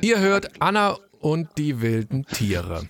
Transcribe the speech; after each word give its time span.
Ihr 0.00 0.18
hört? 0.18 0.60
Anna 0.60 0.98
und 1.20 1.48
die 1.58 1.80
wilden 1.80 2.24
Tiere. 2.26 2.88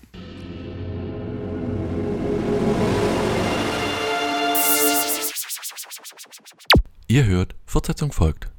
Ihr 7.09 7.27
hört, 7.27 7.55
Fortsetzung 7.67 8.11
folgt. 8.13 8.51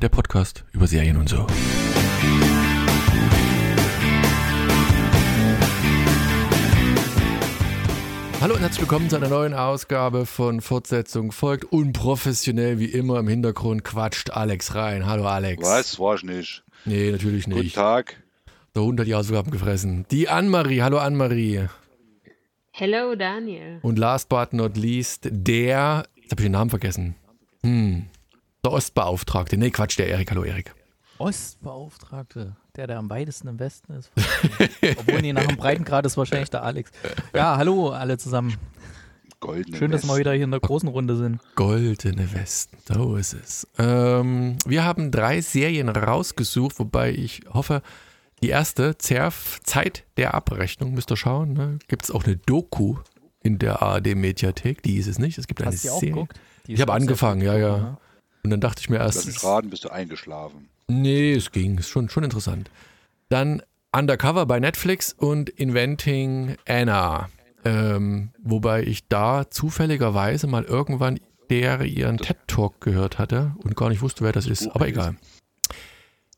Der 0.00 0.08
Podcast 0.08 0.64
über 0.72 0.88
Serien 0.88 1.16
und 1.16 1.28
so. 1.28 1.46
Hallo 8.42 8.54
und 8.54 8.60
herzlich 8.60 8.80
willkommen 8.80 9.08
zu 9.08 9.14
einer 9.14 9.28
neuen 9.28 9.54
Ausgabe 9.54 10.26
von 10.26 10.60
Fortsetzung 10.60 11.30
folgt. 11.30 11.64
Unprofessionell 11.64 12.80
wie 12.80 12.86
immer 12.86 13.20
im 13.20 13.28
Hintergrund 13.28 13.84
quatscht 13.84 14.30
Alex 14.30 14.74
rein. 14.74 15.06
Hallo 15.06 15.28
Alex. 15.28 15.62
Was? 15.62 16.00
War 16.00 16.16
ich 16.16 16.24
nicht. 16.24 16.64
Nee, 16.84 17.12
natürlich 17.12 17.44
Guten 17.44 17.60
nicht. 17.60 17.76
Tag. 17.76 18.20
Der 18.74 18.82
Hund 18.82 18.98
hat 18.98 19.06
die 19.06 19.14
Hausaufgaben 19.14 19.52
gefressen. 19.52 20.06
Die 20.10 20.28
Annemarie. 20.28 20.82
Hallo 20.82 20.98
Annemarie. 20.98 21.68
Hello, 22.72 23.14
Daniel. 23.14 23.78
Und 23.82 23.96
last 23.96 24.28
but 24.28 24.52
not 24.52 24.76
least, 24.76 25.28
der, 25.30 26.02
jetzt 26.16 26.32
habe 26.32 26.42
ich 26.42 26.46
den 26.46 26.50
Namen 26.50 26.70
vergessen. 26.70 27.14
Hm. 27.62 28.06
Der 28.64 28.72
Ostbeauftragte. 28.72 29.56
Nee, 29.56 29.70
Quatsch, 29.70 29.96
der 30.00 30.08
Erik. 30.08 30.32
Hallo 30.32 30.42
Erik. 30.42 30.74
Ostbeauftragte, 31.18 32.56
der, 32.76 32.86
der 32.86 32.98
am 32.98 33.10
weitesten 33.10 33.48
im 33.48 33.58
Westen 33.58 33.92
ist. 33.92 34.10
Obwohl, 34.96 35.20
nee, 35.20 35.32
nach 35.32 35.46
dem 35.46 35.56
Breitengrad 35.56 36.06
ist 36.06 36.16
wahrscheinlich 36.16 36.50
der 36.50 36.62
Alex. 36.62 36.90
Ja, 37.34 37.56
hallo 37.56 37.90
alle 37.90 38.16
zusammen. 38.16 38.56
Goldene 39.40 39.76
Schön, 39.76 39.90
dass 39.90 40.02
wir 40.04 40.08
Westen. 40.08 40.20
wieder 40.20 40.32
hier 40.32 40.44
in 40.44 40.52
der 40.52 40.60
großen 40.60 40.88
Runde 40.88 41.16
sind. 41.16 41.40
Goldene 41.56 42.32
Westen. 42.32 42.78
So 42.86 43.16
ist 43.16 43.34
es. 43.34 43.66
Ähm, 43.76 44.56
wir 44.66 44.84
haben 44.84 45.10
drei 45.10 45.40
Serien 45.40 45.88
rausgesucht, 45.88 46.78
wobei 46.78 47.10
ich 47.12 47.42
hoffe, 47.52 47.82
die 48.42 48.48
erste, 48.48 48.96
Zerf, 48.98 49.60
Zeit 49.64 50.04
der 50.16 50.34
Abrechnung, 50.34 50.94
müsst 50.94 51.10
ihr 51.10 51.16
schauen. 51.16 51.52
Ne? 51.52 51.78
Gibt 51.88 52.04
es 52.04 52.10
auch 52.10 52.24
eine 52.24 52.36
Doku 52.36 52.96
in 53.42 53.58
der 53.58 53.82
ARD-Mediathek? 53.82 54.82
Die 54.82 54.96
ist 54.96 55.08
es 55.08 55.18
nicht. 55.18 55.38
Es 55.38 55.46
gibt 55.46 55.60
eine 55.60 55.72
Hast 55.72 55.84
du 55.84 55.88
die 55.88 55.92
auch 55.92 56.00
Serie. 56.00 56.28
Ich 56.66 56.74
ist 56.74 56.80
habe 56.80 56.92
angefangen, 56.92 57.42
ja, 57.42 57.56
ja. 57.56 57.98
Und 58.44 58.50
dann 58.50 58.60
dachte 58.60 58.80
ich 58.80 58.88
mir 58.88 58.96
erst, 58.98 59.16
Lass 59.16 59.26
mich 59.26 59.44
raten, 59.44 59.70
bist 59.70 59.84
du 59.84 59.90
eingeschlafen. 59.90 60.68
Nee, 61.00 61.32
es 61.32 61.50
ging. 61.52 61.78
Ist 61.78 61.88
schon, 61.88 62.08
schon 62.08 62.24
interessant. 62.24 62.70
Dann 63.28 63.62
Undercover 63.92 64.46
bei 64.46 64.60
Netflix 64.60 65.12
und 65.12 65.48
Inventing 65.50 66.56
Anna. 66.66 67.28
Ähm, 67.64 68.30
wobei 68.42 68.82
ich 68.82 69.08
da 69.08 69.50
zufälligerweise 69.50 70.46
mal 70.46 70.64
irgendwann 70.64 71.20
der 71.50 71.82
ihren 71.82 72.16
TED-Talk 72.16 72.80
gehört 72.80 73.18
hatte 73.18 73.54
und 73.58 73.76
gar 73.76 73.90
nicht 73.90 74.00
wusste, 74.00 74.24
wer 74.24 74.32
das 74.32 74.46
ist. 74.46 74.64
Buch 74.64 74.74
Aber 74.74 74.88
egal. 74.88 75.16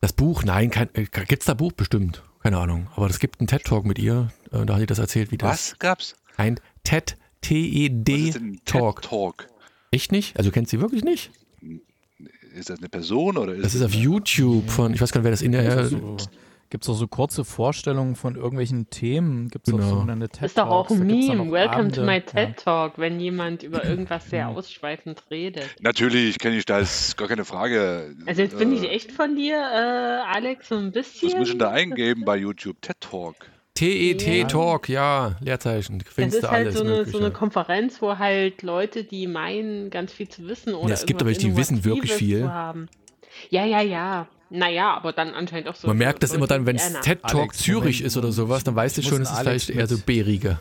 Das 0.00 0.12
Buch, 0.12 0.42
nein, 0.42 0.70
äh, 0.94 1.04
gibt's 1.04 1.46
da 1.46 1.54
Buch 1.54 1.72
bestimmt? 1.72 2.22
Keine 2.42 2.58
Ahnung. 2.58 2.88
Aber 2.94 3.08
es 3.08 3.20
gibt 3.20 3.40
einen 3.40 3.46
TED-Talk 3.46 3.86
mit 3.86 3.98
ihr. 3.98 4.32
Äh, 4.52 4.66
da 4.66 4.74
hat 4.74 4.80
sie 4.80 4.86
das 4.86 4.98
erzählt, 4.98 5.30
wie 5.30 5.38
das. 5.38 5.50
Was 5.72 5.78
gab's? 5.78 6.16
Ein 6.36 6.60
TED, 6.82 7.16
T-E-D-Talk. 7.40 9.02
TED-Talk? 9.02 9.48
Echt 9.92 10.12
nicht? 10.12 10.36
Also 10.36 10.50
kennst 10.50 10.72
du 10.72 10.76
sie 10.76 10.80
wirklich 10.82 11.04
nicht? 11.04 11.30
Ist 12.54 12.70
das 12.70 12.78
eine 12.78 12.88
Person 12.88 13.36
oder 13.36 13.52
ist 13.54 13.64
Das 13.64 13.74
ist 13.74 13.82
auf 13.82 13.94
YouTube 13.94 14.70
von, 14.70 14.94
ich 14.94 15.00
weiß 15.00 15.12
gar 15.12 15.20
nicht, 15.20 15.24
wer 15.24 15.30
das 15.32 15.42
in 15.42 15.52
der. 15.52 15.86
So, 15.86 16.16
Gibt 16.70 16.82
es 16.84 16.90
auch 16.90 16.94
so 16.94 17.06
kurze 17.06 17.44
Vorstellungen 17.44 18.16
von 18.16 18.34
irgendwelchen 18.34 18.90
Themen? 18.90 19.48
Gibt 19.48 19.68
es 19.68 19.72
Genau. 19.74 19.84
auch 19.86 19.90
sogenannte 19.90 20.28
TED 20.28 20.46
Ist 20.46 20.58
doch 20.58 20.66
auch 20.66 20.90
ein 20.90 21.06
Meme. 21.06 21.52
Welcome 21.52 21.92
to 21.92 22.00
Abende. 22.02 22.04
my 22.04 22.14
Ja. 22.14 22.20
TED 22.20 22.56
Talk, 22.56 22.92
wenn 22.98 23.20
jemand 23.20 23.62
über 23.62 23.84
irgendwas 23.88 24.28
sehr 24.28 24.48
ausschweifend 24.48 25.22
redet. 25.30 25.68
Natürlich 25.82 26.38
kenne 26.38 26.56
ich 26.56 26.64
das, 26.64 27.16
gar 27.16 27.28
keine 27.28 27.44
Frage. 27.44 28.16
Also 28.26 28.42
jetzt 28.42 28.58
bin 28.58 28.72
ich 28.72 28.82
Äh, 28.84 28.88
echt 28.88 29.12
von 29.12 29.36
dir, 29.36 29.54
äh, 29.56 30.34
Alex, 30.34 30.68
so 30.68 30.76
ein 30.76 30.90
bisschen. 30.90 31.28
Was 31.30 31.38
muss 31.38 31.48
ich 31.48 31.52
denn 31.54 31.58
da 31.60 31.70
eingeben 31.70 32.24
bei 32.24 32.36
YouTube? 32.38 32.80
TED 32.82 32.96
Talk. 33.00 33.36
TET 33.74 34.22
Ja. 34.22 34.44
Talk, 34.46 34.88
ja, 34.88 35.36
Leerzeichen. 35.40 35.98
Das 35.98 36.14
Findest 36.14 36.36
ist 36.36 36.44
du 36.44 36.50
halt 36.50 36.66
alles 36.66 36.78
so 36.78 36.84
eine, 36.84 37.04
so 37.06 37.18
eine 37.18 37.32
Konferenz, 37.32 38.00
wo 38.00 38.18
halt 38.18 38.62
Leute, 38.62 39.02
die 39.02 39.26
meinen, 39.26 39.90
ganz 39.90 40.12
viel 40.12 40.28
zu 40.28 40.46
wissen 40.46 40.74
oder 40.74 40.88
Ja, 40.88 40.94
es 40.94 41.06
gibt 41.06 41.20
aber 41.20 41.32
die 41.32 41.56
wissen 41.56 41.84
wirklich 41.84 42.12
viel. 42.12 42.48
Haben. 42.48 42.88
Ja, 43.50 43.64
ja, 43.64 43.80
ja. 43.80 44.28
Naja, 44.50 44.94
aber 44.94 45.12
dann 45.12 45.34
anscheinend 45.34 45.68
auch 45.68 45.74
so. 45.74 45.88
Man 45.88 45.96
merkt 45.96 46.22
das 46.22 46.32
immer 46.32 46.46
dann, 46.46 46.66
wenn 46.66 46.76
es 46.76 46.92
TED 47.00 47.22
Talk 47.22 47.34
Alex, 47.40 47.58
Zürich 47.58 47.98
Moment, 47.98 48.06
ist 48.06 48.16
oder 48.16 48.30
sowas, 48.30 48.62
dann 48.62 48.76
weißt 48.76 48.98
du 48.98 49.02
schon, 49.02 49.22
es 49.22 49.30
ist 49.30 49.38
vielleicht 49.40 49.70
eher 49.70 49.88
so 49.88 49.98
bärige. 49.98 50.60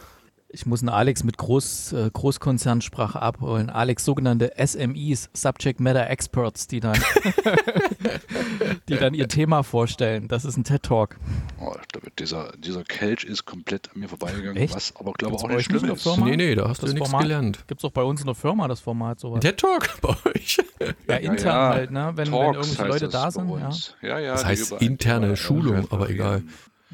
Ich 0.56 0.68
muss 0.68 0.81
einen 0.81 0.90
Alex 0.90 1.24
mit 1.24 1.38
Groß, 1.40 1.94
äh, 1.94 2.09
Großkonzernsprache 2.14 3.19
abholen. 3.19 3.72
Alex 3.72 4.06
sogenannte 4.06 4.53
SMEs, 4.64 5.31
Subject 5.34 5.80
Matter 5.80 6.08
Experts, 6.08 6.68
die 6.68 6.80
dann, 6.80 6.94
die 8.88 8.97
dann 8.97 9.16
ihr 9.16 9.28
Thema 9.28 9.64
vorstellen. 9.64 10.28
Das 10.28 10.46
ist 10.46 10.56
ein 10.58 10.64
TED 10.64 10.84
Talk. 10.84 11.18
Oh, 11.59 11.74
dieser, 12.19 12.52
dieser 12.58 12.84
Kelch 12.84 13.24
ist 13.24 13.46
komplett 13.46 13.90
an 13.94 14.02
mir 14.02 14.08
vorbeigegangen, 14.09 14.58
Echt? 14.58 14.75
was 14.75 14.96
aber 14.96 15.14
glaube 15.14 15.31
Gibt's 15.31 15.44
auch 15.44 15.47
bei 15.47 15.56
nicht 15.56 15.66
euch 15.68 15.74
nicht 15.74 15.80
schlimm 15.81 15.96
ist. 15.96 16.03
Firma? 16.03 16.25
Nee, 16.28 16.38
nee, 16.38 16.53
da 16.56 16.70
hast 16.70 16.84
Das 16.84 16.90
du 16.91 16.94
nichts 16.96 17.09
Format? 17.09 17.24
gelernt. 17.24 17.68
Gibt 17.68 17.81
es 17.81 17.85
auch 17.85 17.91
bei 17.91 18.03
uns 18.03 18.20
in 18.22 18.28
der 18.28 18.35
Firma 18.35 18.68
das 18.68 18.80
Format 18.80 19.20
sowas? 19.20 19.40
TED 19.40 19.58
Talk 19.58 19.90
bei 20.02 20.16
euch. 20.35 20.59
Ja, 21.08 21.16
intern 21.16 21.46
ja. 21.47 21.70
halt, 21.70 21.90
ne? 21.91 22.12
Wenn, 22.16 22.31
wenn 22.31 22.53
irgendwelche 22.53 22.85
Leute 22.85 23.09
da 23.09 23.31
sind. 23.31 23.50
Ja. 23.50 23.72
Ja, 24.08 24.20
ja, 24.20 24.31
Das 24.34 24.46
heißt 24.46 24.74
interne 24.74 25.35
Schulung, 25.35 25.88
aber 25.90 26.09
egal. 26.09 26.44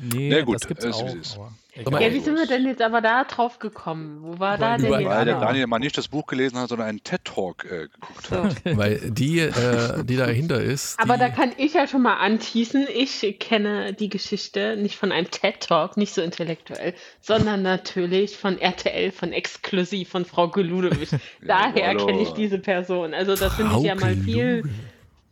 Nee, 0.01 0.29
Na 0.31 0.41
gut, 0.41 0.55
das 0.55 0.67
gibt's 0.67 0.85
es 0.85 0.95
ist, 0.95 1.03
auch. 1.03 1.15
ist. 1.15 1.39
Ja, 1.75 2.11
wie 2.13 2.19
sind 2.19 2.35
wir 2.35 2.45
denn 2.47 2.65
jetzt 2.65 2.81
aber 2.81 2.99
da 2.99 3.23
drauf 3.23 3.59
gekommen? 3.59 4.19
Wo 4.21 4.39
war 4.39 4.57
da 4.57 4.71
Weil- 4.71 4.79
denn 4.81 4.91
Weil 4.91 5.25
der 5.25 5.35
genau? 5.35 5.39
Daniel 5.45 5.67
mal 5.67 5.79
nicht 5.79 5.97
das 5.97 6.07
Buch 6.09 6.25
gelesen 6.27 6.57
hat, 6.57 6.67
sondern 6.69 6.87
einen 6.89 7.03
TED 7.03 7.23
Talk 7.23 7.63
äh, 7.65 7.87
geguckt 7.87 8.31
hat. 8.31 8.55
So. 8.65 8.77
Weil 8.77 8.99
die, 9.11 9.39
äh, 9.39 10.03
die 10.03 10.17
dahinter 10.17 10.59
ist. 10.61 10.99
Aber 10.99 11.13
die, 11.13 11.19
da 11.21 11.29
kann 11.29 11.51
ich 11.57 11.75
ja 11.75 11.87
schon 11.87 12.01
mal 12.01 12.15
anteasen. 12.17 12.85
Ich 12.93 13.37
kenne 13.39 13.93
die 13.93 14.09
Geschichte 14.09 14.75
nicht 14.77 14.97
von 14.97 15.11
einem 15.13 15.29
TED 15.31 15.61
Talk, 15.61 15.95
nicht 15.95 16.13
so 16.13 16.21
intellektuell, 16.21 16.93
sondern 17.21 17.61
natürlich 17.61 18.35
von 18.35 18.57
RTL, 18.59 19.11
von 19.11 19.31
exklusiv 19.31 20.09
von 20.09 20.25
Frau 20.25 20.49
Geludewig. 20.49 21.09
Daher 21.41 21.87
hallo. 21.89 22.05
kenne 22.07 22.21
ich 22.21 22.31
diese 22.31 22.59
Person. 22.59 23.13
Also 23.13 23.35
das 23.35 23.53
finde 23.55 23.75
ich 23.77 23.83
ja 23.83 23.95
mal 23.95 24.15
viel, 24.17 24.63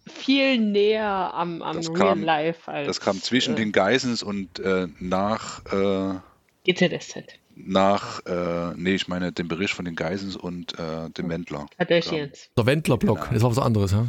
viel 0.07 0.57
näher 0.59 1.33
am, 1.33 1.61
am 1.61 1.77
Das 1.77 1.89
Real 1.89 1.97
kam- 1.99 2.23
Life 2.23 2.71
als 2.71 2.87
Das 2.87 3.01
kam 3.01 3.21
zwischen 3.21 3.53
äh, 3.53 3.57
den 3.57 3.71
Geissens 3.71 4.23
und 4.23 4.59
äh, 4.59 4.87
nach, 4.99 5.61
äh, 5.71 6.15
GZSZ. 6.65 7.23
nach 7.55 8.25
äh, 8.25 8.73
nee, 8.75 8.95
ich 8.95 9.07
meine 9.07 9.31
den 9.31 9.47
Bericht 9.47 9.73
von 9.73 9.85
den 9.85 9.95
Geissens 9.95 10.35
und 10.35 10.77
äh, 10.79 11.09
dem 11.09 11.29
Wendler. 11.29 11.65
Kardashians. 11.77 12.49
Der 12.57 12.65
Wendler-Block, 12.65 13.19
Genau. 13.19 13.33
das 13.33 13.43
war 13.43 13.51
was 13.51 13.59
anderes, 13.59 13.91
ja? 13.91 14.07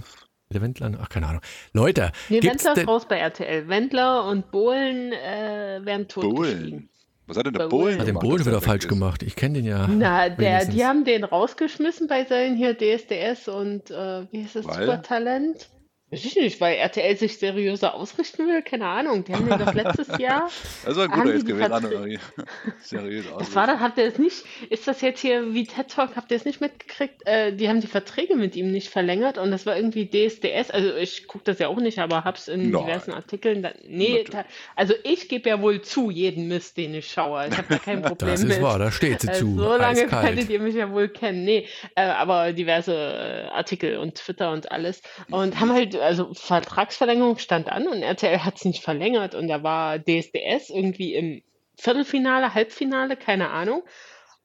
Der 0.50 0.62
Wendler, 0.62 0.92
ach, 1.02 1.08
keine 1.10 1.26
Ahnung. 1.28 1.42
Leute, 1.74 2.10
Nee, 2.30 2.40
gibt's 2.40 2.64
Wendler 2.64 2.82
ist 2.82 2.88
raus 2.88 3.06
bei 3.06 3.18
RTL. 3.18 3.68
Wendler 3.68 4.24
und 4.26 4.50
Bohlen 4.50 5.12
äh, 5.12 5.80
werden 5.84 6.08
totgeschwiegen. 6.08 6.70
Bohlen. 6.70 6.88
Was 7.26 7.36
hat 7.36 7.44
denn 7.44 7.52
der 7.52 7.68
Bohlen. 7.68 7.68
Bohlen 7.68 7.98
hat 8.00 8.06
den 8.06 8.14
Bohlen 8.18 8.40
wieder 8.46 8.52
er 8.56 8.60
falsch 8.62 8.84
ist? 8.84 8.88
gemacht. 8.88 9.22
Ich 9.22 9.36
kenne 9.36 9.56
den 9.58 9.66
ja. 9.66 9.86
Na, 9.86 10.30
der, 10.30 10.64
die 10.64 10.82
haben 10.86 11.04
den 11.04 11.24
rausgeschmissen 11.24 12.08
bei 12.08 12.24
seinen 12.24 12.56
hier 12.56 12.72
DSDS 12.78 13.48
und 13.48 13.90
äh, 13.90 14.26
wie 14.32 14.42
heißt 14.44 14.56
das, 14.56 14.64
Weil? 14.66 14.86
Supertalent? 14.86 15.68
Weiß 16.10 16.24
ich 16.24 16.36
nicht, 16.36 16.58
weil 16.62 16.76
RTL 16.76 17.16
sich 17.18 17.36
seriöser 17.38 17.94
ausrichten 17.94 18.46
will, 18.48 18.62
keine 18.62 18.86
Ahnung. 18.86 19.24
Die 19.24 19.34
haben 19.34 19.46
den 19.46 19.58
doch 19.58 19.74
letztes 19.74 20.08
Jahr. 20.18 20.48
Das 20.86 20.96
war 20.96 21.04
ein 21.04 21.10
Haben 21.10 21.20
guter 21.20 21.32
die 21.32 21.38
jetzt 21.38 21.46
gewesen. 21.46 22.18
Seriös 22.80 23.30
aus. 23.30 23.38
Das 23.40 23.54
war 23.54 23.66
doch, 23.66 23.78
habt 23.80 23.98
ihr 23.98 24.04
es 24.06 24.18
nicht, 24.18 24.44
ist 24.70 24.88
das 24.88 25.02
jetzt 25.02 25.20
hier 25.20 25.52
wie 25.52 25.64
TED 25.66 25.88
Talk, 25.88 26.16
habt 26.16 26.30
ihr 26.30 26.36
es 26.38 26.46
nicht 26.46 26.62
mitgekriegt? 26.62 27.26
Äh, 27.26 27.52
die 27.54 27.68
haben 27.68 27.80
die 27.82 27.86
Verträge 27.86 28.36
mit 28.36 28.56
ihm 28.56 28.70
nicht 28.70 28.88
verlängert 28.88 29.36
und 29.36 29.50
das 29.50 29.66
war 29.66 29.76
irgendwie 29.76 30.06
DSDS, 30.06 30.70
also 30.70 30.94
ich 30.96 31.26
gucke 31.26 31.44
das 31.44 31.58
ja 31.58 31.68
auch 31.68 31.76
nicht, 31.76 31.98
aber 31.98 32.24
hab's 32.24 32.48
in 32.48 32.70
Nein. 32.70 32.84
diversen 32.86 33.12
Artikeln. 33.12 33.62
Da, 33.62 33.72
nee, 33.86 34.24
ta- 34.24 34.46
also 34.76 34.94
ich 35.04 35.28
gebe 35.28 35.48
ja 35.50 35.60
wohl 35.60 35.82
zu, 35.82 36.10
jeden 36.10 36.48
Mist, 36.48 36.78
den 36.78 36.94
ich 36.94 37.10
schaue. 37.10 37.48
Ich 37.50 37.56
habe 37.58 37.66
da 37.68 37.78
kein 37.78 38.00
Problem 38.02 38.30
Das 38.30 38.42
mit. 38.44 38.52
ist 38.52 38.62
wahr, 38.62 38.78
da 38.78 38.90
steht 38.90 39.20
sie 39.20 39.28
Äh, 39.28 39.32
zu. 39.34 39.56
So 39.58 39.76
lange 39.76 40.04
Eiskalt. 40.04 40.26
könntet 40.26 40.48
ihr 40.48 40.60
mich 40.60 40.74
ja 40.74 40.90
wohl 40.90 41.08
kennen. 41.08 41.44
Nee, 41.44 41.66
äh, 41.96 42.00
aber 42.02 42.54
diverse 42.54 42.94
äh, 42.94 43.48
Artikel 43.54 43.98
und 43.98 44.14
Twitter 44.14 44.52
und 44.52 44.72
alles. 44.72 45.02
Und 45.30 45.60
haben 45.60 45.72
halt, 45.72 45.97
also 46.00 46.32
Vertragsverlängerung 46.34 47.38
stand 47.38 47.68
an 47.68 47.88
und 47.88 48.02
RTL 48.02 48.44
hat 48.44 48.56
es 48.56 48.64
nicht 48.64 48.82
verlängert 48.82 49.34
und 49.34 49.48
da 49.48 49.62
war 49.62 49.98
DSDS 49.98 50.70
irgendwie 50.70 51.14
im 51.14 51.42
Viertelfinale, 51.76 52.54
Halbfinale, 52.54 53.16
keine 53.16 53.50
Ahnung. 53.50 53.82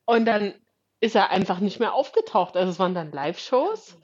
Und 0.05 0.25
dann 0.25 0.53
ist 0.99 1.15
er 1.15 1.31
einfach 1.31 1.59
nicht 1.59 1.79
mehr 1.79 1.93
aufgetaucht. 1.93 2.55
Also 2.55 2.71
es 2.71 2.79
waren 2.79 2.93
dann 2.93 3.11
Live-Shows 3.11 3.97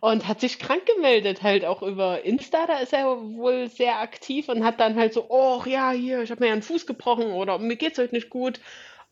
und 0.00 0.28
hat 0.28 0.40
sich 0.40 0.58
krank 0.58 0.86
gemeldet, 0.86 1.42
halt 1.42 1.64
auch 1.64 1.82
über 1.82 2.24
Insta. 2.24 2.66
Da 2.66 2.78
ist 2.78 2.92
er 2.92 3.06
wohl 3.06 3.68
sehr 3.68 4.00
aktiv 4.00 4.48
und 4.48 4.64
hat 4.64 4.80
dann 4.80 4.96
halt 4.96 5.12
so, 5.12 5.26
oh 5.28 5.62
ja, 5.66 5.90
hier, 5.90 6.22
ich 6.22 6.30
habe 6.30 6.40
mir 6.42 6.48
ja 6.48 6.52
einen 6.52 6.62
Fuß 6.62 6.86
gebrochen 6.86 7.32
oder 7.32 7.58
mir 7.58 7.76
geht's 7.76 7.98
heute 7.98 8.14
nicht 8.14 8.30
gut. 8.30 8.60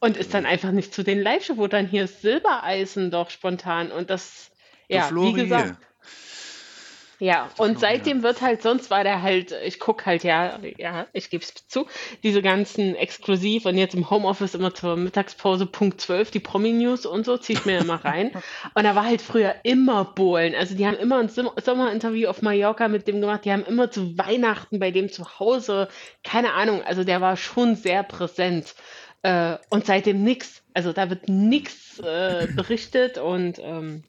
Und 0.00 0.17
ist 0.17 0.35
dann 0.35 0.47
einfach 0.47 0.73
nicht 0.73 0.93
zu 0.93 1.05
den 1.05 1.23
Live-Shows, 1.23 1.59
wo 1.59 1.69
dann 1.69 1.87
hier 1.87 2.09
Silbereisen 2.09 3.11
doch 3.11 3.31
spontan. 3.31 3.93
Und 3.93 4.11
das, 4.11 4.50
ja, 4.89 5.09
wie 5.12 5.33
gesagt, 5.33 5.77
Ja, 7.22 7.48
und 7.56 7.78
seitdem 7.78 8.24
wird 8.24 8.40
halt, 8.40 8.62
sonst 8.62 8.90
war 8.90 9.04
der 9.04 9.22
halt, 9.22 9.54
ich 9.64 9.78
gucke 9.78 10.06
halt, 10.06 10.24
ja, 10.24 10.58
ja, 10.76 11.06
ich 11.12 11.30
gebe 11.30 11.44
es 11.44 11.54
zu, 11.69 11.86
diese 12.24 12.42
ganzen 12.42 12.96
exklusiv 12.96 13.64
und 13.64 13.78
jetzt 13.78 13.94
im 13.94 14.10
Homeoffice 14.10 14.56
immer 14.56 14.74
zur 14.74 14.96
Mittagspause 14.96 15.66
Punkt 15.66 16.00
12, 16.00 16.32
die 16.32 16.40
Promi-News 16.40 17.06
und 17.06 17.24
so, 17.24 17.36
ziehe 17.36 17.56
ich 17.60 17.64
mir 17.64 17.78
immer 17.78 18.04
rein. 18.04 18.32
und 18.74 18.82
da 18.82 18.96
war 18.96 19.04
halt 19.04 19.22
früher 19.22 19.54
immer 19.62 20.04
Bohlen. 20.04 20.56
Also 20.56 20.74
die 20.74 20.84
haben 20.84 20.96
immer 20.96 21.20
ein 21.20 21.28
Sommerinterview 21.28 22.28
auf 22.28 22.42
Mallorca 22.42 22.88
mit 22.88 23.06
dem 23.06 23.20
gemacht, 23.20 23.44
die 23.44 23.52
haben 23.52 23.66
immer 23.66 23.88
zu 23.88 24.19
Weihnachten 24.19 24.80
bei 24.80 24.90
dem 24.90 25.08
zu 25.08 25.38
Hause, 25.38 25.86
keine 26.24 26.54
Ahnung, 26.54 26.82
also 26.82 27.04
der 27.04 27.20
war 27.20 27.36
schon 27.36 27.76
sehr 27.76 28.02
präsent. 28.02 28.74
Äh, 29.22 29.58
und 29.70 29.86
seitdem 29.86 30.24
nichts. 30.24 30.64
Also 30.74 30.92
da 30.92 31.08
wird 31.08 31.28
nichts 31.28 32.00
äh, 32.00 32.48
berichtet 32.52 33.19
und 33.19 33.60
ähm, 33.60 34.02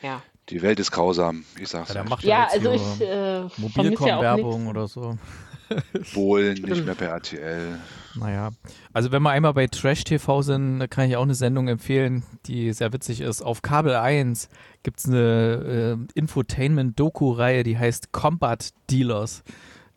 ja. 0.00 0.22
Die 0.48 0.62
Welt 0.62 0.78
ist 0.78 0.92
grausam, 0.92 1.44
ich 1.60 1.68
sag's. 1.68 1.92
Ja, 1.92 2.04
macht 2.04 2.24
Ja, 2.24 2.48
also 2.50 2.70
ich 2.72 3.00
äh, 3.00 3.38
ja 3.38 3.46
auch 3.46 3.58
Mobilcom-Werbung 3.58 4.64
nichts. 4.64 4.70
oder 4.70 4.88
so. 4.88 5.18
Bohlen, 6.14 6.62
nicht 6.62 6.84
mehr 6.84 6.94
per 6.94 7.08
RTL. 7.08 7.78
Naja, 8.14 8.50
also 8.92 9.12
wenn 9.12 9.22
wir 9.22 9.30
einmal 9.30 9.52
bei 9.52 9.66
Trash 9.66 10.04
TV 10.04 10.42
sind, 10.42 10.78
da 10.78 10.86
kann 10.86 11.08
ich 11.08 11.16
auch 11.16 11.22
eine 11.22 11.34
Sendung 11.34 11.68
empfehlen, 11.68 12.22
die 12.46 12.72
sehr 12.72 12.92
witzig 12.92 13.20
ist. 13.20 13.42
Auf 13.42 13.62
Kabel 13.62 13.94
1 13.94 14.48
gibt 14.82 15.00
es 15.00 15.06
eine 15.06 15.98
äh, 16.14 16.18
Infotainment-Doku-Reihe, 16.18 17.62
die 17.62 17.78
heißt 17.78 18.12
Combat 18.12 18.70
Dealers. 18.90 19.42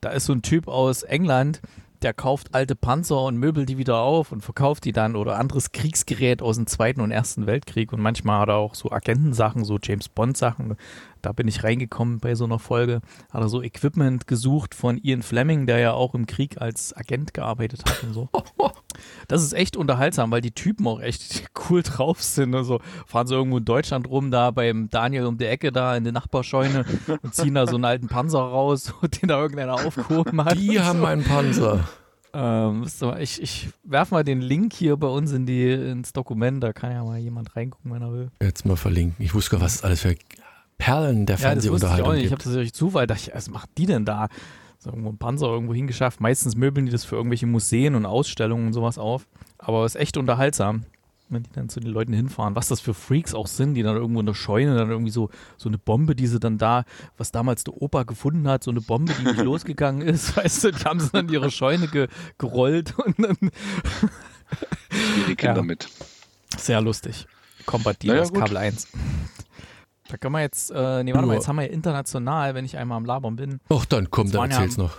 Da 0.01 0.09
ist 0.09 0.25
so 0.25 0.33
ein 0.33 0.41
Typ 0.41 0.67
aus 0.67 1.03
England, 1.03 1.61
der 2.01 2.13
kauft 2.13 2.55
alte 2.55 2.75
Panzer 2.75 3.23
und 3.23 3.37
möbelt 3.37 3.69
die 3.69 3.77
wieder 3.77 3.99
auf 3.99 4.31
und 4.31 4.41
verkauft 4.41 4.85
die 4.85 4.91
dann 4.91 5.15
oder 5.15 5.37
anderes 5.37 5.71
Kriegsgerät 5.71 6.41
aus 6.41 6.55
dem 6.55 6.67
Zweiten 6.67 7.01
und 7.01 7.11
Ersten 7.11 7.45
Weltkrieg. 7.45 7.91
Und 7.91 8.01
manchmal 8.01 8.41
hat 8.41 8.49
er 8.49 8.55
auch 8.55 8.75
so 8.75 8.91
Agentensachen, 8.91 9.65
so 9.65 9.77
James 9.81 10.09
Bond-Sachen. 10.09 10.75
Da 11.21 11.31
bin 11.33 11.47
ich 11.47 11.63
reingekommen 11.63 12.19
bei 12.19 12.35
so 12.35 12.45
einer 12.45 12.59
Folge. 12.59 13.01
Hat 13.31 13.41
er 13.41 13.49
so 13.49 13.61
Equipment 13.61 14.27
gesucht 14.27 14.75
von 14.75 14.97
Ian 14.97 15.21
Fleming, 15.21 15.65
der 15.65 15.79
ja 15.79 15.93
auch 15.93 16.15
im 16.15 16.25
Krieg 16.25 16.61
als 16.61 16.95
Agent 16.95 17.33
gearbeitet 17.33 17.83
hat 17.85 18.03
und 18.03 18.13
so. 18.13 18.29
Das 19.27 19.43
ist 19.43 19.53
echt 19.53 19.77
unterhaltsam, 19.77 20.31
weil 20.31 20.41
die 20.41 20.51
Typen 20.51 20.87
auch 20.87 21.01
echt 21.01 21.49
cool 21.69 21.83
drauf 21.83 22.21
sind. 22.21 22.55
Also 22.55 22.79
fahren 23.05 23.27
sie 23.27 23.35
irgendwo 23.35 23.57
in 23.57 23.65
Deutschland 23.65 24.07
rum, 24.07 24.31
da 24.31 24.51
beim 24.51 24.89
Daniel 24.89 25.25
um 25.25 25.37
die 25.37 25.45
Ecke 25.45 25.71
da 25.71 25.95
in 25.95 26.03
der 26.03 26.13
Nachbarscheune 26.13 26.85
und 27.21 27.33
ziehen 27.33 27.55
da 27.55 27.67
so 27.67 27.75
einen 27.75 27.85
alten 27.85 28.07
Panzer 28.07 28.39
raus, 28.39 28.93
den 29.21 29.29
da 29.29 29.39
irgendeiner 29.39 29.75
aufgehoben 29.75 30.43
hat. 30.43 30.57
Die 30.57 30.79
haben 30.79 30.99
so. 30.99 31.05
einen 31.05 31.23
Panzer. 31.23 31.87
Ähm, 32.31 32.85
ich, 33.19 33.41
ich 33.41 33.69
werfe 33.83 34.13
mal 34.13 34.23
den 34.23 34.41
Link 34.41 34.73
hier 34.73 34.97
bei 34.97 35.07
uns 35.07 35.31
in 35.31 35.47
die, 35.47 35.71
ins 35.71 36.13
Dokument, 36.13 36.63
da 36.63 36.73
kann 36.73 36.91
ja 36.91 37.03
mal 37.03 37.17
jemand 37.17 37.55
reingucken, 37.55 37.91
wenn 37.91 38.01
er 38.01 38.11
will. 38.11 38.31
Jetzt 38.41 38.65
mal 38.65 38.75
verlinken. 38.75 39.23
Ich 39.23 39.33
wusste 39.33 39.51
gar, 39.51 39.61
was 39.61 39.75
es 39.75 39.83
alles 39.83 40.01
für 40.01 40.15
Perlen 40.77 41.25
der 41.25 41.37
Ja, 41.37 41.55
das 41.55 41.67
wusste 41.69 41.87
ich 41.87 41.91
auch 41.91 41.95
Fernsehunterhaltung. 41.95 42.15
Ich 42.25 42.31
habe 42.31 42.43
das 42.43 42.53
durch 42.53 42.73
Zufall, 42.73 43.07
dachte 43.07 43.29
ich, 43.29 43.35
was 43.35 43.49
macht 43.49 43.69
die 43.77 43.85
denn 43.85 44.05
da? 44.05 44.29
So 44.81 44.89
irgendwo 44.91 45.09
ein 45.09 45.17
Panzer 45.17 45.47
irgendwo 45.47 45.73
hingeschafft. 45.73 46.21
Meistens 46.21 46.55
möbeln 46.55 46.85
die 46.85 46.91
das 46.91 47.03
für 47.03 47.15
irgendwelche 47.15 47.45
Museen 47.45 47.95
und 47.95 48.05
Ausstellungen 48.05 48.67
und 48.67 48.73
sowas 48.73 48.97
auf. 48.97 49.27
Aber 49.57 49.83
es 49.85 49.95
ist 49.95 50.01
echt 50.01 50.15
unterhaltsam, 50.15 50.85
wenn 51.27 51.43
die 51.43 51.51
dann 51.51 51.67
zu 51.67 51.81
den 51.81 51.91
Leuten 51.91 52.13
hinfahren. 52.13 52.55
Was 52.55 52.69
das 52.69 52.79
für 52.79 52.93
Freaks 52.93 53.33
auch 53.35 53.47
sind, 53.47 53.73
die 53.73 53.83
dann 53.83 53.97
irgendwo 53.97 54.21
in 54.21 54.25
der 54.25 54.33
Scheune 54.33 54.75
dann 54.77 54.89
irgendwie 54.89 55.11
so, 55.11 55.29
so 55.57 55.67
eine 55.67 55.77
Bombe, 55.77 56.15
die 56.15 56.27
sie 56.27 56.39
dann 56.39 56.57
da, 56.57 56.85
was 57.17 57.31
damals 57.33 57.65
der 57.65 57.79
Opa 57.81 58.03
gefunden 58.03 58.47
hat, 58.47 58.63
so 58.63 58.71
eine 58.71 58.79
Bombe, 58.79 59.13
die 59.19 59.25
nicht 59.25 59.37
losgegangen 59.43 60.01
ist, 60.07 60.37
weißt 60.37 60.63
du, 60.63 60.71
die 60.71 60.83
haben 60.85 61.01
sie 61.01 61.09
dann 61.11 61.27
in 61.27 61.33
ihre 61.33 61.51
Scheune 61.51 61.87
ge 61.89 62.07
gerollt 62.37 62.97
und 62.99 63.19
dann 63.19 63.37
die 65.27 65.35
Kinder 65.35 65.57
Ja. 65.57 65.61
mit. 65.63 65.89
sehr 66.57 66.79
lustig. 66.81 67.27
Combat 67.65 68.01
Naja. 68.03 68.23
Kabel 68.29 68.57
1. 68.57 68.87
Da 70.09 70.17
können 70.17 70.33
wir 70.33 70.41
jetzt, 70.41 70.71
äh, 70.71 71.03
nee, 71.03 71.13
warte 71.13 71.27
mal, 71.27 71.35
jetzt 71.35 71.47
haben 71.47 71.57
wir 71.57 71.63
ja 71.67 71.71
international, 71.71 72.56
wenn 72.56 72.65
ich 72.65 72.77
einmal 72.77 72.97
am 72.97 73.06
Labern 73.06 73.35
bin. 73.35 73.59
Ach, 73.69 73.85
dann 73.85 74.09
komm, 74.09 74.31
dann 74.31 74.41
waren 74.41 74.51
ja- 74.51 74.57
erzähl's 74.57 74.77
noch. 74.77 74.97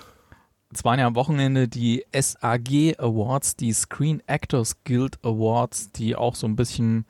Es 0.72 0.84
waren 0.84 1.00
ja 1.00 1.06
am 1.08 1.16
Wochenende 1.16 1.66
die 1.66 2.04
SAG 2.12 2.94
Awards, 2.98 3.56
die 3.56 3.72
Screen 3.72 4.22
Actors 4.28 4.76
Guild 4.84 5.18
Awards, 5.24 5.90
die 5.90 6.14
auch 6.14 6.36
so 6.36 6.46
ein 6.46 6.54
bisschen 6.54 7.06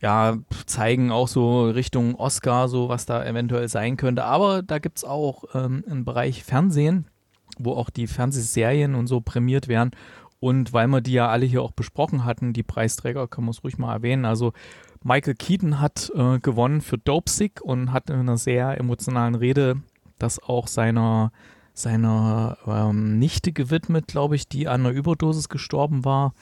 ja, 0.00 0.36
zeigen 0.66 1.10
auch 1.12 1.28
so 1.28 1.64
Richtung 1.68 2.14
Oscar, 2.16 2.68
so 2.68 2.88
was 2.88 3.06
da 3.06 3.24
eventuell 3.24 3.68
sein 3.68 3.96
könnte. 3.96 4.24
Aber 4.24 4.62
da 4.62 4.78
gibt 4.78 4.98
es 4.98 5.04
auch 5.04 5.44
ähm, 5.54 5.84
einen 5.88 6.04
Bereich 6.04 6.42
Fernsehen, 6.44 7.06
wo 7.58 7.74
auch 7.74 7.88
die 7.90 8.06
Fernsehserien 8.08 8.94
und 8.96 9.06
so 9.06 9.20
prämiert 9.20 9.68
werden. 9.68 9.92
Und 10.42 10.72
weil 10.72 10.88
wir 10.88 11.00
die 11.00 11.12
ja 11.12 11.28
alle 11.28 11.46
hier 11.46 11.62
auch 11.62 11.70
besprochen 11.70 12.24
hatten, 12.24 12.52
die 12.52 12.64
Preisträger, 12.64 13.28
kann 13.28 13.44
man 13.44 13.52
es 13.52 13.62
ruhig 13.62 13.78
mal 13.78 13.94
erwähnen. 13.94 14.24
Also 14.24 14.52
Michael 15.04 15.36
Keaton 15.36 15.80
hat 15.80 16.10
äh, 16.16 16.40
gewonnen 16.40 16.80
für 16.80 16.98
Dope 16.98 17.30
Sick 17.30 17.60
und 17.62 17.92
hat 17.92 18.10
in 18.10 18.16
einer 18.16 18.36
sehr 18.36 18.76
emotionalen 18.76 19.36
Rede 19.36 19.76
das 20.18 20.42
auch 20.42 20.66
seiner 20.66 21.30
seiner 21.74 22.58
ähm, 22.66 23.20
Nichte 23.20 23.52
gewidmet, 23.52 24.08
glaube 24.08 24.34
ich, 24.34 24.48
die 24.48 24.66
an 24.66 24.80
einer 24.80 24.90
Überdosis 24.90 25.48
gestorben 25.48 26.04
war. 26.04 26.34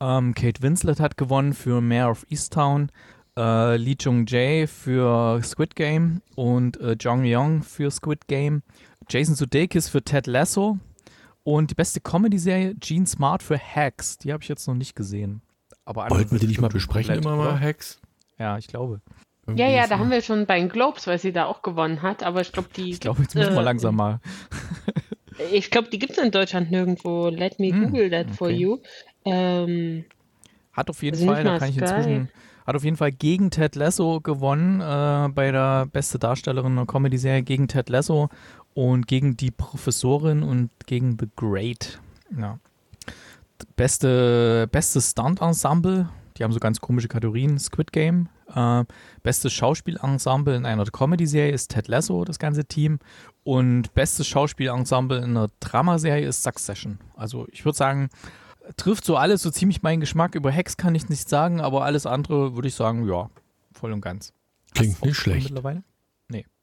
Ähm, 0.00 0.34
Kate 0.34 0.60
Winslet 0.60 1.00
hat 1.00 1.16
gewonnen 1.16 1.54
für 1.54 1.80
Mayor 1.80 2.10
of 2.10 2.26
Easttown, 2.28 2.92
äh, 3.38 3.78
Lee 3.78 3.96
Jung 3.98 4.26
Jae 4.26 4.66
für 4.66 5.42
Squid 5.42 5.76
Game 5.76 6.20
und 6.36 6.78
äh, 6.78 6.94
Jong 7.00 7.22
Young 7.24 7.62
für 7.62 7.90
Squid 7.90 8.28
Game, 8.28 8.62
Jason 9.08 9.34
Sudeikis 9.34 9.88
für 9.88 10.02
Ted 10.02 10.26
Lasso 10.26 10.78
und 11.42 11.70
die 11.70 11.74
beste 11.74 12.00
Comedy-Serie 12.00 12.74
Gene 12.76 13.06
Smart 13.06 13.42
für 13.42 13.58
Hacks. 13.58 14.18
Die 14.18 14.32
habe 14.32 14.42
ich 14.42 14.48
jetzt 14.48 14.66
noch 14.66 14.74
nicht 14.74 14.94
gesehen. 14.94 15.42
Aber 15.84 16.08
Wollten 16.10 16.32
wir 16.32 16.38
die 16.38 16.46
nicht 16.46 16.60
mal 16.60 16.68
besprechen 16.68 17.14
immer 17.16 17.36
mal, 17.36 17.48
oder? 17.48 17.60
Hacks? 17.60 18.00
Ja, 18.38 18.58
ich 18.58 18.68
glaube. 18.68 19.00
Ja, 19.56 19.68
ja, 19.68 19.86
da 19.88 19.98
haben 19.98 20.10
wir 20.10 20.22
schon 20.22 20.46
bei 20.46 20.60
den 20.60 20.68
Globes, 20.68 21.06
weil 21.08 21.18
sie 21.18 21.32
da 21.32 21.46
auch 21.46 21.62
gewonnen 21.62 22.02
hat, 22.02 22.22
aber 22.22 22.40
ich 22.40 22.52
glaube, 22.52 22.68
die. 22.76 22.90
Ich 22.90 23.00
glaube, 23.00 23.22
jetzt 23.22 23.34
müssen 23.34 23.52
wir 23.54 23.60
äh, 23.60 23.64
langsam 23.64 23.96
mal. 23.96 24.20
Ich 25.52 25.70
glaube, 25.70 25.88
die 25.88 25.98
gibt 25.98 26.12
es 26.12 26.18
in 26.22 26.30
Deutschland 26.30 26.70
nirgendwo. 26.70 27.28
Let 27.28 27.58
me 27.58 27.68
Hm, 27.70 27.84
Google 27.84 28.10
that 28.10 28.30
for 28.30 28.48
okay. 28.48 28.56
you. 28.56 28.78
Ähm, 29.24 30.04
Hat 30.72 30.90
auf 30.90 31.02
jeden 31.02 31.16
Also 31.16 31.26
Fall, 31.26 31.44
da 31.44 31.58
kann 31.58 31.70
ich 31.70 31.78
inzwischen, 31.78 32.28
hat 32.66 32.76
auf 32.76 32.84
jeden 32.84 32.98
Fall 32.98 33.10
gegen 33.10 33.50
Ted 33.50 33.74
Lasso 33.74 34.20
gewonnen 34.20 34.80
äh, 34.82 35.28
bei 35.32 35.50
der 35.50 35.86
beste 35.86 36.18
Darstellerin 36.18 36.76
der 36.76 36.84
Comedy-Serie 36.84 37.42
gegen 37.42 37.68
Ted 37.68 37.88
Lasso 37.88 38.28
und 38.74 39.06
gegen 39.06 39.36
die 39.36 39.50
Professorin 39.50 40.42
und 40.42 40.70
gegen 40.86 41.16
The 41.18 41.28
Great. 41.36 42.00
Ja. 42.36 42.58
Beste, 43.76 44.68
bestes 44.70 45.10
Stunt-Ensemble, 45.10 46.08
die 46.36 46.44
haben 46.44 46.52
so 46.52 46.60
ganz 46.60 46.80
komische 46.80 47.08
Kategorien, 47.08 47.58
Squid 47.58 47.92
Game. 47.92 48.28
Äh, 48.54 48.84
bestes 49.22 49.52
Schauspielensemble 49.52 50.56
in 50.56 50.64
einer 50.64 50.84
Comedy-Serie 50.84 51.52
ist 51.52 51.70
Ted 51.70 51.88
Lasso, 51.88 52.24
das 52.24 52.38
ganze 52.38 52.64
Team. 52.64 52.98
Und 53.44 53.92
bestes 53.94 54.26
Schauspielensemble 54.26 55.18
in 55.18 55.36
einer 55.36 55.48
Dramaserie 55.60 56.26
ist 56.26 56.42
Succession. 56.42 56.98
Also 57.14 57.46
ich 57.52 57.64
würde 57.64 57.76
sagen, 57.76 58.08
trifft 58.76 59.04
so 59.04 59.16
alles 59.16 59.42
so 59.42 59.50
ziemlich 59.50 59.82
meinen 59.82 60.00
Geschmack. 60.00 60.34
Über 60.34 60.50
Hex 60.50 60.76
kann 60.76 60.94
ich 60.94 61.08
nichts 61.08 61.28
sagen, 61.28 61.60
aber 61.60 61.84
alles 61.84 62.06
andere 62.06 62.54
würde 62.54 62.68
ich 62.68 62.74
sagen, 62.74 63.06
ja, 63.06 63.28
voll 63.72 63.92
und 63.92 64.00
ganz. 64.00 64.32
Klingt 64.74 65.04
nicht 65.04 65.16
schlecht. 65.16 65.50
Mittlerweile? 65.50 65.82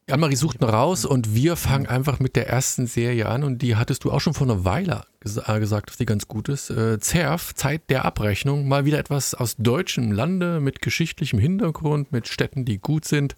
Anne-Marie 0.10 0.38
sucht 0.38 0.62
noch 0.62 0.72
raus 0.72 1.04
und 1.04 1.36
wir 1.36 1.58
fangen 1.58 1.86
einfach 1.86 2.20
mit 2.20 2.38
der 2.38 2.48
ersten 2.48 2.88
Serie 2.88 3.28
an 3.28 3.44
und 3.44 3.62
die 3.62 3.76
hattest 3.76 4.06
du 4.06 4.12
auch 4.12 4.22
schon 4.22 4.34
vor 4.34 4.48
einer 4.48 4.64
Weile 4.64 5.04
ges 5.20 5.36
äh, 5.36 5.60
gesagt, 5.60 5.90
dass 5.90 5.98
die 5.98 6.06
ganz 6.06 6.30
gut 6.30 6.48
ist. 6.48 6.70
Äh, 6.70 6.98
Zerf, 7.00 7.54
Zeit 7.56 7.90
der 7.90 8.06
Abrechnung, 8.06 8.70
mal 8.70 8.86
wieder 8.86 9.00
etwas 9.00 9.34
aus 9.34 9.58
deutschem 9.58 10.14
Lande 10.14 10.62
mit 10.62 10.82
geschichtlichem 10.82 11.40
Hintergrund, 11.40 12.14
mit 12.14 12.30
Städten, 12.30 12.64
die 12.64 12.80
gut 12.80 13.04
sind. 13.04 13.36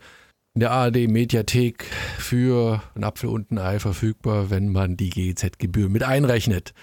In 0.53 0.59
der 0.59 0.69
ARD-Mediathek 0.69 1.85
für 2.19 2.83
ein 2.93 3.03
Apfel 3.03 3.31
und 3.31 3.49
ein 3.49 3.57
Ei 3.57 3.79
verfügbar, 3.79 4.51
wenn 4.51 4.69
man 4.69 4.95
die 4.95 5.09
GEZ-Gebühr 5.09 5.89
mit 5.89 6.03
einrechnet. 6.03 6.75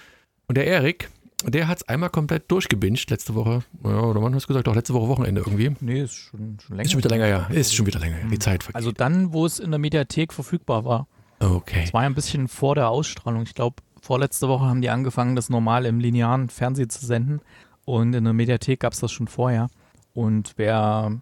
Und 0.47 0.57
der 0.57 0.67
Erik, 0.67 1.09
der 1.43 1.67
hat 1.67 1.77
es 1.77 1.87
einmal 1.87 2.09
komplett 2.09 2.49
durchgebinged 2.49 3.09
letzte 3.09 3.35
Woche. 3.35 3.63
Ja, 3.83 4.01
oder 4.01 4.21
wann 4.21 4.33
hast 4.33 4.43
du 4.43 4.47
gesagt? 4.47 4.67
Doch, 4.67 4.75
letzte 4.75 4.93
Woche 4.93 5.07
Wochenende 5.07 5.41
irgendwie. 5.41 5.75
Nee, 5.81 6.01
ist 6.01 6.15
schon, 6.15 6.57
schon 6.59 6.75
länger. 6.75 6.85
Ist 6.85 6.91
schon 6.91 6.97
wieder 6.99 7.09
länger, 7.09 7.27
ja. 7.27 7.45
Ist 7.47 7.75
schon 7.75 7.85
wieder 7.85 7.99
länger. 7.99 8.17
Die 8.31 8.39
Zeit 8.39 8.63
vergeht. 8.63 8.75
Also 8.75 8.91
dann, 8.91 9.33
wo 9.33 9.45
es 9.45 9.59
in 9.59 9.69
der 9.69 9.79
Mediathek 9.79 10.33
verfügbar 10.33 10.83
war. 10.83 11.07
okay. 11.39 11.83
Es 11.83 11.93
war 11.93 12.03
ja 12.03 12.09
ein 12.09 12.15
bisschen 12.15 12.47
vor 12.47 12.73
der 12.73 12.89
Ausstrahlung. 12.89 13.43
Ich 13.43 13.53
glaube, 13.53 13.75
vorletzte 14.01 14.47
Woche 14.47 14.65
haben 14.65 14.81
die 14.81 14.89
angefangen, 14.89 15.35
das 15.35 15.49
normal 15.49 15.85
im 15.85 15.99
linearen 15.99 16.49
Fernsehen 16.49 16.89
zu 16.89 17.05
senden. 17.05 17.41
Und 17.85 18.13
in 18.13 18.23
der 18.23 18.33
Mediathek 18.33 18.79
gab 18.79 18.93
es 18.93 18.99
das 18.99 19.11
schon 19.11 19.27
vorher. 19.27 19.69
Und 20.13 20.53
wer 20.57 21.21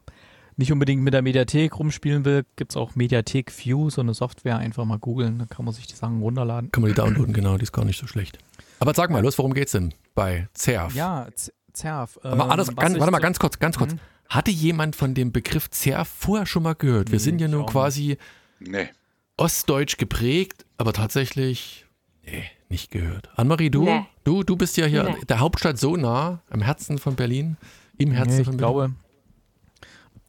nicht 0.55 0.71
unbedingt 0.71 1.03
mit 1.03 1.13
der 1.13 1.21
Mediathek 1.21 1.77
rumspielen 1.77 2.23
will, 2.23 2.45
gibt 2.55 2.71
es 2.71 2.77
auch 2.77 2.95
Mediathek 2.95 3.51
View, 3.51 3.89
so 3.89 3.99
eine 3.99 4.13
Software. 4.13 4.57
Einfach 4.57 4.85
mal 4.85 4.97
googeln, 4.97 5.39
dann 5.39 5.49
kann 5.49 5.65
man 5.65 5.73
sich 5.73 5.87
die 5.87 5.95
Sachen 5.95 6.21
runterladen. 6.21 6.71
Kann 6.71 6.81
man 6.81 6.91
die 6.91 6.95
downloaden, 6.95 7.33
genau, 7.33 7.57
die 7.57 7.63
ist 7.63 7.73
gar 7.73 7.83
nicht 7.83 7.99
so 7.99 8.07
schlecht. 8.07 8.39
Aber 8.79 8.93
sag 8.93 9.09
mal, 9.09 9.21
los, 9.23 9.37
worum 9.37 9.53
geht's 9.53 9.71
denn 9.73 9.93
bei 10.13 10.47
Zerf? 10.53 10.93
Ja, 10.95 11.27
Zerf. 11.73 12.19
Aber 12.23 12.43
ähm, 12.43 12.49
was 12.59 12.75
ganz, 12.75 12.93
ich 12.95 12.99
warte 12.99 13.11
mal 13.11 13.17
so- 13.17 13.21
ganz 13.23 13.39
kurz, 13.39 13.59
ganz 13.59 13.77
kurz. 13.77 13.93
Mhm. 13.93 13.99
Hatte 14.29 14.51
jemand 14.51 14.95
von 14.95 15.13
dem 15.13 15.31
Begriff 15.31 15.69
Zerf 15.69 16.07
vorher 16.07 16.45
schon 16.45 16.63
mal 16.63 16.73
gehört? 16.73 17.09
Wir 17.11 17.17
Nee, 17.19 17.23
sind 17.23 17.39
ja 17.39 17.47
ich 17.47 17.53
nun 17.53 17.65
quasi 17.65 18.17
Nee. 18.59 18.89
ostdeutsch 19.37 19.97
geprägt, 19.97 20.65
aber 20.77 20.93
tatsächlich, 20.93 21.85
nee, 22.25 22.43
nicht 22.69 22.91
gehört. 22.91 23.29
Annemarie, 23.37 23.69
du? 23.69 23.83
Nee. 23.83 24.05
Du, 24.23 24.43
du 24.43 24.55
bist 24.55 24.77
ja 24.77 24.85
hier 24.87 25.03
Nee. 25.03 25.15
der 25.29 25.39
Hauptstadt 25.39 25.77
so 25.77 25.95
nah, 25.95 26.41
am 26.49 26.61
Herzen 26.61 26.97
von 26.97 27.15
Berlin, 27.15 27.57
im 27.97 28.11
Herzen 28.11 28.37
Nee, 28.37 28.43
von 28.43 28.53
ich 28.55 28.57
Berlin. 28.57 28.57
glaube, 28.57 28.91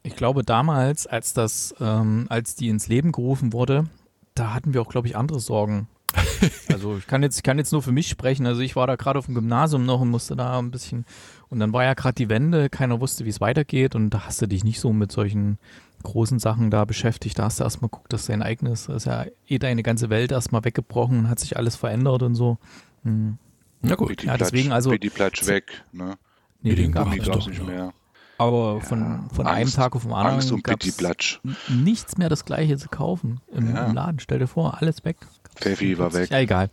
ich 0.03 0.15
glaube 0.15 0.43
damals, 0.43 1.07
als 1.07 1.33
das, 1.33 1.73
ähm, 1.79 2.27
als 2.29 2.55
die 2.55 2.69
ins 2.69 2.87
Leben 2.87 3.11
gerufen 3.11 3.51
wurde, 3.53 3.85
da 4.35 4.53
hatten 4.53 4.73
wir 4.73 4.81
auch, 4.81 4.89
glaube 4.89 5.07
ich, 5.07 5.15
andere 5.17 5.39
Sorgen. 5.39 5.87
Also 6.71 6.97
ich 6.97 7.07
kann 7.07 7.23
jetzt, 7.23 7.37
ich 7.37 7.43
kann 7.43 7.57
jetzt 7.57 7.71
nur 7.71 7.81
für 7.81 7.91
mich 7.91 8.07
sprechen. 8.07 8.45
Also 8.45 8.61
ich 8.61 8.75
war 8.75 8.87
da 8.87 8.95
gerade 8.95 9.19
auf 9.19 9.25
dem 9.25 9.35
Gymnasium 9.35 9.85
noch 9.85 10.01
und 10.01 10.09
musste 10.09 10.35
da 10.35 10.57
ein 10.59 10.71
bisschen. 10.71 11.05
Und 11.49 11.59
dann 11.59 11.73
war 11.73 11.83
ja 11.83 11.93
gerade 11.93 12.15
die 12.15 12.29
Wende, 12.29 12.69
keiner 12.69 12.99
wusste, 12.99 13.25
wie 13.25 13.29
es 13.29 13.41
weitergeht. 13.41 13.95
Und 13.95 14.09
da 14.09 14.25
hast 14.25 14.41
du 14.41 14.47
dich 14.47 14.63
nicht 14.63 14.79
so 14.79 14.93
mit 14.93 15.11
solchen 15.11 15.57
großen 16.03 16.39
Sachen 16.39 16.71
da 16.71 16.85
beschäftigt. 16.85 17.39
Da 17.39 17.45
hast 17.45 17.59
du 17.59 17.63
erstmal 17.63 17.89
geguckt, 17.89 18.13
dass 18.13 18.27
dein 18.27 18.41
eigenes, 18.41 18.87
ist 18.87 19.05
ja 19.05 19.25
eh 19.47 19.59
deine 19.59 19.83
ganze 19.83 20.09
Welt 20.09 20.31
erstmal 20.31 20.63
weggebrochen 20.63 21.19
und 21.19 21.29
hat 21.29 21.39
sich 21.39 21.57
alles 21.57 21.75
verändert 21.75 22.23
und 22.23 22.35
so. 22.35 22.57
Hm. 23.03 23.37
Na 23.81 23.95
gut. 23.95 24.23
Ja, 24.23 24.37
deswegen 24.37 24.71
also. 24.71 24.91
die 24.91 25.09
Platsch 25.09 25.45
weg, 25.47 25.83
ne? 25.91 26.17
Nee, 26.61 26.75
den, 26.75 26.91
den 26.91 26.91
gab 26.93 27.13
es 27.13 27.47
nicht 27.47 27.65
mehr. 27.65 27.93
Aber 28.37 28.81
von, 28.81 28.99
ja, 28.99 29.23
von 29.33 29.47
einem 29.47 29.71
Tag 29.71 29.95
auf 29.95 30.03
den 30.03 30.13
anderen 30.13 30.35
Angst 30.35 30.51
um 30.51 30.61
gab 30.61 30.83
es 30.83 31.39
nichts 31.69 32.17
mehr 32.17 32.29
das 32.29 32.45
gleiche 32.45 32.77
zu 32.77 32.87
kaufen 32.87 33.41
im, 33.51 33.73
ja. 33.73 33.87
im, 33.87 33.95
Laden. 33.95 34.19
Stell 34.19 34.39
dir 34.39 34.47
vor, 34.47 34.77
alles 34.79 35.03
weg. 35.05 35.17
Pfeffi 35.57 35.97
war 35.97 36.13
weg. 36.13 36.29
Ja, 36.29 36.39
egal. 36.39 36.69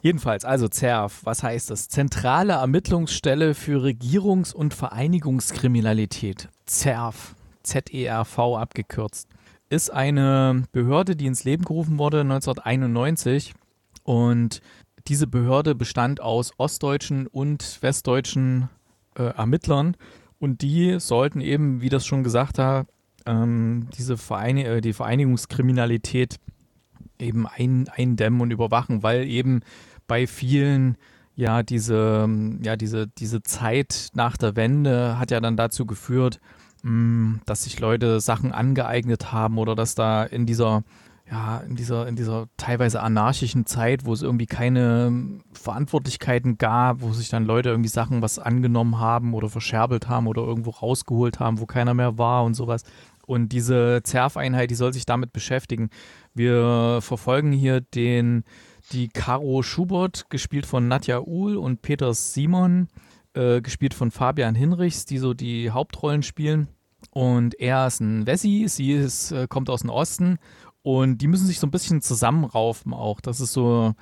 Jedenfalls, 0.00 0.44
also 0.44 0.68
ZERF, 0.68 1.20
was 1.24 1.42
heißt 1.42 1.70
das? 1.70 1.88
Zentrale 1.88 2.52
Ermittlungsstelle 2.54 3.54
für 3.54 3.82
Regierungs- 3.82 4.52
und 4.52 4.74
Vereinigungskriminalität. 4.74 6.50
ZERF, 6.66 7.34
Z-E-R-V 7.62 8.58
abgekürzt, 8.58 9.28
ist 9.70 9.90
eine 9.90 10.64
Behörde, 10.72 11.16
die 11.16 11.24
ins 11.24 11.44
Leben 11.44 11.64
gerufen 11.64 11.98
wurde 11.98 12.20
1991 12.20 13.54
und 14.02 14.60
diese 15.08 15.26
Behörde 15.26 15.74
bestand 15.74 16.20
aus 16.20 16.52
ostdeutschen 16.58 17.26
und 17.26 17.78
westdeutschen 17.80 18.68
äh, 19.16 19.22
Ermittlern 19.22 19.96
und 20.38 20.60
die 20.60 21.00
sollten 21.00 21.40
eben, 21.40 21.80
wie 21.80 21.88
das 21.88 22.04
schon 22.04 22.24
gesagt 22.24 22.58
hat, 22.58 22.86
ähm, 23.26 23.88
diese 23.96 24.18
Vereini 24.18 24.64
äh, 24.64 24.80
die 24.80 24.92
Vereinigungskriminalität 24.92 26.36
eben 27.18 27.46
ein, 27.46 27.88
eindämmen 27.88 28.40
und 28.40 28.50
überwachen, 28.50 29.02
weil 29.02 29.24
eben 29.24 29.60
bei 30.06 30.26
vielen 30.26 30.96
ja 31.36 31.62
diese 31.62 32.28
ja 32.62 32.76
diese 32.76 33.08
diese 33.08 33.42
Zeit 33.42 34.10
nach 34.14 34.36
der 34.36 34.54
Wende 34.56 35.18
hat 35.18 35.30
ja 35.30 35.40
dann 35.40 35.56
dazu 35.56 35.86
geführt, 35.86 36.40
mh, 36.82 36.90
mm, 36.90 37.40
dass 37.46 37.64
sich 37.64 37.80
Leute 37.80 38.20
Sachen 38.20 38.52
angeeignet 38.52 39.32
haben 39.32 39.58
oder 39.58 39.74
dass 39.74 39.94
da 39.94 40.24
in 40.24 40.46
dieser 40.46 40.84
ja, 41.30 41.58
in 41.66 41.74
dieser, 41.74 42.06
in 42.06 42.16
dieser 42.16 42.48
teilweise 42.56 43.00
anarchischen 43.00 43.64
Zeit, 43.64 44.04
wo 44.04 44.12
es 44.12 44.22
irgendwie 44.22 44.46
keine 44.46 45.40
Verantwortlichkeiten 45.52 46.58
gab, 46.58 47.00
wo 47.00 47.12
sich 47.12 47.30
dann 47.30 47.46
Leute 47.46 47.70
irgendwie 47.70 47.88
Sachen 47.88 48.20
was 48.20 48.38
angenommen 48.38 48.98
haben 48.98 49.32
oder 49.32 49.48
verscherbelt 49.48 50.08
haben 50.08 50.26
oder 50.26 50.42
irgendwo 50.42 50.70
rausgeholt 50.70 51.40
haben, 51.40 51.60
wo 51.60 51.66
keiner 51.66 51.94
mehr 51.94 52.18
war 52.18 52.44
und 52.44 52.54
sowas. 52.54 52.84
Und 53.26 53.50
diese 53.50 54.00
ZERF-Einheit, 54.02 54.70
die 54.70 54.74
soll 54.74 54.92
sich 54.92 55.06
damit 55.06 55.32
beschäftigen. 55.32 55.90
Wir 56.34 56.98
verfolgen 57.00 57.52
hier 57.52 57.80
den, 57.80 58.44
die 58.92 59.08
Caro 59.08 59.62
Schubert, 59.62 60.28
gespielt 60.30 60.66
von 60.66 60.88
Nadja 60.88 61.20
Uhl 61.20 61.56
und 61.56 61.82
Peter 61.82 62.12
Simon, 62.14 62.88
äh, 63.34 63.60
gespielt 63.60 63.94
von 63.94 64.10
Fabian 64.10 64.54
Hinrichs, 64.54 65.06
die 65.06 65.18
so 65.18 65.34
die 65.34 65.70
Hauptrollen 65.70 66.22
spielen. 66.22 66.68
Und 67.10 67.58
er 67.60 67.86
ist 67.86 68.00
ein 68.00 68.26
Wessi, 68.26 68.64
sie 68.68 68.92
ist, 68.92 69.32
äh, 69.32 69.46
kommt 69.48 69.70
aus 69.70 69.82
dem 69.82 69.90
Osten 69.90 70.38
und 70.82 71.18
die 71.18 71.28
müssen 71.28 71.46
sich 71.46 71.58
so 71.58 71.66
ein 71.66 71.70
bisschen 71.70 72.00
zusammenraufen 72.00 72.92
auch. 72.92 73.20
Das 73.20 73.40
ist 73.40 73.52
so, 73.52 73.94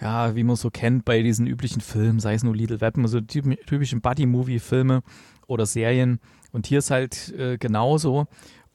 ja, 0.00 0.34
wie 0.34 0.44
man 0.44 0.56
so 0.56 0.70
kennt 0.70 1.04
bei 1.04 1.22
diesen 1.22 1.46
üblichen 1.46 1.80
Filmen, 1.80 2.20
sei 2.20 2.34
es 2.34 2.42
nur 2.42 2.56
Little 2.56 2.80
Weapon, 2.80 3.06
so 3.06 3.20
typischen 3.20 4.00
Buddy-Movie-Filme 4.00 5.02
oder 5.46 5.66
Serien. 5.66 6.20
Und 6.50 6.66
hier 6.66 6.78
ist 6.78 6.90
halt 6.90 7.32
äh, 7.38 7.58
genauso. 7.58 8.26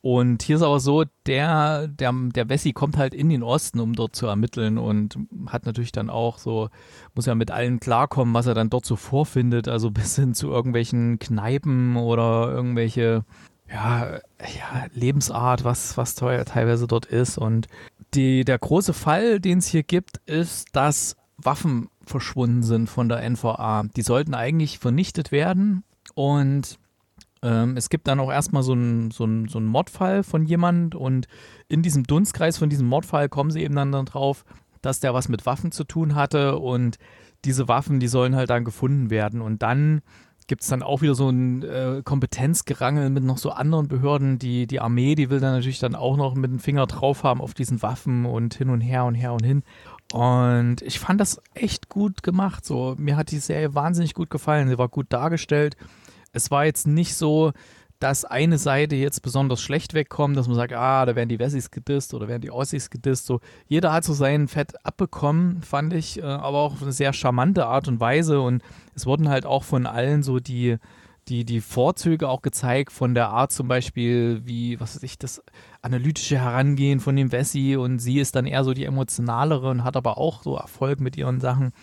Und 0.02 0.44
hier 0.44 0.58
ist 0.58 0.62
aber 0.62 0.80
so, 0.80 1.06
der, 1.26 1.88
der, 1.88 2.14
der 2.14 2.50
Wessi 2.50 2.72
kommt 2.72 2.98
halt 2.98 3.14
in 3.14 3.30
den 3.30 3.44
Osten, 3.44 3.80
um 3.80 3.94
dort 3.94 4.16
zu 4.16 4.28
ermitteln 4.28 4.78
und 4.78 5.18
hat 5.48 5.66
natürlich 5.66 5.92
dann 5.92 6.10
auch 6.10 6.38
so, 6.38 6.70
muss 7.16 7.26
ja 7.26 7.36
mit 7.36 7.52
allen 7.52 7.80
klarkommen, 7.80 8.34
was 8.34 8.46
er 8.46 8.54
dann 8.54 8.70
dort 8.70 8.86
so 8.86 8.96
vorfindet, 8.96 9.68
also 9.68 9.92
bis 9.92 10.16
hin 10.16 10.34
zu 10.34 10.50
irgendwelchen 10.50 11.20
Kneipen 11.20 11.98
oder 11.98 12.52
irgendwelche 12.52 13.26
ja, 13.70 14.20
ja, 14.40 14.86
Lebensart, 14.94 15.64
was, 15.64 15.98
was 15.98 16.16
teuer 16.16 16.46
teilweise 16.46 16.88
dort 16.88 17.06
ist. 17.06 17.38
Und 17.38 17.68
die, 18.14 18.46
der 18.46 18.60
große 18.60 18.94
Fall, 18.94 19.40
den 19.40 19.58
es 19.58 19.68
hier 19.68 19.84
gibt, 19.84 20.18
ist, 20.26 20.76
dass 20.76 21.18
Waffen 21.38 21.90
verschwunden 22.06 22.64
sind 22.64 22.90
von 22.90 23.10
der 23.10 23.28
NVA. 23.30 23.84
Die 23.96 24.02
sollten 24.02 24.34
eigentlich 24.34 24.80
vernichtet 24.80 25.32
werden. 25.32 25.84
Und 26.14 26.80
ähm, 27.42 27.78
es 27.78 27.90
gibt 27.90 28.08
dann 28.08 28.20
auch 28.20 28.32
erstmal 28.32 28.64
so 28.64 28.74
einen 28.74 29.12
so 29.12 29.28
so 29.48 29.60
ein 29.60 29.66
Mordfall 29.66 30.24
von 30.24 30.46
jemand. 30.46 30.96
Und 30.96 31.28
in 31.68 31.82
diesem 31.82 32.04
Dunstkreis 32.04 32.58
von 32.58 32.70
diesem 32.70 32.88
Mordfall 32.88 33.30
kommen 33.30 33.52
sie 33.52 33.64
eben 33.64 33.76
dann, 33.76 33.92
dann 33.92 34.06
drauf, 34.06 34.46
dass 34.82 35.00
der 35.00 35.14
was 35.14 35.30
mit 35.30 35.46
Waffen 35.46 35.72
zu 35.72 35.84
tun 35.84 36.16
hatte. 36.16 36.58
Und 36.58 36.98
diese 37.46 37.68
Waffen, 37.68 38.00
die 38.00 38.08
sollen 38.08 38.36
halt 38.36 38.50
dann 38.50 38.64
gefunden 38.64 39.10
werden. 39.10 39.42
Und 39.42 39.62
dann 39.62 40.02
gibt 40.48 40.64
es 40.64 40.70
dann 40.70 40.82
auch 40.82 41.02
wieder 41.02 41.14
so 41.14 41.30
ein 41.30 41.62
äh, 41.64 42.02
Kompetenzgerangel 42.04 43.10
mit 43.10 43.24
noch 43.24 43.38
so 43.38 43.52
anderen 43.52 43.88
Behörden. 43.88 44.40
Die, 44.40 44.66
die 44.66 44.80
Armee, 44.80 45.16
die 45.16 45.30
will 45.30 45.40
dann 45.40 45.54
natürlich 45.54 45.80
dann 45.80 45.96
auch 45.96 46.18
noch 46.18 46.36
mit 46.36 46.50
dem 46.50 46.60
Finger 46.60 46.88
drauf 46.88 47.24
haben 47.24 47.42
auf 47.42 47.54
diesen 47.54 47.82
Waffen 47.82 48.26
und 48.26 48.54
hin 48.56 48.70
und 48.70 48.82
her 48.82 49.06
und 49.06 49.16
her 49.16 49.34
und 49.34 49.46
hin. 49.46 49.64
Und 50.14 50.82
ich 50.84 51.00
fand 51.00 51.20
das 51.20 51.42
echt 51.54 51.90
gut 51.90 52.24
gemacht. 52.24 52.66
So, 52.66 52.96
mir 52.98 53.18
hat 53.18 53.32
die 53.32 53.40
Serie 53.40 53.76
wahnsinnig 53.76 54.14
gut 54.14 54.30
gefallen. 54.30 54.70
Sie 54.70 54.78
war 54.78 54.88
gut 54.88 55.08
dargestellt. 55.10 55.76
Es 56.38 56.52
war 56.52 56.66
jetzt 56.66 56.88
nicht 56.88 57.16
so, 57.16 57.52
dass 58.00 58.26
eine 58.26 58.58
Seite 58.60 58.96
jetzt 58.96 59.22
besonders 59.22 59.60
schlecht 59.60 59.94
wegkommt, 59.94 60.38
dass 60.38 60.48
man 60.48 60.56
sagt, 60.56 60.74
ah, 60.74 61.06
da 61.06 61.16
werden 61.16 61.30
die 61.30 61.40
Wessis 61.40 61.72
gedisst 61.72 62.14
oder 62.14 62.28
werden 62.28 62.42
die 62.42 62.52
Ossis 62.52 62.90
gedisst. 62.90 63.26
So, 63.26 63.40
jeder 63.66 63.92
hat 63.92 64.04
so 64.04 64.14
sein 64.14 64.48
Fett 64.48 64.86
abbekommen, 64.86 65.64
fand 65.64 65.94
ich, 65.94 66.20
äh, 66.20 66.24
aber 66.24 66.60
auch 66.60 66.74
auf 66.74 66.84
eine 66.84 66.92
sehr 66.92 67.12
charmante 67.12 67.66
Art 67.66 67.88
und 67.88 68.00
Weise. 68.00 68.40
Und 68.40 68.62
es 68.94 69.08
wurden 69.08 69.30
halt 69.30 69.46
auch 69.48 69.64
von 69.64 69.88
allen 69.88 70.22
so 70.22 70.40
die, 70.40 70.78
die, 71.28 71.44
die 71.44 71.60
Vorzüge 71.60 72.30
auch 72.30 72.44
gezeigt 72.44 72.92
von 72.92 73.16
der 73.16 73.30
Art 73.30 73.52
zum 73.52 73.68
Beispiel, 73.68 74.42
wie, 74.46 74.80
was 74.80 74.96
weiß 74.96 75.04
ich, 75.04 75.18
das 75.18 75.42
analytische 75.82 76.38
Herangehen 76.38 77.00
von 77.00 77.16
dem 77.16 77.32
Wessi 77.32 77.76
und 77.76 77.98
sie 78.00 78.20
ist 78.20 78.36
dann 78.36 78.46
eher 78.46 78.64
so 78.64 78.74
die 78.74 78.86
emotionalere 78.86 79.70
und 79.70 79.84
hat 79.84 79.98
aber 79.98 80.20
auch 80.20 80.44
so 80.44 80.56
Erfolg 80.56 81.00
mit 81.00 81.18
ihren 81.18 81.40
Sachen. 81.40 81.74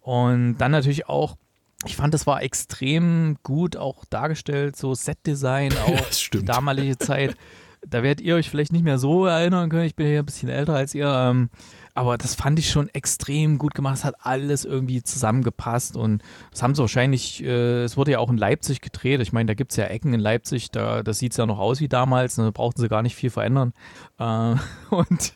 Und 0.00 0.58
dann 0.58 0.72
natürlich 0.72 1.08
auch 1.08 1.36
ich 1.84 1.96
fand, 1.96 2.14
das 2.14 2.26
war 2.26 2.42
extrem 2.42 3.36
gut 3.42 3.76
auch 3.76 4.04
dargestellt, 4.04 4.76
so 4.76 4.94
Setdesign, 4.94 5.72
auch 5.86 6.10
die 6.32 6.44
damalige 6.44 6.98
Zeit. 6.98 7.36
Da 7.84 8.04
werdet 8.04 8.24
ihr 8.24 8.36
euch 8.36 8.48
vielleicht 8.48 8.72
nicht 8.72 8.84
mehr 8.84 8.98
so 8.98 9.26
erinnern 9.26 9.68
können. 9.68 9.86
Ich 9.86 9.96
bin 9.96 10.06
ja 10.06 10.20
ein 10.20 10.26
bisschen 10.26 10.48
älter 10.48 10.74
als 10.74 10.94
ihr. 10.94 11.08
Ähm, 11.08 11.50
aber 11.94 12.16
das 12.16 12.34
fand 12.34 12.58
ich 12.58 12.70
schon 12.70 12.88
extrem 12.90 13.58
gut 13.58 13.74
gemacht. 13.74 13.96
Es 13.96 14.04
hat 14.04 14.14
alles 14.20 14.64
irgendwie 14.64 15.02
zusammengepasst 15.02 15.96
und 15.96 16.22
das 16.50 16.62
haben 16.62 16.74
sie 16.74 16.80
wahrscheinlich, 16.80 17.42
äh, 17.42 17.82
es 17.82 17.96
wurde 17.96 18.12
ja 18.12 18.18
auch 18.18 18.30
in 18.30 18.38
Leipzig 18.38 18.80
gedreht. 18.80 19.20
Ich 19.20 19.32
meine, 19.32 19.48
da 19.48 19.54
gibt 19.54 19.72
es 19.72 19.76
ja 19.76 19.84
Ecken 19.86 20.14
in 20.14 20.20
Leipzig, 20.20 20.70
da, 20.70 21.02
das 21.02 21.18
sieht 21.18 21.32
es 21.32 21.38
ja 21.38 21.44
noch 21.44 21.58
aus 21.58 21.80
wie 21.80 21.88
damals, 21.88 22.36
da 22.36 22.50
brauchten 22.50 22.80
sie 22.80 22.88
gar 22.88 23.02
nicht 23.02 23.16
viel 23.16 23.30
verändern. 23.30 23.74
Äh, 24.18 24.54
und 24.90 25.34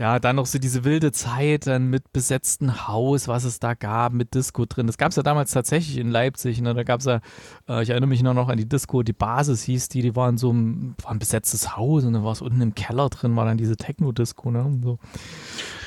ja, 0.00 0.18
dann 0.18 0.36
noch 0.36 0.46
so 0.46 0.58
diese 0.58 0.84
wilde 0.84 1.12
Zeit 1.12 1.66
dann 1.66 1.88
mit 1.88 2.10
besetzten 2.14 2.88
Haus, 2.88 3.28
was 3.28 3.44
es 3.44 3.60
da 3.60 3.74
gab, 3.74 4.14
mit 4.14 4.34
Disco 4.34 4.64
drin. 4.64 4.86
Das 4.86 4.96
gab 4.96 5.10
es 5.10 5.16
ja 5.16 5.22
damals 5.22 5.50
tatsächlich 5.50 5.98
in 5.98 6.08
Leipzig. 6.08 6.62
Ne? 6.62 6.72
Da 6.72 6.84
gab 6.84 7.00
es 7.00 7.06
ja, 7.06 7.20
äh, 7.68 7.82
ich 7.82 7.90
erinnere 7.90 8.08
mich 8.08 8.22
noch 8.22 8.48
an 8.48 8.56
die 8.56 8.66
Disco, 8.66 9.02
die 9.02 9.12
Basis 9.12 9.62
hieß 9.64 9.90
die, 9.90 10.00
die 10.00 10.16
war 10.16 10.30
in 10.30 10.38
so 10.38 10.48
einem, 10.48 10.94
war 11.02 11.10
ein 11.10 11.18
besetztes 11.18 11.76
Haus 11.76 12.04
und 12.04 12.14
dann 12.14 12.24
war 12.24 12.32
es 12.32 12.40
unten 12.40 12.62
im 12.62 12.74
Keller 12.74 13.10
drin, 13.10 13.36
war 13.36 13.44
dann 13.44 13.58
diese 13.58 13.76
Techno-Disco, 13.76 14.50
ne? 14.50 14.64
Und 14.64 14.82
so 14.82 14.98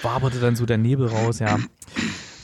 waberte 0.04 0.40
dann 0.40 0.56
so 0.56 0.68
der 0.68 0.78
Nebel 0.78 1.08
raus, 1.08 1.40
ja. 1.40 1.58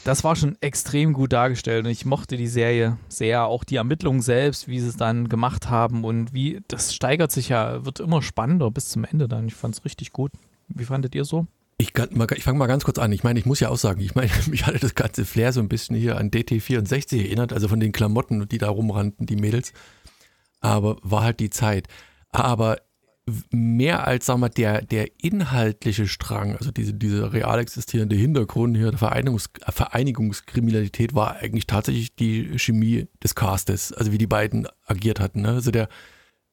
Das 0.05 0.23
war 0.23 0.35
schon 0.35 0.57
extrem 0.61 1.13
gut 1.13 1.33
dargestellt 1.33 1.85
und 1.85 1.91
ich 1.91 2.03
mochte 2.03 2.35
die 2.35 2.47
Serie 2.47 2.97
sehr. 3.09 3.45
Auch 3.45 3.63
die 3.63 3.75
Ermittlungen 3.75 4.23
selbst, 4.23 4.67
wie 4.67 4.79
sie 4.79 4.87
es 4.87 4.97
dann 4.97 5.29
gemacht 5.29 5.69
haben 5.69 6.03
und 6.03 6.33
wie, 6.33 6.63
das 6.67 6.95
steigert 6.95 7.31
sich 7.31 7.49
ja, 7.49 7.85
wird 7.85 7.99
immer 7.99 8.23
spannender 8.23 8.71
bis 8.71 8.89
zum 8.89 9.03
Ende 9.03 9.27
dann. 9.27 9.47
Ich 9.47 9.53
fand 9.53 9.75
es 9.75 9.85
richtig 9.85 10.13
gut. 10.13 10.31
Wie 10.67 10.85
fandet 10.85 11.13
ihr 11.13 11.25
so? 11.25 11.45
Ich, 11.81 11.93
ich 11.97 12.43
fange 12.43 12.59
mal 12.59 12.67
ganz 12.67 12.83
kurz 12.83 12.99
an. 12.99 13.13
Ich 13.13 13.23
meine, 13.23 13.39
ich 13.39 13.45
muss 13.45 13.61
ja 13.61 13.69
auch 13.69 13.77
sagen, 13.77 14.01
ich 14.01 14.13
meine, 14.13 14.29
mich 14.49 14.67
hatte 14.67 14.79
das 14.79 14.95
ganze 14.95 15.23
Flair 15.25 15.53
so 15.53 15.61
ein 15.61 15.69
bisschen 15.69 15.95
hier 15.95 16.17
an 16.17 16.29
DT64 16.29 17.17
erinnert, 17.17 17.53
also 17.53 17.69
von 17.69 17.79
den 17.79 17.93
Klamotten, 17.93 18.47
die 18.49 18.57
da 18.57 18.69
rumrannten, 18.69 19.25
die 19.25 19.37
Mädels. 19.37 19.71
Aber 20.59 20.97
war 21.01 21.23
halt 21.23 21.39
die 21.39 21.49
Zeit. 21.49 21.87
Aber 22.31 22.77
mehr 23.49 24.05
als, 24.07 24.25
sagen 24.25 24.41
wir, 24.41 24.49
der, 24.49 24.81
der 24.81 25.07
inhaltliche 25.23 26.07
Strang, 26.07 26.57
also 26.57 26.71
diese, 26.71 26.93
diese 26.93 27.31
real 27.31 27.59
existierende 27.59 28.15
Hintergrund 28.15 28.75
hier 28.75 28.89
der 28.89 28.99
Vereinigungs, 28.99 29.49
Vereinigungskriminalität 29.69 31.15
war 31.15 31.37
eigentlich 31.37 31.65
tatsächlich 31.65 32.13
die 32.13 32.59
Chemie 32.59 33.07
des 33.23 33.35
Castes, 33.35 33.93
also 33.93 34.11
wie 34.11 34.17
die 34.17 34.27
beiden 34.27 34.67
agiert 34.85 35.21
hatten. 35.21 35.43
Ne? 35.43 35.49
Also 35.49 35.71
der, 35.71 35.87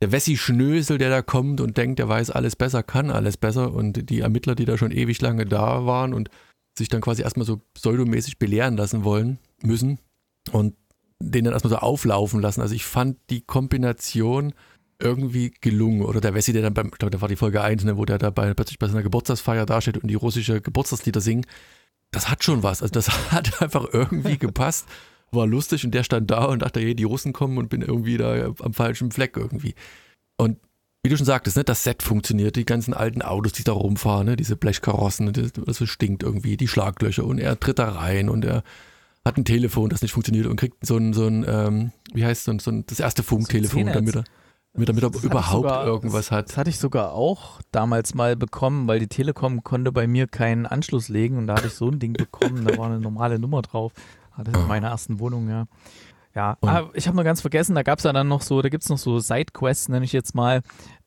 der 0.03 0.13
Wessi-Schnösel, 0.13 0.99
der 0.99 1.11
da 1.11 1.23
kommt 1.23 1.61
und 1.61 1.77
denkt, 1.77 1.99
der 1.99 2.09
weiß 2.09 2.31
alles 2.31 2.57
besser, 2.57 2.83
kann 2.83 3.11
alles 3.11 3.37
besser 3.37 3.73
und 3.73 4.11
die 4.11 4.21
Ermittler, 4.21 4.55
die 4.55 4.67
da 4.67 4.77
schon 4.77 4.91
ewig 4.91 5.21
lange 5.21 5.47
da 5.47 5.87
waren 5.87 6.13
und 6.13 6.31
sich 6.77 6.89
dann 6.89 7.01
quasi 7.01 7.23
erstmal 7.23 7.47
so 7.47 7.63
pseudomäßig 7.75 8.39
belehren 8.39 8.77
lassen 8.77 9.05
wollen, 9.05 9.39
müssen 9.63 9.99
und 10.53 10.75
den 11.19 11.45
dann 11.45 11.55
erstmal 11.55 11.71
so 11.71 11.79
auflaufen 11.79 12.41
lassen. 12.41 12.61
Also 12.61 12.75
ich 12.75 12.85
fand 12.85 13.17
die 13.31 13.41
Kombination 13.41 14.53
irgendwie 14.99 15.53
gelungen. 15.61 16.03
Oder 16.03 16.21
der 16.21 16.35
Wessi, 16.35 16.53
der 16.53 16.63
dann 16.63 16.75
beim, 16.75 16.89
ich 16.89 16.99
glaube, 16.99 17.11
da 17.11 17.21
war 17.21 17.29
die 17.29 17.37
Folge 17.37 17.63
1, 17.63 17.85
ne, 17.85 17.97
wo 17.97 18.05
der 18.05 18.19
da 18.19 18.31
bei, 18.31 18.53
plötzlich 18.55 18.79
bei 18.79 18.89
seiner 18.89 19.03
Geburtstagsfeier 19.03 19.67
dasteht 19.67 19.99
und 19.99 20.09
die 20.09 20.15
russische 20.15 20.61
Geburtstagslieder 20.61 21.21
singen. 21.21 21.47
Das 22.11 22.31
hat 22.31 22.45
schon 22.45 22.63
was. 22.63 22.83
Also 22.83 22.93
das 22.93 23.09
hat 23.33 23.63
einfach 23.63 23.87
irgendwie 23.93 24.39
gepasst. 24.39 24.87
War 25.33 25.47
lustig 25.47 25.85
und 25.85 25.93
der 25.93 26.05
stand 26.05 26.31
da 26.31 26.45
und 26.45 26.63
dachte, 26.63 26.81
hey, 26.81 26.95
die 26.95 27.05
Russen 27.05 27.33
kommen 27.33 27.59
und 27.59 27.69
bin 27.69 27.83
irgendwie 27.83 28.17
da 28.17 28.53
am 28.61 28.73
falschen 28.73 29.11
Fleck 29.11 29.37
irgendwie. 29.37 29.75
Und 30.37 30.59
wie 31.07 31.11
du 31.11 31.17
schon 31.17 31.27
sagtest, 31.27 31.57
ne, 31.57 31.65
das 31.65 31.85
Set 31.85 32.03
funktioniert, 32.03 32.57
die 32.57 32.65
ganzen 32.65 32.93
alten 32.93 33.23
Autos, 33.23 33.53
die 33.53 33.65
da 33.65 33.73
rumfahren, 33.73 34.27
ne, 34.27 34.37
diese 34.37 34.57
Blechkarossen, 34.57 35.33
das, 35.33 35.53
das 35.53 35.89
stinkt 35.89 36.25
irgendwie, 36.25 36.57
die 36.57 36.69
Schlaglöcher 36.69 37.25
und 37.25 37.39
er 37.39 37.59
tritt 37.61 37.79
da 37.79 37.91
rein 37.91 38.29
und 38.29 38.45
er 38.45 38.65
hat 39.25 39.37
ein 39.37 39.45
Telefon, 39.45 39.91
das 39.91 40.03
nicht 40.03 40.13
funktioniert 40.13 40.47
und 40.47 40.57
kriegt 40.57 40.85
so 40.85 40.97
ein, 40.97 41.13
so 41.13 41.27
ein 41.27 41.45
ähm, 41.49 41.93
wie 42.13 42.25
heißt 42.25 42.45
so 42.45 42.53
ein, 42.53 42.59
so 42.59 42.71
ein 42.71 42.87
das 42.87 43.01
erste 43.01 43.23
Funktelefon, 43.23 43.87
damit 43.87 44.17
er, 44.17 44.25
damit 44.73 44.89
damit 44.89 45.05
er 45.05 45.23
überhaupt 45.23 45.69
sogar, 45.69 45.87
irgendwas 45.87 46.31
hat. 46.31 46.49
Das 46.49 46.57
hatte 46.57 46.71
ich 46.71 46.79
sogar 46.79 47.13
auch 47.13 47.61
damals 47.73 48.15
mal 48.15 48.37
bekommen, 48.37 48.89
weil 48.89 48.99
die 48.99 49.09
Telekom 49.09 49.63
konnte 49.63 49.93
bei 49.93 50.07
mir 50.07 50.27
keinen 50.27 50.67
Anschluss 50.67 51.09
legen 51.09 51.39
und 51.39 51.47
da 51.47 51.55
hatte 51.55 51.69
ich 51.69 51.75
so 51.75 51.89
ein 51.89 51.99
Ding 51.99 52.15
bekommen, 52.15 52.65
da 52.65 52.77
war 52.79 52.87
eine 52.87 53.01
normale 53.01 53.39
Nummer 53.39 53.63
drauf. 53.63 53.93
Hatte 54.37 54.53
in 54.53 54.67
meiner 54.67 54.89
ersten 54.89 55.19
Wohnung, 55.19 55.49
ja. 55.49 55.67
Ja, 56.35 56.59
ah, 56.61 56.91
ich 56.93 57.09
habe 57.09 57.17
noch 57.17 57.25
ganz 57.25 57.41
vergessen, 57.41 57.75
da 57.75 57.83
gab 57.83 57.99
es 57.99 58.05
ja 58.05 58.13
dann 58.13 58.29
noch 58.29 58.43
so, 58.43 58.61
da 58.61 58.69
gibt 58.69 58.83
es 58.83 58.91
noch 58.91 58.99
so 58.99 59.19
Sidequests, 59.19 59.89
nenne 59.89 60.05
ich 60.05 60.13
jetzt 60.13 60.35
mal, 60.35 60.61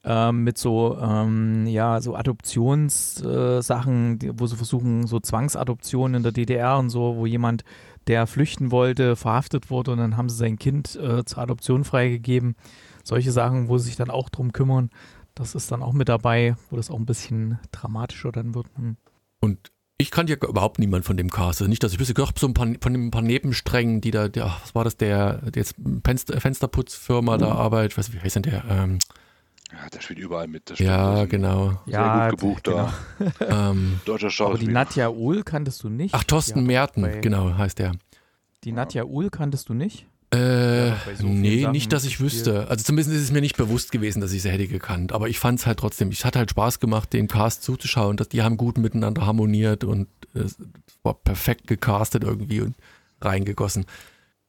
ähm, 0.03 0.43
mit 0.43 0.57
so, 0.57 0.97
ähm, 0.99 1.67
ja, 1.67 2.01
so 2.01 2.15
Adoptionssachen, 2.15 4.19
äh, 4.23 4.31
wo 4.33 4.47
sie 4.47 4.55
versuchen, 4.55 5.05
so 5.05 5.19
Zwangsadoptionen 5.19 6.15
in 6.15 6.23
der 6.23 6.31
DDR 6.31 6.79
und 6.79 6.89
so, 6.89 7.17
wo 7.17 7.27
jemand, 7.27 7.63
der 8.07 8.25
flüchten 8.25 8.71
wollte, 8.71 9.15
verhaftet 9.15 9.69
wurde 9.69 9.91
und 9.91 9.99
dann 9.99 10.17
haben 10.17 10.29
sie 10.29 10.37
sein 10.37 10.57
Kind 10.57 10.95
äh, 10.95 11.23
zur 11.25 11.43
Adoption 11.43 11.83
freigegeben. 11.83 12.55
Solche 13.03 13.31
Sachen, 13.31 13.69
wo 13.69 13.77
sie 13.77 13.85
sich 13.85 13.97
dann 13.97 14.09
auch 14.09 14.29
drum 14.29 14.51
kümmern. 14.51 14.89
Das 15.35 15.53
ist 15.53 15.71
dann 15.71 15.83
auch 15.83 15.93
mit 15.93 16.09
dabei, 16.09 16.55
wo 16.71 16.75
das 16.75 16.89
auch 16.89 16.97
ein 16.97 17.05
bisschen 17.05 17.59
dramatischer 17.71 18.31
dann 18.31 18.55
wird. 18.55 18.65
Hm. 18.75 18.97
Und 19.41 19.71
ich 20.01 20.11
kannte 20.11 20.31
ja 20.33 20.47
überhaupt 20.47 20.79
niemand 20.79 21.03
von 21.03 21.17
dem 21.17 21.29
Cast. 21.29 21.61
Also 21.61 21.67
nicht, 21.67 21.83
dass 21.83 21.91
ich 21.91 21.99
wüsste, 21.99 22.13
ich 22.13 22.39
so 22.39 22.47
ein 22.47 22.53
paar, 22.53 22.67
von 22.81 22.93
ein 22.93 23.11
paar 23.11 23.21
Nebensträngen, 23.21 23.99
die 23.99 24.11
da, 24.11 24.29
der, 24.29 24.45
was 24.61 24.73
war 24.73 24.85
das, 24.85 24.95
der, 24.95 25.39
der 25.39 25.61
jetzt 25.61 25.75
Fenster, 26.05 26.39
Fensterputzfirma 26.39 27.35
mhm. 27.35 27.41
da 27.41 27.51
arbeitet, 27.51 27.91
ich 27.91 27.97
weiß 27.97 28.07
nicht, 28.07 28.17
wie 28.17 28.23
heißt 28.23 28.37
denn 28.37 28.43
der? 28.43 28.63
Ähm, 28.69 28.99
ja, 29.71 29.89
der 29.89 29.99
spielt 29.99 30.19
überall 30.19 30.47
mit. 30.47 30.79
ja, 30.79 31.25
genau. 31.25 31.81
Sehr 31.85 31.93
ja, 31.93 32.29
gut 32.29 32.39
gebucht 32.39 32.63
genau. 32.63 32.89
da. 33.19 33.71
ähm, 33.71 33.99
Deutscher 34.05 34.31
Schauspieler. 34.31 34.55
Aber 34.55 34.65
die 34.65 34.73
Nadja 34.73 35.09
Uhl 35.09 35.43
kanntest 35.43 35.83
du 35.83 35.89
nicht. 35.89 36.15
Ach, 36.15 36.23
Thorsten 36.23 36.65
Merten, 36.65 37.21
genau, 37.21 37.57
heißt 37.57 37.77
der. 37.77 37.91
Die 38.63 38.71
Nadja 38.71 39.03
Uhl 39.03 39.29
kanntest 39.29 39.67
du 39.67 39.73
nicht? 39.73 40.07
Äh, 40.31 40.91
so 41.15 41.27
nee, 41.27 41.61
Sachen 41.61 41.71
nicht, 41.71 41.91
dass 41.91 42.05
ich 42.05 42.19
wüsste. 42.19 42.67
Also 42.67 42.83
zumindest 42.83 43.15
ist 43.15 43.23
es 43.23 43.31
mir 43.31 43.41
nicht 43.41 43.57
bewusst 43.57 43.91
gewesen, 43.91 44.21
dass 44.21 44.31
ich 44.31 44.43
sie 44.43 44.51
hätte 44.51 44.67
gekannt. 44.67 45.11
Aber 45.11 45.27
ich 45.27 45.39
fand 45.39 45.59
es 45.59 45.65
halt 45.65 45.79
trotzdem, 45.79 46.09
es 46.09 46.23
hat 46.23 46.35
halt 46.35 46.51
Spaß 46.51 46.79
gemacht, 46.79 47.13
den 47.13 47.27
Cast 47.27 47.63
zuzuschauen. 47.63 48.15
Dass 48.15 48.29
die 48.29 48.43
haben 48.43 48.57
gut 48.57 48.77
miteinander 48.77 49.25
harmoniert 49.25 49.83
und 49.83 50.07
es 50.35 50.57
war 51.01 51.15
perfekt 51.15 51.67
gecastet 51.67 52.23
irgendwie 52.23 52.61
und 52.61 52.75
reingegossen. 53.21 53.85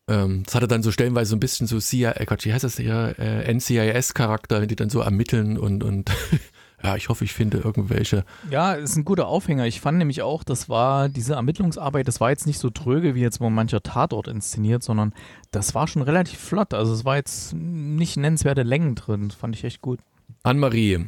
Ähm, 0.06 0.42
das 0.44 0.54
hatte 0.54 0.68
dann 0.68 0.82
so 0.82 0.90
stellenweise 0.90 1.30
so 1.30 1.36
ein 1.36 1.40
bisschen 1.40 1.66
so 1.66 1.78
CIA, 1.78 2.12
äh, 2.16 2.26
Gott, 2.26 2.44
wie 2.44 2.52
heißt 2.52 2.64
das 2.64 2.76
hier, 2.76 3.14
äh, 3.18 3.50
NCIS-Charakter, 3.52 4.66
die 4.66 4.76
dann 4.76 4.90
so 4.90 5.00
ermitteln 5.00 5.56
und, 5.56 5.84
und 5.84 6.10
ja, 6.82 6.96
ich 6.96 7.08
hoffe, 7.08 7.24
ich 7.24 7.32
finde 7.32 7.58
irgendwelche. 7.58 8.24
Ja, 8.50 8.72
ist 8.72 8.96
ein 8.96 9.04
guter 9.04 9.26
Aufhänger. 9.28 9.66
Ich 9.66 9.80
fand 9.80 9.98
nämlich 9.98 10.22
auch, 10.22 10.44
das 10.44 10.68
war 10.68 11.08
diese 11.08 11.34
Ermittlungsarbeit, 11.34 12.08
das 12.08 12.20
war 12.20 12.30
jetzt 12.30 12.46
nicht 12.46 12.58
so 12.58 12.70
tröge, 12.70 13.14
wie 13.14 13.20
jetzt 13.20 13.40
mal 13.40 13.50
mancher 13.50 13.82
Tatort 13.82 14.28
inszeniert, 14.28 14.82
sondern 14.82 15.14
das 15.50 15.74
war 15.74 15.86
schon 15.88 16.02
relativ 16.02 16.38
flott. 16.38 16.72
Also 16.72 16.94
es 16.94 17.04
war 17.04 17.16
jetzt 17.16 17.52
nicht 17.52 18.16
nennenswerte 18.16 18.62
Längen 18.62 18.94
drin. 18.94 19.28
Das 19.28 19.36
fand 19.36 19.56
ich 19.56 19.64
echt 19.64 19.82
gut. 19.82 20.00
Anne-Marie, 20.42 21.06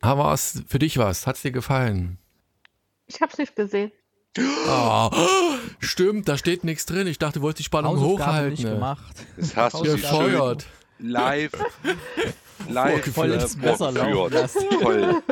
war 0.00 0.32
es 0.32 0.62
für 0.66 0.78
dich 0.78 0.96
was? 0.96 1.26
Hat 1.26 1.36
es 1.36 1.42
dir 1.42 1.52
gefallen? 1.52 2.18
Ich 3.06 3.20
habe 3.20 3.30
es 3.32 3.38
nicht 3.38 3.54
gesehen. 3.54 3.92
Oh, 4.66 5.10
stimmt, 5.80 6.26
da 6.26 6.38
steht 6.38 6.64
nichts 6.64 6.86
drin. 6.86 7.06
Ich 7.06 7.18
dachte, 7.18 7.40
du 7.40 7.42
wolltest 7.42 7.58
die 7.60 7.64
Spannung 7.64 8.00
hochhalten. 8.00 8.50
nicht 8.52 8.62
gemacht. 8.62 9.14
Das 9.36 9.56
hast 9.56 9.74
du 9.74 9.82
gefeuert. 9.82 10.64
Live 10.98 11.52
live 12.68 13.12
voll 13.12 13.32
ins 13.32 13.56
Messer 13.56 13.92
laufen 13.92 14.32
lassen. 14.32 14.60
Voll. 14.80 15.22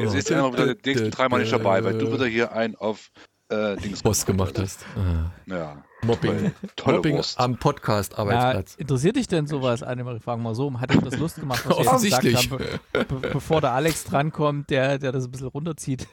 Jetzt 0.00 0.14
ist 0.14 0.30
ja 0.30 0.38
noch 0.38 0.52
wieder 0.52 0.74
die 0.74 0.90
nächsten 0.90 1.10
dreimal 1.10 1.40
nicht 1.40 1.52
dabei, 1.52 1.84
weil 1.84 1.98
du 1.98 2.12
wieder 2.12 2.26
hier 2.26 2.52
ein 2.52 2.76
auf 2.76 3.10
äh, 3.48 3.76
Dings 3.76 4.02
Boss 4.02 4.26
gemacht 4.26 4.58
hast. 4.58 4.84
Ah. 4.96 5.32
Ja. 5.46 5.82
Mobbing. 6.02 6.52
Tolle 6.76 6.96
Mobbing 6.98 7.16
Wurst. 7.16 7.40
am 7.40 7.56
Podcast-Arbeitsplatz. 7.56 8.74
Ja, 8.74 8.80
interessiert 8.80 9.16
dich 9.16 9.26
denn 9.26 9.46
sowas, 9.46 9.82
Annemarie? 9.82 10.20
Fragen 10.20 10.42
wir 10.42 10.54
so. 10.54 10.72
Hat 10.78 10.94
dir 10.94 11.00
das 11.00 11.18
Lust 11.18 11.36
gemacht, 11.40 11.64
was 11.66 12.02
wir 12.02 12.20
gesagt 12.20 12.52
haben, 12.52 12.78
be 12.92 13.04
be 13.04 13.28
bevor 13.32 13.60
der 13.60 13.72
Alex 13.72 14.04
drankommt, 14.04 14.70
der, 14.70 14.98
der 14.98 15.12
das 15.12 15.24
ein 15.24 15.30
bisschen 15.30 15.48
runterzieht? 15.48 16.06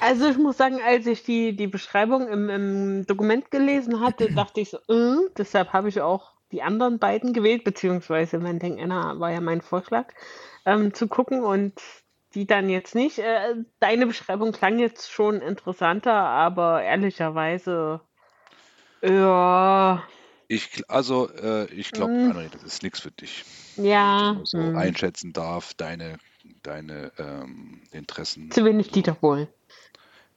Also 0.00 0.28
ich 0.28 0.38
muss 0.38 0.56
sagen, 0.56 0.78
als 0.86 1.06
ich 1.06 1.24
die, 1.24 1.54
die 1.54 1.66
Beschreibung 1.66 2.28
im, 2.28 2.48
im 2.48 3.06
Dokument 3.06 3.50
gelesen 3.50 4.00
hatte, 4.00 4.32
dachte 4.32 4.60
ich 4.60 4.70
so, 4.70 4.78
äh, 4.88 5.16
deshalb 5.36 5.72
habe 5.72 5.88
ich 5.88 6.00
auch 6.00 6.32
die 6.56 6.62
anderen 6.62 6.98
beiden 6.98 7.34
gewählt, 7.34 7.64
beziehungsweise 7.64 8.38
mein 8.38 8.58
Denk 8.58 8.80
Anna 8.80 9.20
war 9.20 9.30
ja 9.30 9.42
mein 9.42 9.60
Vorschlag, 9.60 10.06
ähm, 10.64 10.94
zu 10.94 11.06
gucken 11.06 11.44
und 11.44 11.74
die 12.34 12.46
dann 12.46 12.70
jetzt 12.70 12.94
nicht. 12.94 13.18
Äh, 13.18 13.56
deine 13.78 14.06
Beschreibung 14.06 14.52
klang 14.52 14.78
jetzt 14.78 15.12
schon 15.12 15.42
interessanter, 15.42 16.14
aber 16.14 16.82
ehrlicherweise, 16.82 18.00
ja. 19.02 20.02
Ich, 20.48 20.82
also, 20.88 21.28
äh, 21.30 21.66
ich 21.72 21.90
glaube, 21.90 22.12
Hm. 22.14 22.48
das 22.52 22.62
ist 22.62 22.82
nichts 22.82 23.00
für 23.00 23.10
dich. 23.10 23.44
Ja, 23.76 24.40
So 24.44 24.58
hm. 24.58 24.76
einschätzen 24.76 25.34
darf, 25.34 25.74
deine, 25.74 26.18
deine 26.62 27.12
ähm, 27.18 27.82
Interessen. 27.92 28.50
zu 28.50 28.64
wenig 28.64 28.92
Dieter 28.92 29.14
Bohlen. 29.14 29.48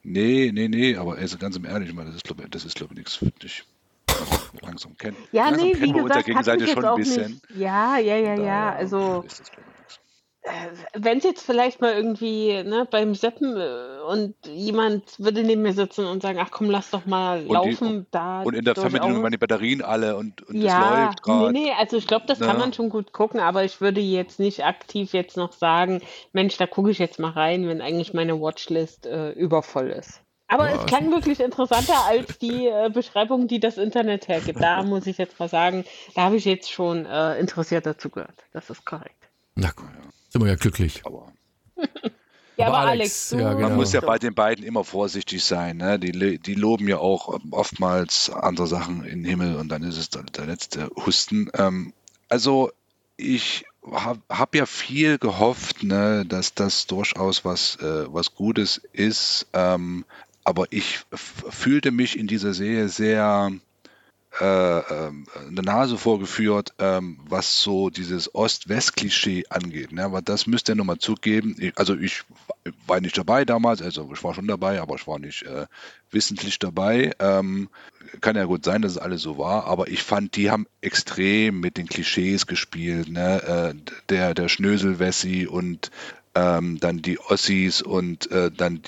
Nee, 0.03 0.51
nee, 0.53 0.67
nee, 0.67 0.95
aber 0.95 1.15
also 1.15 1.37
ganz 1.37 1.55
im 1.55 1.65
Ehrlichen, 1.65 1.95
mal, 1.95 2.05
das 2.05 2.15
ist, 2.15 2.23
glaube 2.25 2.49
das 2.49 2.65
ist, 2.65 2.75
glaube 2.75 2.93
ich, 2.93 2.97
nichts 2.97 3.15
für 3.15 3.31
dich. 3.31 3.63
Langsam 4.61 4.97
kennen. 4.97 5.17
Ja, 5.31 5.45
langsam 5.49 5.67
nee, 5.67 5.73
kennen 5.73 5.83
wie 5.83 5.95
wir 5.95 6.03
uns 6.03 6.09
ja 6.15 6.21
gesagt, 6.21 6.25
gegenseitig 6.27 6.61
mich 6.61 6.71
schon 6.71 6.85
ein 6.85 6.95
bisschen. 6.95 7.31
nicht. 7.31 7.45
Ja, 7.55 7.97
ja, 7.97 8.15
ja, 8.15 8.35
ja. 8.35 8.43
Daher 8.71 8.75
Also, 8.77 9.25
wenn 10.93 11.17
es 11.19 11.23
jetzt 11.25 11.43
vielleicht 11.45 11.79
mal 11.81 11.93
irgendwie 11.93 12.63
ne, 12.63 12.87
beim 12.89 13.13
Seppen 13.13 13.55
äh, 13.57 13.99
und 14.07 14.33
jemand 14.47 15.19
würde 15.19 15.43
neben 15.43 15.61
mir 15.61 15.73
sitzen 15.73 16.05
und 16.05 16.21
sagen, 16.21 16.39
ach 16.41 16.49
komm, 16.49 16.69
lass 16.69 16.89
doch 16.89 17.05
mal 17.05 17.39
Und 17.45 17.47
die- 17.47 17.53
laufen, 17.53 18.07
da 18.11 18.41
Und 18.43 18.55
in 18.55 18.63
der 18.65 18.73
Fernbedienung 18.73 19.21
waren 19.21 19.31
die 19.31 19.37
Batterien 19.37 19.81
alle 19.83 20.15
und, 20.15 20.41
und 20.43 20.55
es 20.57 20.63
Ja, 20.63 21.03
läuft 21.05 21.21
gerade. 21.23 21.51
nee, 21.53 21.65
nee, 21.65 21.71
also 21.77 21.97
ich 21.97 22.07
glaube, 22.07 22.25
das 22.25 22.39
kann 22.39 22.55
Ne? 22.55 22.63
man 22.63 22.73
schon 22.73 22.89
gut 22.89 23.11
gucken, 23.11 23.39
aber 23.39 23.63
ich 23.63 23.79
würde 23.81 24.01
jetzt 24.01 24.39
nicht 24.39 24.65
aktiv 24.65 25.13
jetzt 25.13 25.37
noch 25.37 25.51
sagen, 25.51 26.01
Mensch, 26.31 26.57
da 26.57 26.65
gucke 26.67 26.89
ich 26.89 26.99
jetzt 26.99 27.19
mal 27.19 27.31
rein, 27.31 27.67
wenn 27.67 27.81
eigentlich 27.81 28.13
meine 28.13 28.39
Watchlist 28.39 29.05
äh, 29.05 29.31
übervoll 29.31 29.89
ist. 29.89 30.21
Aber 30.49 30.69
Ja, 30.69 30.79
es 30.79 30.85
klang 30.87 31.11
wirklich 31.11 31.39
interessanter 31.39 32.05
als 32.05 32.37
die 32.39 32.67
äh, 32.67 32.89
Beschreibung, 32.91 33.47
die 33.47 33.59
das 33.59 33.77
Internet 33.77 34.27
hergibt. 34.27 34.61
Da 34.61 34.83
muss 34.83 35.07
ich 35.07 35.17
jetzt 35.17 35.39
mal 35.39 35.47
sagen, 35.47 35.85
da 36.15 36.23
habe 36.23 36.37
ich 36.37 36.45
jetzt 36.45 36.71
schon 36.71 37.05
äh, 37.05 37.39
interessiert 37.39 37.85
dazu 37.85 38.09
gehört. 38.09 38.43
Das 38.51 38.69
ist 38.69 38.85
korrekt. 38.85 39.29
Na 39.55 39.71
gut, 39.71 39.87
sind 40.29 40.41
wir 40.41 40.49
ja 40.49 40.55
glücklich. 40.55 41.01
Aber 41.05 41.31
Ja, 42.59 42.67
Aber 42.67 42.79
aber, 42.79 42.89
Alex, 42.89 43.31
ja, 43.31 43.53
genau. 43.53 43.69
man 43.69 43.77
muss 43.77 43.93
ja 43.93 44.01
bei 44.01 44.19
den 44.19 44.33
beiden 44.33 44.65
immer 44.65 44.83
vorsichtig 44.83 45.45
sein. 45.45 45.77
Ne? 45.77 45.97
Die, 45.97 46.39
die 46.39 46.55
loben 46.55 46.89
ja 46.89 46.97
auch 46.97 47.39
oftmals 47.51 48.29
andere 48.29 48.67
Sachen 48.67 49.05
in 49.05 49.23
den 49.23 49.29
Himmel 49.29 49.55
und 49.55 49.69
dann 49.69 49.81
ist 49.81 49.97
es 49.97 50.09
der, 50.09 50.23
der 50.23 50.45
letzte 50.45 50.89
Husten. 51.05 51.49
Ähm, 51.53 51.93
also 52.27 52.69
ich 53.15 53.63
habe 53.89 54.19
hab 54.29 54.55
ja 54.55 54.65
viel 54.65 55.17
gehofft, 55.17 55.83
ne, 55.83 56.25
dass 56.25 56.53
das 56.53 56.85
durchaus 56.85 57.45
was, 57.45 57.77
äh, 57.77 58.13
was 58.13 58.35
Gutes 58.35 58.81
ist. 58.91 59.47
Ähm, 59.53 60.03
aber 60.43 60.67
ich 60.71 60.99
fühlte 61.13 61.91
mich 61.91 62.17
in 62.17 62.27
dieser 62.27 62.53
Serie 62.53 62.89
sehr 62.89 63.51
äh, 64.39 64.79
ähm, 64.79 65.25
eine 65.35 65.61
Nase 65.61 65.97
vorgeführt, 65.97 66.73
ähm, 66.77 67.19
was 67.27 67.61
so 67.61 67.89
dieses 67.89 68.33
Ost-West-Klischee 68.35 69.45
angeht. 69.49 69.91
Ne? 69.91 70.03
Aber 70.03 70.21
das 70.21 70.45
müsst 70.45 70.69
ihr 70.69 70.75
nochmal 70.75 70.99
zugeben. 70.99 71.55
Ich, 71.59 71.77
also 71.77 71.97
ich 71.97 72.23
war 72.85 73.01
nicht 73.01 73.17
dabei 73.17 73.43
damals, 73.43 73.81
also 73.81 74.09
ich 74.13 74.23
war 74.23 74.35
schon 74.35 74.47
dabei, 74.47 74.81
aber 74.81 74.95
ich 74.95 75.07
war 75.07 75.17
nicht 75.17 75.43
äh, 75.43 75.65
wissentlich 76.11 76.59
dabei. 76.59 77.11
Ähm, 77.19 77.69
kann 78.21 78.35
ja 78.35 78.45
gut 78.45 78.63
sein, 78.63 78.81
dass 78.81 78.93
es 78.93 78.97
alles 78.97 79.23
so 79.23 79.37
war, 79.37 79.65
aber 79.65 79.87
ich 79.87 80.03
fand, 80.03 80.35
die 80.35 80.51
haben 80.51 80.67
extrem 80.81 81.59
mit 81.59 81.77
den 81.77 81.87
Klischees 81.87 82.45
gespielt. 82.47 83.09
Ne? 83.09 83.43
Äh, 83.43 83.91
der, 84.09 84.35
der 84.35 84.47
Schnösel-Wessi 84.47 85.47
und 85.47 85.91
ähm, 86.35 86.79
dann 86.79 87.01
die 87.01 87.19
Ossis 87.19 87.81
und 87.81 88.29
äh, 88.31 88.51
dann 88.51 88.81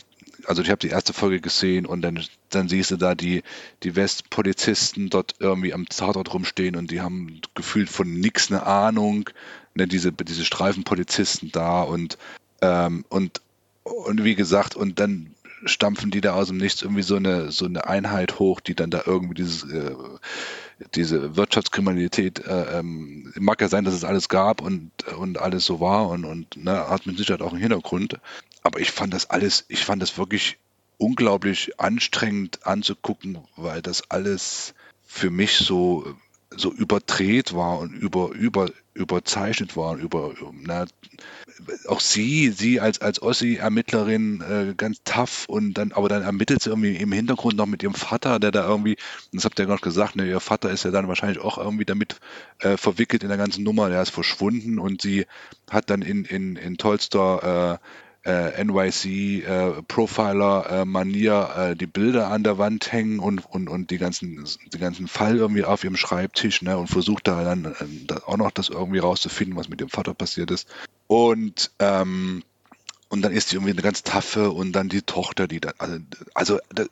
also 0.46 0.62
ich 0.62 0.70
habe 0.70 0.80
die 0.80 0.90
erste 0.90 1.14
Folge 1.14 1.42
gesehen 1.42 1.86
und 1.86 2.02
dann, 2.02 2.20
dann 2.50 2.70
siehst 2.70 2.92
du 2.92 2.98
da 2.98 3.16
die, 3.16 3.44
die 3.84 3.96
Westpolizisten 3.96 5.10
dort 5.10 5.36
irgendwie 5.40 5.74
am 5.74 5.88
Tatort 5.88 6.34
rumstehen 6.34 6.76
und 6.76 6.92
die 6.92 7.02
haben 7.02 7.42
gefühlt 7.56 7.90
von 7.90 8.12
nix 8.12 8.52
eine 8.52 8.66
Ahnung, 8.66 9.30
ne, 9.76 9.88
diese, 9.88 10.12
diese 10.12 10.46
Streifenpolizisten 10.46 11.52
da 11.52 11.82
und, 11.82 12.18
ähm, 12.62 13.06
und, 13.10 13.42
und 13.84 14.24
wie 14.24 14.36
gesagt, 14.36 14.76
und 14.76 15.00
dann 15.00 15.34
stampfen 15.66 16.12
die 16.12 16.22
da 16.22 16.34
aus 16.34 16.48
dem 16.48 16.58
Nichts 16.58 16.82
irgendwie 16.82 17.04
so 17.04 17.16
eine, 17.16 17.52
so 17.52 17.66
eine 17.66 17.88
Einheit 17.88 18.40
hoch, 18.40 18.60
die 18.60 18.76
dann 18.76 18.90
da 18.90 19.04
irgendwie 19.06 19.36
dieses, 19.36 19.64
äh, 19.64 19.96
diese 20.96 21.36
Wirtschaftskriminalität, 21.36 22.46
äh, 22.46 22.80
ähm, 22.80 23.32
mag 23.40 23.62
ja 23.62 23.68
sein, 23.68 23.86
dass 23.86 23.94
es 23.94 24.04
alles 24.04 24.30
gab 24.30 24.62
und, 24.62 24.92
und 25.18 25.38
alles 25.38 25.66
so 25.66 25.80
war 25.80 26.10
und, 26.10 26.26
und 26.26 26.58
ne, 26.58 26.90
hat 26.90 27.06
mit 27.06 27.18
Sicherheit 27.18 27.42
auch 27.42 27.52
einen 27.52 27.62
Hintergrund. 27.62 28.20
Aber 28.64 28.80
ich 28.80 28.92
fand 28.92 29.14
das 29.14 29.30
alles, 29.30 29.66
ich 29.68 29.84
fand 29.86 30.02
das 30.02 30.18
wirklich 30.18 30.58
unglaublich 30.98 31.80
anstrengend 31.80 32.66
anzugucken, 32.66 33.40
weil 33.56 33.82
das 33.82 34.10
alles 34.10 34.74
für 35.06 35.32
mich 35.32 35.58
so 35.58 36.16
so 36.56 36.72
überdreht 36.72 37.54
war 37.54 37.80
und 37.80 37.94
über, 37.94 38.32
über, 38.32 38.70
überzeichnet 38.94 39.78
war. 39.78 39.96
Über, 39.96 40.34
na, 40.52 40.86
auch 41.88 42.00
sie, 42.00 42.50
sie 42.50 42.80
als, 42.80 43.00
als 43.02 43.22
Ossi-Ermittlerin 43.22 44.42
äh, 44.42 44.74
ganz 44.76 45.02
tough 45.04 45.46
und 45.48 45.76
dann, 45.76 45.92
aber 45.94 46.10
dann 46.10 46.24
ermittelt 46.24 46.62
sie 46.62 46.70
irgendwie 46.70 46.98
im 46.98 47.12
Hintergrund 47.12 47.56
noch 47.56 47.68
mit 47.68 47.84
ihrem 47.84 47.94
Vater, 47.94 48.40
der 48.40 48.52
da 48.52 48.68
irgendwie, 48.68 48.98
das 49.32 49.46
habt 49.46 49.60
ihr 49.60 49.64
ja 49.64 49.70
gerade 49.70 49.82
gesagt, 49.82 50.16
ne, 50.16 50.28
ihr 50.28 50.40
Vater 50.40 50.72
ist 50.72 50.84
ja 50.84 50.92
dann 50.92 51.08
wahrscheinlich 51.08 51.40
auch 51.40 51.58
irgendwie 51.58 51.86
damit 51.86 52.20
äh, 52.60 52.76
verwickelt 52.76 53.24
in 53.24 53.30
der 53.30 53.38
ganzen 53.38 53.64
Nummer, 53.64 53.90
der 53.90 54.02
ist 54.02 54.10
verschwunden 54.10 54.78
und 54.78 55.02
sie 55.02 55.26
hat 55.70 55.90
dann 55.90 56.02
in, 56.02 56.26
in, 56.26 56.58
in 56.58 56.78
Tolster 56.78 57.80
äh, 57.80 57.86
äh, 58.24 58.64
NYC-Profiler-Manier 58.64 61.50
äh, 61.56 61.72
äh, 61.72 61.76
die 61.76 61.88
Bilder 61.88 62.28
an 62.28 62.44
der 62.44 62.58
Wand 62.58 62.92
hängen 62.92 63.20
und, 63.20 63.46
und, 63.46 63.68
und 63.68 63.90
die 63.90 63.98
ganzen, 63.98 64.48
die 64.72 64.78
ganzen 64.78 65.08
Fall 65.08 65.38
irgendwie 65.38 65.64
auf 65.64 65.84
ihrem 65.84 65.98
Schreibtisch 65.98 66.62
ne, 66.62 66.78
und 66.78 66.88
versucht 66.88 67.28
da 67.28 67.44
dann 67.44 67.66
äh, 67.66 68.14
auch 68.26 68.38
noch 68.38 68.52
das 68.52 68.70
irgendwie 68.70 69.00
rauszufinden, 69.00 69.58
was 69.58 69.70
mit 69.70 69.80
dem 69.80 69.90
Vater 69.90 70.14
passiert 70.14 70.52
ist. 70.52 70.68
Und 71.08 71.72
ähm, 71.80 72.44
und 73.10 73.24
dann 73.24 73.34
ist 73.34 73.50
sie 73.50 73.58
irgendwie 73.58 73.74
eine 73.74 73.82
ganz 73.82 74.04
taffe 74.04 74.52
und 74.52 74.72
dann 74.72 74.88
die 74.88 75.02
Tochter, 75.02 75.46
die 75.46 75.60
dann, 75.60 75.74
also, 75.78 75.98
also 76.34 76.60
das, 76.74 76.88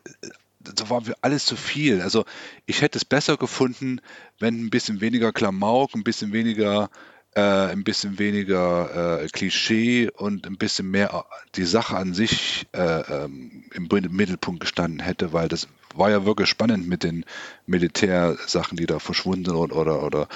das 0.60 0.90
war 0.90 1.02
für 1.02 1.16
alles 1.22 1.46
zu 1.46 1.56
viel. 1.56 2.02
Also 2.02 2.26
ich 2.66 2.82
hätte 2.82 2.98
es 2.98 3.06
besser 3.06 3.38
gefunden, 3.38 4.02
wenn 4.38 4.66
ein 4.66 4.70
bisschen 4.70 5.00
weniger 5.00 5.32
Klamauk, 5.32 5.96
ein 5.96 6.04
bisschen 6.04 6.34
weniger 6.34 6.90
äh, 7.36 7.42
ein 7.42 7.84
bisschen 7.84 8.20
weniger 8.20 9.22
äh, 9.22 9.28
Klischee 9.28 10.10
und 10.10 10.48
ein 10.48 10.58
bisschen 10.58 10.90
mehr 10.90 11.14
äh, 11.14 11.50
die 11.56 11.66
Sache 11.66 11.96
an 11.96 12.14
sich 12.14 12.68
äh, 12.74 12.80
ähm, 12.80 13.64
im 13.74 13.88
Mittelpunkt 14.12 14.62
gestanden 14.62 15.00
hätte, 15.00 15.34
weil 15.34 15.48
das 15.48 15.68
war 15.96 16.10
ja 16.10 16.26
wirklich 16.26 16.50
spannend 16.50 16.88
mit 16.88 17.04
den 17.04 17.26
Militärsachen, 17.66 18.78
die 18.78 18.86
da 18.86 19.00
verschwunden 19.00 19.52
oder, 19.52 19.76
oder, 19.76 20.04
oder 20.04 20.28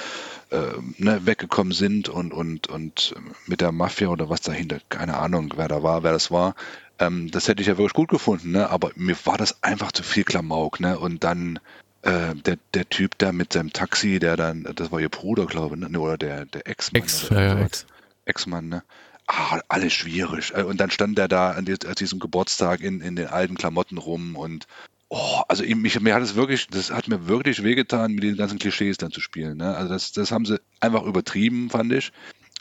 äh, 0.51 0.73
ne, 0.97 1.25
weggekommen 1.25 1.73
sind 1.73 2.09
und, 2.09 2.33
und, 2.33 2.67
und 2.67 3.15
mit 3.47 3.61
der 3.61 3.71
Mafia 3.71 4.09
oder 4.09 4.29
was 4.29 4.41
dahinter, 4.41 4.79
keine 4.89 5.17
Ahnung, 5.17 5.53
wer 5.55 5.67
da 5.67 5.83
war, 5.83 6.03
wer 6.03 6.11
das 6.11 6.31
war. 6.31 6.55
Ähm, 6.99 7.31
das 7.31 7.47
hätte 7.47 7.61
ich 7.61 7.67
ja 7.67 7.77
wirklich 7.77 7.93
gut 7.93 8.09
gefunden, 8.09 8.51
ne? 8.51 8.69
aber 8.69 8.91
mir 8.95 9.15
war 9.25 9.37
das 9.37 9.63
einfach 9.63 9.91
zu 9.91 10.03
viel 10.03 10.23
Klamauk. 10.23 10.79
Ne? 10.79 10.97
Und 10.97 11.23
dann 11.23 11.59
äh, 12.03 12.35
der, 12.35 12.57
der 12.73 12.89
Typ 12.89 13.17
da 13.17 13.31
mit 13.31 13.53
seinem 13.53 13.73
Taxi, 13.73 14.19
der 14.19 14.37
dann, 14.37 14.67
das 14.75 14.91
war 14.91 14.99
ihr 14.99 15.09
Bruder, 15.09 15.45
glaube 15.45 15.75
ich, 15.75 15.89
ne? 15.89 15.99
oder 15.99 16.17
der, 16.17 16.45
der 16.45 16.67
Ex-Mann. 16.67 17.01
Ex, 17.01 17.29
ja, 17.29 17.41
ja, 17.41 17.59
Ex. 17.59 17.85
Ex-Mann, 18.25 18.69
ne? 18.69 18.83
Ah, 19.25 19.61
alles 19.69 19.93
schwierig. 19.93 20.51
Äh, 20.53 20.63
und 20.63 20.79
dann 20.79 20.91
stand 20.91 21.17
er 21.17 21.27
da 21.27 21.51
an 21.51 21.65
diesem 21.65 22.19
Geburtstag 22.19 22.81
in, 22.81 23.01
in 23.01 23.15
den 23.15 23.27
alten 23.27 23.55
Klamotten 23.55 23.97
rum 23.97 24.35
und 24.35 24.67
oh, 25.09 25.41
also 25.47 25.63
mich, 25.63 25.99
mir 25.99 26.15
hat 26.15 26.23
es 26.23 26.35
wirklich, 26.35 26.67
das 26.67 26.91
hat 26.91 27.07
mir 27.07 27.27
wirklich 27.27 27.63
wehgetan, 27.63 28.13
mit 28.13 28.23
den 28.23 28.35
ganzen 28.35 28.59
Klischees 28.59 28.97
dann 28.97 29.11
zu 29.11 29.21
spielen. 29.21 29.57
Ne? 29.57 29.75
Also 29.75 29.93
das, 29.93 30.11
das 30.11 30.31
haben 30.31 30.45
sie 30.45 30.59
einfach 30.79 31.03
übertrieben, 31.03 31.69
fand 31.69 31.93
ich. 31.93 32.11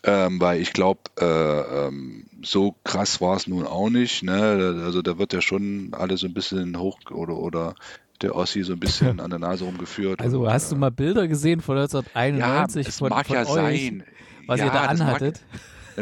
Ähm, 0.04 0.40
weil 0.40 0.60
ich 0.60 0.72
glaube, 0.72 1.00
äh, 1.18 1.86
ähm, 1.86 2.26
so 2.42 2.74
krass 2.84 3.20
war 3.20 3.36
es 3.36 3.46
nun 3.46 3.66
auch 3.66 3.88
nicht. 3.88 4.22
Ne? 4.24 4.80
Also 4.84 5.00
da 5.00 5.16
wird 5.16 5.32
ja 5.32 5.40
schon 5.40 5.94
alles 5.94 6.20
so 6.20 6.26
ein 6.26 6.34
bisschen 6.34 6.76
hoch 6.78 6.98
oder, 7.10 7.36
oder 7.36 7.74
der 8.22 8.34
Ossi 8.36 8.62
so 8.62 8.72
ein 8.72 8.80
bisschen 8.80 9.20
an 9.20 9.30
der 9.30 9.38
Nase 9.38 9.64
rumgeführt. 9.64 10.20
Also 10.20 10.42
und, 10.44 10.52
hast 10.52 10.70
du 10.70 10.76
äh, 10.76 10.78
mal 10.78 10.90
Bilder 10.90 11.28
gesehen 11.28 11.60
von 11.60 11.76
1991 11.78 12.86
ja, 12.86 12.88
es 12.88 12.98
von, 12.98 13.08
mag 13.10 13.26
von 13.26 13.36
ja 13.36 13.42
euch, 13.46 13.84
sein. 13.86 14.04
was 14.46 14.60
ja, 14.60 14.66
ihr 14.66 14.72
da 14.72 14.86
das 14.88 14.98
mag- 14.98 15.08
anhattet? 15.08 15.40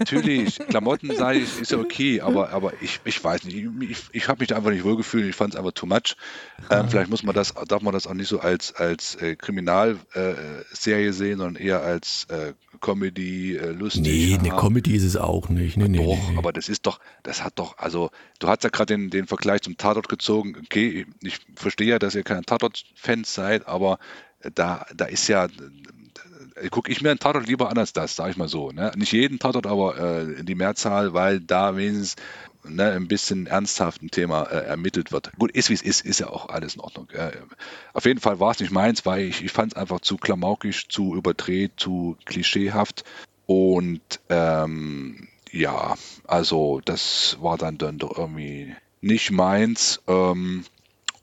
Natürlich, 0.01 0.59
Klamotten 0.69 1.15
sei 1.15 1.37
ich, 1.37 1.61
ist 1.61 1.73
ja 1.73 1.79
okay, 1.79 2.23
aber, 2.23 2.51
aber 2.51 2.73
ich, 2.81 3.01
ich 3.05 3.23
weiß 3.23 3.45
nicht, 3.45 3.69
ich, 3.83 3.99
ich 4.13 4.29
habe 4.29 4.41
mich 4.41 4.49
da 4.49 4.57
einfach 4.57 4.71
nicht 4.71 4.83
wohlgefühlt, 4.83 5.29
ich 5.29 5.37
fand 5.37 5.53
es 5.53 5.59
einfach 5.59 5.73
too 5.73 5.85
much. 5.85 6.17
Ähm, 6.71 6.89
vielleicht 6.89 7.11
muss 7.11 7.23
man 7.23 7.35
das, 7.35 7.53
darf 7.69 7.83
man 7.83 7.93
das 7.93 8.07
auch 8.07 8.15
nicht 8.15 8.29
so 8.29 8.41
als, 8.41 8.75
als 8.75 9.15
äh, 9.17 9.37
Kriminalserie 9.37 11.13
sehen, 11.13 11.37
sondern 11.37 11.63
eher 11.63 11.83
als 11.83 12.25
äh, 12.31 12.55
Comedy, 12.81 13.57
äh, 13.57 13.73
lustig. 13.73 14.03
Nee, 14.03 14.39
eine. 14.39 14.57
Comedy 14.57 14.97
ist 14.97 15.05
es 15.05 15.17
auch 15.17 15.51
nicht. 15.51 15.77
Nee, 15.77 15.89
nee, 15.89 15.99
Doch, 15.99 16.31
nee. 16.31 16.39
aber 16.39 16.55
das 16.55 16.71
ist 16.71 16.87
doch, 16.87 16.99
das 17.23 17.45
hat 17.45 17.59
doch, 17.59 17.77
also 17.77 18.11
du 18.39 18.49
hast 18.49 18.65
ja 18.65 18.71
gerade 18.71 18.97
den, 18.97 19.11
den 19.11 19.27
Vergleich 19.27 19.61
zum 19.61 19.77
Tatort 19.77 20.09
gezogen. 20.09 20.57
Okay, 20.65 21.05
ich 21.23 21.41
verstehe 21.57 21.89
ja, 21.89 21.99
dass 21.99 22.15
ihr 22.15 22.23
keine 22.23 22.43
Tatort-Fans 22.43 23.35
seid, 23.35 23.69
aber 23.69 23.99
da, 24.55 24.87
da 24.95 25.05
ist 25.05 25.29
ja, 25.29 25.49
gucke 26.69 26.91
ich 26.91 27.01
mir 27.01 27.11
einen 27.11 27.19
Tatort 27.19 27.47
lieber 27.47 27.71
an 27.71 27.79
als 27.79 27.93
das, 27.93 28.17
sage 28.17 28.33
ich 28.33 28.37
mal 28.37 28.49
so. 28.49 28.71
Ne? 28.71 28.93
Nicht 28.97 29.13
jeden 29.13 29.39
Tatort, 29.39 29.67
aber 29.67 29.99
äh, 29.99 30.45
die 30.45 30.55
Mehrzahl, 30.55 31.15
weil 31.15 31.41
da 31.41 31.77
wenigstens 31.77 32.17
ne, 32.65 32.93
ein 32.93 33.09
bisschen 33.09 33.47
ernsthaft 33.47 34.03
ein 34.03 34.11
Thema 34.11 34.45
äh, 34.45 34.67
ermittelt 34.67 35.13
wird. 35.13 35.33
Gut, 35.39 35.51
ist 35.53 35.71
wie 35.71 35.75
es 35.75 35.83
ist, 35.83 36.05
ist 36.05 36.21
ja 36.21 36.29
auch 36.29 36.49
alles 36.49 36.75
in 36.75 36.81
Ordnung. 36.81 37.09
Äh, 37.11 37.33
auf 37.93 38.05
jeden 38.05 38.21
Fall 38.21 38.41
war 38.41 38.51
es 38.51 38.61
nicht 38.61 38.73
meins, 38.73 39.07
weil 39.07 39.23
ich, 39.23 39.43
ich 39.43 39.53
fand 39.53 39.73
es 39.73 39.79
einfach 39.79 40.01
zu 40.01 40.17
klamaukisch, 40.17 40.89
zu 40.89 41.15
überdreht, 41.15 41.73
zu 41.77 42.17
klischeehaft. 42.25 43.05
Und 43.47 44.21
ähm, 44.29 45.29
ja, 45.51 45.97
also 46.27 46.81
das 46.85 47.39
war 47.41 47.59
dann, 47.59 47.79
dann 47.79 47.99
doch 47.99 48.17
irgendwie 48.17 48.75
nicht 49.01 49.31
meins. 49.31 50.01
Ähm, 50.07 50.65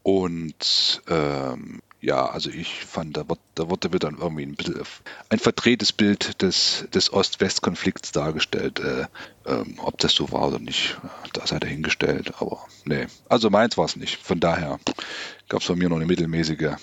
und 0.04 1.02
ähm, 1.10 1.82
ja, 2.00 2.28
also 2.28 2.50
ich 2.50 2.86
fand, 2.86 3.18
da 3.18 3.28
wird, 3.28 3.40
da 3.56 3.70
wird, 3.70 3.86
da 3.86 3.92
wird 3.92 4.04
dann 4.04 4.18
irgendwie 4.18 4.44
ein 4.44 4.56
bisschen 4.56 4.82
ein 5.30 5.40
verdrehtes 5.40 5.92
Bild 5.92 6.42
des, 6.42 6.86
des 6.94 7.12
Ost-West-Konflikts 7.12 8.12
dargestellt. 8.12 8.80
Äh, 8.80 9.06
ähm, 9.46 9.80
ob 9.82 9.98
das 9.98 10.14
so 10.14 10.32
war 10.32 10.48
oder 10.48 10.60
nicht, 10.60 10.98
da 11.34 11.48
sei 11.48 11.60
dahingestellt. 11.60 12.34
Aber 12.40 12.66
nee, 12.86 13.08
also 13.30 13.50
meins 13.50 13.78
war 13.78 13.86
es 13.86 13.96
nicht. 13.96 14.18
Von 14.18 14.40
daher 14.40 14.80
gab 15.50 15.62
es 15.62 15.66
von 15.66 15.78
mir 15.78 15.90
noch 15.90 15.96
eine 15.96 16.06
mittelmäßige 16.06 16.76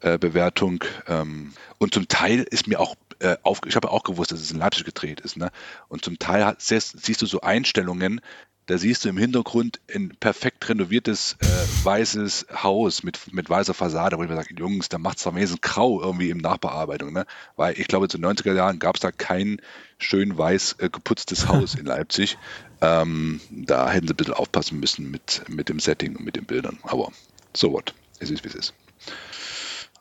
äh, 0.00 0.18
Bewertung. 0.18 0.82
Ähm, 1.06 1.52
und 1.78 1.94
zum 1.94 2.08
Teil 2.08 2.40
ist 2.40 2.66
mir 2.66 2.80
auch 2.80 2.96
äh, 3.20 3.36
auf, 3.42 3.60
ich 3.66 3.76
habe 3.76 3.88
ja 3.88 3.92
auch 3.92 4.02
gewusst, 4.02 4.32
dass 4.32 4.40
es 4.40 4.50
in 4.50 4.58
Leipzig 4.58 4.84
gedreht 4.84 5.20
ist, 5.20 5.36
ne? 5.36 5.52
Und 5.88 6.04
zum 6.04 6.18
Teil 6.18 6.44
hat, 6.44 6.60
siehst, 6.60 7.04
siehst 7.04 7.22
du 7.22 7.26
so 7.26 7.40
Einstellungen, 7.40 8.20
da 8.66 8.78
siehst 8.78 9.04
du 9.04 9.08
im 9.08 9.18
Hintergrund 9.18 9.80
ein 9.94 10.16
perfekt 10.18 10.68
renoviertes 10.68 11.36
äh, 11.40 11.46
weißes 11.84 12.46
Haus 12.62 13.02
mit, 13.02 13.32
mit 13.32 13.50
weißer 13.50 13.74
Fassade, 13.74 14.18
wo 14.18 14.22
ich 14.22 14.28
mir 14.28 14.36
sage, 14.36 14.54
Jungs, 14.56 14.88
da 14.88 14.98
macht 14.98 15.18
es 15.18 15.24
doch 15.24 15.34
wenigstens 15.34 15.60
grau 15.60 16.00
irgendwie 16.00 16.30
im 16.30 16.38
Nachbearbeitung, 16.38 17.12
ne? 17.12 17.26
Weil 17.56 17.78
ich 17.78 17.88
glaube, 17.88 18.08
zu 18.08 18.18
den 18.18 18.26
90er 18.26 18.54
Jahren 18.54 18.78
gab 18.78 18.96
es 18.96 19.00
da 19.00 19.12
kein 19.12 19.60
schön 19.98 20.36
weiß 20.36 20.76
äh, 20.78 20.88
geputztes 20.88 21.48
Haus 21.48 21.74
in 21.74 21.86
Leipzig. 21.86 22.38
Ähm, 22.80 23.40
da 23.50 23.90
hätten 23.90 24.06
sie 24.06 24.14
ein 24.14 24.16
bisschen 24.16 24.34
aufpassen 24.34 24.80
müssen 24.80 25.10
mit, 25.10 25.42
mit 25.48 25.68
dem 25.68 25.78
Setting 25.78 26.16
und 26.16 26.24
mit 26.24 26.36
den 26.36 26.44
Bildern. 26.44 26.78
Aber 26.82 27.12
so 27.54 27.72
what. 27.72 27.94
Es 28.20 28.30
ist, 28.30 28.44
wie 28.44 28.48
es 28.48 28.54
ist. 28.54 28.74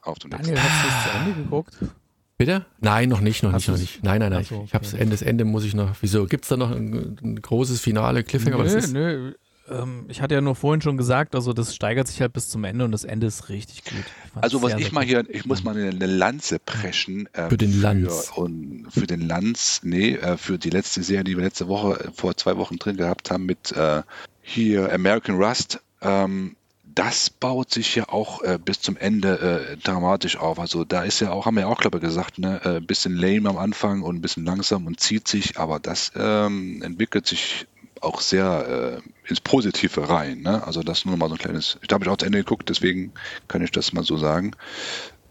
Auf 0.02 0.20
zum 0.20 0.30
nächsten. 0.32 0.56
Daniel, 0.56 0.64
hast 0.64 0.84
du 0.84 0.88
es 0.88 1.04
zu 1.04 1.18
Ende 1.18 1.44
geguckt? 1.44 1.78
Bitte? 2.46 2.66
Nein, 2.82 3.10
noch 3.10 3.22
nicht, 3.22 3.42
noch 3.44 3.54
Hast 3.54 3.68
nicht, 3.68 3.70
noch 3.70 3.78
nicht. 3.78 4.04
Nein, 4.04 4.20
nein, 4.20 4.32
nein. 4.32 4.44
So, 4.44 4.64
Ich 4.66 4.74
habe 4.74 4.84
das 4.84 4.94
okay. 4.94 5.04
Ende, 5.04 5.16
das 5.16 5.22
Ende 5.22 5.46
muss 5.46 5.64
ich 5.64 5.74
noch. 5.74 5.96
Wieso? 6.02 6.26
Gibt 6.26 6.44
es 6.46 6.50
da 6.50 6.58
noch 6.58 6.72
ein, 6.72 7.18
ein 7.24 7.42
großes 7.42 7.80
Finale, 7.80 8.24
Cliffhanger? 8.24 8.58
Nö, 8.58 8.64
ist, 8.66 8.94
nö. 8.94 9.34
Ähm, 9.70 10.06
ich 10.10 10.22
hatte 10.22 10.36
ja 10.36 10.42
nur 10.42 10.56
vorhin 10.56 10.82
schon 10.82 10.98
gesagt, 10.98 11.36
also 11.36 11.54
das 11.54 11.74
steigert 11.74 12.08
sich 12.08 12.20
halt 12.20 12.34
bis 12.34 12.50
zum 12.50 12.66
Ende 12.66 12.84
und 12.84 12.92
das 12.92 13.06
Ende 13.06 13.28
ist 13.28 13.48
richtig 13.48 13.86
gut. 13.86 13.94
Ich 14.26 14.44
Also 14.44 14.62
was 14.62 14.72
sehr, 14.72 14.80
ich 14.80 14.86
sehr 14.88 14.94
mal 14.94 15.06
hier, 15.06 15.24
ich 15.30 15.46
muss 15.46 15.64
mal 15.64 15.76
eine, 15.78 15.90
eine 15.90 16.06
Lanze 16.06 16.60
preschen. 16.60 17.30
äh, 17.32 17.48
Für 17.50 17.58
den 17.58 17.82
Lanz. 17.82 18.28
Für, 18.28 18.42
und 18.42 18.88
für 18.90 19.08
den 19.08 19.22
Lanz, 19.22 19.80
nee, 19.84 20.16
äh, 20.16 20.36
für 20.36 20.58
die 20.58 20.70
letzte 20.70 21.02
Serie, 21.02 21.24
die 21.24 21.38
wir 21.38 21.46
letzte 21.46 21.70
Woche, 21.70 21.98
äh, 22.00 22.12
vor 22.14 22.36
zwei 22.36 22.58
Wochen 22.58 22.76
drin 22.78 22.98
gehabt 22.98 23.32
haben 23.32 23.46
mit 23.46 23.72
äh, 23.72 24.02
hier 24.42 24.92
American 24.92 25.36
Rust. 25.42 25.80
Ähm, 26.02 26.58
das 26.96 27.30
baut 27.30 27.72
sich 27.72 27.96
ja 27.96 28.10
auch 28.10 28.42
äh, 28.44 28.60
bis 28.64 28.82
zum 28.82 28.98
Ende 28.98 29.40
äh, 29.72 29.78
dramatisch 29.78 30.38
auf. 30.38 30.60
Also 30.60 30.84
da 30.84 31.04
ist 31.04 31.20
ja 31.20 31.32
auch, 31.32 31.46
haben 31.46 31.56
wir 31.56 31.62
ja 31.62 31.68
auch, 31.68 31.80
glaube 31.80 31.98
ich, 31.98 32.04
gesagt, 32.04 32.40
ne, 32.40 32.62
äh, 32.64 32.80
bisschen 32.80 33.16
lame 33.16 33.50
am 33.50 33.58
Anfang 33.58 34.02
und 34.02 34.16
ein 34.16 34.22
bisschen 34.22 34.46
langsam 34.46 34.86
und 34.86 35.00
zieht 35.00 35.28
sich, 35.28 35.58
aber 35.58 35.80
das 35.80 36.12
ähm, 36.16 36.82
entwickelt 36.84 37.26
sich 37.26 37.68
auch 38.02 38.22
sehr 38.22 39.02
äh, 39.26 39.30
ins 39.30 39.42
Positive 39.42 40.10
rein. 40.10 40.42
Ne? 40.42 40.66
Also 40.66 40.84
das 40.84 41.06
nur 41.06 41.18
mal 41.18 41.30
so 41.30 41.36
ein 41.36 41.40
kleines, 41.40 41.80
ich 41.82 41.92
habe 41.92 42.04
ich 42.04 42.10
auch 42.10 42.18
zu 42.18 42.26
Ende 42.26 42.40
geguckt, 42.40 42.70
deswegen 42.70 43.14
kann 43.48 43.64
ich 43.64 43.72
das 43.72 43.94
mal 43.94 44.04
so 44.04 44.18
sagen. 44.18 44.52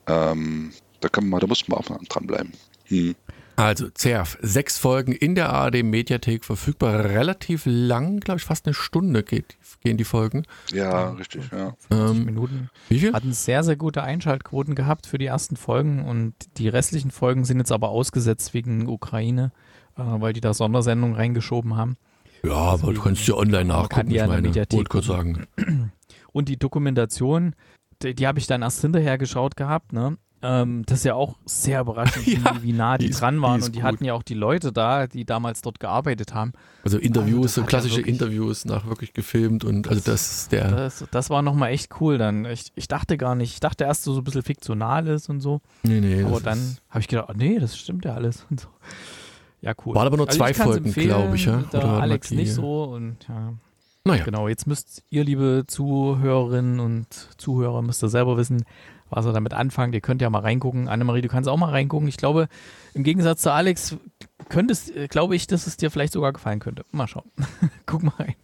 Ähm, 0.06 0.72
da 1.00 1.08
kann 1.08 1.28
man, 1.28 1.40
da 1.40 1.46
muss 1.46 1.68
man 1.68 1.78
auch 1.78 1.86
dranbleiben. 2.08 2.52
Hm. 2.86 3.14
Also, 3.62 3.90
Zerf, 3.90 4.38
sechs 4.42 4.76
Folgen 4.76 5.12
in 5.12 5.36
der 5.36 5.50
ARD 5.50 5.84
Mediathek 5.84 6.44
verfügbar, 6.44 7.04
relativ 7.04 7.62
lang, 7.64 8.18
glaube 8.18 8.38
ich, 8.40 8.44
fast 8.44 8.66
eine 8.66 8.74
Stunde 8.74 9.22
geht, 9.22 9.56
gehen 9.82 9.96
die 9.96 10.04
Folgen. 10.04 10.42
Ja, 10.72 11.10
richtig, 11.10 11.48
ja. 11.52 11.76
50 11.88 11.90
Ähm, 11.90 12.24
Minuten. 12.24 12.70
Wie 12.88 12.98
viel? 12.98 13.12
Hatten 13.12 13.32
sehr, 13.32 13.62
sehr 13.62 13.76
gute 13.76 14.02
Einschaltquoten 14.02 14.74
gehabt 14.74 15.06
für 15.06 15.16
die 15.16 15.26
ersten 15.26 15.54
Folgen 15.54 16.04
und 16.04 16.34
die 16.58 16.68
restlichen 16.68 17.12
Folgen 17.12 17.44
sind 17.44 17.58
jetzt 17.58 17.70
aber 17.70 17.90
ausgesetzt 17.90 18.52
wegen 18.52 18.88
Ukraine, 18.88 19.52
äh, 19.96 20.02
weil 20.02 20.32
die 20.32 20.40
da 20.40 20.54
Sondersendungen 20.54 21.14
reingeschoben 21.14 21.76
haben. 21.76 21.96
Ja, 22.42 22.54
aber 22.54 22.92
du 22.92 23.00
kannst 23.00 23.28
ja 23.28 23.34
online 23.34 23.66
nachgucken, 23.66 24.08
die 24.08 24.16
ich 24.16 24.20
ja 24.20 24.26
der 24.26 24.42
meine, 24.42 24.52
wollte 24.52 24.84
kurz 24.88 25.06
sagen. 25.06 25.46
Und 26.32 26.48
die 26.48 26.58
Dokumentation, 26.58 27.54
die, 28.02 28.16
die 28.16 28.26
habe 28.26 28.40
ich 28.40 28.48
dann 28.48 28.62
erst 28.62 28.80
hinterher 28.80 29.18
geschaut 29.18 29.56
gehabt, 29.56 29.92
ne? 29.92 30.16
Ähm, 30.44 30.82
das 30.86 30.98
ist 30.98 31.04
ja 31.04 31.14
auch 31.14 31.36
sehr 31.46 31.80
überraschend, 31.80 32.26
Ja, 32.26 32.56
wie, 32.56 32.62
wie 32.64 32.72
nah 32.72 32.98
die, 32.98 33.06
die 33.06 33.12
dran 33.12 33.36
die 33.36 33.42
waren. 33.42 33.60
ist 33.60 33.66
Und 33.66 33.76
die 33.76 33.80
gut. 33.80 33.88
hatten 33.88 34.04
ja 34.04 34.14
auch 34.14 34.22
die 34.24 34.34
Leute 34.34 34.72
da, 34.72 35.06
die 35.06 35.24
damals 35.24 35.62
dort 35.62 35.78
gearbeitet 35.78 36.34
haben. 36.34 36.52
Also 36.84 36.98
Interviews, 36.98 37.42
das 37.44 37.54
so 37.54 37.60
ja 37.60 37.66
klassische 37.68 37.96
wirklich- 37.98 38.14
Interviews 38.14 38.64
nach 38.64 38.86
wirklich 38.86 39.12
gefilmt 39.12 39.64
und 39.64 39.88
also 39.88 40.00
das 40.04 40.48
der. 40.48 40.70
Das, 40.72 41.04
das 41.12 41.30
war 41.30 41.42
nochmal 41.42 41.70
echt 41.70 42.00
cool 42.00 42.18
dann. 42.18 42.44
Ich, 42.46 42.72
ich 42.74 42.88
dachte 42.88 43.16
gar 43.16 43.34
nicht, 43.36 43.52
ich 43.54 43.60
dachte 43.60 43.84
erst 43.84 44.02
so, 44.04 44.12
so 44.14 44.20
ein 44.20 44.24
bisschen 44.24 44.42
fiktionales 44.42 45.28
und 45.28 45.40
so. 45.40 45.60
Nee, 45.84 46.00
nee. 46.00 46.24
Aber 46.24 46.40
dann 46.40 46.76
habe 46.90 47.00
ich 47.00 47.08
gedacht, 47.08 47.28
oh, 47.30 47.34
nee, 47.36 47.58
das 47.60 47.78
stimmt 47.78 48.04
ja 48.04 48.14
alles 48.14 48.44
und 48.50 48.60
so. 48.60 48.68
Ja, 49.60 49.74
cool. 49.86 49.94
Waren 49.94 50.08
aber 50.08 50.16
nur 50.16 50.26
Also 50.26 50.38
zwei 50.38 50.52
Folgen, 50.54 50.92
glaube 50.92 51.36
ich, 51.36 51.44
ja? 51.44 51.62
Der 51.72 51.84
Oder 51.84 52.00
Alex 52.00 52.30
die- 52.30 52.34
nicht 52.36 52.52
so 52.52 52.82
und 52.84 53.16
ja. 53.28 53.52
Naja. 54.04 54.24
Genau, 54.24 54.48
jetzt 54.48 54.66
müsst 54.66 55.04
ihr, 55.10 55.22
liebe 55.22 55.62
Zuhörerinnen 55.68 56.80
und 56.80 57.06
Zuhörer, 57.36 57.82
müsst 57.82 58.02
ihr 58.02 58.08
selber 58.08 58.36
wissen, 58.36 58.64
was 59.12 59.26
ihr 59.26 59.32
damit 59.32 59.54
anfangt. 59.54 59.94
Ihr 59.94 60.00
könnt 60.00 60.20
ja 60.22 60.30
mal 60.30 60.40
reingucken. 60.40 60.88
Annemarie, 60.88 61.20
du 61.22 61.28
kannst 61.28 61.48
auch 61.48 61.56
mal 61.56 61.70
reingucken. 61.70 62.08
Ich 62.08 62.16
glaube, 62.16 62.48
im 62.94 63.04
Gegensatz 63.04 63.42
zu 63.42 63.52
Alex, 63.52 63.96
könntest, 64.48 64.94
äh, 64.96 65.08
glaube 65.08 65.36
ich, 65.36 65.46
dass 65.46 65.66
es 65.66 65.76
dir 65.76 65.90
vielleicht 65.90 66.12
sogar 66.12 66.32
gefallen 66.32 66.58
könnte. 66.60 66.84
Mal 66.90 67.06
schauen. 67.06 67.30
Guck 67.86 68.02
mal 68.02 68.12
rein. 68.18 68.34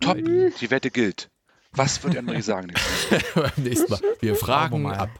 Top, 0.00 0.16
die 0.16 0.70
Wette 0.70 0.90
gilt. 0.90 1.30
Was 1.72 2.02
wird 2.04 2.16
Anne-Marie 2.16 2.42
sagen? 2.42 2.72
beim 3.34 3.50
nächsten 3.64 3.90
Mal. 3.92 4.00
Wir 4.20 4.34
fragen 4.36 4.82
mal. 4.82 4.96
ab. 4.96 5.10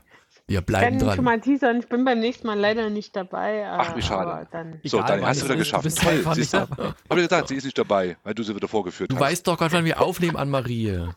Wir 0.48 0.60
Ich 0.60 0.64
bleiben 0.66 0.98
kann 0.98 1.00
schon 1.00 1.16
dran. 1.16 1.24
mal 1.24 1.40
teasern, 1.40 1.80
ich 1.80 1.88
bin 1.88 2.04
beim 2.04 2.20
nächsten 2.20 2.46
Mal 2.46 2.56
leider 2.58 2.88
nicht 2.88 3.16
dabei. 3.16 3.66
Ach, 3.68 3.96
wie 3.96 4.00
schade. 4.02 4.46
Dann 4.52 4.78
So, 4.84 4.98
Egal, 4.98 5.18
dann 5.18 5.26
hast 5.26 5.40
du 5.40 5.44
es 5.44 5.48
wieder 5.50 5.56
geschafft. 5.58 5.84
Du 5.84 5.88
bist 5.88 6.00
Toll, 6.00 6.24
siehst 6.34 6.52
du? 6.54 6.58
dabei. 6.58 6.84
Hab 7.10 7.16
ich 7.18 7.24
gesagt, 7.24 7.48
sie 7.48 7.56
ist 7.56 7.64
nicht 7.64 7.76
dabei, 7.76 8.16
weil 8.22 8.32
du 8.34 8.44
sie 8.44 8.54
wieder 8.54 8.68
vorgeführt 8.68 9.10
Du 9.10 9.16
hast. 9.16 9.20
weißt 9.22 9.46
doch 9.48 9.58
gar 9.58 9.66
nicht, 9.66 9.72
wann 9.74 9.84
wir 9.84 10.00
aufnehmen 10.00 10.36
an 10.36 10.48
Marie. 10.48 11.08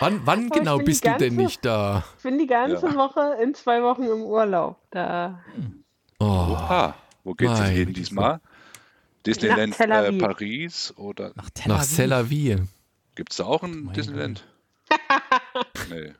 Wann, 0.00 0.20
wann 0.24 0.48
genau 0.50 0.78
bist 0.78 1.04
du 1.04 1.08
denn 1.10 1.18
ganze- 1.18 1.34
nicht 1.36 1.64
da? 1.64 2.04
Ich 2.18 2.22
bin 2.22 2.38
die 2.38 2.46
ganze 2.46 2.86
Ja. 2.86 2.94
Woche 2.94 3.36
in 3.42 3.54
zwei 3.54 3.82
Wochen 3.82 4.04
im 4.04 4.22
Urlaub. 4.22 4.78
Da 4.90 5.40
Oh, 6.18 6.24
Oha, 6.24 6.94
wo 7.24 7.34
geht's 7.34 7.56
denn 7.58 7.70
hin 7.72 7.92
diesmal? 7.92 8.40
Disneyland 9.26 9.78
äh. 9.78 10.18
Paris 10.18 10.92
oder 10.96 11.32
Nach 11.36 11.50
Tel 11.50 11.68
nach 11.68 11.80
Aviv. 11.80 11.96
Tel 11.96 12.12
Aviv. 12.12 12.60
gibt 13.14 13.32
es 13.32 13.36
da 13.38 13.44
auch 13.44 13.62
ein 13.62 13.92
Disneyland? 13.92 14.44
nee. 15.90 16.12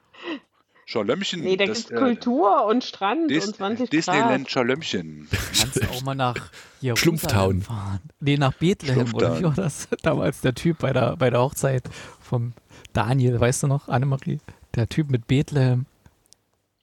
Scharlömmchen. 0.84 1.40
nee, 1.40 1.56
da 1.56 1.66
das, 1.66 1.78
gibt's 1.78 1.90
äh, 1.92 1.96
Kultur 1.96 2.66
und 2.66 2.84
Strand 2.84 3.30
Dis 3.30 3.46
und 3.46 3.56
20 3.56 3.90
Disneyland 3.90 4.44
Grad. 4.44 4.50
Scharlömmchen. 4.50 5.28
Kannst 5.58 5.76
du 5.82 5.88
auch 5.88 6.02
mal 6.02 6.14
nach 6.14 6.34
Jerusalem 6.80 6.96
Schlumpftown. 7.18 7.62
fahren. 7.62 8.00
Nee, 8.20 8.36
nach 8.36 8.52
Bethlehem. 8.54 9.14
Oder 9.14 9.38
wie 9.38 9.44
war 9.44 9.52
das 9.54 9.88
damals 10.02 10.40
der 10.42 10.54
Typ 10.54 10.78
bei 10.78 10.92
der, 10.92 11.16
bei 11.16 11.30
der 11.30 11.40
Hochzeit 11.40 11.84
vom 12.20 12.52
Daniel, 12.92 13.40
weißt 13.40 13.62
du 13.64 13.66
noch, 13.68 13.88
Annemarie? 13.88 14.38
Der 14.74 14.88
Typ 14.88 15.10
mit 15.10 15.26
Bethlehem. 15.26 15.86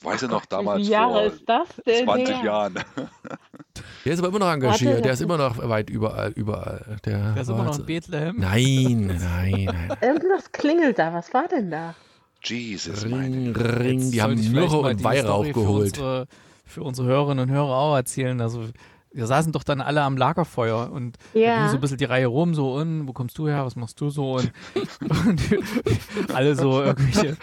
Weiß 0.01 0.21
er 0.23 0.29
noch 0.29 0.43
Wie 0.43 0.47
damals 0.49 0.79
viele 0.81 0.91
Jahre 0.93 1.11
vor 1.11 1.23
ist 1.23 1.43
das 1.49 1.67
denn 1.85 2.05
20 2.05 2.35
her? 2.37 2.45
Jahren. 2.45 2.73
Der 4.05 4.13
ist 4.13 4.19
aber 4.19 4.29
immer 4.29 4.39
noch 4.39 4.51
engagiert. 4.51 4.91
Warte, 4.91 5.01
Der 5.03 5.13
ist 5.13 5.21
immer 5.21 5.37
noch 5.37 5.57
weit 5.57 5.89
überall. 5.89 6.31
überall. 6.31 6.97
Der, 7.05 7.33
Der 7.33 7.41
ist 7.41 7.47
war 7.49 7.55
immer 7.55 7.65
noch 7.65 7.79
in 7.79 7.85
Bethlehem. 7.85 8.35
Nein, 8.39 9.07
nein, 9.21 9.65
nein. 9.65 9.97
Irgendwas 10.01 10.51
klingelt 10.53 10.97
da. 10.99 11.13
Was 11.13 11.33
war 11.33 11.47
denn 11.49 11.69
da? 11.69 11.95
Jesus, 12.43 13.05
meine. 13.05 13.47
Ring, 13.47 13.55
ring. 13.55 13.99
Jetzt 13.99 14.13
Die 14.13 14.21
haben 14.21 14.51
Myrrhe 14.51 14.77
und 14.79 14.99
die 15.01 15.03
Weihrauch 15.03 15.43
geholt. 15.51 15.97
Für 15.97 16.01
unsere, 16.03 16.27
für 16.65 16.83
unsere 16.83 17.07
Hörerinnen 17.09 17.49
und 17.49 17.53
Hörer 17.53 17.75
auch 17.75 17.95
erzählen. 17.97 18.39
Also 18.39 18.67
wir 19.11 19.25
saßen 19.27 19.51
doch 19.51 19.63
dann 19.63 19.81
alle 19.81 20.03
am 20.03 20.17
Lagerfeuer 20.17 20.91
und 20.91 21.17
Ja. 21.33 21.55
ging 21.59 21.69
so 21.69 21.77
ein 21.77 21.81
bisschen 21.81 21.97
die 21.97 22.05
Reihe 22.05 22.27
rum, 22.27 22.53
so, 22.53 22.75
und 22.75 23.07
wo 23.07 23.13
kommst 23.13 23.37
du 23.37 23.47
her, 23.47 23.65
was 23.65 23.75
machst 23.75 23.99
du 24.01 24.09
so? 24.09 24.33
Und, 24.37 24.51
und 25.27 25.41
alle 26.33 26.55
so 26.55 26.81
irgendwelche, 26.81 27.35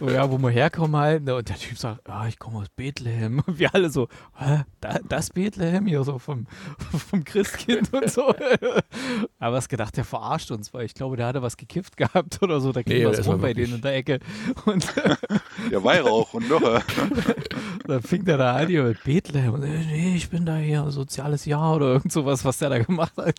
ja, 0.00 0.30
wo 0.30 0.38
wir 0.38 0.50
herkommen 0.50 1.00
halt. 1.00 1.28
Und 1.28 1.48
der 1.48 1.56
Typ 1.56 1.78
sagt, 1.78 2.08
ja, 2.08 2.26
ich 2.26 2.38
komme 2.38 2.58
aus 2.58 2.68
Bethlehem. 2.74 3.42
Und 3.46 3.58
wir 3.58 3.74
alle 3.74 3.90
so, 3.90 4.08
Hä, 4.36 4.62
da, 4.80 4.98
das 5.08 5.30
Bethlehem 5.30 5.86
hier 5.86 6.04
so 6.04 6.18
vom, 6.18 6.46
vom 7.10 7.24
Christkind 7.24 7.92
und 7.92 8.10
so. 8.10 8.34
Aber 9.38 9.56
was 9.56 9.68
gedacht, 9.68 9.96
der 9.96 10.04
verarscht 10.04 10.50
uns, 10.50 10.72
weil 10.74 10.86
ich 10.86 10.94
glaube, 10.94 11.16
der 11.16 11.26
hatte 11.26 11.42
was 11.42 11.56
gekifft 11.56 11.96
gehabt 11.96 12.42
oder 12.42 12.60
so. 12.60 12.72
Da 12.72 12.82
ging 12.82 12.98
Nee, 12.98 13.06
was 13.06 13.26
rum 13.26 13.40
bei 13.40 13.52
denen 13.52 13.76
in 13.76 13.80
der 13.80 13.94
Ecke. 13.94 14.20
Und 14.66 14.86
Ja, 15.70 15.82
Weihrauch 15.82 16.34
und 16.34 16.48
Myrrhe. 16.48 16.82
dann 17.86 18.02
fing 18.02 18.24
der 18.24 18.36
da 18.38 18.56
an 18.56 18.68
hier 18.68 18.84
mit 18.84 19.02
Bethlehem. 19.04 19.54
Und, 19.54 19.62
äh, 19.62 19.68
nee, 19.68 20.16
ich 20.16 20.30
bin 20.30 20.46
da 20.46 20.56
hier 20.56 20.90
soziales 20.90 21.44
Jahr 21.44 21.76
oder 21.76 21.86
irgend 21.86 22.12
sowas, 22.12 22.44
was 22.44 22.58
der 22.58 22.70
da 22.70 22.78
gemacht 22.78 23.12
hat. 23.16 23.34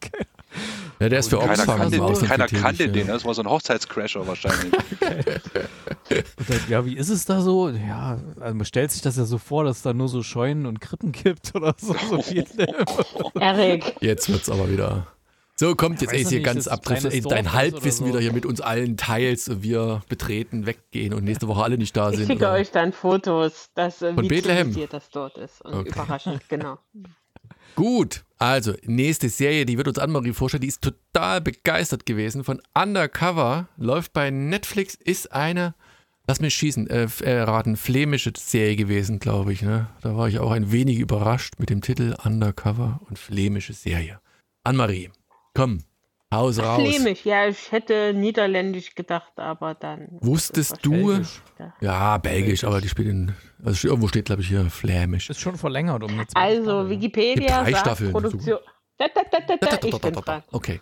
Ja, 1.00 1.10
der 1.10 1.20
ist 1.20 1.30
für 1.30 1.40
Keiner 1.40 1.54
Oxfam 1.54 1.80
kannte, 1.80 1.96
im 1.96 2.02
Ausland 2.02 2.30
keiner 2.30 2.48
kannte 2.48 2.90
den. 2.90 3.08
Das 3.08 3.26
war 3.26 3.34
so 3.34 3.42
ein 3.42 3.50
Hochzeitscrasher 3.50 4.28
wahrscheinlich. 4.28 4.74
Und 6.38 6.50
dann, 6.50 6.60
ja, 6.70 6.86
wie 6.86 6.96
ist 6.98 7.10
es 7.10 7.26
da 7.26 7.42
so? 7.42 7.70
Ja, 7.70 8.20
also 8.40 8.56
man 8.56 8.66
stellt 8.66 8.92
sich 8.92 9.02
das 9.02 9.18
ja 9.18 9.26
so 9.26 9.38
vor, 9.38 9.64
dass 9.64 9.78
es 9.78 9.84
da 9.84 9.94
nur 9.94 10.08
so 10.10 10.24
Scheunen 10.24 10.66
und 10.66 10.80
Krippen 10.82 11.12
gibt 11.12 11.56
oder 11.56 11.76
so. 11.80 11.94
so. 11.94 12.18
Erik. 13.40 13.96
Jetzt 14.02 14.30
wird's 14.30 14.50
aber 14.50 14.70
wieder. 14.72 15.08
So, 15.56 15.76
kommt 15.76 16.02
jetzt 16.02 16.12
ey, 16.12 16.24
hier 16.26 16.40
nicht, 16.40 16.44
ganz 16.46 16.68
kleines 16.82 17.06
Ey, 17.14 17.22
Dein 17.22 17.54
Halbwissen 17.54 18.06
so. 18.08 18.12
wieder 18.12 18.20
hier 18.20 18.34
mit 18.34 18.48
uns 18.48 18.62
allen 18.62 18.98
teils 18.98 19.62
wir 19.62 20.02
betreten, 20.10 20.66
weggehen 20.66 21.14
und 21.14 21.24
nächste 21.24 21.48
Woche 21.48 21.62
alle 21.64 21.78
nicht 21.78 21.96
da 21.96 22.10
Ich 22.10 22.18
sind. 22.18 22.28
schicke 22.28 22.46
oder- 22.46 22.54
euch 22.54 22.72
dann 22.72 22.94
Fotos, 22.94 23.70
dass, 23.76 24.02
äh, 24.02 24.14
Von 24.16 24.24
wie 24.24 24.28
Bethlehem? 24.30 24.76
das 24.90 25.10
dort 25.12 25.38
ist. 25.38 25.62
Und 25.64 25.74
Okay. 25.76 25.90
überraschend, 25.90 26.42
genau. 26.50 26.80
Gut, 27.76 28.24
also 28.40 28.74
nächste 28.84 29.30
Serie, 29.30 29.66
die 29.66 29.78
wird 29.78 29.88
uns 29.88 29.98
Anne-Marie 30.00 30.34
vorstellen, 30.34 30.62
die 30.62 30.68
ist 30.68 30.82
total 30.82 31.42
begeistert 31.42 32.06
gewesen. 32.06 32.44
Von 32.44 32.60
Undercover, 32.74 33.68
läuft 33.78 34.14
bei 34.14 34.30
Netflix, 34.32 34.96
ist 34.96 35.32
eine, 35.32 35.74
lass 36.32 36.40
mich 36.40 36.54
schießen, 36.54 36.90
äh, 36.90 37.08
äh, 37.26 37.42
raten, 37.42 37.76
flämische 37.76 38.32
Serie 38.38 38.78
gewesen, 38.78 39.20
glaube 39.20 39.52
ich. 39.52 39.62
Ne? 39.64 39.88
Da 40.02 40.16
war 40.16 40.30
ich 40.30 40.40
auch 40.40 40.52
ein 40.52 40.72
wenig 40.72 40.98
überrascht 40.98 41.56
mit 41.58 41.70
dem 41.70 41.82
Titel 41.82 42.16
Undercover 42.24 43.02
und 43.10 43.20
flämische 43.20 43.74
Serie. 43.74 44.22
Anne-Marie, 44.64 45.10
komm, 45.54 45.80
haus 46.34 46.58
raus. 46.60 46.80
Flämisch, 46.82 47.26
ja, 47.26 47.48
ich 47.50 47.74
hätte 47.74 48.14
niederländisch 48.14 48.96
gedacht, 48.96 49.34
aber 49.36 49.74
dann. 49.74 50.08
Wusstest 50.22 50.78
du- 50.84 51.08
wahrscheinlich 51.08 51.42
gedacht. 51.58 51.74
Ja, 51.82 52.18
belgisch, 52.18 52.64
aber 52.64 52.80
die 52.80 52.88
spielt 52.88 53.10
in, 53.10 53.36
also 53.66 53.90
irgendwo 53.90 54.08
steht, 54.08 54.24
glaube 54.24 54.42
ich, 54.42 54.48
hier 54.48 54.64
flämisch. 54.70 55.30
Ist 55.30 55.42
schon 55.42 55.58
verlängert 55.58 56.02
um 56.02 56.12
eine 56.12 56.28
zweite 56.28 56.38
Also, 56.40 56.64
Staffel. 56.64 56.98
Gibt 56.98 57.18
Wikipedia 57.18 57.64
drei 57.64 57.72
sagt 57.72 57.86
Staffeln, 57.86 58.12
Produktion. 58.14 58.60
Da, 58.98 59.08
da, 59.14 59.22
da, 59.30 59.40
da, 59.48 59.78
da, 59.78 59.86
ich 59.86 60.00
bin 60.00 60.14
dran. 60.14 60.44
Okay. 60.54 60.80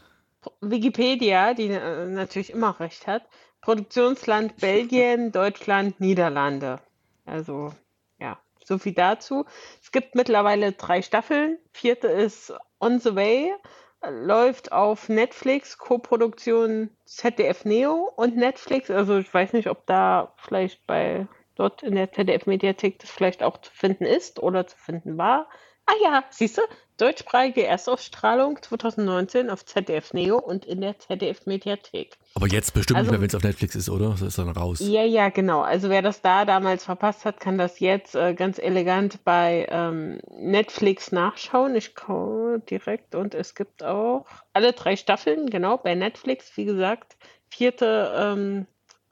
Wikipedia, 0.61 1.55
die 1.55 1.69
äh, 1.69 2.05
natürlich 2.05 2.51
immer 2.51 2.79
recht 2.79 3.07
hat. 3.07 3.23
Produktionsland 3.61 4.57
Belgien, 4.61 5.31
Deutschland, 5.31 5.99
Niederlande. 5.99 6.79
Also, 7.25 7.73
ja, 8.19 8.39
so 8.63 8.77
viel 8.77 8.93
dazu. 8.93 9.45
Es 9.81 9.91
gibt 9.91 10.15
mittlerweile 10.15 10.71
drei 10.71 11.01
Staffeln. 11.01 11.57
Vierte 11.71 12.07
ist 12.07 12.53
On 12.79 12.99
the 12.99 13.15
Way, 13.15 13.53
läuft 14.07 14.71
auf 14.71 15.09
Netflix, 15.09 15.77
Co-Produktion 15.77 16.89
ZDF 17.05 17.65
Neo 17.65 18.11
und 18.15 18.35
Netflix. 18.35 18.89
Also, 18.89 19.17
ich 19.17 19.33
weiß 19.33 19.53
nicht, 19.53 19.69
ob 19.69 19.85
da 19.85 20.33
vielleicht 20.37 20.85
bei 20.87 21.27
dort 21.59 21.83
in 21.83 21.95
der 21.95 22.11
ZDF-Mediathek 22.11 22.99
das 22.99 23.09
vielleicht 23.09 23.43
auch 23.43 23.57
zu 23.57 23.71
finden 23.71 24.05
ist 24.05 24.41
oder 24.41 24.65
zu 24.65 24.77
finden 24.77 25.17
war. 25.17 25.49
Ah 25.89 25.95
ja, 26.03 26.23
siehst 26.29 26.57
du, 26.57 26.61
deutschsprachige 26.97 27.65
Erstausstrahlung 27.65 28.61
2019 28.61 29.49
auf 29.49 29.65
ZDF 29.65 30.13
Neo 30.13 30.37
und 30.37 30.65
in 30.65 30.81
der 30.81 30.99
ZDF-Mediathek. 30.99 32.17
Aber 32.35 32.45
jetzt 32.47 32.73
bestimmt 32.75 32.97
Also- 32.97 33.07
nicht 33.07 33.11
mehr, 33.13 33.21
wenn 33.21 33.27
es 33.29 33.35
auf 33.35 33.41
Netflix 33.43 33.75
ist, 33.75 33.89
oder? 33.89 34.09
Das 34.09 34.21
ist 34.21 34.37
dann 34.37 34.49
raus. 34.49 34.79
Ja, 34.81 35.03
ja, 35.03 35.29
genau. 35.29 35.61
Also 35.61 35.89
wer 35.89 36.03
das 36.03 36.21
da 36.21 36.45
damals 36.45 36.83
verpasst 36.85 37.25
hat, 37.25 37.39
kann 37.39 37.57
das 37.57 37.79
jetzt 37.79 38.13
äh, 38.13 38.35
ganz 38.35 38.59
elegant 38.59 39.23
bei 39.23 39.65
ähm, 39.71 40.19
Netflix 40.29 41.11
nachschauen. 41.11 41.75
Ich 41.75 41.93
schaue 41.97 42.59
direkt 42.59 43.15
und 43.15 43.33
es 43.33 43.55
gibt 43.55 43.81
auch 43.81 44.25
alle 44.53 44.73
drei 44.73 44.95
Staffeln, 44.95 45.49
genau, 45.49 45.77
bei 45.77 45.95
Netflix. 45.95 46.55
Wie 46.55 46.65
gesagt, 46.65 47.17
vierte 47.49 48.13
ähm, 48.15 48.67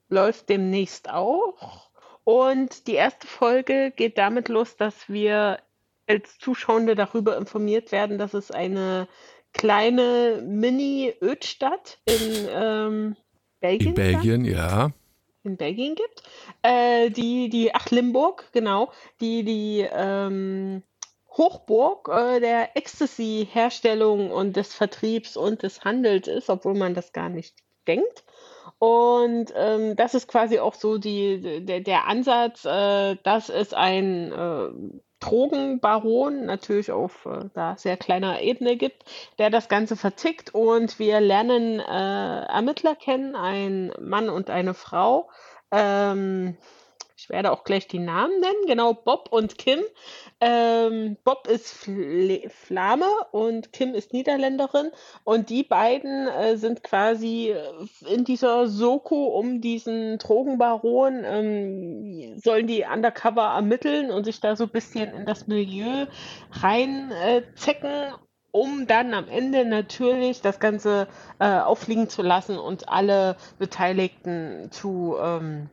läuft 0.10 0.50
demnächst 0.50 1.10
auch. 1.10 1.88
Und 2.24 2.88
die 2.88 2.96
erste 2.96 3.26
Folge 3.26 3.92
geht 3.96 4.18
damit 4.18 4.50
los, 4.50 4.76
dass 4.76 5.08
wir 5.08 5.60
als 6.08 6.38
Zuschauende 6.40 6.96
darüber 6.96 7.38
informiert 7.38 7.92
werden, 7.92 8.18
dass 8.18 8.34
es 8.34 8.52
eine 8.52 9.08
kleine 9.54 10.44
Mini-Ödstadt 10.46 12.00
in 12.06 12.48
ähm, 12.50 13.16
Belgien, 13.60 13.90
In 13.90 13.94
Belgien, 13.96 14.46
ja. 14.46 14.92
in 15.44 15.58
Belgien 15.58 15.96
gibt. 15.96 16.24
Äh, 16.62 17.10
die, 17.10 17.50
die, 17.50 17.74
ach, 17.74 17.90
Limburg, 17.90 18.46
genau, 18.52 18.92
die, 19.20 19.44
die 19.44 19.88
ähm, 19.92 20.84
Hochburg 21.30 22.10
äh, 22.10 22.40
der 22.40 22.76
Ecstasy-Herstellung 22.78 24.32
und 24.32 24.56
des 24.56 24.74
Vertriebs 24.74 25.38
und 25.38 25.64
des 25.64 25.84
Handels 25.84 26.28
ist, 26.28 26.50
obwohl 26.50 26.76
man 26.76 26.94
das 26.94 27.14
gar 27.14 27.30
nicht 27.30 27.56
denkt. 27.88 28.24
Und 28.80 29.54
ähm, 29.56 29.96
das 29.96 30.14
ist 30.14 30.28
quasi 30.28 30.60
auch 30.60 30.76
so 30.76 30.98
die, 30.98 31.66
der, 31.66 31.80
der 31.80 32.08
Ansatz, 32.08 32.66
äh, 32.66 33.16
dass 33.24 33.50
es 33.50 33.74
ein 33.74 34.32
äh, 34.32 34.70
Drogenbaron 35.28 36.46
natürlich 36.46 36.92
auf 36.92 37.26
äh, 37.26 37.50
da 37.54 37.76
sehr 37.78 37.98
kleiner 37.98 38.42
Ebene 38.42 38.78
gibt, 38.78 39.04
der 39.38 39.50
das 39.50 39.70
Ganze 39.70 39.96
vertickt 39.96 40.54
und 40.54 41.00
wir 41.00 41.20
lernen 41.20 41.80
äh, 41.80 42.46
Ermittler 42.46 42.96
kennen, 42.96 43.36
ein 43.36 43.92
Mann 44.00 44.30
und 44.30 44.50
eine 44.50 44.74
Frau. 44.74 45.30
Ähm, 45.72 46.58
Ich 47.20 47.30
werde 47.30 47.52
auch 47.52 47.64
gleich 47.64 47.88
die 47.88 47.98
Namen 47.98 48.40
nennen, 48.40 48.68
genau, 48.68 48.94
Bob 48.94 49.30
und 49.32 49.58
Kim. 49.58 49.80
Ähm, 50.40 51.18
Bob 51.24 51.48
ist 51.48 51.74
Fle 51.74 52.48
Flame 52.50 53.08
und 53.32 53.74
Kim 53.74 53.96
ist 53.96 54.14
Niederländerin 54.14 54.92
und 55.24 55.50
die 55.50 55.64
beiden 55.64 56.28
äh, 56.28 56.58
sind 56.58 56.84
quasi 56.84 57.50
äh, 57.50 58.14
in 58.14 58.24
dieser 58.24 58.68
Soko 58.68 59.40
um 59.40 59.62
diesen 59.62 60.20
Drogenbaron, 60.20 61.24
ähm, 61.26 62.40
sollen 62.40 62.68
die 62.68 62.86
undercover 62.86 63.48
ermitteln 63.56 64.12
und 64.12 64.26
sich 64.26 64.40
da 64.40 64.56
so 64.56 64.66
ein 64.66 64.70
bisschen 64.70 65.12
in 65.12 65.26
das 65.26 65.48
Milieu 65.48 66.06
reinzecken 66.52 67.90
äh, 67.90 68.12
um 68.52 68.86
dann 68.86 69.16
am 69.16 69.28
Ende 69.28 69.66
natürlich 69.66 70.42
das 70.42 70.60
Ganze 70.60 71.08
äh, 71.40 71.60
auffliegen 71.60 72.10
zu 72.10 72.22
lassen 72.22 72.60
und 72.60 72.90
alle 72.90 73.38
Beteiligten 73.58 74.70
zu 74.72 75.16
ähm, 75.20 75.70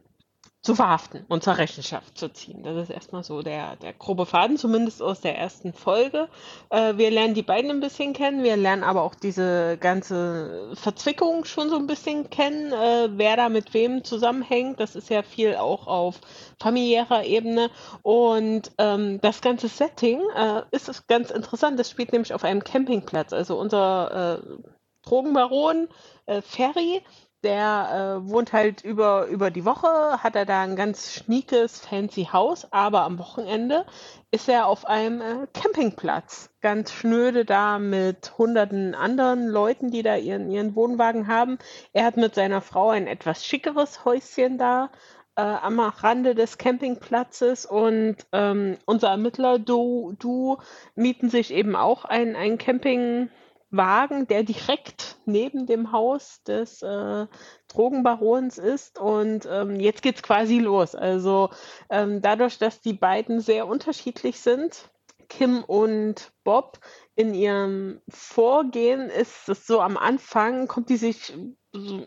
zu 0.64 0.74
verhaften 0.74 1.27
und 1.29 1.44
zur 1.44 1.59
Rechenschaft 1.59 2.16
zu 2.16 2.33
ziehen. 2.33 2.62
Das 2.62 2.74
ist 2.85 2.90
erstmal 2.90 3.22
so 3.22 3.42
der, 3.42 3.77
der 3.77 3.92
grobe 3.92 4.24
Faden, 4.24 4.57
zumindest 4.57 5.03
aus 5.03 5.20
der 5.20 5.37
ersten 5.37 5.74
Folge. 5.74 6.27
Äh, 6.70 6.96
wir 6.96 7.11
lernen 7.11 7.35
die 7.35 7.42
beiden 7.42 7.70
ein 7.70 7.81
bisschen 7.81 8.14
kennen, 8.14 8.42
wir 8.42 8.57
lernen 8.57 8.83
aber 8.83 9.03
auch 9.03 9.14
diese 9.14 9.77
ganze 9.79 10.70
Verzwickung 10.72 11.44
schon 11.44 11.68
so 11.68 11.77
ein 11.77 11.87
bisschen 11.87 12.31
kennen, 12.31 12.72
äh, 12.72 13.11
wer 13.12 13.37
da 13.37 13.50
mit 13.50 13.74
wem 13.74 14.05
zusammenhängt. 14.05 14.81
Das 14.81 14.96
ist 14.96 15.11
ja 15.11 15.22
viel 15.22 15.57
auch 15.57 15.87
auf 15.87 16.22
familiärer 16.59 17.24
Ebene. 17.24 17.68
Und 18.00 18.72
ähm, 18.79 19.20
das 19.20 19.42
ganze 19.42 19.68
Setting 19.68 20.22
äh, 20.35 20.62
ist 20.70 21.07
ganz 21.09 21.31
interessant. 21.31 21.79
Das 21.79 21.90
spielt 21.90 22.12
nämlich 22.12 22.33
auf 22.33 22.42
einem 22.42 22.64
Campingplatz. 22.64 23.35
Also 23.35 23.61
unser 23.61 24.40
äh, 24.40 24.57
Drogenbaron 25.05 25.88
äh, 26.24 26.40
Ferry 26.40 27.03
der 27.45 28.21
äh, 28.25 28.29
wohnt 28.29 28.53
halt 28.53 28.83
über, 28.83 29.27
über 29.27 29.51
die 29.51 29.65
Woche, 29.65 30.23
hat 30.23 30.35
er 30.35 30.47
da 30.47 30.63
ein 30.63 30.77
ganz 30.77 31.13
schniekes, 31.13 31.81
fancy 31.81 32.25
Haus, 32.33 32.67
aber 32.73 33.03
am 33.03 33.19
Wochenende 33.19 33.85
ist 34.31 34.49
er 34.49 34.67
auf 34.67 34.87
einem 34.87 35.21
äh, 35.21 35.47
Campingplatz. 35.53 36.51
Ganz 36.61 36.91
schnöde 36.93 37.45
da 37.45 37.79
mit 37.79 38.37
hunderten 38.39 38.95
anderen 38.95 39.47
Leuten, 39.47 39.91
die 39.91 40.03
da 40.03 40.17
ihren, 40.17 40.51
ihren 40.51 40.75
Wohnwagen 40.75 41.29
haben. 41.29 41.59
Er 41.93 42.07
hat 42.07 42.17
mit 42.17 42.35
seiner 42.35 42.63
Frau 42.63 42.89
ein 42.89 43.07
etwas 43.07 43.45
schickeres 43.45 44.05
Häuschen 44.05 44.59
da 44.59 44.91
äh, 45.37 45.43
am 45.43 45.81
Rande 45.81 46.35
des 46.35 46.59
Campingplatzes 46.59 47.67
und 47.67 48.17
ähm, 48.33 48.79
unser 48.87 49.09
Ermittler, 49.11 49.59
du, 49.59 50.15
du 50.19 50.59
mieten 50.95 51.29
sich 51.29 51.53
eben 51.53 51.77
auch 51.77 52.05
ein, 52.05 52.37
ein 52.37 52.59
Camping. 52.59 53.31
Wagen, 53.77 54.27
der 54.27 54.43
direkt 54.43 55.19
neben 55.27 55.67
dem 55.67 55.93
Haus 55.93 56.43
des 56.45 56.83
äh, 56.83 57.27
Drogenbarons 57.69 58.59
ist. 58.59 58.99
Und 58.99 59.47
ähm, 59.51 59.81
jetzt 59.81 60.03
geht's 60.03 60.23
quasi 60.23 60.59
los. 60.59 60.95
Also 60.95 61.51
ähm, 61.91 62.23
dadurch, 62.23 62.59
dass 62.59 62.81
die 62.81 62.95
beiden 62.95 63.41
sehr 63.41 63.67
unterschiedlich 63.67 64.41
sind, 64.41 64.91
Kim 65.29 65.65
und 65.65 66.33
Bob, 66.45 66.79
in 67.17 67.35
ihrem 67.35 68.01
Vorgehen 68.09 69.09
ist 69.09 69.49
es 69.49 69.67
so 69.67 69.81
am 69.81 69.97
Anfang, 69.97 70.67
kommt 70.67 70.91
die 70.91 70.97
sich 70.97 71.33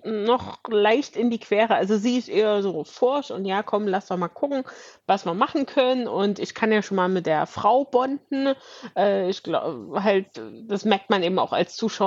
noch 0.04 0.60
leicht 0.70 1.16
in 1.16 1.30
die 1.30 1.40
Quere. 1.40 1.76
Also 1.76 1.98
sie 1.98 2.18
ist 2.18 2.30
eher 2.30 2.62
so 2.62 2.84
forsch 2.84 3.32
und 3.32 3.46
ja, 3.46 3.64
komm, 3.64 3.88
lass 3.88 4.08
doch 4.08 4.18
mal 4.18 4.28
gucken, 4.28 4.64
was 5.06 5.26
wir 5.26 5.34
machen 5.34 5.66
können. 5.66 6.08
Und 6.08 6.40
ich 6.40 6.54
kann 6.56 6.72
ja 6.72 6.82
schon 6.82 6.98
mal 6.98 7.10
mit 7.10 7.26
der 7.26 7.46
Frau 7.46 7.84
bonden. 7.84 8.54
Äh, 8.96 9.30
ich 9.30 9.44
glaube 9.44 10.04
halt, 10.04 10.28
das 10.64 10.86
merkt 10.86 11.10
man 11.10 11.24
eben 11.24 11.40
auch 11.40 11.54
als 11.54 11.76
Zuschauer, 11.76 11.98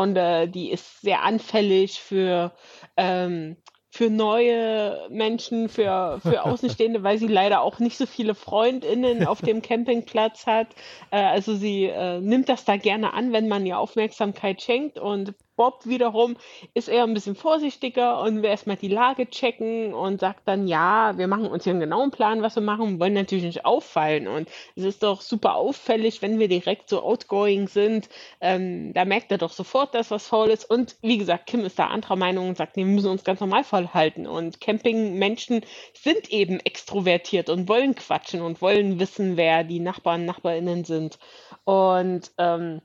die 0.46 0.70
ist 0.70 1.00
sehr 1.02 1.22
anfällig 1.22 2.00
für 2.00 2.52
ähm, 2.96 3.56
für 3.92 4.08
neue 4.08 5.08
Menschen, 5.10 5.68
für, 5.68 6.20
für 6.22 6.44
Außenstehende, 6.44 7.02
weil 7.02 7.18
sie 7.18 7.26
leider 7.26 7.60
auch 7.60 7.80
nicht 7.80 7.98
so 7.98 8.06
viele 8.06 8.34
FreundInnen 8.34 9.26
auf 9.26 9.42
dem 9.42 9.62
Campingplatz 9.62 10.46
hat. 10.46 10.68
Äh, 11.10 11.22
also 11.22 11.54
sie 11.54 11.86
äh, 11.86 12.20
nimmt 12.20 12.48
das 12.48 12.64
da 12.64 12.76
gerne 12.76 13.12
an, 13.12 13.32
wenn 13.32 13.48
man 13.48 13.66
ihr 13.66 13.78
Aufmerksamkeit 13.78 14.62
schenkt 14.62 14.98
und 14.98 15.34
Bob 15.60 15.84
wiederum 15.84 16.38
ist 16.72 16.88
eher 16.88 17.02
ein 17.02 17.12
bisschen 17.12 17.34
vorsichtiger 17.34 18.22
und 18.22 18.36
will 18.36 18.48
erstmal 18.48 18.76
die 18.76 18.88
Lage 18.88 19.28
checken 19.28 19.92
und 19.92 20.18
sagt 20.18 20.48
dann, 20.48 20.66
ja, 20.66 21.18
wir 21.18 21.26
machen 21.26 21.48
uns 21.48 21.64
hier 21.64 21.74
einen 21.74 21.80
genauen 21.80 22.10
Plan, 22.10 22.40
was 22.40 22.54
wir 22.54 22.62
machen, 22.62 22.98
wollen 22.98 23.12
natürlich 23.12 23.44
nicht 23.44 23.66
auffallen. 23.66 24.26
Und 24.26 24.48
es 24.74 24.84
ist 24.84 25.02
doch 25.02 25.20
super 25.20 25.56
auffällig, 25.56 26.22
wenn 26.22 26.38
wir 26.38 26.48
direkt 26.48 26.88
so 26.88 27.02
outgoing 27.02 27.68
sind. 27.68 28.08
Ähm, 28.40 28.94
da 28.94 29.04
merkt 29.04 29.30
er 29.32 29.36
doch 29.36 29.52
sofort, 29.52 29.94
dass 29.94 30.10
was 30.10 30.26
faul 30.26 30.48
ist. 30.48 30.64
Und 30.64 30.96
wie 31.02 31.18
gesagt, 31.18 31.44
Kim 31.46 31.60
ist 31.60 31.78
da 31.78 31.88
anderer 31.88 32.16
Meinung 32.16 32.48
und 32.48 32.56
sagt, 32.56 32.78
nee, 32.78 32.86
wir 32.86 32.94
müssen 32.94 33.10
uns 33.10 33.22
ganz 33.22 33.40
normal 33.40 33.62
verhalten. 33.62 34.26
Und 34.26 34.62
Campingmenschen 34.62 35.60
sind 35.92 36.30
eben 36.30 36.58
extrovertiert 36.60 37.50
und 37.50 37.68
wollen 37.68 37.94
quatschen 37.94 38.40
und 38.40 38.62
wollen 38.62 38.98
wissen, 38.98 39.36
wer 39.36 39.62
die 39.62 39.80
Nachbarn, 39.80 40.24
Nachbarinnen 40.24 40.84
sind. 40.84 41.18
Und 41.64 42.30
ähm, 42.38 42.80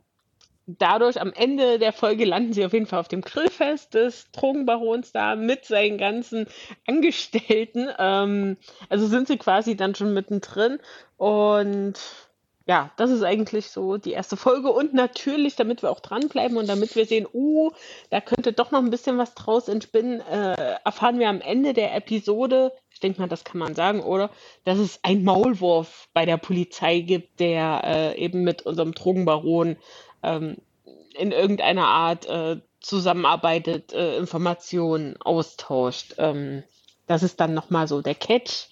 dadurch 0.68 1.22
am 1.22 1.32
Ende 1.34 1.80
der 1.80 1.94
Folge 1.94 2.26
landen 2.26 2.54
sie 2.54 2.66
auf 2.66 2.74
jeden 2.74 2.88
Fall 2.88 3.00
auf 3.00 3.08
dem 3.08 3.22
Grillfest 3.22 3.94
des 3.94 4.32
Drogenbarons 4.32 5.12
da 5.12 5.36
mit 5.36 5.66
seinen 5.66 5.98
ganzen 5.98 6.48
Angestellten. 6.88 7.90
Ähm, 7.98 8.58
also 8.90 9.08
sind 9.08 9.28
sie 9.28 9.38
quasi 9.38 9.76
dann 9.76 9.96
schon 9.96 10.14
mittendrin. 10.14 10.80
Und 11.18 12.00
ja, 12.68 12.92
das 12.98 13.12
ist 13.12 13.22
eigentlich 13.24 13.70
so 13.70 13.98
die 13.98 14.14
erste 14.14 14.38
Folge. 14.38 14.72
Und 14.72 14.94
natürlich, 14.94 15.56
damit 15.56 15.84
wir 15.84 15.92
auch 15.92 16.00
dranbleiben 16.00 16.58
und 16.58 16.68
damit 16.68 16.96
wir 16.96 17.06
sehen, 17.06 17.28
uh, 17.32 17.72
da 18.10 18.22
könnte 18.22 18.54
doch 18.54 18.72
noch 18.72 18.80
ein 18.80 18.90
bisschen 18.90 19.20
was 19.20 19.36
draus 19.36 19.68
entspinnen, 19.68 20.20
äh, 20.22 20.76
erfahren 20.84 21.20
wir 21.20 21.30
am 21.30 21.42
Ende 21.42 21.74
der 21.74 21.96
Episode, 21.96 22.72
ich 22.90 23.00
denke 23.00 23.22
mal, 23.22 23.28
das 23.28 23.44
kann 23.44 23.60
man 23.60 23.76
sagen, 23.76 24.02
oder, 24.02 24.32
dass 24.64 24.80
es 24.80 25.00
einen 25.04 25.24
Maulwurf 25.24 26.08
bei 26.14 26.26
der 26.26 26.38
Polizei 26.38 27.02
gibt, 27.02 27.40
der 27.40 27.82
äh, 27.84 28.18
eben 28.18 28.44
mit 28.44 28.64
unserem 28.64 28.94
Drogenbaron 28.94 29.78
ähm, 30.26 30.58
in 31.14 31.32
irgendeiner 31.32 31.88
Art 31.88 32.26
äh, 32.28 32.62
zusammenarbeitet, 32.82 33.94
äh, 33.94 34.18
Informationen 34.18 35.20
austauscht. 35.22 36.16
Ähm, 36.18 36.64
das 37.08 37.24
ist 37.24 37.40
dann 37.40 37.54
nochmal 37.54 37.88
so 37.88 38.02
der 38.02 38.16
Catch 38.16 38.70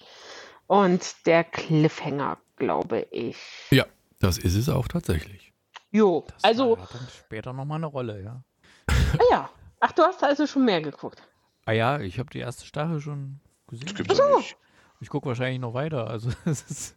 und 0.66 1.26
der 1.26 1.44
Cliffhanger, 1.44 2.38
glaube 2.56 3.06
ich. 3.10 3.36
Ja, 3.70 3.86
das 4.20 4.38
ist 4.38 4.54
es 4.54 4.68
auch 4.68 4.88
tatsächlich. 4.88 5.52
Jo, 5.90 6.24
Das 6.28 6.44
also, 6.44 6.78
hat 6.78 6.92
dann 6.92 7.08
später 7.16 7.52
nochmal 7.52 7.76
eine 7.76 7.86
Rolle, 7.86 8.22
ja. 8.22 8.42
ah 8.88 9.24
ja. 9.30 9.50
Ach, 9.80 9.92
du 9.92 10.02
hast 10.02 10.24
also 10.24 10.46
schon 10.46 10.64
mehr 10.64 10.80
geguckt. 10.80 11.22
Ah 11.66 11.72
ja, 11.72 12.00
ich 12.00 12.18
habe 12.18 12.30
die 12.30 12.38
erste 12.38 12.66
Staffel 12.66 13.00
schon 13.00 13.40
gesehen. 13.68 13.86
Das 13.86 13.94
gibt's 13.94 14.16
doch 14.16 14.36
nicht. 14.38 14.56
Ich 15.00 15.08
gucke 15.08 15.26
wahrscheinlich 15.26 15.60
noch 15.60 15.74
weiter. 15.74 16.08
Also 16.08 16.30
es 16.44 16.62
ist 16.70 16.96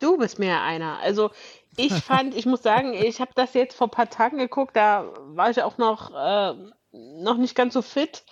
Du 0.00 0.16
bist 0.18 0.38
mehr 0.38 0.62
einer. 0.62 0.98
Also 1.00 1.30
ich 1.76 1.92
fand, 2.04 2.34
ich 2.36 2.46
muss 2.46 2.62
sagen, 2.62 2.94
ich 2.94 3.20
habe 3.20 3.32
das 3.34 3.54
jetzt 3.54 3.76
vor 3.76 3.88
ein 3.88 3.92
paar 3.92 4.10
Tagen 4.10 4.38
geguckt, 4.38 4.76
da 4.76 5.12
war 5.28 5.50
ich 5.50 5.62
auch 5.62 5.78
noch, 5.78 6.10
äh, 6.14 6.54
noch 6.92 7.36
nicht 7.36 7.54
ganz 7.54 7.74
so 7.74 7.82
fit. 7.82 8.24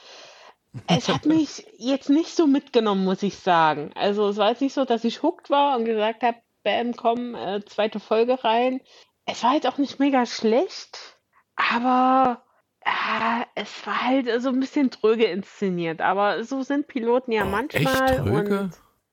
Es 0.87 1.09
hat 1.09 1.25
mich 1.27 1.67
jetzt 1.79 2.11
nicht 2.11 2.35
so 2.37 2.47
mitgenommen, 2.47 3.05
muss 3.05 3.23
ich 3.23 3.39
sagen. 3.39 3.91
Also 3.95 4.29
es 4.29 4.37
war 4.37 4.51
jetzt 4.51 4.63
nicht 4.63 4.75
so, 4.75 4.85
dass 4.85 5.05
ich 5.05 5.23
hooked 5.23 5.51
war 5.51 5.77
und 5.77 5.85
gesagt 5.85 6.23
habe, 6.23 6.39
bam, 6.63 6.95
komm, 6.97 7.35
äh, 7.35 7.65
zweite 7.65 8.01
Folge 8.01 8.43
rein. 8.45 8.81
Es 9.25 9.43
war 9.43 9.51
halt 9.53 9.67
auch 9.67 9.79
nicht 9.79 9.99
mega 9.99 10.25
schlecht, 10.27 11.19
aber 11.57 12.43
äh, 12.81 13.45
es 13.55 13.87
war 13.87 14.05
halt 14.05 14.29
so 14.41 14.51
ein 14.51 14.61
bisschen 14.61 14.91
tröge 14.91 15.25
inszeniert. 15.25 16.01
Aber 16.01 16.45
so 16.45 16.63
sind 16.63 16.87
Piloten 16.87 17.33
ja 17.33 17.43
Oh, 17.45 17.49
manchmal. 17.49 18.11
echt 18.13 18.19
tröge? 18.23 18.61
Und 18.61 18.71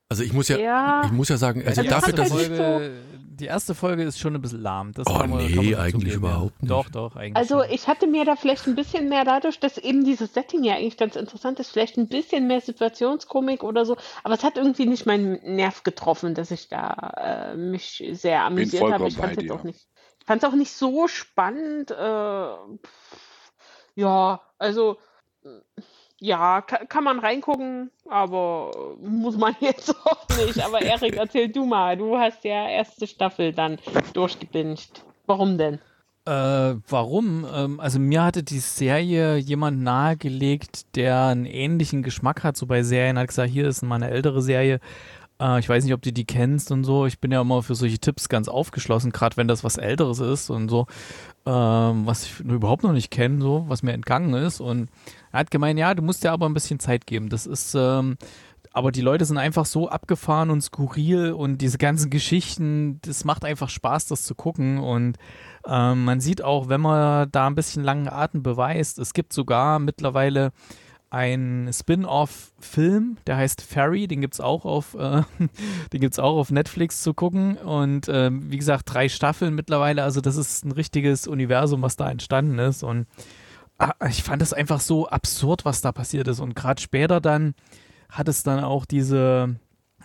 Also 0.10 0.24
ich 0.24 0.34
muss 0.34 0.48
ja, 0.48 0.58
Ja. 0.58 1.02
ich 1.06 1.12
muss 1.12 1.30
ja 1.30 1.38
sagen, 1.38 1.64
also 1.66 1.82
Ja, 1.82 1.90
dafür, 1.90 2.14
das 2.14 2.30
dass 2.30 2.42
ich, 2.42 2.50
die 3.36 3.46
erste 3.46 3.74
Folge 3.74 4.04
ist 4.04 4.20
schon 4.20 4.36
ein 4.36 4.42
bisschen 4.42 4.62
lahm. 4.62 4.92
Das 4.94 5.08
Oh, 5.08 5.18
kann 5.18 5.30
man, 5.32 5.40
nee, 5.40 5.56
kann 5.56 5.66
man 5.66 5.76
eigentlich 5.76 5.92
zugeben, 5.94 6.16
überhaupt 6.18 6.62
nicht. 6.62 6.70
Doch, 6.70 6.90
doch, 6.90 7.16
eigentlich. 7.16 7.36
Also 7.36 7.64
schon. 7.64 7.72
ich 7.72 7.88
hatte 7.88 8.06
mir 8.06 8.26
da 8.26 8.36
vielleicht 8.36 8.68
ein 8.68 8.76
bisschen 8.76 9.10
mehr 9.10 9.26
dadurch, 9.26 9.60
dass 9.60 9.80
eben 9.80 10.04
dieses 10.06 10.34
Setting 10.36 10.64
ja 10.64 10.76
eigentlich 10.76 10.98
ganz 10.98 11.16
interessant 11.16 11.60
ist, 11.60 11.72
vielleicht 11.72 11.98
ein 11.98 12.08
bisschen 12.08 12.46
mehr 12.48 12.62
Situationskomik 12.62 13.64
oder 13.64 13.86
so, 13.86 13.98
aber 14.24 14.36
es 14.36 14.44
hat 14.44 14.58
irgendwie 14.58 14.86
nicht 14.86 15.08
meinen 15.08 15.40
Nerv 15.56 15.82
getroffen, 15.84 16.36
dass 16.36 16.52
ich 16.52 16.70
da 16.70 17.54
äh, 17.54 17.56
mich 17.58 18.04
sehr 18.12 18.44
amüsiert 18.44 18.84
habe. 18.84 18.92
vollkommen 18.92 19.08
Ich 19.10 19.18
fand 19.18 19.36
bei 19.36 19.42
es 19.42 19.48
dir. 19.48 19.56
auch 19.56 19.64
nicht, 19.64 19.88
ich 20.20 20.26
fand 20.28 20.44
es 20.44 20.50
auch 20.50 20.56
nicht 20.56 20.72
so 20.72 21.08
spannend. 21.08 21.90
Äh, 21.90 21.96
pff, 22.86 23.52
ja, 23.96 24.42
also 24.60 24.98
äh, 25.44 25.50
ja, 26.24 26.62
kann, 26.62 26.88
kann 26.88 27.04
man 27.04 27.20
reingucken, 27.20 27.92
aber 28.10 28.72
äh, 29.04 29.08
muss 29.08 29.38
man 29.38 29.56
jetzt 29.60 29.94
auch 30.06 30.26
nicht. 30.38 30.64
Aber 30.64 30.82
Erik, 30.82 31.18
erzähl 31.18 31.50
du 31.50 31.66
mal, 31.66 31.98
du 31.98 32.18
hast 32.18 32.46
ja 32.46 32.70
erste 32.70 33.08
Staffel 33.08 33.52
dann 33.52 33.78
durchgebinged. 34.14 35.04
Warum 35.26 35.58
denn? 35.58 35.80
Äh, 36.26 36.76
warum? 36.88 37.46
Ähm, 37.54 37.82
also 37.82 38.00
mir 38.00 38.24
hatte 38.24 38.42
die 38.42 38.60
Serie 38.60 39.36
jemand 39.36 39.82
nahegelegt, 39.82 40.96
der 40.96 41.26
einen 41.26 41.46
ähnlichen 41.46 42.04
Geschmack 42.04 42.44
hat, 42.44 42.56
so 42.56 42.68
bei 42.68 42.84
Serien, 42.84 43.20
hat 43.20 43.28
gesagt, 43.28 43.50
hier 43.50 43.68
ist 43.68 43.82
mal 43.82 43.96
eine 43.96 44.10
ältere 44.10 44.42
Serie. 44.42 44.80
Äh, 45.44 45.60
ich 45.60 45.68
weiß 45.68 45.84
nicht, 45.84 45.94
ob 45.94 46.02
du 46.02 46.14
die 46.14 46.26
kennst 46.26 46.72
und 46.72 46.84
so. 46.84 47.06
Ich 47.06 47.20
bin 47.20 47.32
ja 47.32 47.42
immer 47.42 47.62
für 47.62 47.76
solche 47.76 48.00
Tipps 48.00 48.30
ganz 48.30 48.48
aufgeschlossen, 48.48 49.12
gerade 49.12 49.38
wenn 49.38 49.48
das 49.48 49.64
was 49.64 49.78
Älteres 49.78 50.20
ist 50.20 50.50
und 50.50 50.70
so, 50.70 50.88
ähm, 51.46 52.06
was 52.06 52.24
ich 52.24 52.40
überhaupt 52.40 52.84
noch 52.84 52.94
nicht 52.94 53.12
kenne, 53.12 53.42
so, 53.42 53.66
was 53.68 53.84
mir 53.84 53.94
entgangen 53.94 54.34
ist. 54.34 54.62
Und 54.62 54.90
er 55.32 55.40
hat 55.40 55.52
gemeint, 55.52 55.78
ja, 55.78 55.94
du 55.94 56.02
musst 56.02 56.24
dir 56.24 56.32
aber 56.32 56.48
ein 56.48 56.54
bisschen 56.54 56.80
Zeit 56.80 57.06
geben. 57.06 57.30
Das 57.30 57.46
ist 57.46 57.76
ähm, 57.76 58.18
aber 58.76 58.92
die 58.92 59.02
Leute 59.02 59.24
sind 59.26 59.38
einfach 59.38 59.68
so 59.68 59.88
abgefahren 59.88 60.50
und 60.50 60.62
skurril 60.62 61.32
und 61.32 61.60
diese 61.60 61.78
ganzen 61.78 62.10
Geschichten, 62.10 63.00
das 63.04 63.24
macht 63.24 63.46
einfach 63.46 63.70
Spaß, 63.70 64.08
das 64.08 64.24
zu 64.24 64.34
gucken. 64.34 64.80
Und 64.80 65.18
ähm, 65.68 66.06
man 66.06 66.20
sieht 66.20 66.44
auch, 66.44 66.70
wenn 66.70 66.82
man 66.82 67.30
da 67.32 67.46
ein 67.46 67.54
bisschen 67.54 67.84
langen 67.84 68.10
Atem 68.10 68.42
beweist, 68.42 68.98
es 68.98 69.14
gibt 69.14 69.32
sogar 69.32 69.78
mittlerweile 69.78 70.54
ein 71.14 71.70
Spin-off-Film, 71.72 73.18
der 73.28 73.38
heißt 73.38 73.62
Ferry, 73.62 74.08
den 74.08 74.20
gibt 74.20 74.34
es 74.34 74.42
auch 74.42 74.66
auf, 74.66 74.96
äh, 74.96 75.22
auch 76.18 76.38
auf 76.38 76.50
Netflix 76.50 77.04
zu 77.04 77.14
gucken. 77.14 77.56
Und 77.58 78.08
äh, 78.08 78.32
wie 78.34 78.58
gesagt, 78.58 78.92
drei 78.92 79.08
Staffeln 79.10 79.54
mittlerweile. 79.54 80.02
Also 80.04 80.22
das 80.22 80.38
ist 80.38 80.66
ein 80.66 80.72
richtiges 80.72 81.28
Universum, 81.28 81.84
was 81.84 81.98
da 81.98 82.10
entstanden 82.10 82.58
ist. 82.58 82.82
Und 82.82 83.06
ah, 83.78 83.94
ich 84.10 84.24
fand 84.24 84.42
es 84.42 84.54
einfach 84.54 84.80
so 84.80 85.08
absurd, 85.08 85.66
was 85.66 85.82
da 85.82 85.92
passiert 85.92 86.28
ist. 86.28 86.40
Und 86.40 86.56
gerade 86.56 86.82
später 86.82 87.22
dann 87.22 87.54
hat 88.10 88.28
es 88.28 88.42
dann 88.42 88.64
auch 88.64 88.86
diese, 88.86 89.56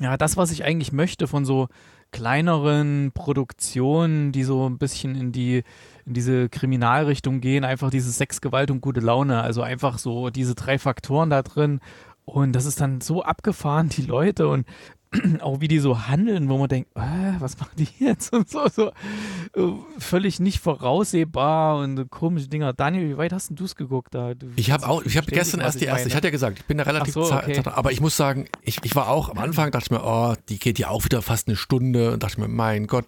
ja, 0.01 0.19
das, 0.19 0.37
was 0.37 0.51
ich 0.51 0.63
eigentlich 0.63 0.93
möchte 0.93 1.27
von 1.27 1.47
so 1.47 1.69
kleineren 2.11 3.13
Produktionen, 3.15 4.31
die 4.33 4.45
so 4.45 4.69
ein 4.69 4.77
bisschen 4.77 5.15
in 5.15 5.33
die 5.33 5.63
in 6.09 6.15
diese 6.15 6.49
Kriminalrichtung 6.49 7.41
gehen, 7.41 7.65
einfach 7.65 7.91
diese 7.91 8.11
Sexgewalt 8.11 8.71
und 8.71 8.81
gute 8.81 9.01
Laune, 9.01 9.43
also 9.43 9.63
einfach 9.63 9.99
so 9.99 10.31
diese 10.31 10.55
drei 10.55 10.79
Faktoren 10.79 11.31
da 11.31 11.43
drin 11.43 11.81
und 12.29 12.53
das 12.53 12.67
ist 12.67 12.81
dann 12.81 13.01
so 13.01 13.23
abgefahren, 13.23 13.89
die 13.89 14.03
Leute 14.03 14.49
und 14.49 14.67
auch 15.41 15.63
wie 15.63 15.69
die 15.69 15.79
so 15.79 16.07
handeln, 16.07 16.51
wo 16.51 16.59
man 16.59 16.69
denkt, 16.69 16.91
äh, 16.95 17.01
was 17.39 17.59
machen 17.59 17.73
die 17.79 17.89
jetzt 18.05 18.33
und 18.35 18.51
so, 18.51 18.69
so 18.69 18.89
äh, 18.89 19.73
völlig 19.99 20.39
nicht 20.39 20.61
voraussehbar 20.61 21.79
und 21.79 22.11
komische 22.11 22.49
Dinger. 22.49 22.75
Daniel, 22.75 23.09
wie 23.09 23.17
weit 23.17 23.33
hast 23.33 23.51
du 23.55 23.65
es 23.65 23.75
geguckt 23.75 24.15
da? 24.15 24.35
Du, 24.35 24.49
ich 24.57 24.71
habe 24.71 24.87
auch, 24.87 25.03
ich 25.05 25.17
habe 25.17 25.27
gestern 25.29 25.61
erst 25.61 25.81
die 25.81 25.87
erste, 25.87 26.03
ich, 26.03 26.09
ich 26.09 26.17
hatte 26.17 26.27
ja 26.27 26.31
gesagt, 26.31 26.59
ich 26.59 26.67
bin 26.67 26.77
da 26.77 26.85
relativ 26.85 27.15
so, 27.15 27.33
okay. 27.33 27.63
aber 27.65 27.93
ich 27.93 28.03
muss 28.03 28.17
sagen, 28.17 28.47
ich, 28.63 28.81
ich 28.85 28.95
war 28.95 29.09
auch 29.09 29.31
am 29.31 29.39
Anfang, 29.39 29.71
dachte 29.71 29.87
ich 29.87 29.91
mir, 29.91 30.05
oh, 30.05 30.35
die 30.51 30.59
geht 30.59 30.79
ja 30.79 30.89
auch 30.89 31.05
wieder 31.05 31.23
fast 31.23 31.49
eine 31.49 31.57
Stunde 31.57 32.13
und 32.13 32.23
dachte 32.23 32.41
mir, 32.41 32.49
mein 32.49 32.87
Gott. 32.87 33.07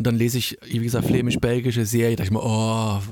Und 0.00 0.06
dann 0.06 0.14
lese 0.14 0.38
ich, 0.38 0.56
wie 0.64 0.78
gesagt, 0.78 1.06
flämisch-belgische 1.08 1.84
Serie, 1.84 2.16
dachte 2.16 2.28
ich 2.28 2.30
mir, 2.30 2.42
oh, 2.42 3.02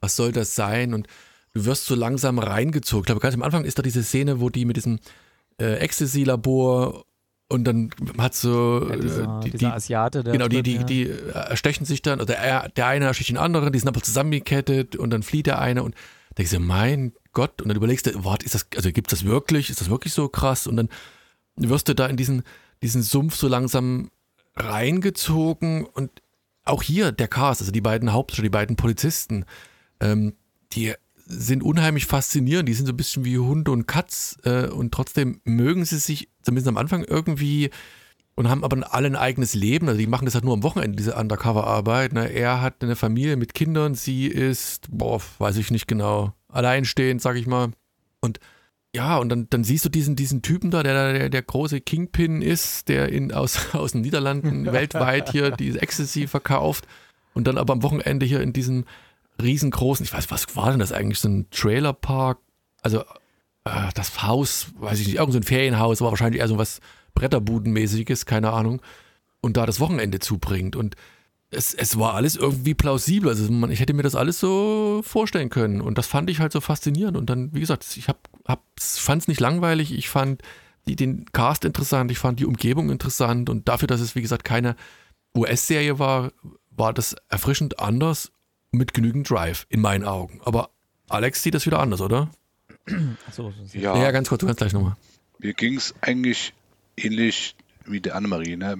was 0.00 0.16
soll 0.16 0.32
das 0.32 0.54
sein? 0.54 0.94
Und 0.94 1.06
du 1.52 1.66
wirst 1.66 1.84
so 1.84 1.94
langsam 1.94 2.38
reingezogen. 2.38 3.02
Ich 3.02 3.06
glaube, 3.08 3.20
ganz 3.20 3.34
am 3.34 3.42
Anfang 3.42 3.66
ist 3.66 3.78
da 3.78 3.82
diese 3.82 4.02
Szene, 4.02 4.40
wo 4.40 4.48
die 4.48 4.64
mit 4.64 4.78
diesem 4.78 5.00
äh, 5.60 5.74
Ecstasy-Labor 5.74 7.04
und 7.50 7.64
dann 7.64 7.90
hat 8.16 8.34
so 8.34 8.88
ja, 8.88 8.96
dieser, 8.96 9.40
die, 9.40 9.50
dieser 9.50 9.74
Asiate, 9.74 10.24
genau, 10.24 10.48
die, 10.48 10.62
die, 10.62 10.82
die 10.84 11.10
erstechen 11.10 11.84
sich 11.84 12.00
dann, 12.00 12.22
oder 12.22 12.36
er, 12.36 12.70
der 12.70 12.86
eine 12.86 13.04
ersticht 13.04 13.28
den 13.28 13.36
anderen, 13.36 13.70
die 13.70 13.78
sind 13.78 13.88
aber 13.88 14.00
zusammengekettet 14.00 14.96
und 14.96 15.10
dann 15.10 15.22
flieht 15.22 15.46
der 15.46 15.58
eine 15.58 15.82
und 15.82 15.94
denkst 16.38 16.52
du, 16.52 16.60
mein 16.60 17.12
Gott, 17.34 17.60
und 17.60 17.68
dann 17.68 17.76
überlegst 17.76 18.06
du, 18.06 18.24
warte, 18.24 18.46
ist 18.46 18.54
das, 18.54 18.66
also 18.76 18.90
gibt 18.92 19.12
es 19.12 19.20
das 19.20 19.28
wirklich? 19.28 19.68
Ist 19.68 19.82
das 19.82 19.90
wirklich 19.90 20.14
so 20.14 20.30
krass? 20.30 20.66
Und 20.66 20.76
dann 20.76 20.88
wirst 21.56 21.86
du 21.90 21.94
da 21.94 22.06
in 22.06 22.16
diesen, 22.16 22.44
diesen 22.82 23.02
Sumpf 23.02 23.36
so 23.36 23.46
langsam 23.46 24.10
reingezogen 24.56 25.84
und 25.84 26.10
auch 26.64 26.82
hier 26.82 27.12
der 27.12 27.28
Cast, 27.28 27.60
also 27.60 27.72
die 27.72 27.80
beiden 27.80 28.12
Hauptdarsteller, 28.12 28.46
die 28.46 28.50
beiden 28.50 28.76
Polizisten, 28.76 29.44
ähm, 30.00 30.34
die 30.72 30.94
sind 31.30 31.62
unheimlich 31.62 32.06
faszinierend. 32.06 32.68
Die 32.68 32.74
sind 32.74 32.86
so 32.86 32.92
ein 32.92 32.96
bisschen 32.96 33.24
wie 33.24 33.38
Hund 33.38 33.68
und 33.68 33.86
Katz 33.86 34.36
äh, 34.44 34.66
und 34.66 34.92
trotzdem 34.92 35.40
mögen 35.44 35.84
sie 35.84 35.98
sich 35.98 36.28
zumindest 36.42 36.68
am 36.68 36.76
Anfang 36.76 37.04
irgendwie 37.04 37.70
und 38.34 38.48
haben 38.48 38.64
aber 38.64 38.92
alle 38.92 39.06
ein 39.06 39.16
eigenes 39.16 39.54
Leben. 39.54 39.88
Also 39.88 39.98
die 39.98 40.06
machen 40.06 40.24
das 40.24 40.34
halt 40.34 40.44
nur 40.44 40.54
am 40.54 40.62
Wochenende, 40.62 40.96
diese 40.96 41.14
Undercover-Arbeit. 41.14 42.12
Ne? 42.14 42.32
Er 42.32 42.60
hat 42.60 42.82
eine 42.82 42.96
Familie 42.96 43.36
mit 43.36 43.54
Kindern, 43.54 43.94
sie 43.94 44.26
ist, 44.26 44.88
boah, 44.90 45.20
weiß 45.38 45.56
ich 45.56 45.70
nicht 45.70 45.86
genau, 45.86 46.32
alleinstehend, 46.48 47.22
sag 47.22 47.36
ich 47.36 47.46
mal. 47.46 47.70
Und 48.20 48.40
ja, 48.94 49.18
und 49.18 49.28
dann, 49.28 49.46
dann 49.50 49.62
siehst 49.62 49.84
du 49.84 49.88
diesen, 49.88 50.16
diesen 50.16 50.42
Typen 50.42 50.70
da, 50.70 50.82
der, 50.82 51.12
der 51.12 51.28
der 51.30 51.42
große 51.42 51.80
Kingpin 51.80 52.42
ist, 52.42 52.88
der 52.88 53.08
in, 53.08 53.32
aus, 53.32 53.58
aus 53.74 53.92
den 53.92 54.00
Niederlanden 54.00 54.66
weltweit 54.72 55.30
hier 55.30 55.50
diese 55.50 55.80
Ecstasy 55.80 56.26
verkauft 56.26 56.86
und 57.34 57.46
dann 57.46 57.58
aber 57.58 57.72
am 57.72 57.82
Wochenende 57.82 58.26
hier 58.26 58.40
in 58.40 58.52
diesem 58.52 58.84
riesengroßen, 59.40 60.04
ich 60.04 60.12
weiß, 60.12 60.30
was 60.30 60.56
war 60.56 60.70
denn 60.70 60.80
das 60.80 60.92
eigentlich, 60.92 61.20
so 61.20 61.28
ein 61.28 61.48
Trailerpark, 61.50 62.38
also 62.82 63.00
äh, 63.64 63.90
das 63.94 64.22
Haus, 64.22 64.72
weiß 64.78 65.00
ich 65.00 65.06
nicht, 65.06 65.16
irgend 65.16 65.32
so 65.32 65.38
ein 65.38 65.44
Ferienhaus, 65.44 66.02
aber 66.02 66.10
wahrscheinlich 66.10 66.40
eher 66.40 66.48
so 66.48 66.58
was 66.58 66.80
Bretterbudenmäßiges, 67.14 68.26
keine 68.26 68.52
Ahnung, 68.52 68.82
und 69.40 69.56
da 69.56 69.66
das 69.66 69.80
Wochenende 69.80 70.18
zubringt 70.18 70.76
und 70.76 70.96
es, 71.50 71.74
es 71.74 71.98
war 71.98 72.14
alles 72.14 72.36
irgendwie 72.36 72.74
plausibel. 72.74 73.28
Also 73.28 73.50
man, 73.50 73.70
ich 73.70 73.80
hätte 73.80 73.92
mir 73.92 74.02
das 74.02 74.14
alles 74.14 74.38
so 74.38 75.02
vorstellen 75.04 75.50
können. 75.50 75.80
Und 75.80 75.98
das 75.98 76.06
fand 76.06 76.30
ich 76.30 76.38
halt 76.38 76.52
so 76.52 76.60
faszinierend. 76.60 77.16
Und 77.16 77.28
dann, 77.28 77.52
wie 77.52 77.60
gesagt, 77.60 77.84
ich 77.96 78.08
hab, 78.08 78.28
hab, 78.28 78.29
fand 78.76 79.22
es 79.22 79.28
nicht 79.28 79.40
langweilig. 79.40 79.92
Ich 79.92 80.08
fand 80.08 80.42
die, 80.86 80.96
den 80.96 81.26
Cast 81.32 81.64
interessant. 81.64 82.10
Ich 82.10 82.18
fand 82.18 82.40
die 82.40 82.46
Umgebung 82.46 82.90
interessant. 82.90 83.48
Und 83.50 83.68
dafür, 83.68 83.88
dass 83.88 84.00
es, 84.00 84.14
wie 84.14 84.22
gesagt, 84.22 84.44
keine 84.44 84.76
US-Serie 85.36 85.98
war, 85.98 86.32
war 86.70 86.92
das 86.92 87.16
erfrischend 87.28 87.78
anders 87.78 88.32
mit 88.72 88.94
genügend 88.94 89.28
Drive 89.28 89.66
in 89.68 89.80
meinen 89.80 90.04
Augen. 90.04 90.40
Aber 90.44 90.70
Alex 91.08 91.42
sieht 91.42 91.54
das 91.54 91.66
wieder 91.66 91.80
anders, 91.80 92.00
oder? 92.00 92.30
So, 93.30 93.52
ja. 93.72 93.96
ja, 93.96 94.10
ganz 94.10 94.28
kurz, 94.28 94.40
du 94.40 94.46
kannst 94.46 94.58
gleich 94.58 94.72
nochmal. 94.72 94.96
Mir 95.38 95.54
ging 95.54 95.76
es 95.76 95.94
eigentlich 96.00 96.52
ähnlich 96.96 97.54
wie 97.84 98.00
der 98.00 98.14
Annemarie. 98.14 98.56
Ne? 98.56 98.76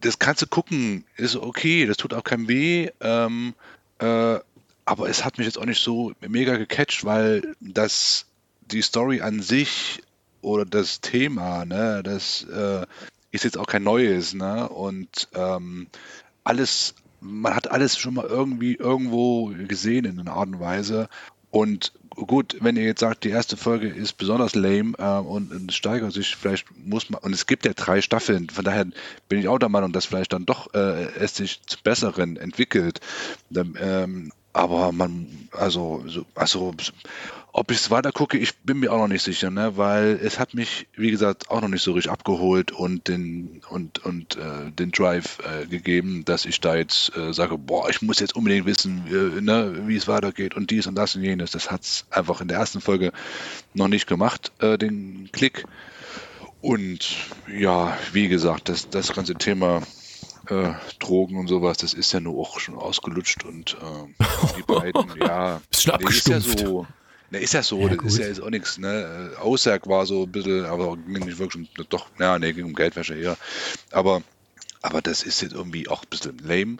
Das 0.00 0.18
kannst 0.18 0.42
du 0.42 0.46
gucken, 0.46 1.04
ist 1.16 1.36
okay, 1.36 1.86
das 1.86 1.96
tut 1.96 2.14
auch 2.14 2.24
keinem 2.24 2.48
weh. 2.48 2.90
Ähm, 3.00 3.54
äh, 3.98 4.38
aber 4.84 5.08
es 5.08 5.24
hat 5.24 5.38
mich 5.38 5.46
jetzt 5.46 5.58
auch 5.58 5.64
nicht 5.64 5.80
so 5.80 6.12
mega 6.20 6.56
gecatcht, 6.56 7.04
weil 7.04 7.54
das 7.60 8.26
die 8.72 8.82
Story 8.82 9.20
an 9.20 9.40
sich 9.40 10.02
oder 10.40 10.64
das 10.64 11.00
Thema, 11.00 11.64
ne, 11.64 12.02
das 12.02 12.44
äh, 12.44 12.86
ist 13.30 13.44
jetzt 13.44 13.58
auch 13.58 13.66
kein 13.66 13.84
neues, 13.84 14.34
ne? 14.34 14.68
Und 14.68 15.28
ähm, 15.34 15.86
alles 16.44 16.94
man 17.22 17.54
hat 17.54 17.70
alles 17.70 17.98
schon 17.98 18.14
mal 18.14 18.26
irgendwie 18.26 18.74
irgendwo 18.74 19.52
gesehen 19.68 20.04
in 20.04 20.18
einer 20.18 20.32
Art 20.32 20.48
und 20.48 20.60
Weise. 20.60 21.08
Und 21.50 21.92
gut, 22.10 22.56
wenn 22.60 22.76
ihr 22.76 22.84
jetzt 22.84 23.00
sagt, 23.00 23.24
die 23.24 23.30
erste 23.30 23.56
Folge 23.56 23.88
ist 23.88 24.14
besonders 24.14 24.54
lame 24.54 24.94
äh, 24.98 25.18
und, 25.18 25.52
und 25.52 25.72
steigert 25.72 26.12
sich, 26.12 26.34
vielleicht 26.36 26.66
muss 26.84 27.10
man, 27.10 27.20
und 27.22 27.32
es 27.32 27.46
gibt 27.46 27.64
ja 27.64 27.72
drei 27.74 28.00
Staffeln, 28.00 28.48
von 28.50 28.64
daher 28.64 28.86
bin 29.28 29.38
ich 29.38 29.48
auch 29.48 29.58
der 29.58 29.68
Meinung, 29.68 29.92
dass 29.92 30.06
vielleicht 30.06 30.32
dann 30.32 30.46
doch 30.46 30.74
äh, 30.74 31.04
es 31.18 31.36
sich 31.36 31.62
zum 31.66 31.80
Besseren 31.84 32.36
entwickelt. 32.36 33.00
Ähm, 33.54 34.32
aber 34.52 34.92
man, 34.92 35.48
also, 35.52 36.04
so, 36.06 36.26
also 36.34 36.74
ob 37.54 37.70
ich 37.70 37.78
es 37.78 37.90
weiter 37.90 38.12
gucke, 38.12 38.38
ich 38.38 38.56
bin 38.60 38.80
mir 38.80 38.90
auch 38.92 38.98
noch 38.98 39.08
nicht 39.08 39.22
sicher, 39.22 39.50
ne? 39.50 39.76
weil 39.76 40.18
es 40.22 40.38
hat 40.38 40.54
mich, 40.54 40.88
wie 40.96 41.10
gesagt, 41.10 41.50
auch 41.50 41.60
noch 41.60 41.68
nicht 41.68 41.82
so 41.82 41.92
richtig 41.92 42.10
abgeholt 42.10 42.72
und 42.72 43.08
den, 43.08 43.60
und, 43.68 43.98
und, 44.04 44.36
äh, 44.36 44.70
den 44.70 44.90
Drive 44.90 45.38
äh, 45.40 45.66
gegeben, 45.66 46.24
dass 46.24 46.46
ich 46.46 46.60
da 46.60 46.76
jetzt 46.76 47.14
äh, 47.14 47.34
sage, 47.34 47.58
boah, 47.58 47.90
ich 47.90 48.00
muss 48.00 48.20
jetzt 48.20 48.34
unbedingt 48.34 48.64
wissen, 48.64 49.04
äh, 49.06 49.40
ne, 49.42 49.82
wie 49.86 49.96
es 49.96 50.08
weitergeht 50.08 50.54
und 50.54 50.70
dies 50.70 50.86
und 50.86 50.94
das 50.94 51.14
und 51.14 51.22
jenes. 51.22 51.50
Das 51.50 51.70
hat 51.70 51.82
es 51.82 52.06
einfach 52.10 52.40
in 52.40 52.48
der 52.48 52.56
ersten 52.56 52.80
Folge 52.80 53.12
noch 53.74 53.88
nicht 53.88 54.06
gemacht, 54.06 54.50
äh, 54.60 54.78
den 54.78 55.28
Klick. 55.30 55.64
Und 56.62 57.16
ja, 57.54 57.98
wie 58.12 58.28
gesagt, 58.28 58.70
das, 58.70 58.88
das 58.88 59.12
ganze 59.12 59.34
Thema 59.34 59.82
äh, 60.48 60.70
Drogen 61.00 61.36
und 61.36 61.48
sowas, 61.48 61.76
das 61.76 61.92
ist 61.92 62.12
ja 62.12 62.20
nur 62.20 62.40
auch 62.40 62.60
schon 62.60 62.76
ausgelutscht 62.76 63.44
und 63.44 63.74
äh, 63.74 64.24
die 64.56 64.62
beiden, 64.66 65.16
ja, 65.20 65.60
ist 65.70 65.82
schon 65.82 65.92
abgestumpft. 65.92 66.46
Ist 66.46 66.60
ja 66.60 66.66
so, 66.66 66.86
Ne, 67.32 67.38
ist 67.38 67.54
ja 67.54 67.62
so, 67.62 67.80
ja, 67.80 67.96
das 67.96 68.04
ist 68.04 68.18
ja 68.18 68.26
jetzt 68.26 68.42
auch 68.42 68.50
nichts, 68.50 68.76
ne? 68.76 69.32
Aussag 69.40 69.86
war 69.86 70.04
so 70.04 70.24
ein 70.24 70.32
bisschen, 70.32 70.66
aber 70.66 70.98
ging 70.98 71.24
nicht 71.24 71.38
wirklich 71.38 71.66
doch, 71.88 72.06
ja, 72.18 72.38
ne, 72.38 72.52
ging 72.52 72.66
um 72.66 72.74
Geldwäsche 72.74 73.14
eher. 73.14 73.38
Aber, 73.90 74.22
aber 74.82 75.00
das 75.00 75.22
ist 75.22 75.40
jetzt 75.40 75.54
irgendwie 75.54 75.88
auch 75.88 76.02
ein 76.02 76.10
bisschen 76.10 76.36
lame. 76.44 76.76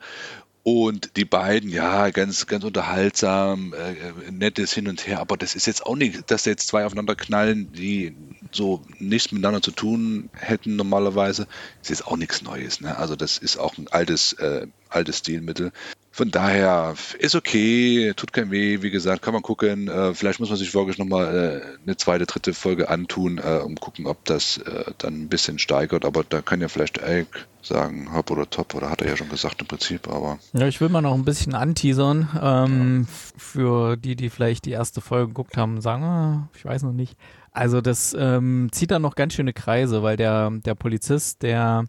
Und 0.62 1.16
die 1.16 1.24
beiden, 1.24 1.70
ja, 1.70 2.10
ganz, 2.10 2.46
ganz 2.46 2.64
unterhaltsam, 2.64 3.72
äh, 3.72 4.30
nettes 4.30 4.74
Hin 4.74 4.88
und 4.88 5.06
Her, 5.06 5.20
aber 5.20 5.38
das 5.38 5.54
ist 5.54 5.66
jetzt 5.66 5.86
auch 5.86 5.96
nicht, 5.96 6.30
dass 6.30 6.44
jetzt 6.44 6.68
zwei 6.68 6.84
aufeinander 6.84 7.16
knallen, 7.16 7.72
die 7.72 8.14
so 8.52 8.82
nichts 8.98 9.32
miteinander 9.32 9.62
zu 9.62 9.70
tun 9.70 10.28
hätten 10.34 10.76
normalerweise, 10.76 11.46
ist 11.80 11.88
jetzt 11.88 12.06
auch 12.06 12.18
nichts 12.18 12.42
Neues. 12.42 12.82
Ne? 12.82 12.94
Also 12.98 13.16
das 13.16 13.38
ist 13.38 13.56
auch 13.56 13.78
ein 13.78 13.88
altes, 13.88 14.34
äh, 14.34 14.66
altes 14.90 15.18
Stilmittel. 15.18 15.72
Von 16.14 16.30
daher 16.30 16.94
ist 17.18 17.34
okay, 17.34 18.12
tut 18.14 18.34
kein 18.34 18.50
weh, 18.50 18.82
wie 18.82 18.90
gesagt, 18.90 19.22
kann 19.22 19.32
man 19.32 19.42
gucken. 19.42 19.88
Äh, 19.88 20.12
vielleicht 20.12 20.40
muss 20.40 20.50
man 20.50 20.58
sich 20.58 20.74
wirklich 20.74 20.98
nochmal 20.98 21.34
äh, 21.34 21.82
eine 21.86 21.96
zweite, 21.96 22.26
dritte 22.26 22.52
Folge 22.52 22.90
antun, 22.90 23.38
äh, 23.38 23.60
um 23.64 23.76
gucken, 23.76 24.06
ob 24.06 24.22
das 24.26 24.58
äh, 24.58 24.92
dann 24.98 25.22
ein 25.22 25.28
bisschen 25.30 25.58
steigert. 25.58 26.04
Aber 26.04 26.22
da 26.22 26.42
kann 26.42 26.60
ja 26.60 26.68
vielleicht 26.68 26.98
Elk 26.98 27.48
sagen, 27.62 28.12
Hop 28.12 28.30
oder 28.30 28.50
Top, 28.50 28.74
oder 28.74 28.90
hat 28.90 29.00
er 29.00 29.08
ja 29.08 29.16
schon 29.16 29.30
gesagt 29.30 29.62
im 29.62 29.66
Prinzip. 29.66 30.06
Aber 30.06 30.38
ja, 30.52 30.68
ich 30.68 30.82
will 30.82 30.90
mal 30.90 31.00
noch 31.00 31.14
ein 31.14 31.24
bisschen 31.24 31.54
anteasern. 31.54 32.28
Ähm, 32.42 33.06
ja. 33.08 33.14
Für 33.38 33.96
die, 33.96 34.14
die 34.14 34.28
vielleicht 34.28 34.66
die 34.66 34.72
erste 34.72 35.00
Folge 35.00 35.28
geguckt 35.28 35.56
haben, 35.56 35.80
sagen, 35.80 36.04
ah, 36.04 36.48
ich 36.54 36.66
weiß 36.66 36.82
noch 36.82 36.92
nicht. 36.92 37.16
Also 37.52 37.80
das 37.80 38.14
ähm, 38.18 38.68
zieht 38.70 38.90
dann 38.90 39.00
noch 39.00 39.14
ganz 39.14 39.32
schöne 39.32 39.54
Kreise, 39.54 40.02
weil 40.02 40.18
der, 40.18 40.50
der 40.50 40.74
Polizist, 40.74 41.40
der, 41.40 41.86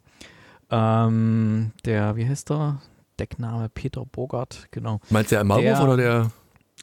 ähm, 0.71 1.71
der, 1.83 2.15
wie 2.15 2.25
heißt 2.25 2.49
der? 2.49 2.79
Deckname 3.19 3.69
Peter 3.69 4.03
Bogart, 4.05 4.67
genau. 4.71 4.99
Meinst 5.09 5.31
du 5.31 5.35
der 5.35 5.43
Maulwurf 5.43 5.79
oder 5.81 5.97
der? 5.97 6.31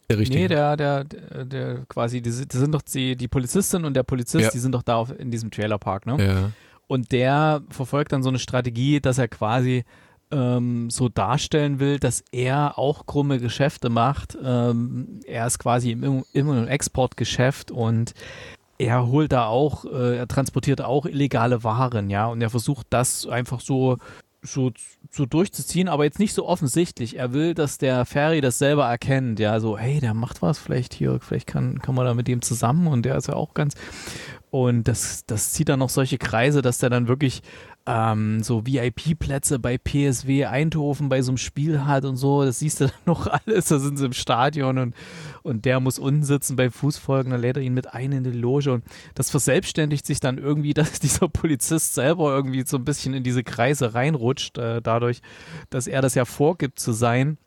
Der 0.09 0.19
richtige. 0.19 0.43
Nee, 0.43 0.49
der, 0.49 0.77
der, 0.77 1.05
der, 1.05 1.45
der 1.45 1.79
quasi, 1.89 2.21
die, 2.21 2.31
sind- 2.31 2.53
die 2.53 2.57
sind 2.59 2.73
doch 2.73 2.83
die, 2.83 3.17
die 3.17 3.29
Polizistin 3.29 3.85
und 3.85 3.95
der 3.95 4.03
Polizist, 4.03 4.45
Ja. 4.45 4.51
die 4.51 4.59
sind 4.59 4.73
doch 4.73 4.83
da 4.83 4.97
auf, 4.97 5.17
in 5.19 5.31
diesem 5.31 5.51
Trailerpark, 5.51 6.07
ne? 6.07 6.17
ja. 6.25 6.51
Und 6.89 7.13
der 7.13 7.63
verfolgt 7.71 8.11
dann 8.13 8.23
so 8.25 8.29
eine 8.31 8.41
Strategie, 8.41 9.01
dass 9.01 9.19
er 9.19 9.29
quasi 9.29 9.85
ähm, 10.33 10.91
so 10.91 11.09
darstellen 11.09 11.79
will, 11.79 11.99
dass 12.01 12.25
er 12.33 12.79
auch 12.79 13.07
krumme 13.07 13.39
Geschäfte 13.39 13.89
macht. 13.91 14.37
Ähm, 14.43 15.21
er 15.27 15.47
ist 15.47 15.59
quasi 15.61 15.93
im 15.93 16.25
Im- 16.33 16.67
Exportgeschäft 16.69 17.71
und 17.71 18.13
er 18.79 19.07
holt 19.07 19.31
da 19.33 19.47
auch, 19.47 19.85
äh, 19.85 20.17
er 20.17 20.27
transportiert 20.29 20.81
auch 20.83 21.07
illegale 21.07 21.63
Waren, 21.63 22.11
ja, 22.11 22.27
und 22.27 22.41
er 22.43 22.51
versucht 22.51 22.87
das 22.91 23.27
einfach 23.27 23.61
so 23.61 23.99
so, 24.43 24.73
so 25.11 25.27
durchzuziehen, 25.27 25.89
aber 25.89 26.05
jetzt 26.05 26.19
nicht 26.19 26.35
so 26.35 26.47
offensichtlich. 26.47 27.17
Er 27.17 27.33
will, 27.33 27.55
dass 27.55 27.79
der 27.79 28.05
Ferry 28.05 28.41
das 28.41 28.59
selber 28.59 28.87
erkennt, 28.87 29.39
ja, 29.39 29.61
so, 29.61 29.77
hey, 29.77 30.01
der 30.01 30.15
macht 30.15 30.43
was, 30.43 30.59
vielleicht 30.59 30.95
hier, 30.95 31.19
vielleicht 31.21 31.47
kann, 31.47 31.81
kann 31.81 31.95
man 31.95 32.07
da 32.07 32.15
mit 32.15 32.29
dem 32.29 32.43
zusammen 32.43 32.87
und 32.87 33.05
der 33.05 33.17
ist 33.17 33.29
ja 33.29 33.35
auch 33.35 33.55
ganz, 33.55 33.75
und 34.51 34.89
das, 34.89 35.25
das 35.27 35.53
zieht 35.53 35.69
dann 35.69 35.79
noch 35.79 35.91
solche 35.91 36.19
Kreise, 36.19 36.61
dass 36.61 36.79
der 36.79 36.91
dann 36.91 37.07
wirklich 37.07 37.43
ähm, 37.87 38.43
so 38.43 38.67
VIP-Plätze 38.67 39.59
bei 39.59 39.79
PSW 39.79 40.47
Eindhoven 40.47 41.09
bei 41.09 41.23
so 41.23 41.33
einem 41.33 41.39
Spiel 41.39 41.85
hat 41.87 42.05
und 42.05 42.17
so. 42.17 42.45
Das 42.45 42.59
siehst 42.59 42.81
du 42.81 42.85
dann 42.89 42.95
noch 43.07 43.27
alles. 43.27 43.69
Da 43.69 43.79
sind 43.79 43.97
sie 43.97 44.07
im 44.07 44.13
Stadion 44.13 44.79
und, 44.79 44.95
und 45.43 45.65
der 45.65 45.81
muss 45.81 45.99
unten 45.99 46.23
sitzen 46.23 46.57
beim 46.57 46.71
Fußfolgen. 46.71 47.33
Dann 47.33 47.41
lädt 47.41 47.57
er 47.57 47.63
ihn 47.63 47.75
mit 47.75 47.93
ein 47.93 48.13
in 48.13 48.25
die 48.25 48.31
Loge. 48.31 48.73
Und 48.73 48.85
das 49.15 49.31
verselbstständigt 49.31 50.07
sich 50.07 50.21
dann 50.21 50.39
irgendwie, 50.39 50.75
dass 50.75 51.01
dieser 51.01 51.29
Polizist 51.29 51.95
selber 51.95 52.35
irgendwie 52.35 52.65
so 52.67 52.77
ein 52.77 52.85
bisschen 52.85 53.15
in 53.15 53.23
diese 53.23 53.43
Kreise 53.43 53.95
reinrutscht, 53.95 54.59
äh, 54.59 54.81
dadurch, 54.83 55.21
dass 55.71 55.87
er 55.87 56.03
das 56.03 56.15
ja 56.15 56.25
vorgibt 56.25 56.79
zu 56.79 56.93
sein 56.93 57.39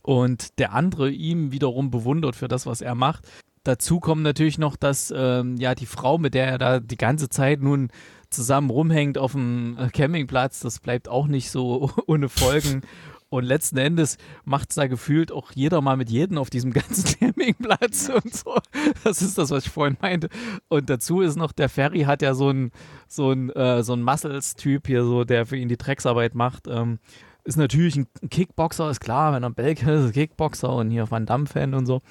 und 0.00 0.58
der 0.58 0.72
andere 0.72 1.10
ihm 1.10 1.52
wiederum 1.52 1.90
bewundert 1.90 2.34
für 2.34 2.48
das, 2.48 2.66
was 2.66 2.80
er 2.80 2.94
macht. 2.94 3.28
Dazu 3.64 4.00
kommt 4.00 4.22
natürlich 4.22 4.58
noch, 4.58 4.74
dass 4.74 5.12
ähm, 5.16 5.56
ja 5.56 5.74
die 5.74 5.86
Frau, 5.86 6.18
mit 6.18 6.34
der 6.34 6.46
er 6.46 6.58
da 6.58 6.80
die 6.80 6.96
ganze 6.96 7.28
Zeit 7.28 7.60
nun 7.60 7.90
zusammen 8.32 8.70
rumhängt 8.70 9.18
auf 9.18 9.32
dem 9.32 9.76
äh, 9.78 9.88
Campingplatz, 9.88 10.60
das 10.60 10.80
bleibt 10.80 11.08
auch 11.08 11.26
nicht 11.26 11.50
so 11.50 11.90
ohne 12.06 12.28
Folgen. 12.28 12.82
Und 13.28 13.44
letzten 13.44 13.78
Endes 13.78 14.18
macht 14.44 14.68
es 14.70 14.76
da 14.76 14.86
gefühlt 14.88 15.32
auch 15.32 15.52
jeder 15.52 15.80
mal 15.80 15.96
mit 15.96 16.10
jedem 16.10 16.36
auf 16.36 16.50
diesem 16.50 16.70
ganzen 16.74 17.18
Campingplatz 17.18 18.10
und 18.10 18.34
so. 18.34 18.58
Das 19.04 19.22
ist 19.22 19.38
das, 19.38 19.50
was 19.50 19.64
ich 19.64 19.72
vorhin 19.72 19.96
meinte. 20.02 20.28
Und 20.68 20.90
dazu 20.90 21.22
ist 21.22 21.36
noch, 21.36 21.52
der 21.52 21.70
Ferry 21.70 22.02
hat 22.02 22.20
ja 22.20 22.34
so 22.34 22.50
ein, 22.50 22.72
so 23.08 23.32
äh, 23.32 23.82
so 23.82 23.96
Muscles-Typ 23.96 24.86
hier, 24.86 25.04
so, 25.04 25.24
der 25.24 25.46
für 25.46 25.56
ihn 25.56 25.68
die 25.68 25.78
Drecksarbeit 25.78 26.34
macht. 26.34 26.68
Ähm, 26.68 26.98
ist 27.44 27.56
natürlich 27.56 27.96
ein 27.96 28.06
Kickboxer, 28.30 28.90
ist 28.90 29.00
klar, 29.00 29.32
wenn 29.32 29.42
er 29.42 29.50
Belgier 29.50 29.94
ist, 29.94 30.04
ist 30.04 30.12
Kickboxer 30.12 30.70
und 30.70 30.90
hier 30.90 31.10
Van 31.10 31.26
Damme-Fan 31.26 31.74
und 31.74 31.86
so. 31.86 32.02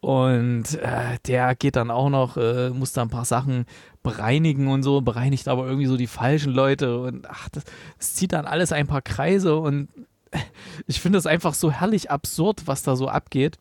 Und 0.00 0.74
äh, 0.74 1.18
der 1.26 1.54
geht 1.56 1.76
dann 1.76 1.90
auch 1.90 2.08
noch, 2.08 2.36
äh, 2.36 2.70
muss 2.70 2.92
da 2.92 3.02
ein 3.02 3.08
paar 3.08 3.24
Sachen 3.24 3.66
bereinigen 4.02 4.68
und 4.68 4.82
so, 4.82 5.00
bereinigt 5.00 5.48
aber 5.48 5.66
irgendwie 5.66 5.86
so 5.86 5.96
die 5.96 6.06
falschen 6.06 6.52
Leute 6.52 7.00
und 7.00 7.28
ach, 7.28 7.48
das, 7.48 7.64
das 7.98 8.14
zieht 8.14 8.32
dann 8.32 8.46
alles 8.46 8.72
ein 8.72 8.86
paar 8.86 9.02
Kreise 9.02 9.56
und 9.56 9.88
ich 10.86 11.00
finde 11.00 11.18
es 11.18 11.26
einfach 11.26 11.54
so 11.54 11.72
herrlich 11.72 12.10
absurd, 12.10 12.62
was 12.66 12.82
da 12.82 12.94
so 12.94 13.08
abgeht. 13.08 13.58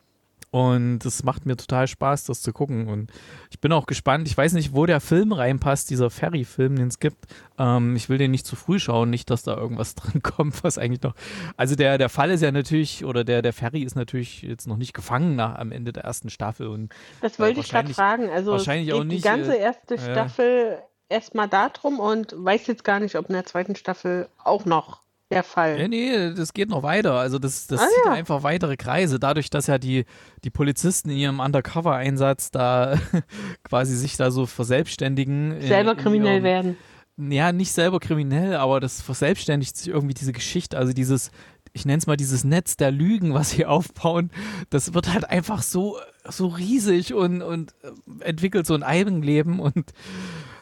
Und 0.49 1.05
es 1.05 1.23
macht 1.23 1.45
mir 1.45 1.57
total 1.57 1.87
Spaß, 1.87 2.25
das 2.25 2.41
zu 2.41 2.53
gucken. 2.53 2.87
Und 2.87 3.11
ich 3.51 3.59
bin 3.59 3.71
auch 3.73 3.85
gespannt. 3.85 4.27
Ich 4.27 4.37
weiß 4.37 4.53
nicht, 4.53 4.73
wo 4.73 4.85
der 4.85 5.01
Film 5.01 5.33
reinpasst, 5.33 5.89
dieser 5.89 6.09
Ferry-Film, 6.09 6.77
den 6.77 6.87
es 6.87 6.99
gibt. 6.99 7.25
Ähm, 7.57 7.95
ich 7.95 8.07
will 8.07 8.17
den 8.17 8.31
nicht 8.31 8.45
zu 8.45 8.55
früh 8.55 8.79
schauen, 8.79 9.09
nicht, 9.09 9.29
dass 9.29 9.43
da 9.43 9.57
irgendwas 9.57 9.95
dran 9.95 10.21
kommt, 10.21 10.63
was 10.63 10.77
eigentlich 10.77 11.01
noch. 11.01 11.15
Also 11.57 11.75
der, 11.75 11.97
der 11.97 12.09
Fall 12.09 12.31
ist 12.31 12.41
ja 12.41 12.51
natürlich, 12.51 13.03
oder 13.03 13.23
der, 13.23 13.41
der 13.41 13.53
Ferry 13.53 13.83
ist 13.83 13.95
natürlich 13.95 14.41
jetzt 14.41 14.67
noch 14.67 14.77
nicht 14.77 14.93
gefangen 14.93 15.35
nach, 15.35 15.55
am 15.55 15.71
Ende 15.71 15.91
der 15.91 16.05
ersten 16.05 16.29
Staffel. 16.29 16.67
Und 16.67 16.93
Das 17.21 17.37
Ja, 17.37 17.45
wollte 17.45 17.59
ich 17.59 17.69
gerade 17.69 17.93
fragen. 17.93 18.29
Also 18.29 18.51
wahrscheinlich 18.53 18.87
geht 18.87 18.95
auch 18.95 19.01
die 19.01 19.07
nicht, 19.07 19.25
ganze 19.25 19.57
äh, 19.57 19.61
erste 19.61 19.95
ja. 19.95 20.01
Staffel 20.01 20.77
erstmal 21.09 21.47
darum 21.47 21.99
und 21.99 22.33
weiß 22.37 22.67
jetzt 22.67 22.83
gar 22.83 22.99
nicht, 22.99 23.15
ob 23.15 23.27
in 23.27 23.33
der 23.33 23.45
zweiten 23.45 23.75
Staffel 23.75 24.27
auch 24.43 24.65
noch 24.65 25.01
der 25.31 25.43
Fall. 25.43 25.79
Ja, 25.79 25.87
nee, 25.87 26.33
das 26.33 26.53
geht 26.53 26.69
noch 26.69 26.83
weiter. 26.83 27.13
Also 27.13 27.37
das, 27.39 27.67
das 27.67 27.81
Ah, 27.81 27.87
zieht 27.87 28.05
ja. 28.05 28.11
einfach 28.13 28.43
weitere 28.43 28.77
Kreise. 28.77 29.19
Dadurch, 29.19 29.49
dass 29.49 29.67
ja 29.67 29.77
die, 29.77 30.05
die 30.43 30.49
Polizisten 30.49 31.09
in 31.09 31.17
ihrem 31.17 31.39
Undercover-Einsatz 31.39 32.51
da 32.51 32.97
quasi 33.63 33.95
sich 33.95 34.15
da 34.17 34.31
so 34.31 34.45
verselbstständigen. 34.45 35.53
in- 35.59 35.67
Selber 35.67 35.91
in 35.91 35.97
kriminell 35.97 36.33
ihrem- 36.35 36.43
werden. 36.43 36.77
Ja, 37.19 37.51
nicht 37.51 37.71
selber 37.71 37.99
kriminell, 37.99 38.55
aber 38.57 38.79
das 38.79 39.01
verselbstständigt 39.01 39.75
sich 39.75 39.87
irgendwie 39.87 40.13
diese 40.13 40.33
Geschichte. 40.33 40.77
Also 40.77 40.93
dieses, 40.93 41.31
ich 41.73 41.83
nenne 41.83 41.97
es 41.97 42.05
mal 42.05 42.15
dieses 42.15 42.43
Netz 42.43 42.77
der 42.77 42.91
Lügen, 42.91 43.33
was 43.33 43.49
sie 43.49 43.65
aufbauen, 43.67 44.29
das 44.69 44.93
wird 44.93 45.11
halt 45.11 45.27
einfach 45.29 45.63
so, 45.63 45.97
so 46.29 46.45
riesig 46.47 47.15
und, 47.15 47.41
und 47.41 47.73
äh, 47.81 48.23
entwickelt 48.23 48.67
so 48.67 48.75
ein 48.75 48.83
Eigenleben 48.83 49.59
und 49.59 49.91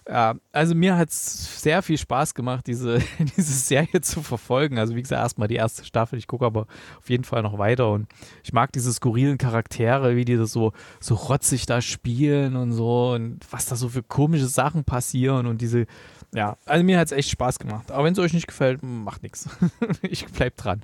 ja, 0.07 0.35
also 0.51 0.75
mir 0.75 0.97
hat 0.97 1.09
es 1.09 1.61
sehr 1.61 1.81
viel 1.81 1.97
Spaß 1.97 2.35
gemacht, 2.35 2.67
diese, 2.67 2.99
diese 3.37 3.53
Serie 3.53 4.01
zu 4.01 4.21
verfolgen. 4.21 4.77
Also 4.77 4.95
wie 4.95 5.01
gesagt, 5.01 5.21
erstmal 5.21 5.47
die 5.47 5.55
erste 5.55 5.83
Staffel, 5.83 6.19
ich 6.19 6.27
gucke 6.27 6.45
aber 6.45 6.67
auf 6.99 7.09
jeden 7.09 7.23
Fall 7.23 7.41
noch 7.41 7.57
weiter 7.57 7.91
und 7.91 8.07
ich 8.43 8.53
mag 8.53 8.71
diese 8.71 8.93
skurrilen 8.93 9.37
Charaktere, 9.37 10.15
wie 10.15 10.25
die 10.25 10.37
das 10.37 10.51
so, 10.51 10.73
so 10.99 11.15
rotzig 11.15 11.65
da 11.65 11.81
spielen 11.81 12.55
und 12.55 12.71
so 12.71 13.13
und 13.13 13.39
was 13.49 13.65
da 13.65 13.75
so 13.75 13.89
für 13.89 14.03
komische 14.03 14.47
Sachen 14.47 14.83
passieren 14.83 15.47
und 15.47 15.61
diese, 15.61 15.87
ja, 16.33 16.57
also 16.65 16.83
mir 16.83 16.99
hat 16.99 17.07
es 17.07 17.11
echt 17.11 17.29
Spaß 17.31 17.57
gemacht. 17.57 17.89
Aber 17.89 18.03
wenn 18.03 18.13
es 18.13 18.19
euch 18.19 18.33
nicht 18.33 18.47
gefällt, 18.47 18.83
macht 18.83 19.23
nichts. 19.23 19.49
Ich 20.01 20.25
bleib 20.27 20.55
dran. 20.57 20.81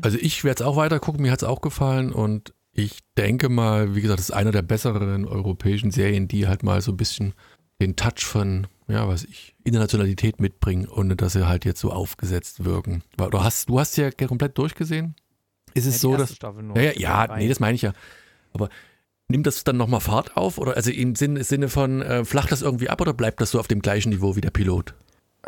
Also 0.00 0.18
ich 0.18 0.42
werde 0.42 0.62
es 0.62 0.66
auch 0.66 0.76
weiter 0.76 0.98
gucken, 0.98 1.22
mir 1.22 1.32
hat 1.32 1.42
es 1.42 1.48
auch 1.48 1.60
gefallen 1.60 2.12
und 2.12 2.54
ich 2.72 3.00
denke 3.16 3.48
mal, 3.48 3.94
wie 3.94 4.00
gesagt, 4.00 4.18
das 4.18 4.30
ist 4.30 4.34
einer 4.34 4.50
der 4.50 4.62
besseren 4.62 5.26
europäischen 5.26 5.90
Serien, 5.90 6.26
die 6.26 6.48
halt 6.48 6.62
mal 6.62 6.80
so 6.80 6.92
ein 6.92 6.96
bisschen 6.96 7.34
den 7.84 7.96
Touch 7.96 8.24
von, 8.24 8.66
ja, 8.88 9.06
was 9.08 9.24
ich, 9.24 9.54
Internationalität 9.64 10.40
mitbringen, 10.40 10.88
ohne 10.88 11.16
dass 11.16 11.34
sie 11.34 11.46
halt 11.46 11.64
jetzt 11.64 11.80
so 11.80 11.92
aufgesetzt 11.92 12.64
wirken. 12.64 13.02
Du 13.16 13.42
hast, 13.42 13.68
du 13.68 13.78
hast 13.78 13.96
ja 13.96 14.10
komplett 14.10 14.58
durchgesehen. 14.58 15.14
Ist 15.74 15.86
es 15.86 15.96
Ja, 15.96 16.00
so, 16.00 16.16
dass. 16.16 16.36
Nur. 16.62 16.78
Ja, 16.80 16.92
ja, 16.92 17.36
nee, 17.36 17.48
das 17.48 17.60
meine 17.60 17.74
ich 17.74 17.82
ja. 17.82 17.92
Aber 18.52 18.68
nimmt 19.28 19.46
das 19.46 19.64
dann 19.64 19.76
nochmal 19.76 20.00
Fahrt 20.00 20.36
auf? 20.36 20.58
Oder 20.58 20.76
also 20.76 20.90
im 20.90 21.14
Sinne, 21.14 21.44
Sinne 21.44 21.68
von, 21.68 22.02
äh, 22.02 22.24
flacht 22.24 22.52
das 22.52 22.62
irgendwie 22.62 22.88
ab 22.88 23.00
oder 23.00 23.12
bleibt 23.12 23.40
das 23.40 23.50
so 23.50 23.60
auf 23.60 23.68
dem 23.68 23.82
gleichen 23.82 24.10
Niveau 24.10 24.36
wie 24.36 24.40
der 24.40 24.50
Pilot? 24.50 24.94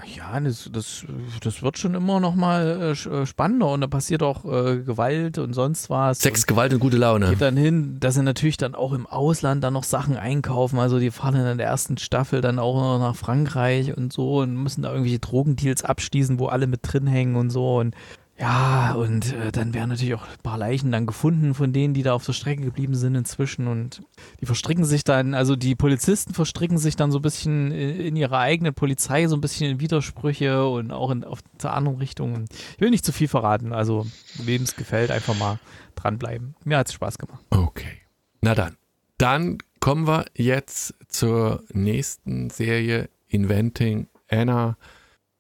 Ja, 0.04 0.38
das, 0.40 0.68
das, 0.72 1.04
das 1.42 1.62
wird 1.62 1.78
schon 1.78 1.94
immer 1.94 2.20
noch 2.20 2.34
mal 2.34 2.94
äh, 2.96 3.08
äh, 3.08 3.26
spannender 3.26 3.68
und 3.70 3.80
da 3.80 3.86
passiert 3.86 4.22
auch 4.22 4.44
äh, 4.44 4.78
Gewalt 4.82 5.38
und 5.38 5.54
sonst 5.54 5.88
was. 5.88 6.18
Sex, 6.18 6.42
und 6.42 6.48
Gewalt 6.48 6.74
und 6.74 6.80
gute 6.80 6.96
Laune. 6.96 7.30
geht 7.30 7.40
dann 7.40 7.56
hin, 7.56 7.98
dass 8.00 8.14
sie 8.14 8.22
natürlich 8.22 8.56
dann 8.56 8.74
auch 8.74 8.92
im 8.92 9.06
Ausland 9.06 9.64
dann 9.64 9.72
noch 9.72 9.84
Sachen 9.84 10.16
einkaufen. 10.16 10.78
Also 10.78 10.98
die 10.98 11.10
fahren 11.10 11.34
in 11.36 11.58
der 11.58 11.66
ersten 11.66 11.96
Staffel 11.96 12.40
dann 12.40 12.58
auch 12.58 12.74
noch 12.74 12.98
nach 12.98 13.16
Frankreich 13.16 13.96
und 13.96 14.12
so 14.12 14.40
und 14.40 14.54
müssen 14.54 14.82
da 14.82 14.90
irgendwelche 14.90 15.18
Drogendeals 15.18 15.84
abschließen, 15.84 16.38
wo 16.38 16.46
alle 16.46 16.66
mit 16.66 16.80
drin 16.82 17.06
hängen 17.06 17.36
und 17.36 17.50
so. 17.50 17.78
Und 17.78 17.94
ja, 18.38 18.92
und 18.92 19.32
äh, 19.32 19.50
dann 19.50 19.72
werden 19.72 19.88
natürlich 19.88 20.14
auch 20.14 20.26
ein 20.26 20.42
paar 20.42 20.58
Leichen 20.58 20.92
dann 20.92 21.06
gefunden 21.06 21.54
von 21.54 21.72
denen, 21.72 21.94
die 21.94 22.02
da 22.02 22.12
auf 22.12 22.26
der 22.26 22.34
Strecke 22.34 22.62
geblieben 22.62 22.94
sind 22.94 23.14
inzwischen. 23.14 23.66
Und 23.66 24.02
die 24.40 24.46
verstricken 24.46 24.84
sich 24.84 25.04
dann, 25.04 25.32
also 25.32 25.56
die 25.56 25.74
Polizisten 25.74 26.34
verstricken 26.34 26.76
sich 26.76 26.96
dann 26.96 27.10
so 27.10 27.18
ein 27.18 27.22
bisschen 27.22 27.70
in, 27.70 27.98
in 27.98 28.16
ihrer 28.16 28.38
eigenen 28.38 28.74
Polizei, 28.74 29.26
so 29.26 29.36
ein 29.36 29.40
bisschen 29.40 29.70
in 29.70 29.80
Widersprüche 29.80 30.68
und 30.68 30.90
auch 30.90 31.10
in 31.10 31.24
auf 31.24 31.40
zur 31.56 31.72
anderen 31.72 31.96
Richtung. 31.96 32.44
Ich 32.74 32.80
will 32.80 32.90
nicht 32.90 33.06
zu 33.06 33.12
viel 33.12 33.28
verraten, 33.28 33.72
also 33.72 34.06
wem 34.34 34.62
es 34.62 34.76
gefällt, 34.76 35.10
einfach 35.10 35.38
mal 35.38 35.58
dranbleiben. 35.94 36.54
Mir 36.64 36.76
hat 36.76 36.88
es 36.88 36.92
Spaß 36.92 37.16
gemacht. 37.16 37.42
Okay. 37.50 38.02
Na 38.42 38.54
dann. 38.54 38.76
Dann 39.16 39.58
kommen 39.80 40.06
wir 40.06 40.26
jetzt 40.34 40.94
zur 41.08 41.64
nächsten 41.72 42.50
Serie, 42.50 43.08
Inventing 43.28 44.08
Anna. 44.28 44.76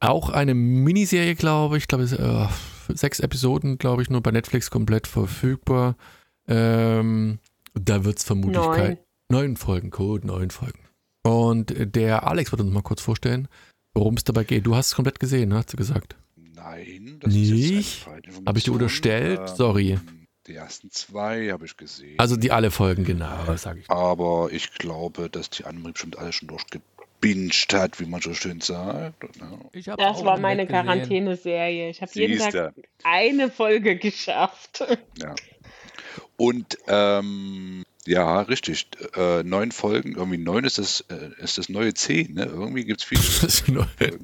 Auch 0.00 0.30
eine 0.30 0.54
Miniserie, 0.54 1.34
glaube 1.34 1.76
ich. 1.76 1.84
Ich 1.84 1.88
glaube, 1.88 2.04
es, 2.04 2.12
äh, 2.12 2.46
sechs 2.94 3.20
Episoden, 3.20 3.78
glaube 3.78 4.02
ich, 4.02 4.10
nur 4.10 4.22
bei 4.22 4.30
Netflix 4.30 4.70
komplett 4.70 5.06
verfügbar. 5.06 5.96
Ähm, 6.48 7.38
da 7.74 8.04
wird 8.04 8.18
es 8.18 8.24
vermutlich 8.24 8.56
Neun. 8.56 8.98
Neun 9.28 9.56
Folgen, 9.56 9.90
Code, 9.90 10.26
neun 10.26 10.50
Folgen. 10.50 10.80
Und 11.24 11.74
der 11.76 12.26
Alex 12.26 12.52
wird 12.52 12.62
uns 12.62 12.72
mal 12.72 12.82
kurz 12.82 13.00
vorstellen, 13.00 13.48
worum 13.94 14.14
es 14.14 14.24
dabei 14.24 14.44
geht. 14.44 14.66
Du 14.66 14.76
hast 14.76 14.88
es 14.88 14.94
komplett 14.94 15.18
gesehen, 15.18 15.52
hast 15.52 15.72
du 15.72 15.76
gesagt. 15.76 16.16
Nein, 16.36 17.18
das 17.20 17.32
Nicht? 17.32 18.06
Habe 18.46 18.58
ich 18.58 18.64
dir 18.64 18.72
unterstellt? 18.72 19.40
Ähm, 19.40 19.56
Sorry. 19.56 19.98
Die 20.46 20.54
ersten 20.54 20.90
zwei 20.92 21.50
habe 21.50 21.66
ich 21.66 21.76
gesehen. 21.76 22.14
Also 22.18 22.36
die 22.36 22.52
alle 22.52 22.70
Folgen, 22.70 23.04
genau, 23.04 23.56
sage 23.56 23.80
ich. 23.80 23.90
Aber 23.90 24.50
ich 24.52 24.72
glaube, 24.74 25.28
dass 25.28 25.50
die 25.50 25.64
Annemarie 25.64 25.92
bestimmt 25.92 26.18
alle 26.18 26.32
schon 26.32 26.46
durchgebinged 27.20 27.74
hat, 27.74 28.00
wie 28.00 28.06
man 28.06 28.20
so 28.20 28.34
schön 28.34 28.60
sagt. 28.60 29.24
Das 29.72 29.98
auch 29.98 30.24
war 30.24 30.38
meine. 30.38 30.66
Quarantäneserie. 30.66 31.90
Ich 31.90 32.02
habe 32.02 32.10
jeden 32.14 32.38
Tag 32.38 32.74
eine 33.02 33.50
Folge 33.50 33.96
geschafft. 33.96 34.84
Ja. 35.18 35.34
Und 36.36 36.78
ähm, 36.88 37.84
ja, 38.06 38.40
richtig. 38.42 38.88
Äh, 39.14 39.42
neun 39.42 39.72
Folgen, 39.72 40.14
irgendwie 40.16 40.38
neun 40.38 40.64
ist 40.64 40.78
das, 40.78 41.04
äh, 41.08 41.30
ist 41.38 41.58
das 41.58 41.68
neue 41.68 41.94
zehn, 41.94 42.34
ne? 42.34 42.44
Irgendwie 42.44 42.84
gibt 42.84 43.00
es 43.00 43.04
viele. 43.04 43.88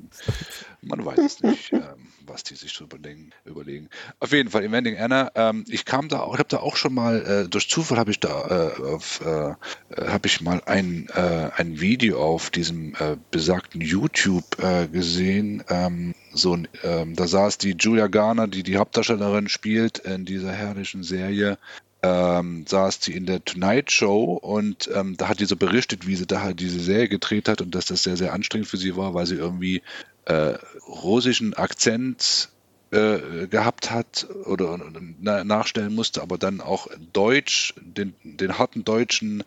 Man 0.83 1.05
weiß 1.05 1.19
es 1.19 1.43
nicht. 1.43 1.73
Ähm, 1.73 2.02
was 2.27 2.43
die 2.43 2.55
sich 2.55 2.73
so 2.73 2.85
überlegen. 2.85 3.31
überlegen. 3.45 3.89
Auf 4.21 4.33
jeden 4.33 4.51
Fall, 4.51 4.65
Inventing 4.65 4.99
Anna, 4.99 5.31
ähm, 5.35 5.65
ich 5.69 5.85
kam 5.85 6.09
da 6.09 6.27
ich 6.33 6.39
habe 6.39 6.49
da 6.49 6.59
auch 6.59 6.77
schon 6.77 6.95
mal, 6.95 7.23
äh, 7.23 7.49
durch 7.49 7.69
Zufall 7.69 7.99
habe 7.99 8.11
ich 8.11 8.21
da 8.21 8.73
äh, 8.79 8.83
auf, 8.83 9.21
äh, 9.21 9.55
habe 9.97 10.27
ich 10.27 10.41
mal 10.41 10.63
ein, 10.67 11.09
äh, 11.15 11.51
ein 11.57 11.81
Video 11.81 12.23
auf 12.23 12.51
diesem 12.51 12.95
äh, 12.95 13.17
besagten 13.31 13.81
YouTube 13.81 14.59
äh, 14.63 14.89
gesehen. 14.89 15.65
Ähm, 15.69 16.15
so, 16.33 16.57
ähm, 16.83 17.15
da 17.15 17.27
saß 17.27 17.59
die 17.59 17.77
Julia 17.79 18.07
Garner, 18.07 18.49
die 18.49 18.63
die 18.63 18.77
Hauptdarstellerin 18.77 19.49
spielt 19.49 19.99
in 19.99 20.25
dieser 20.25 20.53
herrlichen 20.53 21.03
Serie, 21.03 21.59
ähm, 22.03 22.65
saß 22.67 22.99
sie 23.01 23.13
in 23.13 23.27
der 23.27 23.45
Tonight 23.45 23.93
Show 23.93 24.35
und 24.35 24.91
ähm, 24.93 25.17
da 25.17 25.29
hat 25.29 25.41
die 25.41 25.45
so 25.45 25.57
berichtet, 25.57 26.07
wie 26.07 26.17
sie 26.17 26.27
da 26.27 26.43
halt 26.43 26.59
diese 26.59 26.81
Serie 26.81 27.09
gedreht 27.09 27.49
hat 27.49 27.61
und 27.61 27.75
dass 27.75 27.87
das 27.87 28.03
sehr, 28.03 28.17
sehr 28.17 28.33
anstrengend 28.33 28.67
für 28.67 28.77
sie 28.77 28.97
war, 28.97 29.15
weil 29.15 29.27
sie 29.27 29.37
irgendwie 29.37 29.83
äh, 30.27 30.55
russischen 30.87 31.55
Akzent 31.55 32.49
äh, 32.93 33.47
gehabt 33.47 33.91
hat 33.91 34.27
oder 34.45 34.79
na, 35.19 35.45
nachstellen 35.45 35.95
musste, 35.95 36.21
aber 36.21 36.37
dann 36.37 36.61
auch 36.61 36.89
Deutsch, 37.15 37.73
den, 37.81 38.15
den 38.23 38.59
harten 38.59 38.85
deutschen 38.85 39.45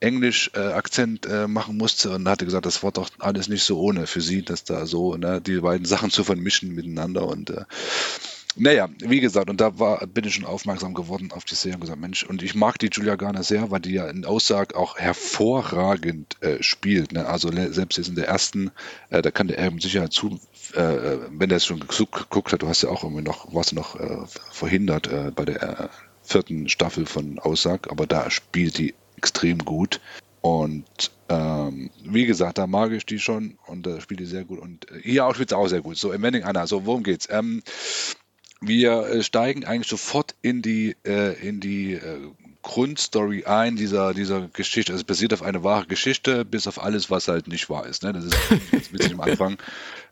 Englisch-Akzent 0.00 1.24
äh, 1.26 1.48
machen 1.48 1.78
musste. 1.78 2.10
Und 2.10 2.28
hatte 2.28 2.44
gesagt, 2.44 2.66
das 2.66 2.82
war 2.82 2.92
doch 2.92 3.08
alles 3.18 3.48
nicht 3.48 3.64
so 3.64 3.80
ohne 3.80 4.06
für 4.06 4.20
sie, 4.20 4.42
dass 4.42 4.64
da 4.64 4.84
so 4.84 5.16
ne, 5.16 5.40
die 5.40 5.60
beiden 5.60 5.86
Sachen 5.86 6.10
zu 6.10 6.22
vermischen 6.22 6.74
miteinander. 6.74 7.26
Und 7.26 7.50
äh, 7.50 7.64
naja, 8.56 8.88
wie 8.98 9.20
gesagt, 9.20 9.48
und 9.48 9.60
da 9.60 9.78
war, 9.78 10.06
bin 10.06 10.24
ich 10.24 10.34
schon 10.34 10.44
aufmerksam 10.44 10.94
geworden 10.94 11.32
auf 11.32 11.44
die 11.44 11.54
Serie 11.54 11.76
und 11.76 11.80
gesagt, 11.82 12.00
Mensch, 12.00 12.24
und 12.24 12.42
ich 12.42 12.54
mag 12.54 12.78
die 12.78 12.90
Julia 12.92 13.16
Garner 13.16 13.42
sehr, 13.42 13.70
weil 13.70 13.80
die 13.80 13.92
ja 13.92 14.06
in 14.08 14.24
Aussage 14.24 14.76
auch 14.76 14.98
hervorragend 14.98 16.36
äh, 16.42 16.62
spielt. 16.62 17.12
Ne? 17.12 17.26
Also 17.26 17.50
selbst 17.50 17.96
jetzt 17.96 18.08
in 18.08 18.14
der 18.14 18.28
ersten, 18.28 18.70
äh, 19.10 19.22
da 19.22 19.30
kann 19.30 19.48
der 19.48 19.58
Erben 19.58 19.80
sicher 19.80 20.10
zu, 20.10 20.38
äh, 20.74 21.18
wenn 21.30 21.50
er 21.50 21.56
es 21.56 21.66
schon 21.66 21.80
geguckt 21.80 22.52
hat, 22.52 22.62
du 22.62 22.68
hast 22.68 22.82
ja 22.82 22.90
auch 22.90 23.04
irgendwie 23.04 23.22
noch, 23.22 23.54
warst 23.54 23.72
du 23.72 23.76
noch 23.76 23.98
äh, 23.98 24.26
verhindert 24.50 25.06
äh, 25.06 25.30
bei 25.34 25.44
der 25.44 25.62
äh, 25.62 25.88
vierten 26.22 26.68
Staffel 26.68 27.06
von 27.06 27.38
Aussag, 27.38 27.90
aber 27.90 28.06
da 28.06 28.30
spielt 28.30 28.78
die 28.78 28.94
extrem 29.16 29.58
gut. 29.58 30.00
Und 30.42 31.12
ähm, 31.28 31.90
wie 32.02 32.26
gesagt, 32.26 32.58
da 32.58 32.66
mag 32.66 32.90
ich 32.90 33.06
die 33.06 33.20
schon 33.20 33.58
und 33.66 33.86
da 33.86 34.00
spielt 34.00 34.20
die 34.20 34.26
sehr 34.26 34.44
gut. 34.44 34.58
Und 34.58 34.86
hier 35.02 35.24
auch 35.24 35.34
spielt 35.34 35.50
sie 35.50 35.56
auch 35.56 35.68
sehr 35.68 35.80
gut. 35.80 35.96
So, 35.96 36.12
im 36.12 36.24
Ending 36.24 36.42
Anna, 36.42 36.66
so, 36.66 36.84
worum 36.84 37.04
geht's? 37.04 37.28
Ähm, 37.30 37.62
wir 38.62 39.06
äh, 39.06 39.22
steigen 39.22 39.64
eigentlich 39.64 39.88
sofort 39.88 40.34
in 40.40 40.62
die, 40.62 40.96
äh, 41.04 41.34
in 41.46 41.60
die 41.60 41.94
äh, 41.94 42.18
Grundstory 42.62 43.44
ein 43.44 43.74
dieser, 43.74 44.14
dieser 44.14 44.48
Geschichte. 44.52 44.92
Also 44.92 45.00
es 45.00 45.06
basiert 45.06 45.34
auf 45.34 45.42
eine 45.42 45.64
wahre 45.64 45.86
Geschichte, 45.86 46.44
bis 46.44 46.68
auf 46.68 46.80
alles, 46.80 47.10
was 47.10 47.26
halt 47.26 47.48
nicht 47.48 47.68
wahr 47.68 47.86
ist. 47.86 48.04
Ne? 48.04 48.12
Das 48.12 48.24
ist 48.24 48.36
jetzt 48.72 48.92
witzig 48.92 49.14
am 49.14 49.20
Anfang. 49.20 49.58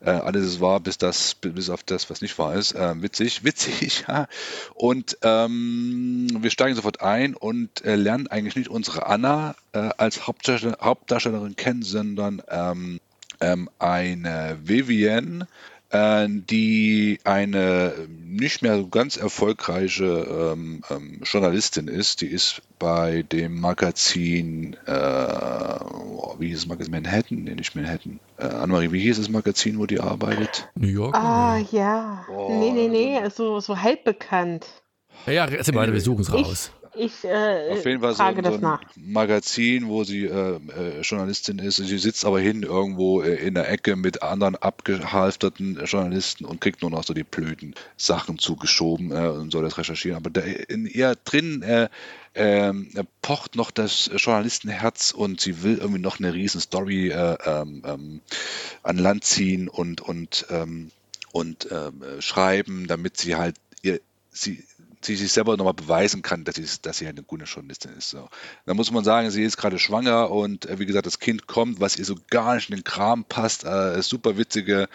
Äh, 0.00 0.10
alles 0.10 0.44
ist 0.44 0.60
wahr, 0.60 0.80
bis, 0.80 0.98
das, 0.98 1.36
bis 1.36 1.70
auf 1.70 1.84
das, 1.84 2.10
was 2.10 2.22
nicht 2.22 2.36
wahr 2.38 2.54
ist. 2.56 2.72
Äh, 2.72 3.00
witzig, 3.00 3.44
witzig, 3.44 4.04
ja. 4.08 4.26
Und 4.74 5.16
ähm, 5.22 6.26
wir 6.40 6.50
steigen 6.50 6.74
sofort 6.74 7.00
ein 7.00 7.34
und 7.34 7.84
äh, 7.84 7.94
lernen 7.94 8.26
eigentlich 8.26 8.56
nicht 8.56 8.68
unsere 8.68 9.06
Anna 9.06 9.54
als 9.72 10.26
Hauptdarsteller, 10.26 10.78
Hauptdarstellerin 10.80 11.54
kennen, 11.54 11.82
sondern 11.82 12.42
ähm, 12.48 12.98
ähm, 13.40 13.70
eine 13.78 14.58
Vivienne, 14.64 15.46
die 15.92 17.18
eine 17.24 17.92
nicht 18.24 18.62
mehr 18.62 18.84
ganz 18.90 19.16
erfolgreiche 19.16 20.52
ähm, 20.54 20.82
ähm, 20.88 21.20
Journalistin 21.24 21.88
ist. 21.88 22.20
Die 22.20 22.28
ist 22.28 22.62
bei 22.78 23.22
dem 23.22 23.60
Magazin, 23.60 24.76
äh, 24.86 24.90
wie 26.38 26.48
hieß 26.48 26.60
das 26.60 26.68
Magazin? 26.68 26.92
Manhattan? 26.92 27.44
Nee, 27.44 27.54
nicht 27.56 27.74
Manhattan. 27.74 28.20
Äh, 28.38 28.44
Annemarie, 28.44 28.92
wie 28.92 29.00
hieß 29.00 29.16
das 29.16 29.28
Magazin, 29.28 29.78
wo 29.78 29.86
die 29.86 29.98
arbeitet? 29.98 30.68
New 30.76 30.86
York? 30.86 31.16
Ah, 31.16 31.58
ja. 31.72 32.24
Oh, 32.32 32.56
nee, 32.60 32.70
nee, 32.70 32.88
nee, 32.88 33.28
so, 33.34 33.58
so 33.58 33.80
halb 33.80 34.04
bekannt. 34.04 34.66
Ja, 35.26 35.32
ja, 35.32 35.44
erzähl 35.46 35.74
mal, 35.74 35.92
wir 35.92 36.00
suchen 36.00 36.22
es 36.22 36.32
raus. 36.32 36.72
Ich 36.94 37.24
äh, 37.24 37.70
Auf 37.70 37.84
jeden 37.84 38.00
Fall 38.00 38.14
so, 38.14 38.58
so 38.58 38.66
ein. 38.66 38.78
Magazin, 38.96 39.88
wo 39.88 40.02
sie 40.02 40.24
äh, 40.24 40.56
äh, 40.56 41.00
Journalistin 41.02 41.58
ist. 41.58 41.76
Sie 41.76 41.98
sitzt 41.98 42.24
aber 42.24 42.40
hin 42.40 42.64
irgendwo 42.64 43.22
äh, 43.22 43.34
in 43.34 43.54
der 43.54 43.70
Ecke 43.70 43.94
mit 43.94 44.22
anderen 44.22 44.56
abgehalfterten 44.56 45.84
Journalisten 45.84 46.44
und 46.44 46.60
kriegt 46.60 46.82
nur 46.82 46.90
noch 46.90 47.04
so 47.04 47.14
die 47.14 47.22
blöden 47.22 47.74
Sachen 47.96 48.38
zugeschoben 48.38 49.12
äh, 49.12 49.28
und 49.28 49.52
soll 49.52 49.62
das 49.62 49.78
recherchieren. 49.78 50.16
Aber 50.16 50.30
da, 50.30 50.40
in 50.40 50.86
ihr 50.86 51.16
drin 51.24 51.62
äh, 51.62 51.88
ähm, 52.34 52.90
pocht 53.22 53.54
noch 53.54 53.70
das 53.70 54.10
Journalistenherz 54.16 55.12
und 55.12 55.40
sie 55.40 55.62
will 55.62 55.78
irgendwie 55.78 56.00
noch 56.00 56.18
eine 56.18 56.32
riesen 56.34 56.60
Story 56.60 57.10
ähm, 57.10 57.82
ähm, 57.84 58.20
an 58.82 58.98
Land 58.98 59.24
ziehen 59.24 59.68
und, 59.68 60.00
und, 60.00 60.46
ähm, 60.50 60.90
und 61.32 61.68
ähm, 61.70 62.02
schreiben, 62.20 62.86
damit 62.88 63.16
sie 63.16 63.36
halt 63.36 63.56
ihr, 63.82 64.00
sie, 64.32 64.64
sie 65.02 65.16
sich 65.16 65.32
selber 65.32 65.56
nochmal 65.56 65.74
beweisen 65.74 66.22
kann, 66.22 66.44
dass 66.44 66.56
sie, 66.56 66.66
dass 66.82 66.98
sie 66.98 67.06
eine 67.06 67.22
gute 67.22 67.44
Journalistin 67.44 67.92
ist. 67.96 68.10
So. 68.10 68.28
Da 68.66 68.74
muss 68.74 68.90
man 68.90 69.04
sagen, 69.04 69.30
sie 69.30 69.42
ist 69.42 69.56
gerade 69.56 69.78
schwanger 69.78 70.30
und 70.30 70.66
äh, 70.66 70.78
wie 70.78 70.86
gesagt, 70.86 71.06
das 71.06 71.18
Kind 71.18 71.46
kommt, 71.46 71.80
was 71.80 71.96
ihr 71.96 72.04
so 72.04 72.16
gar 72.28 72.54
nicht 72.54 72.70
in 72.70 72.76
den 72.76 72.84
Kram 72.84 73.24
passt. 73.24 73.64
Äh, 73.64 74.02
super 74.02 74.36
witzige 74.36 74.88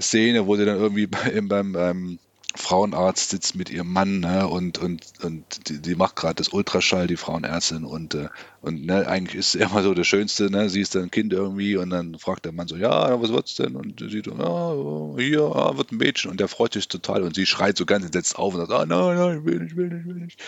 Szene, 0.00 0.46
wo 0.46 0.56
sie 0.56 0.64
dann 0.64 0.78
irgendwie 0.78 1.06
beim, 1.08 1.48
beim, 1.48 1.72
beim 1.72 2.18
Frauenarzt 2.54 3.30
sitzt 3.30 3.54
mit 3.54 3.70
ihrem 3.70 3.92
Mann 3.92 4.20
ne, 4.20 4.46
und, 4.46 4.78
und, 4.78 5.04
und 5.22 5.68
die, 5.68 5.80
die 5.80 5.94
macht 5.94 6.16
gerade 6.16 6.34
das 6.34 6.48
Ultraschall, 6.48 7.06
die 7.06 7.16
Frauenärztin. 7.16 7.84
Und, 7.84 8.14
äh, 8.14 8.28
und 8.60 8.84
ne, 8.84 9.06
eigentlich 9.06 9.36
ist 9.36 9.54
immer 9.56 9.82
so 9.82 9.94
das 9.94 10.06
Schönste, 10.06 10.50
ne, 10.50 10.68
sie 10.68 10.80
ist 10.80 10.94
dann 10.94 11.04
ein 11.04 11.10
Kind 11.10 11.32
irgendwie 11.32 11.76
und 11.76 11.90
dann 11.90 12.18
fragt 12.18 12.44
der 12.44 12.52
Mann 12.52 12.68
so, 12.68 12.76
ja, 12.76 13.20
was 13.20 13.32
wird's 13.32 13.54
denn? 13.54 13.76
Und 13.76 14.00
sie 14.00 14.22
so, 14.24 14.32
ja, 14.32 15.22
hier 15.22 15.42
ah, 15.42 15.76
wird 15.76 15.92
ein 15.92 15.96
Mädchen. 15.96 16.30
Und 16.30 16.40
der 16.40 16.48
freut 16.48 16.74
sich 16.74 16.88
total 16.88 17.22
und 17.22 17.34
sie 17.34 17.46
schreit 17.46 17.76
so 17.76 17.86
ganz 17.86 18.04
entsetzt 18.04 18.36
auf 18.36 18.54
und 18.54 18.60
sagt, 18.60 18.72
ah, 18.72 18.86
nein, 18.86 19.16
nein, 19.16 19.38
ich 19.38 19.44
will 19.44 19.58
nicht, 19.60 19.76
will 19.76 19.88
nicht, 19.88 20.06
will 20.06 20.14
nicht. 20.16 20.40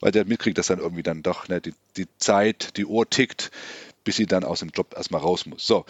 Weil 0.00 0.12
der 0.12 0.26
mitkriegt, 0.26 0.58
dass 0.58 0.66
dann 0.66 0.78
irgendwie 0.78 1.02
dann 1.02 1.22
doch 1.22 1.48
ne, 1.48 1.60
die, 1.60 1.74
die 1.96 2.06
Zeit, 2.18 2.76
die 2.76 2.84
Uhr 2.84 3.08
tickt, 3.08 3.50
bis 4.04 4.16
sie 4.16 4.26
dann 4.26 4.44
aus 4.44 4.60
dem 4.60 4.70
Job 4.70 4.94
erstmal 4.96 5.20
raus 5.20 5.46
muss. 5.46 5.66
So. 5.66 5.86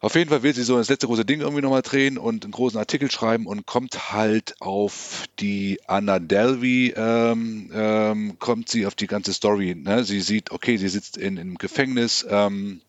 Auf 0.00 0.14
jeden 0.14 0.30
Fall 0.30 0.44
will 0.44 0.54
sie 0.54 0.62
so 0.62 0.76
das 0.78 0.88
letzte 0.88 1.08
große 1.08 1.24
Ding 1.24 1.40
irgendwie 1.40 1.62
nochmal 1.62 1.82
drehen 1.82 2.18
und 2.18 2.44
einen 2.44 2.52
großen 2.52 2.78
Artikel 2.78 3.10
schreiben 3.10 3.46
und 3.46 3.66
kommt 3.66 4.12
halt 4.12 4.54
auf 4.60 5.24
die 5.40 5.80
Anna 5.88 6.20
Delvey, 6.20 6.94
ähm, 6.96 7.70
ähm, 7.74 8.38
kommt 8.38 8.68
sie 8.68 8.86
auf 8.86 8.94
die 8.94 9.08
ganze 9.08 9.32
Story. 9.32 9.74
Ne? 9.74 10.04
Sie 10.04 10.20
sieht, 10.20 10.52
okay, 10.52 10.76
sie 10.76 10.88
sitzt 10.88 11.16
in, 11.16 11.36
in 11.36 11.40
einem 11.40 11.58
Gefängnis, 11.58 12.24
ähm, 12.30 12.80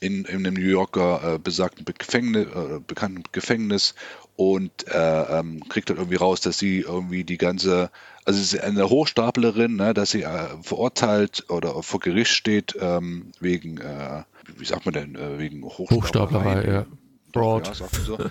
in, 0.00 0.26
in 0.26 0.46
einem 0.46 0.54
New 0.54 0.68
Yorker 0.68 1.34
äh, 1.34 1.38
besagten 1.38 1.86
Gefängnis, 1.86 2.46
äh, 2.48 2.80
bekannten 2.86 3.22
Gefängnis 3.32 3.94
und 4.36 4.86
äh, 4.88 5.38
ähm, 5.38 5.66
kriegt 5.70 5.88
dann 5.88 5.96
irgendwie 5.96 6.16
raus, 6.16 6.42
dass 6.42 6.58
sie 6.58 6.80
irgendwie 6.80 7.24
die 7.24 7.38
ganze, 7.38 7.90
also 8.26 8.38
sie 8.38 8.58
ist 8.58 8.62
eine 8.62 8.90
Hochstaplerin, 8.90 9.76
ne, 9.76 9.94
dass 9.94 10.10
sie 10.10 10.22
äh, 10.22 10.48
verurteilt 10.62 11.46
oder 11.48 11.82
vor 11.82 12.00
Gericht 12.00 12.32
steht 12.32 12.76
ähm, 12.78 13.32
wegen 13.40 13.78
äh, 13.78 14.22
wie 14.56 14.64
sagt 14.64 14.84
man 14.86 14.94
denn, 14.94 15.14
äh, 15.14 15.38
wegen 15.38 15.62
Hochstaplerei, 15.64 16.64
ja. 16.66 16.86
Fraud. 17.32 17.66
Ja, 17.66 17.88
so. 18.04 18.18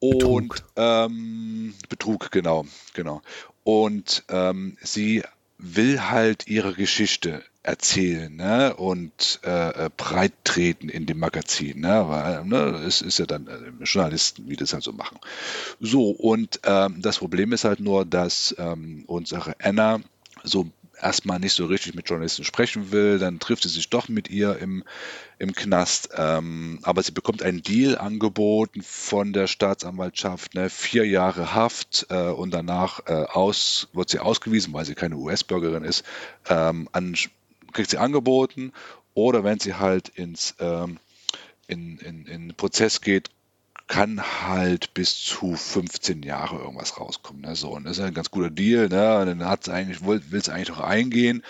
Und 0.00 0.18
Betrug. 0.18 0.56
Ähm, 0.76 1.74
Betrug, 1.90 2.30
genau, 2.30 2.64
genau. 2.94 3.20
Und 3.64 4.24
ähm, 4.30 4.78
sie 4.80 5.22
will 5.58 6.00
halt 6.00 6.46
ihre 6.46 6.72
Geschichte 6.72 7.44
erzählen 7.62 8.34
ne? 8.34 8.74
und 8.74 9.40
äh, 9.44 9.86
äh, 9.86 9.90
breit 9.94 10.32
treten 10.44 10.88
in 10.88 11.04
dem 11.04 11.18
Magazin, 11.18 11.80
ne? 11.80 12.04
weil 12.08 12.44
ne, 12.46 12.82
es 12.86 13.02
ist 13.02 13.18
ja 13.18 13.26
dann 13.26 13.46
äh, 13.46 13.84
Journalisten, 13.84 14.48
wie 14.48 14.56
das 14.56 14.72
halt 14.72 14.82
so 14.82 14.92
machen. 14.92 15.18
So, 15.78 16.10
und 16.10 16.60
ähm, 16.64 17.02
das 17.02 17.18
Problem 17.18 17.52
ist 17.52 17.64
halt 17.64 17.80
nur, 17.80 18.06
dass 18.06 18.54
ähm, 18.58 19.04
unsere 19.06 19.54
Anna 19.62 20.00
so 20.42 20.70
erstmal 21.02 21.38
nicht 21.38 21.54
so 21.54 21.66
richtig 21.66 21.94
mit 21.94 22.08
Journalisten 22.08 22.44
sprechen 22.44 22.92
will, 22.92 23.18
dann 23.18 23.38
trifft 23.38 23.62
sie 23.62 23.68
sich 23.68 23.90
doch 23.90 24.08
mit 24.08 24.30
ihr 24.30 24.58
im, 24.58 24.84
im 25.38 25.54
Knast, 25.54 26.10
ähm, 26.16 26.78
aber 26.82 27.02
sie 27.02 27.12
bekommt 27.12 27.42
einen 27.42 27.62
Deal 27.62 27.98
angeboten 27.98 28.82
von 28.82 29.32
der 29.32 29.46
Staatsanwaltschaft, 29.46 30.54
ne, 30.54 30.70
vier 30.70 31.06
Jahre 31.06 31.54
Haft 31.54 32.06
äh, 32.10 32.28
und 32.28 32.52
danach 32.52 33.00
äh, 33.06 33.12
aus, 33.24 33.88
wird 33.92 34.10
sie 34.10 34.18
ausgewiesen, 34.18 34.72
weil 34.72 34.84
sie 34.84 34.94
keine 34.94 35.16
US-Bürgerin 35.16 35.84
ist, 35.84 36.04
ähm, 36.48 36.88
an, 36.92 37.14
kriegt 37.72 37.90
sie 37.90 37.98
angeboten 37.98 38.72
oder 39.14 39.44
wenn 39.44 39.58
sie 39.58 39.74
halt 39.74 40.08
ins 40.08 40.54
ähm, 40.60 40.98
in, 41.66 41.98
in, 41.98 42.26
in 42.26 42.54
Prozess 42.54 43.00
geht, 43.00 43.30
kann 43.90 44.22
halt 44.22 44.94
bis 44.94 45.16
zu 45.16 45.56
15 45.56 46.22
Jahre 46.22 46.58
irgendwas 46.58 46.98
rauskommen. 47.00 47.42
Ne? 47.42 47.56
So, 47.56 47.70
und 47.70 47.84
das 47.84 47.98
ist 47.98 48.04
ein 48.04 48.14
ganz 48.14 48.30
guter 48.30 48.48
Deal. 48.48 48.82
Ne? 48.82 48.88
Dann 48.88 49.44
hat 49.44 49.68
eigentlich, 49.68 50.06
will 50.06 50.22
es 50.30 50.48
eigentlich 50.48 50.68
noch 50.68 50.80
eingehen 50.80 51.42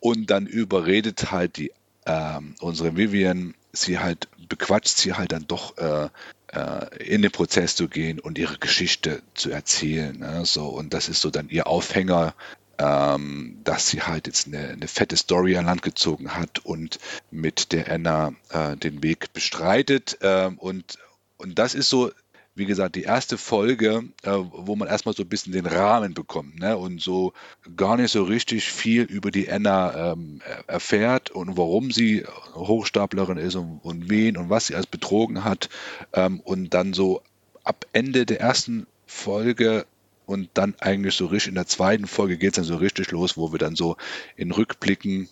und 0.00 0.28
dann 0.28 0.46
überredet 0.46 1.30
halt 1.30 1.56
die 1.56 1.72
ähm, 2.04 2.56
unsere 2.60 2.96
Vivian, 2.96 3.54
sie 3.72 4.00
halt 4.00 4.28
bequatscht 4.48 4.98
sie 4.98 5.14
halt 5.14 5.30
dann 5.30 5.46
doch 5.46 5.78
äh, 5.78 6.08
äh, 6.48 7.04
in 7.04 7.22
den 7.22 7.30
Prozess 7.30 7.76
zu 7.76 7.86
gehen 7.86 8.18
und 8.18 8.38
ihre 8.38 8.58
Geschichte 8.58 9.22
zu 9.34 9.50
erzählen. 9.50 10.18
Ne? 10.18 10.44
So, 10.44 10.66
und 10.66 10.92
das 10.94 11.08
ist 11.08 11.20
so 11.20 11.30
dann 11.30 11.48
ihr 11.48 11.68
Aufhänger, 11.68 12.34
ähm, 12.76 13.60
dass 13.62 13.86
sie 13.86 14.02
halt 14.02 14.26
jetzt 14.26 14.48
eine, 14.48 14.70
eine, 14.70 14.88
fette 14.88 15.16
Story 15.16 15.56
an 15.56 15.66
Land 15.66 15.82
gezogen 15.82 16.34
hat 16.34 16.58
und 16.58 16.98
mit 17.30 17.70
der 17.70 17.88
Anna 17.88 18.32
äh, 18.50 18.76
den 18.76 19.00
Weg 19.04 19.32
bestreitet. 19.32 20.18
Ähm, 20.22 20.58
und 20.58 20.98
und 21.36 21.58
das 21.58 21.74
ist 21.74 21.88
so, 21.88 22.10
wie 22.54 22.66
gesagt, 22.66 22.94
die 22.94 23.02
erste 23.02 23.36
Folge, 23.36 24.04
äh, 24.22 24.30
wo 24.30 24.76
man 24.76 24.88
erstmal 24.88 25.14
so 25.14 25.22
ein 25.24 25.28
bisschen 25.28 25.52
den 25.52 25.66
Rahmen 25.66 26.14
bekommt 26.14 26.60
ne? 26.60 26.76
und 26.76 27.00
so 27.00 27.32
gar 27.76 27.96
nicht 27.96 28.12
so 28.12 28.22
richtig 28.22 28.66
viel 28.66 29.02
über 29.02 29.30
die 29.30 29.50
Anna 29.50 30.12
ähm, 30.12 30.40
erfährt 30.66 31.30
und 31.30 31.56
warum 31.56 31.90
sie 31.90 32.24
Hochstaplerin 32.54 33.38
ist 33.38 33.56
und, 33.56 33.80
und, 33.82 34.08
wen 34.08 34.36
und 34.36 34.50
was 34.50 34.68
sie 34.68 34.76
als 34.76 34.86
betrogen 34.86 35.44
hat. 35.44 35.68
Ähm, 36.12 36.40
und 36.40 36.74
dann 36.74 36.92
so 36.92 37.22
ab 37.64 37.86
Ende 37.92 38.24
der 38.24 38.40
ersten 38.40 38.86
Folge 39.06 39.86
und 40.26 40.48
dann 40.54 40.74
eigentlich 40.78 41.16
so 41.16 41.26
richtig 41.26 41.48
in 41.48 41.56
der 41.56 41.66
zweiten 41.66 42.06
Folge 42.06 42.38
geht 42.38 42.50
es 42.50 42.56
dann 42.56 42.64
so 42.64 42.76
richtig 42.76 43.10
los, 43.10 43.36
wo 43.36 43.52
wir 43.52 43.58
dann 43.58 43.74
so 43.74 43.96
in 44.36 44.52
Rückblicken 44.52 45.28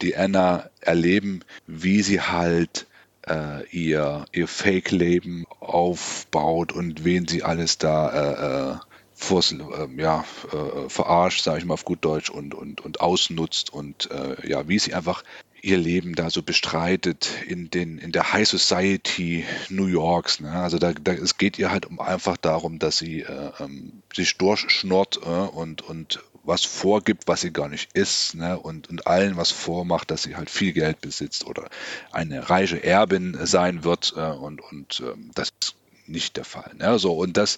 die 0.00 0.16
Anna 0.16 0.70
erleben, 0.80 1.40
wie 1.66 2.02
sie 2.02 2.20
halt 2.20 2.86
äh, 3.26 3.66
ihr, 3.70 4.24
ihr 4.32 4.48
Fake-Leben 4.48 5.44
aufbaut 5.60 6.72
und 6.72 7.04
wen 7.04 7.26
sie 7.26 7.42
alles 7.42 7.78
da 7.78 8.10
äh, 8.10 8.74
äh 8.74 8.78
vors, 9.20 9.52
äh, 9.52 9.58
ja, 9.98 10.24
äh, 10.50 10.88
verarscht, 10.88 11.44
sage 11.44 11.58
ich 11.58 11.64
mal 11.66 11.74
auf 11.74 11.84
gut 11.84 12.02
Deutsch, 12.02 12.30
und, 12.30 12.54
und, 12.54 12.80
und 12.80 13.00
ausnutzt 13.00 13.70
und 13.70 14.10
äh, 14.10 14.48
ja, 14.48 14.66
wie 14.66 14.78
sie 14.78 14.94
einfach 14.94 15.22
ihr 15.62 15.76
Leben 15.76 16.14
da 16.14 16.30
so 16.30 16.42
bestreitet 16.42 17.28
in, 17.46 17.70
den, 17.70 17.98
in 17.98 18.12
der 18.12 18.32
High 18.32 18.48
Society 18.48 19.44
New 19.68 19.86
Yorks. 19.86 20.40
Ne? 20.40 20.50
Also 20.50 20.78
da, 20.78 20.92
da, 20.92 21.12
es 21.12 21.36
geht 21.36 21.58
ihr 21.58 21.70
halt 21.70 21.84
um 21.84 22.00
einfach 22.00 22.38
darum, 22.38 22.78
dass 22.78 22.96
sie 22.96 23.20
äh, 23.20 23.50
ähm, 23.60 24.02
sich 24.14 24.38
durchschnurrt 24.38 25.20
äh, 25.22 25.28
und, 25.28 25.82
und 25.82 26.20
was 26.50 26.64
vorgibt, 26.64 27.28
was 27.28 27.42
sie 27.42 27.52
gar 27.52 27.68
nicht 27.68 27.92
ist, 27.94 28.34
ne? 28.34 28.58
und, 28.58 28.90
und 28.90 29.06
allen 29.06 29.36
was 29.36 29.52
vormacht, 29.52 30.10
dass 30.10 30.24
sie 30.24 30.36
halt 30.36 30.50
viel 30.50 30.72
Geld 30.72 31.00
besitzt 31.00 31.46
oder 31.46 31.70
eine 32.10 32.50
reiche 32.50 32.82
Erbin 32.82 33.38
sein 33.44 33.84
wird 33.84 34.12
äh, 34.16 34.20
und, 34.20 34.60
und 34.60 35.00
ähm, 35.00 35.30
das 35.34 35.52
ist 35.60 35.76
nicht 36.06 36.36
der 36.36 36.44
Fall. 36.44 36.72
Ne? 36.76 36.98
So, 36.98 37.12
und 37.12 37.36
das, 37.36 37.56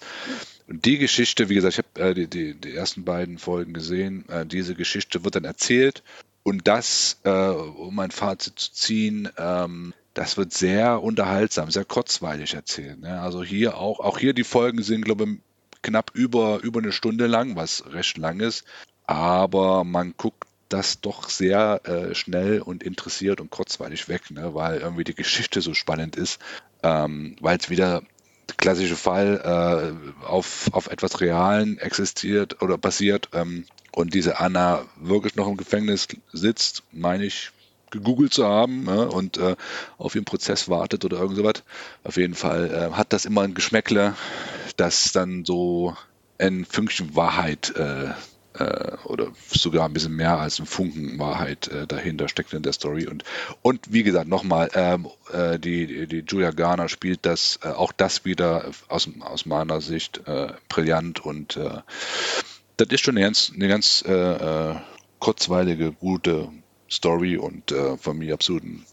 die 0.67 0.99
Geschichte, 0.99 1.49
wie 1.49 1.55
gesagt, 1.55 1.73
ich 1.73 1.79
habe 1.79 2.09
äh, 2.09 2.13
die, 2.13 2.27
die, 2.27 2.53
die, 2.53 2.75
ersten 2.75 3.03
beiden 3.03 3.39
Folgen 3.39 3.73
gesehen, 3.73 4.29
äh, 4.29 4.45
diese 4.45 4.75
Geschichte 4.75 5.23
wird 5.23 5.35
dann 5.35 5.45
erzählt 5.45 6.03
und 6.43 6.67
das, 6.67 7.17
äh, 7.23 7.31
um 7.31 7.97
ein 7.99 8.11
Fazit 8.11 8.59
zu 8.59 8.73
ziehen, 8.73 9.27
ähm, 9.37 9.93
das 10.13 10.37
wird 10.37 10.53
sehr 10.53 11.01
unterhaltsam, 11.01 11.71
sehr 11.71 11.85
kurzweilig 11.85 12.53
erzählt. 12.53 12.99
Ne? 12.99 13.19
Also 13.19 13.43
hier 13.43 13.77
auch, 13.77 13.99
auch 13.99 14.19
hier 14.19 14.33
die 14.33 14.43
Folgen 14.43 14.83
sind, 14.83 15.03
glaube 15.03 15.23
ich, 15.23 15.29
knapp 15.83 16.11
über, 16.13 16.59
über 16.63 16.79
eine 16.79 16.91
Stunde 16.91 17.27
lang, 17.27 17.55
was 17.55 17.83
recht 17.93 18.17
lang 18.17 18.39
ist. 18.39 18.65
Aber 19.05 19.83
man 19.83 20.15
guckt 20.17 20.47
das 20.69 21.01
doch 21.01 21.29
sehr 21.29 21.81
äh, 21.85 22.15
schnell 22.15 22.59
und 22.59 22.81
interessiert 22.81 23.39
und 23.39 23.51
kurzweilig 23.51 24.09
weg, 24.09 24.31
ne? 24.31 24.55
weil 24.55 24.79
irgendwie 24.79 25.03
die 25.03 25.15
Geschichte 25.15 25.61
so 25.61 25.73
spannend 25.73 26.15
ist, 26.15 26.39
ähm, 26.81 27.35
weil 27.39 27.57
es 27.57 27.69
wieder 27.69 28.01
der 28.49 28.55
klassische 28.57 28.95
Fall 28.95 29.95
äh, 30.23 30.25
auf, 30.25 30.69
auf 30.73 30.87
etwas 30.87 31.21
Realen 31.21 31.77
existiert 31.77 32.61
oder 32.61 32.77
basiert 32.77 33.29
ähm, 33.33 33.65
und 33.91 34.15
diese 34.15 34.39
Anna 34.39 34.83
wirklich 34.97 35.35
noch 35.35 35.47
im 35.47 35.57
Gefängnis 35.57 36.07
sitzt, 36.31 36.83
meine 36.91 37.25
ich, 37.25 37.51
gegoogelt 37.91 38.33
zu 38.33 38.45
haben 38.47 38.85
ja, 38.87 39.03
und 39.03 39.37
äh, 39.37 39.55
auf 39.99 40.15
ihren 40.15 40.25
Prozess 40.25 40.67
wartet 40.67 41.05
oder 41.05 41.19
irgend 41.19 41.37
sowas. 41.37 41.63
Auf 42.03 42.17
jeden 42.17 42.33
Fall 42.33 42.71
äh, 42.71 42.95
hat 42.95 43.13
das 43.13 43.25
immer 43.25 43.43
ein 43.43 43.53
Geschmäckle, 43.53 44.15
dass 44.77 45.11
dann 45.11 45.45
so 45.45 45.95
ein 46.37 46.65
Fünkchen 46.65 47.15
Wahrheit 47.15 47.73
äh, 47.75 48.11
äh, 48.57 48.97
oder 49.05 49.31
sogar 49.49 49.85
ein 49.85 49.93
bisschen 49.93 50.15
mehr 50.15 50.37
als 50.37 50.59
ein 50.59 50.65
Funken 50.65 51.17
Wahrheit 51.19 51.67
äh, 51.69 51.87
dahinter 51.87 52.27
steckt 52.27 52.53
in 52.53 52.63
der 52.63 52.73
Story. 52.73 53.07
Und, 53.07 53.23
und 53.61 53.91
wie 53.91 54.03
gesagt, 54.03 54.27
nochmal, 54.27 54.69
ähm, 54.73 55.07
äh, 55.31 55.59
die, 55.59 56.07
die 56.07 56.23
Julia 56.27 56.51
Garner 56.51 56.89
spielt 56.89 57.25
das, 57.25 57.59
äh, 57.63 57.69
auch 57.69 57.91
das 57.91 58.25
wieder 58.25 58.71
aus, 58.87 59.09
aus 59.21 59.45
meiner 59.45 59.81
Sicht 59.81 60.21
äh, 60.27 60.53
brillant 60.69 61.19
und 61.25 61.57
äh, 61.57 61.81
das 62.77 62.87
ist 62.89 63.01
schon 63.01 63.17
eine 63.17 63.25
ganz, 63.25 63.51
eine 63.53 63.67
ganz 63.67 64.03
kurzweilige, 65.19 65.91
gute 65.91 66.49
Story 66.89 67.37
und 67.37 67.71
von 67.99 68.17
mir 68.17 68.33
absolut 68.33 68.63
ein 68.63 68.83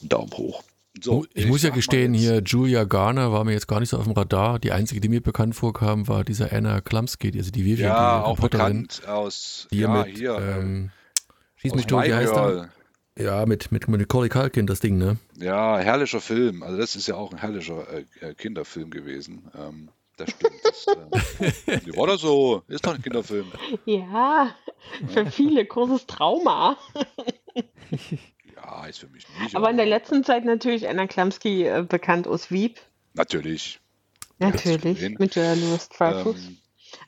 Daumen 0.00 0.32
hoch. 0.32 0.64
So, 1.00 1.24
ich, 1.34 1.44
ich 1.44 1.46
muss 1.48 1.62
ja 1.62 1.70
gestehen, 1.70 2.14
hier 2.14 2.42
Julia 2.44 2.84
Garner 2.84 3.32
war 3.32 3.44
mir 3.44 3.52
jetzt 3.52 3.68
gar 3.68 3.80
nicht 3.80 3.90
so 3.90 3.98
auf 3.98 4.04
dem 4.04 4.12
Radar. 4.12 4.58
Die 4.58 4.72
einzige, 4.72 5.00
die 5.00 5.08
mir 5.08 5.20
bekannt 5.20 5.54
vorkam, 5.54 6.08
war 6.08 6.24
diese 6.24 6.52
Anna 6.52 6.80
Klumsky, 6.80 7.32
also 7.36 7.50
die 7.50 7.64
Vivian, 7.64 7.90
ja, 7.90 8.18
die 8.18 8.24
auch 8.24 8.38
bekannt 8.38 9.02
aus 9.06 9.68
die 9.70 9.80
ja, 9.80 10.04
mit, 10.04 10.16
hier, 10.16 10.36
ähm, 10.38 10.90
Schieß 11.56 11.74
mich 11.74 11.86
tot, 11.86 12.04
wie 12.04 12.14
heißt 12.14 12.34
er? 12.34 12.70
Ja, 13.18 13.46
mit, 13.46 13.72
mit, 13.72 13.88
mit 13.88 14.00
Nicole 14.00 14.28
Kalkin, 14.28 14.66
das 14.66 14.80
Ding, 14.80 14.98
ne? 14.98 15.16
Ja, 15.38 15.78
herrlicher 15.78 16.20
Film. 16.20 16.62
Also 16.62 16.76
das 16.76 16.96
ist 16.96 17.08
ja 17.08 17.14
auch 17.14 17.32
ein 17.32 17.38
herrlicher 17.38 17.86
äh, 17.90 18.04
äh 18.20 18.34
Kinderfilm 18.34 18.90
gewesen. 18.90 19.50
Ähm, 19.58 19.88
das 20.18 20.30
stimmt. 20.30 20.54
Das, 20.62 20.86
äh, 21.66 21.80
wie 21.86 21.96
war 21.96 22.06
das 22.08 22.20
so? 22.20 22.62
Ist 22.68 22.86
doch 22.86 22.94
ein 22.94 23.02
Kinderfilm. 23.02 23.46
Ja, 23.86 24.54
für 25.08 25.26
viele 25.26 25.64
großes 25.64 26.06
Trauma. 26.06 26.76
Ja, 28.66 28.86
ist 28.86 28.98
für 28.98 29.08
mich 29.08 29.26
nicht. 29.40 29.54
Aber 29.54 29.70
in 29.70 29.76
der 29.76 29.86
letzten 29.86 30.24
Zeit 30.24 30.44
natürlich 30.44 30.88
Anna 30.88 31.06
Klamski 31.06 31.66
äh, 31.66 31.84
bekannt 31.88 32.26
aus 32.26 32.50
Wieb. 32.50 32.80
Natürlich. 33.14 33.80
Natürlich, 34.38 35.18
mit 35.18 35.34
Julia 35.34 35.54
Louis 35.54 35.88
Dreyfus. 35.88 36.36
Ähm, 36.36 36.58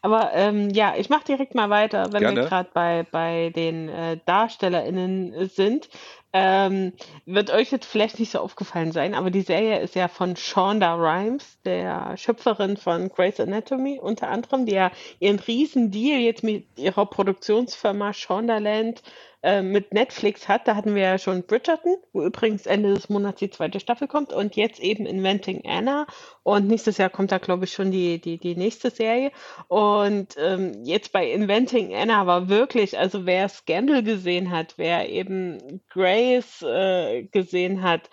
aber 0.00 0.32
ähm, 0.34 0.70
ja, 0.70 0.94
ich 0.96 1.08
mache 1.08 1.24
direkt 1.24 1.54
mal 1.54 1.70
weiter, 1.70 2.12
wenn 2.12 2.20
gerne. 2.20 2.40
wir 2.40 2.48
gerade 2.48 2.70
bei, 2.72 3.06
bei 3.10 3.50
den 3.54 3.88
äh, 3.88 4.18
DarstellerInnen 4.24 5.48
sind. 5.48 5.88
Ähm, 6.32 6.92
wird 7.24 7.50
euch 7.50 7.70
jetzt 7.70 7.86
vielleicht 7.86 8.18
nicht 8.18 8.32
so 8.32 8.40
aufgefallen 8.40 8.92
sein, 8.92 9.14
aber 9.14 9.30
die 9.30 9.40
Serie 9.40 9.80
ist 9.80 9.94
ja 9.94 10.08
von 10.08 10.36
Shonda 10.36 10.94
Rhimes, 10.94 11.58
der 11.64 12.16
Schöpferin 12.18 12.76
von 12.76 13.08
Grey's 13.08 13.40
Anatomy 13.40 13.98
unter 13.98 14.28
anderem, 14.28 14.66
die 14.66 14.74
ja 14.74 14.90
ihren 15.20 15.38
riesen 15.38 15.90
Deal 15.90 16.20
jetzt 16.20 16.42
mit 16.42 16.66
ihrer 16.78 17.06
Produktionsfirma 17.06 18.12
Shondaland 18.12 19.02
äh, 19.42 19.62
mit 19.62 19.92
Netflix 19.92 20.48
hat. 20.48 20.66
Da 20.66 20.74
hatten 20.74 20.94
wir 20.94 21.02
ja 21.02 21.18
schon 21.18 21.44
Bridgerton, 21.44 21.96
wo 22.12 22.24
übrigens 22.24 22.66
Ende 22.66 22.94
des 22.94 23.08
Monats 23.08 23.38
die 23.38 23.50
zweite 23.50 23.78
Staffel 23.78 24.08
kommt 24.08 24.32
und 24.32 24.56
jetzt 24.56 24.80
eben 24.80 25.06
Inventing 25.06 25.62
Anna. 25.64 26.06
Und 26.42 26.66
nächstes 26.66 26.98
Jahr 26.98 27.10
kommt 27.10 27.30
da, 27.30 27.38
glaube 27.38 27.64
ich, 27.64 27.72
schon 27.72 27.90
die, 27.90 28.20
die, 28.20 28.38
die 28.38 28.56
nächste 28.56 28.90
Serie. 28.90 29.30
Und 29.68 30.34
ähm, 30.38 30.82
jetzt 30.84 31.12
bei 31.12 31.30
Inventing 31.30 31.94
Anna 31.94 32.26
war 32.26 32.48
wirklich, 32.48 32.98
also 32.98 33.26
wer 33.26 33.48
Scandal 33.48 34.02
gesehen 34.02 34.50
hat, 34.50 34.74
wer 34.76 35.08
eben 35.08 35.82
Grace 35.88 36.62
äh, 36.62 37.22
gesehen 37.24 37.82
hat, 37.82 38.10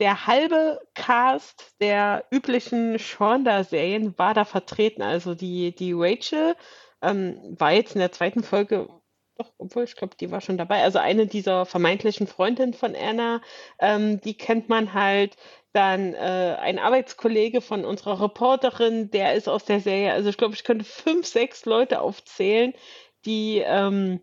der 0.00 0.26
halbe 0.26 0.80
Cast 0.94 1.74
der 1.80 2.24
üblichen 2.30 2.98
Shonda-Serien 2.98 4.16
war 4.18 4.34
da 4.34 4.44
vertreten. 4.44 5.02
Also 5.02 5.34
die, 5.34 5.74
die 5.74 5.92
Rachel 5.92 6.54
ähm, 7.02 7.56
war 7.58 7.72
jetzt 7.72 7.94
in 7.94 8.00
der 8.00 8.12
zweiten 8.12 8.42
Folge 8.42 8.88
doch, 9.38 9.52
obwohl 9.58 9.84
ich 9.84 9.96
glaube, 9.96 10.16
die 10.16 10.30
war 10.30 10.40
schon 10.40 10.58
dabei. 10.58 10.82
Also 10.82 10.98
eine 10.98 11.26
dieser 11.26 11.64
vermeintlichen 11.64 12.26
Freundinnen 12.26 12.74
von 12.74 12.94
Anna, 12.96 13.40
ähm, 13.78 14.20
die 14.20 14.36
kennt 14.36 14.68
man 14.68 14.94
halt. 14.94 15.36
Dann 15.72 16.14
äh, 16.14 16.56
ein 16.60 16.78
Arbeitskollege 16.78 17.60
von 17.60 17.84
unserer 17.84 18.20
Reporterin, 18.22 19.10
der 19.10 19.34
ist 19.34 19.48
aus 19.48 19.64
der 19.64 19.80
Serie. 19.80 20.12
Also 20.12 20.30
ich 20.30 20.38
glaube, 20.38 20.54
ich 20.54 20.64
könnte 20.64 20.84
fünf, 20.84 21.26
sechs 21.26 21.66
Leute 21.66 22.00
aufzählen, 22.00 22.72
die 23.26 23.62
ähm, 23.64 24.20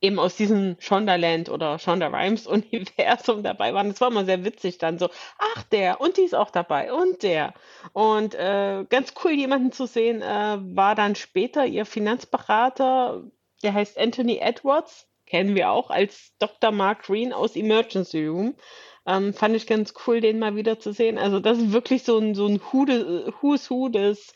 eben 0.00 0.18
aus 0.18 0.36
diesem 0.36 0.76
Shondaland 0.80 1.48
oder 1.48 1.78
Shonda 1.78 2.08
Rhimes 2.08 2.46
Universum 2.48 3.42
dabei 3.42 3.74
waren. 3.74 3.88
Das 3.88 4.00
war 4.00 4.10
immer 4.10 4.24
sehr 4.26 4.44
witzig 4.44 4.78
dann 4.78 4.98
so, 4.98 5.08
ach 5.38 5.62
der 5.64 6.00
und 6.00 6.16
die 6.18 6.22
ist 6.22 6.34
auch 6.34 6.50
dabei 6.50 6.92
und 6.92 7.22
der. 7.22 7.54
Und 7.92 8.34
äh, 8.34 8.84
ganz 8.88 9.14
cool 9.24 9.32
jemanden 9.32 9.72
zu 9.72 9.86
sehen 9.86 10.22
äh, 10.22 10.58
war 10.76 10.94
dann 10.94 11.14
später 11.16 11.66
ihr 11.66 11.86
Finanzberater, 11.86 13.24
der 13.64 13.74
heißt 13.74 13.98
Anthony 13.98 14.38
Edwards, 14.38 15.08
kennen 15.26 15.54
wir 15.54 15.70
auch 15.70 15.90
als 15.90 16.32
Dr. 16.38 16.70
Mark 16.70 17.04
Green 17.04 17.32
aus 17.32 17.56
Emergency 17.56 18.26
Room. 18.26 18.54
Ähm, 19.06 19.34
fand 19.34 19.56
ich 19.56 19.66
ganz 19.66 19.94
cool, 20.06 20.20
den 20.20 20.38
mal 20.38 20.56
wieder 20.56 20.78
zu 20.78 20.92
sehen. 20.92 21.18
Also 21.18 21.40
das 21.40 21.58
ist 21.58 21.72
wirklich 21.72 22.04
so 22.04 22.18
ein, 22.18 22.34
so 22.34 22.46
ein 22.46 22.60
Who's 22.60 23.70
Who 23.70 23.88
des 23.88 24.32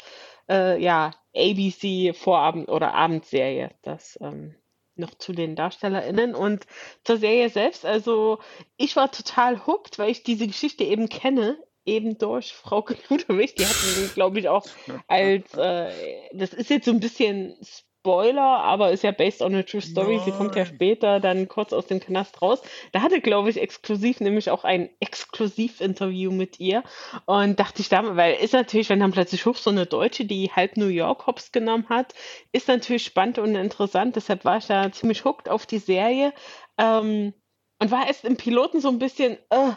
äh, 0.49 0.83
ja, 0.83 1.13
ABC-Vorabend- 1.35 2.69
oder 2.69 2.95
Abendserie. 2.95 3.71
Das 3.83 4.19
ähm, 4.21 4.55
noch 4.97 5.15
zu 5.15 5.33
den 5.33 5.57
DarstellerInnen 5.57 6.35
und 6.35 6.67
zur 7.05 7.19
Serie 7.19 7.49
selbst. 7.49 7.87
Also 7.87 8.41
ich 8.77 8.97
war 8.97 9.11
total 9.11 9.67
hooked, 9.67 9.99
weil 9.99 10.11
ich 10.11 10.23
diese 10.23 10.47
Geschichte 10.47 10.85
eben 10.85 11.09
kenne 11.09 11.57
eben 11.89 12.19
durch 12.19 12.53
Frau 12.53 12.87
Ludwig. 13.09 13.57
Die 13.57 13.67
hatten, 13.67 14.11
glaube 14.15 14.39
ich, 14.39 14.49
auch 14.49 14.67
als, 15.09 15.55
äh, 15.55 15.91
das 16.33 16.53
ist 16.53 16.71
jetzt 16.71 16.85
so 16.85 16.93
ein 16.93 17.01
bisschen 17.01 17.57
Spoiler, 18.01 18.41
aber 18.41 18.93
ist 18.93 19.03
ja 19.03 19.11
based 19.11 19.43
on 19.43 19.55
a 19.55 19.63
true 19.63 19.81
story. 19.81 20.17
Nein. 20.17 20.25
Sie 20.25 20.31
kommt 20.33 20.55
ja 20.57 20.65
später 20.65 21.21
dann 21.21 21.49
kurz 21.49 21.73
aus 21.73 21.87
dem 21.87 22.01
Knast 22.01 22.41
raus. 22.41 22.63
Da 22.93 23.03
hatte, 23.03 23.21
glaube 23.21 23.51
ich, 23.51 23.61
exklusiv 23.61 24.21
nämlich 24.21 24.51
auch 24.51 24.65
ein 24.65 24.89
Exklusivinterview 25.01 26.31
mit 26.31 26.61
ihr. 26.61 26.85
Und 27.27 27.59
dachte 27.59 27.83
ich 27.83 27.89
damals, 27.89 28.17
weil 28.17 28.37
ist 28.37 28.55
natürlich, 28.55 28.89
wenn 28.89 29.01
dann 29.01 29.13
plötzlich 29.13 29.45
hoch 29.47 29.57
so 29.57 29.71
eine 29.71 29.87
Deutsche, 29.87 30.25
die 30.25 30.51
halb 30.51 30.77
New 30.77 30.87
York 30.87 31.27
Hops 31.27 31.53
genommen 31.53 31.89
hat, 31.89 32.15
ist 32.53 32.69
natürlich 32.69 33.05
spannend 33.05 33.39
und 33.39 33.55
interessant. 33.55 34.17
Deshalb 34.17 34.45
war 34.45 34.59
ich 34.59 34.67
da 34.67 34.91
ziemlich 34.93 35.25
hooked 35.25 35.49
auf 35.49 35.67
die 35.67 35.79
Serie. 35.79 36.33
Ähm, 36.79 37.35
und 37.81 37.91
war 37.91 38.07
erst 38.07 38.25
im 38.25 38.37
Piloten 38.37 38.81
so 38.81 38.89
ein 38.89 38.99
bisschen, 38.99 39.39
uh, 39.53 39.75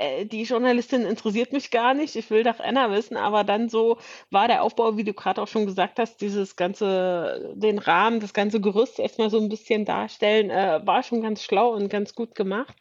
äh, 0.00 0.24
die 0.26 0.42
Journalistin 0.42 1.02
interessiert 1.02 1.52
mich 1.52 1.70
gar 1.70 1.94
nicht, 1.94 2.16
ich 2.16 2.30
will 2.30 2.42
doch 2.42 2.58
Anna 2.60 2.90
wissen, 2.90 3.16
aber 3.16 3.44
dann 3.44 3.68
so 3.68 3.98
war 4.30 4.48
der 4.48 4.62
Aufbau, 4.62 4.96
wie 4.96 5.04
du 5.04 5.12
gerade 5.12 5.42
auch 5.42 5.48
schon 5.48 5.66
gesagt 5.66 5.98
hast, 5.98 6.20
dieses 6.20 6.56
ganze, 6.56 7.52
den 7.54 7.78
Rahmen, 7.78 8.20
das 8.20 8.32
ganze 8.34 8.60
Gerüst 8.60 8.98
erstmal 8.98 9.30
so 9.30 9.38
ein 9.38 9.48
bisschen 9.48 9.84
darstellen, 9.84 10.50
äh, 10.50 10.80
war 10.84 11.02
schon 11.02 11.22
ganz 11.22 11.42
schlau 11.42 11.70
und 11.70 11.88
ganz 11.88 12.14
gut 12.14 12.34
gemacht. 12.34 12.76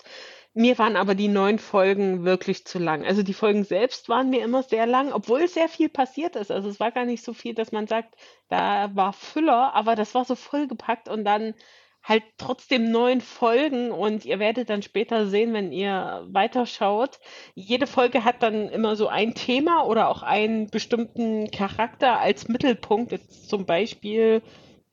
Mir 0.53 0.78
waren 0.80 0.95
aber 0.95 1.13
die 1.13 1.28
neun 1.28 1.59
Folgen 1.59 2.26
wirklich 2.26 2.65
zu 2.65 2.80
lang. 2.80 3.05
Also 3.05 3.22
die 3.22 3.34
Folgen 3.34 3.63
selbst 3.63 4.09
waren 4.09 4.30
mir 4.30 4.43
immer 4.43 4.63
sehr 4.63 4.88
lang, 4.88 5.13
obwohl 5.13 5.47
sehr 5.47 5.70
viel 5.70 5.89
passiert 5.89 6.36
ist. 6.36 6.51
Also 6.51 6.70
es 6.70 6.80
war 6.80 6.91
gar 6.91 7.05
nicht 7.05 7.24
so 7.24 7.34
viel, 7.34 7.53
dass 7.53 7.72
man 7.72 7.86
sagt, 7.88 8.15
da 8.49 8.89
war 8.95 9.13
Füller, 9.13 9.76
aber 9.76 9.95
das 9.95 10.15
war 10.15 10.26
so 10.26 10.36
vollgepackt 10.36 11.07
und 11.07 11.24
dann 11.24 11.53
halt 12.03 12.23
trotzdem 12.37 12.91
neun 12.91 13.21
Folgen 13.21 13.91
und 13.91 14.25
ihr 14.25 14.39
werdet 14.39 14.69
dann 14.69 14.81
später 14.81 15.27
sehen, 15.27 15.53
wenn 15.53 15.71
ihr 15.71 16.25
weiterschaut. 16.27 17.19
Jede 17.55 17.87
Folge 17.87 18.23
hat 18.23 18.41
dann 18.41 18.69
immer 18.69 18.95
so 18.95 19.07
ein 19.07 19.35
Thema 19.35 19.85
oder 19.85 20.09
auch 20.09 20.23
einen 20.23 20.69
bestimmten 20.69 21.51
Charakter 21.51 22.19
als 22.19 22.47
Mittelpunkt. 22.47 23.11
Jetzt 23.11 23.49
zum 23.49 23.65
Beispiel 23.65 24.41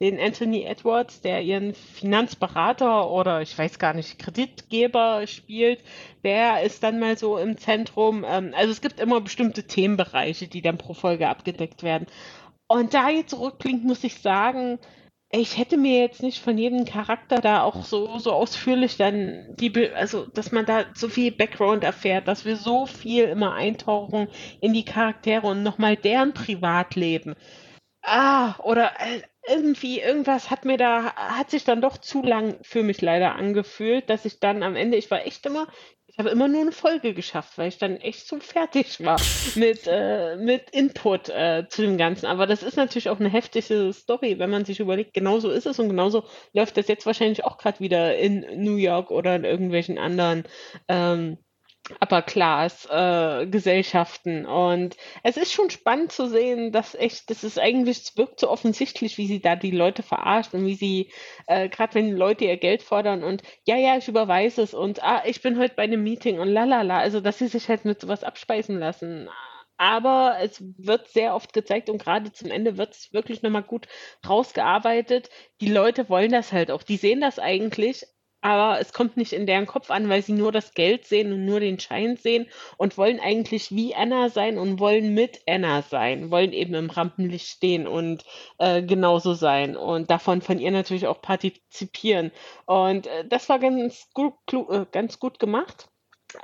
den 0.00 0.20
Anthony 0.20 0.64
Edwards, 0.64 1.22
der 1.22 1.42
ihren 1.42 1.74
Finanzberater 1.74 3.10
oder 3.10 3.40
ich 3.40 3.56
weiß 3.56 3.78
gar 3.78 3.94
nicht, 3.94 4.18
Kreditgeber 4.18 5.26
spielt, 5.26 5.82
der 6.22 6.62
ist 6.62 6.82
dann 6.82 7.00
mal 7.00 7.16
so 7.16 7.38
im 7.38 7.56
Zentrum. 7.56 8.24
Ähm, 8.28 8.52
also 8.54 8.72
es 8.72 8.82
gibt 8.82 9.00
immer 9.00 9.20
bestimmte 9.22 9.66
Themenbereiche, 9.66 10.48
die 10.48 10.60
dann 10.60 10.76
pro 10.76 10.92
Folge 10.92 11.28
abgedeckt 11.28 11.82
werden. 11.82 12.06
Und 12.68 12.94
da 12.94 13.08
jetzt 13.08 13.30
zurückklingt, 13.30 13.84
muss 13.84 14.04
ich 14.04 14.20
sagen, 14.20 14.78
ich 15.30 15.58
hätte 15.58 15.76
mir 15.76 16.00
jetzt 16.00 16.22
nicht 16.22 16.40
von 16.42 16.56
jedem 16.56 16.84
Charakter 16.84 17.40
da 17.40 17.62
auch 17.62 17.84
so, 17.84 18.18
so 18.18 18.32
ausführlich 18.32 18.96
dann 18.96 19.54
die, 19.58 19.90
also, 19.90 20.26
dass 20.26 20.52
man 20.52 20.66
da 20.66 20.84
so 20.94 21.08
viel 21.08 21.32
Background 21.32 21.82
erfährt, 21.84 22.28
dass 22.28 22.44
wir 22.44 22.56
so 22.56 22.86
viel 22.86 23.24
immer 23.24 23.54
eintauchen 23.54 24.28
in 24.60 24.72
die 24.72 24.84
Charaktere 24.84 25.46
und 25.46 25.62
nochmal 25.62 25.96
deren 25.96 26.32
Privatleben. 26.32 27.34
Ah, 28.02 28.56
oder 28.62 28.92
äh, 29.00 29.22
irgendwie, 29.48 30.00
irgendwas 30.00 30.50
hat 30.50 30.64
mir 30.64 30.76
da, 30.76 31.14
hat 31.14 31.50
sich 31.50 31.64
dann 31.64 31.80
doch 31.80 31.98
zu 31.98 32.22
lang 32.22 32.56
für 32.62 32.84
mich 32.84 33.00
leider 33.00 33.34
angefühlt, 33.34 34.08
dass 34.08 34.24
ich 34.24 34.38
dann 34.38 34.62
am 34.62 34.76
Ende, 34.76 34.96
ich 34.96 35.10
war 35.10 35.26
echt 35.26 35.44
immer, 35.46 35.66
ich 36.16 36.18
habe 36.18 36.30
immer 36.30 36.48
nur 36.48 36.62
eine 36.62 36.72
Folge 36.72 37.12
geschafft, 37.12 37.58
weil 37.58 37.68
ich 37.68 37.76
dann 37.76 37.98
echt 37.98 38.26
so 38.26 38.40
fertig 38.40 39.04
war 39.04 39.20
mit, 39.54 39.86
äh, 39.86 40.36
mit 40.36 40.70
Input 40.70 41.28
äh, 41.28 41.66
zu 41.68 41.82
dem 41.82 41.98
Ganzen. 41.98 42.24
Aber 42.24 42.46
das 42.46 42.62
ist 42.62 42.78
natürlich 42.78 43.10
auch 43.10 43.20
eine 43.20 43.28
heftige 43.28 43.92
Story, 43.92 44.38
wenn 44.38 44.48
man 44.48 44.64
sich 44.64 44.80
überlegt, 44.80 45.12
genauso 45.12 45.50
ist 45.50 45.66
es 45.66 45.78
und 45.78 45.90
genauso 45.90 46.24
läuft 46.54 46.78
das 46.78 46.88
jetzt 46.88 47.04
wahrscheinlich 47.04 47.44
auch 47.44 47.58
gerade 47.58 47.80
wieder 47.80 48.16
in 48.16 48.46
New 48.64 48.76
York 48.76 49.10
oder 49.10 49.36
in 49.36 49.44
irgendwelchen 49.44 49.98
anderen 49.98 50.44
ähm, 50.88 51.36
Upper 52.00 52.22
Class 52.22 52.86
äh, 52.90 53.46
Gesellschaften 53.46 54.44
und 54.44 54.96
es 55.22 55.36
ist 55.36 55.52
schon 55.52 55.70
spannend 55.70 56.10
zu 56.10 56.28
sehen, 56.28 56.72
dass 56.72 56.94
echt, 56.94 57.30
das 57.30 57.44
ist 57.44 57.58
eigentlich, 57.58 57.98
es 57.98 58.16
wirkt 58.16 58.40
so 58.40 58.50
offensichtlich, 58.50 59.18
wie 59.18 59.26
sie 59.26 59.40
da 59.40 59.54
die 59.54 59.70
Leute 59.70 60.02
verarscht 60.02 60.52
und 60.52 60.66
wie 60.66 60.74
sie, 60.74 61.12
äh, 61.46 61.68
gerade 61.68 61.94
wenn 61.94 62.10
Leute 62.12 62.44
ihr 62.44 62.56
Geld 62.56 62.82
fordern 62.82 63.22
und 63.22 63.42
ja, 63.64 63.76
ja, 63.76 63.96
ich 63.96 64.08
überweise 64.08 64.62
es 64.62 64.74
und 64.74 65.02
ah, 65.02 65.22
ich 65.26 65.42
bin 65.42 65.58
heute 65.58 65.74
bei 65.76 65.84
einem 65.84 66.02
Meeting 66.02 66.40
und 66.40 66.48
lalala, 66.48 66.98
also 66.98 67.20
dass 67.20 67.38
sie 67.38 67.48
sich 67.48 67.68
halt 67.68 67.84
mit 67.84 68.00
sowas 68.00 68.24
abspeisen 68.24 68.78
lassen. 68.78 69.28
Aber 69.78 70.38
es 70.40 70.62
wird 70.78 71.08
sehr 71.08 71.34
oft 71.34 71.52
gezeigt 71.52 71.90
und 71.90 72.02
gerade 72.02 72.32
zum 72.32 72.50
Ende 72.50 72.78
wird 72.78 72.94
es 72.94 73.12
wirklich 73.12 73.42
nochmal 73.42 73.62
gut 73.62 73.86
rausgearbeitet. 74.26 75.28
Die 75.60 75.70
Leute 75.70 76.08
wollen 76.08 76.32
das 76.32 76.52
halt 76.52 76.70
auch. 76.70 76.82
Die 76.82 76.96
sehen 76.96 77.20
das 77.20 77.38
eigentlich, 77.38 78.06
aber 78.46 78.80
es 78.80 78.92
kommt 78.92 79.16
nicht 79.16 79.32
in 79.32 79.44
deren 79.44 79.66
Kopf 79.66 79.90
an, 79.90 80.08
weil 80.08 80.22
sie 80.22 80.32
nur 80.32 80.52
das 80.52 80.72
Geld 80.72 81.04
sehen 81.04 81.32
und 81.32 81.44
nur 81.44 81.58
den 81.58 81.80
Schein 81.80 82.16
sehen 82.16 82.46
und 82.76 82.96
wollen 82.96 83.18
eigentlich 83.18 83.72
wie 83.74 83.96
Anna 83.96 84.28
sein 84.28 84.56
und 84.56 84.78
wollen 84.78 85.14
mit 85.14 85.40
Anna 85.48 85.82
sein, 85.82 86.30
wollen 86.30 86.52
eben 86.52 86.74
im 86.74 86.88
Rampenlicht 86.88 87.48
stehen 87.48 87.88
und 87.88 88.24
äh, 88.58 88.82
genauso 88.82 89.34
sein 89.34 89.76
und 89.76 90.10
davon 90.10 90.42
von 90.42 90.60
ihr 90.60 90.70
natürlich 90.70 91.08
auch 91.08 91.20
partizipieren. 91.20 92.30
Und 92.66 93.08
äh, 93.08 93.26
das 93.26 93.48
war 93.48 93.58
ganz 93.58 94.08
gut, 94.14 94.34
äh, 94.52 94.86
ganz 94.92 95.18
gut 95.18 95.40
gemacht. 95.40 95.88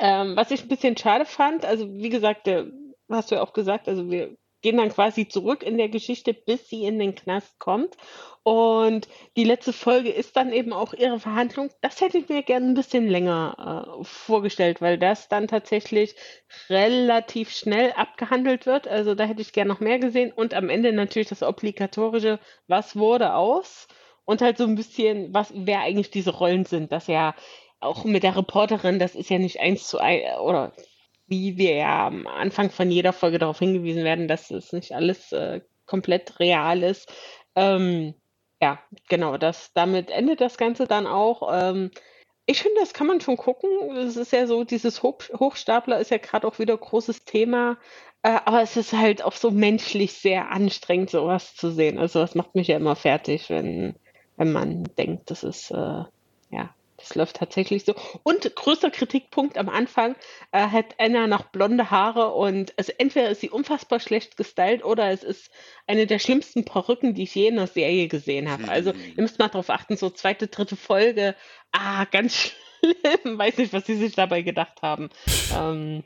Ähm, 0.00 0.34
was 0.34 0.50
ich 0.50 0.62
ein 0.62 0.68
bisschen 0.68 0.96
schade 0.96 1.24
fand, 1.24 1.64
also 1.64 1.88
wie 1.94 2.08
gesagt, 2.08 2.48
der, 2.48 2.66
hast 3.10 3.30
du 3.30 3.36
ja 3.36 3.42
auch 3.42 3.52
gesagt, 3.52 3.86
also 3.86 4.10
wir 4.10 4.36
gehen 4.62 4.78
dann 4.78 4.88
quasi 4.88 5.28
zurück 5.28 5.62
in 5.62 5.76
der 5.76 5.88
Geschichte, 5.88 6.32
bis 6.32 6.68
sie 6.68 6.84
in 6.84 6.98
den 6.98 7.14
Knast 7.14 7.58
kommt. 7.58 7.96
Und 8.44 9.08
die 9.36 9.44
letzte 9.44 9.72
Folge 9.72 10.10
ist 10.10 10.36
dann 10.36 10.52
eben 10.52 10.72
auch 10.72 10.94
ihre 10.94 11.20
Verhandlung. 11.20 11.70
Das 11.80 12.00
hätte 12.00 12.18
ich 12.18 12.28
mir 12.28 12.42
gerne 12.42 12.66
ein 12.66 12.74
bisschen 12.74 13.08
länger 13.08 13.96
äh, 14.00 14.04
vorgestellt, 14.04 14.80
weil 14.80 14.98
das 14.98 15.28
dann 15.28 15.46
tatsächlich 15.46 16.16
relativ 16.68 17.50
schnell 17.50 17.92
abgehandelt 17.92 18.66
wird. 18.66 18.88
Also 18.88 19.14
da 19.14 19.24
hätte 19.24 19.42
ich 19.42 19.52
gerne 19.52 19.72
noch 19.72 19.80
mehr 19.80 19.98
gesehen. 19.98 20.32
Und 20.32 20.54
am 20.54 20.70
Ende 20.70 20.92
natürlich 20.92 21.28
das 21.28 21.42
obligatorische, 21.42 22.40
was 22.66 22.96
wurde 22.96 23.34
aus? 23.34 23.86
Und 24.24 24.40
halt 24.40 24.58
so 24.58 24.64
ein 24.64 24.76
bisschen, 24.76 25.32
was, 25.34 25.52
wer 25.54 25.80
eigentlich 25.80 26.10
diese 26.10 26.30
Rollen 26.30 26.64
sind. 26.64 26.90
Das 26.90 27.06
ja 27.06 27.34
auch 27.82 28.04
mit 28.04 28.22
der 28.22 28.36
Reporterin, 28.36 28.98
das 28.98 29.14
ist 29.14 29.30
ja 29.30 29.38
nicht 29.38 29.60
eins 29.60 29.88
zu 29.88 29.98
eins, 29.98 30.24
oder 30.40 30.72
wie 31.26 31.56
wir 31.56 31.74
ja 31.74 32.06
am 32.06 32.26
Anfang 32.26 32.70
von 32.70 32.90
jeder 32.90 33.12
Folge 33.12 33.38
darauf 33.38 33.58
hingewiesen 33.58 34.04
werden, 34.04 34.28
dass 34.28 34.50
es 34.50 34.72
nicht 34.72 34.92
alles 34.92 35.32
äh, 35.32 35.60
komplett 35.86 36.38
real 36.40 36.82
ist. 36.82 37.12
Ähm, 37.54 38.14
ja, 38.60 38.78
genau, 39.08 39.38
das, 39.38 39.72
damit 39.74 40.10
endet 40.10 40.40
das 40.40 40.56
Ganze 40.56 40.86
dann 40.86 41.06
auch. 41.06 41.50
Ähm, 41.52 41.90
ich 42.46 42.62
finde, 42.62 42.80
das 42.80 42.92
kann 42.92 43.06
man 43.06 43.20
schon 43.20 43.36
gucken. 43.36 43.96
Es 43.96 44.16
ist 44.16 44.32
ja 44.32 44.46
so, 44.46 44.64
dieses 44.64 45.02
Hoch 45.02 45.18
Hochstapler 45.38 45.98
ist 45.98 46.10
ja 46.10 46.18
gerade 46.18 46.46
auch 46.46 46.58
wieder 46.58 46.76
großes 46.76 47.24
Thema. 47.24 47.78
Äh, 48.22 48.38
aber 48.44 48.62
es 48.62 48.76
ist 48.76 48.92
halt 48.92 49.22
auch 49.22 49.32
so 49.32 49.50
menschlich 49.50 50.12
sehr 50.12 50.50
anstrengend, 50.50 51.10
sowas 51.10 51.54
zu 51.54 51.70
sehen. 51.70 51.98
Also 51.98 52.20
das 52.20 52.34
macht 52.34 52.54
mich 52.54 52.68
ja 52.68 52.76
immer 52.76 52.96
fertig, 52.96 53.50
wenn, 53.50 53.96
wenn 54.36 54.52
man 54.52 54.84
denkt, 54.96 55.30
das 55.30 55.44
ist 55.44 55.70
äh, 55.70 56.04
ja 56.50 56.74
das 57.02 57.14
läuft 57.14 57.36
tatsächlich 57.36 57.84
so. 57.84 57.94
Und 58.22 58.54
größter 58.54 58.90
Kritikpunkt 58.90 59.58
am 59.58 59.68
Anfang 59.68 60.14
äh, 60.52 60.60
hat 60.60 60.94
Anna 60.98 61.26
noch 61.26 61.46
blonde 61.46 61.90
Haare 61.90 62.32
und 62.32 62.72
also 62.78 62.92
entweder 62.98 63.30
ist 63.30 63.40
sie 63.40 63.50
unfassbar 63.50 64.00
schlecht 64.00 64.36
gestylt 64.36 64.84
oder 64.84 65.10
es 65.10 65.22
ist 65.22 65.50
eine 65.86 66.06
der 66.06 66.18
schlimmsten 66.18 66.64
Perücken, 66.64 67.14
die 67.14 67.24
ich 67.24 67.34
je 67.34 67.48
in 67.48 67.56
der 67.56 67.66
Serie 67.66 68.08
gesehen 68.08 68.50
habe. 68.50 68.68
Also 68.68 68.92
hm. 68.92 69.00
ihr 69.16 69.22
müsst 69.22 69.38
mal 69.38 69.48
drauf 69.48 69.70
achten, 69.70 69.96
so 69.96 70.10
zweite, 70.10 70.46
dritte 70.46 70.76
Folge, 70.76 71.34
ah, 71.72 72.04
ganz 72.04 72.34
schlimm. 72.80 73.38
Weiß 73.38 73.58
nicht, 73.58 73.72
was 73.72 73.86
sie 73.86 73.96
sich 73.96 74.14
dabei 74.14 74.42
gedacht 74.42 74.82
haben. 74.82 75.10
Ähm, 75.58 76.04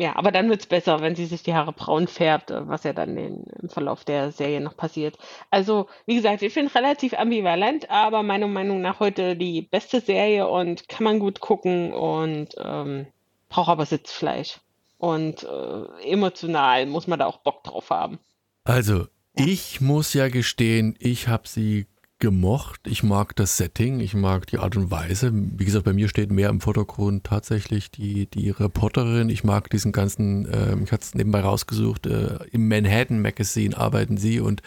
ja, 0.00 0.14
aber 0.14 0.30
dann 0.30 0.48
wird 0.48 0.60
es 0.60 0.66
besser, 0.66 1.00
wenn 1.00 1.16
sie 1.16 1.26
sich 1.26 1.42
die 1.42 1.54
Haare 1.54 1.72
braun 1.72 2.06
färbt, 2.06 2.52
äh, 2.52 2.68
was 2.68 2.84
ja 2.84 2.92
dann 2.92 3.16
in, 3.16 3.42
im 3.60 3.68
Verlauf 3.68 4.04
der 4.04 4.30
Serie 4.30 4.60
noch 4.60 4.76
passiert. 4.76 5.18
Also, 5.50 5.88
wie 6.06 6.14
gesagt, 6.14 6.40
ich 6.42 6.52
finde 6.52 6.72
relativ 6.74 7.14
ambivalent, 7.18 7.90
aber 7.90 8.22
meiner 8.22 8.46
Meinung 8.46 8.80
nach 8.80 9.00
heute 9.00 9.34
die 9.36 9.60
beste 9.60 10.00
Serie 10.00 10.46
und 10.46 10.88
kann 10.88 11.02
man 11.02 11.18
gut 11.18 11.40
gucken 11.40 11.92
und 11.92 12.50
ähm, 12.62 13.08
braucht 13.48 13.70
aber 13.70 13.86
Sitzfleisch. 13.86 14.60
Und 14.98 15.42
äh, 15.42 16.10
emotional 16.10 16.86
muss 16.86 17.08
man 17.08 17.18
da 17.18 17.26
auch 17.26 17.38
Bock 17.38 17.64
drauf 17.64 17.90
haben. 17.90 18.20
Also, 18.62 19.06
ich 19.34 19.80
muss 19.80 20.14
ja 20.14 20.28
gestehen, 20.28 20.94
ich 21.00 21.26
habe 21.26 21.48
sie 21.48 21.86
gemocht. 22.18 22.80
Ich 22.86 23.02
mag 23.02 23.36
das 23.36 23.56
Setting, 23.56 24.00
ich 24.00 24.14
mag 24.14 24.46
die 24.46 24.58
Art 24.58 24.76
und 24.76 24.90
Weise. 24.90 25.30
Wie 25.32 25.64
gesagt, 25.64 25.84
bei 25.84 25.92
mir 25.92 26.08
steht 26.08 26.30
mehr 26.32 26.48
im 26.48 26.60
Vordergrund 26.60 27.24
tatsächlich 27.24 27.90
die, 27.90 28.26
die 28.26 28.50
Reporterin. 28.50 29.28
Ich 29.28 29.44
mag 29.44 29.70
diesen 29.70 29.92
ganzen, 29.92 30.46
äh, 30.46 30.76
ich 30.82 30.92
hatte 30.92 31.04
es 31.04 31.14
nebenbei 31.14 31.40
rausgesucht, 31.40 32.06
äh, 32.06 32.38
im 32.50 32.68
Manhattan 32.68 33.22
Magazine 33.22 33.76
arbeiten 33.76 34.16
sie 34.16 34.40
und 34.40 34.62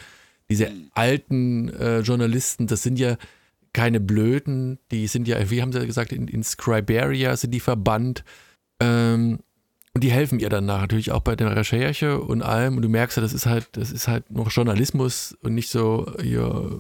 diese 0.50 0.72
alten 0.94 1.70
äh, 1.70 2.00
Journalisten, 2.00 2.68
das 2.68 2.84
sind 2.84 3.00
ja 3.00 3.18
keine 3.74 4.00
Blöden, 4.00 4.80
die 4.92 5.08
sind 5.08 5.28
ja, 5.28 5.50
wie 5.50 5.62
haben 5.62 5.72
sie 5.72 5.86
gesagt, 5.86 6.12
in, 6.12 6.28
in 6.28 6.44
Scriberia 6.44 7.38
sind 7.38 7.52
die 7.52 7.62
verbannt. 7.62 8.24
Ähm, 8.82 9.40
und 9.94 10.04
die 10.04 10.12
helfen 10.12 10.40
ihr 10.40 10.50
dann 10.50 10.66
natürlich 10.66 11.12
auch 11.12 11.22
bei 11.22 11.36
der 11.36 11.56
Recherche 11.56 12.20
und 12.20 12.42
allem. 12.42 12.78
Und 12.78 12.82
du 12.84 12.90
merkst 12.90 13.18
ja, 13.18 13.22
das 13.22 13.34
ist 13.34 13.46
halt, 13.46 13.70
das 13.74 13.92
ist 13.92 14.08
halt 14.08 14.30
noch 14.32 14.50
Journalismus 14.50 15.38
und 15.42 15.54
nicht 15.54 15.70
so 15.70 16.14
hier 16.22 16.80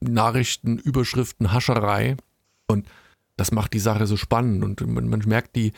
Nachrichten, 0.00 0.78
Überschriften, 0.78 1.52
Hascherei. 1.52 2.16
Und 2.66 2.86
das 3.36 3.52
macht 3.52 3.72
die 3.72 3.78
Sache 3.80 4.06
so 4.06 4.16
spannend. 4.16 4.64
Und 4.64 4.86
man, 4.86 5.08
man, 5.08 5.22
merkt, 5.26 5.56
die 5.56 5.72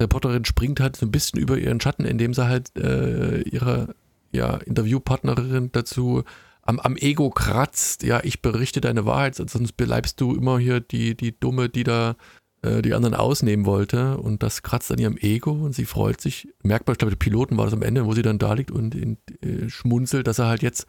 Reporterin 0.00 0.44
springt 0.44 0.80
halt 0.80 0.96
so 0.96 1.06
ein 1.06 1.12
bisschen 1.12 1.40
über 1.40 1.58
ihren 1.58 1.80
Schatten, 1.80 2.04
indem 2.04 2.34
sie 2.34 2.46
halt 2.46 2.76
äh, 2.76 3.42
ihre 3.42 3.94
ja, 4.32 4.56
Interviewpartnerin 4.56 5.70
dazu 5.72 6.24
am, 6.62 6.80
am, 6.80 6.96
Ego 6.96 7.30
kratzt. 7.30 8.02
Ja, 8.02 8.20
ich 8.24 8.42
berichte 8.42 8.80
deine 8.80 9.06
Wahrheit, 9.06 9.36
sonst 9.36 9.76
bleibst 9.76 10.20
du 10.20 10.34
immer 10.34 10.58
hier 10.58 10.80
die, 10.80 11.16
die 11.16 11.38
Dumme, 11.38 11.68
die 11.68 11.84
da 11.84 12.16
äh, 12.62 12.82
die 12.82 12.94
anderen 12.94 13.14
ausnehmen 13.14 13.66
wollte. 13.66 14.16
Und 14.18 14.42
das 14.42 14.62
kratzt 14.62 14.90
an 14.90 14.98
ihrem 14.98 15.18
Ego 15.18 15.52
und 15.52 15.74
sie 15.74 15.84
freut 15.84 16.20
sich. 16.20 16.48
Merkbar, 16.62 16.94
ich 16.94 16.98
glaube, 16.98 17.12
der 17.12 17.18
Piloten 17.18 17.56
war 17.56 17.66
das 17.66 17.74
am 17.74 17.82
Ende, 17.82 18.06
wo 18.06 18.14
sie 18.14 18.22
dann 18.22 18.38
da 18.38 18.54
liegt 18.54 18.70
und 18.70 18.94
in, 18.94 19.18
äh, 19.42 19.68
schmunzelt, 19.68 20.26
dass 20.26 20.38
er 20.38 20.46
halt 20.46 20.62
jetzt 20.62 20.86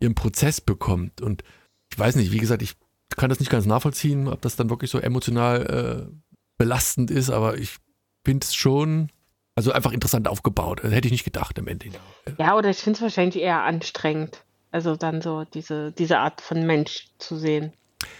ihren 0.00 0.14
Prozess 0.14 0.60
bekommt. 0.60 1.20
Und 1.20 1.44
ich 1.92 1.98
weiß 1.98 2.16
nicht, 2.16 2.32
wie 2.32 2.38
gesagt, 2.38 2.62
ich 2.62 2.74
kann 3.16 3.28
das 3.28 3.40
nicht 3.40 3.50
ganz 3.50 3.66
nachvollziehen, 3.66 4.28
ob 4.28 4.40
das 4.42 4.56
dann 4.56 4.70
wirklich 4.70 4.90
so 4.90 4.98
emotional 4.98 6.08
äh, 6.10 6.30
belastend 6.58 7.10
ist, 7.10 7.30
aber 7.30 7.58
ich 7.58 7.76
finde 8.24 8.44
es 8.44 8.54
schon, 8.54 9.10
also 9.54 9.72
einfach 9.72 9.92
interessant 9.92 10.28
aufgebaut. 10.28 10.82
Hätte 10.82 11.08
ich 11.08 11.12
nicht 11.12 11.24
gedacht 11.24 11.58
am 11.58 11.66
Ende. 11.66 11.90
Ja, 12.38 12.56
oder 12.56 12.70
ich 12.70 12.78
finde 12.78 12.98
es 12.98 13.02
wahrscheinlich 13.02 13.42
eher 13.42 13.62
anstrengend. 13.62 14.44
Also 14.70 14.94
dann 14.96 15.20
so 15.20 15.44
diese, 15.44 15.92
diese 15.92 16.18
Art 16.18 16.40
von 16.40 16.64
Mensch 16.64 17.08
zu 17.18 17.36
sehen. 17.36 17.72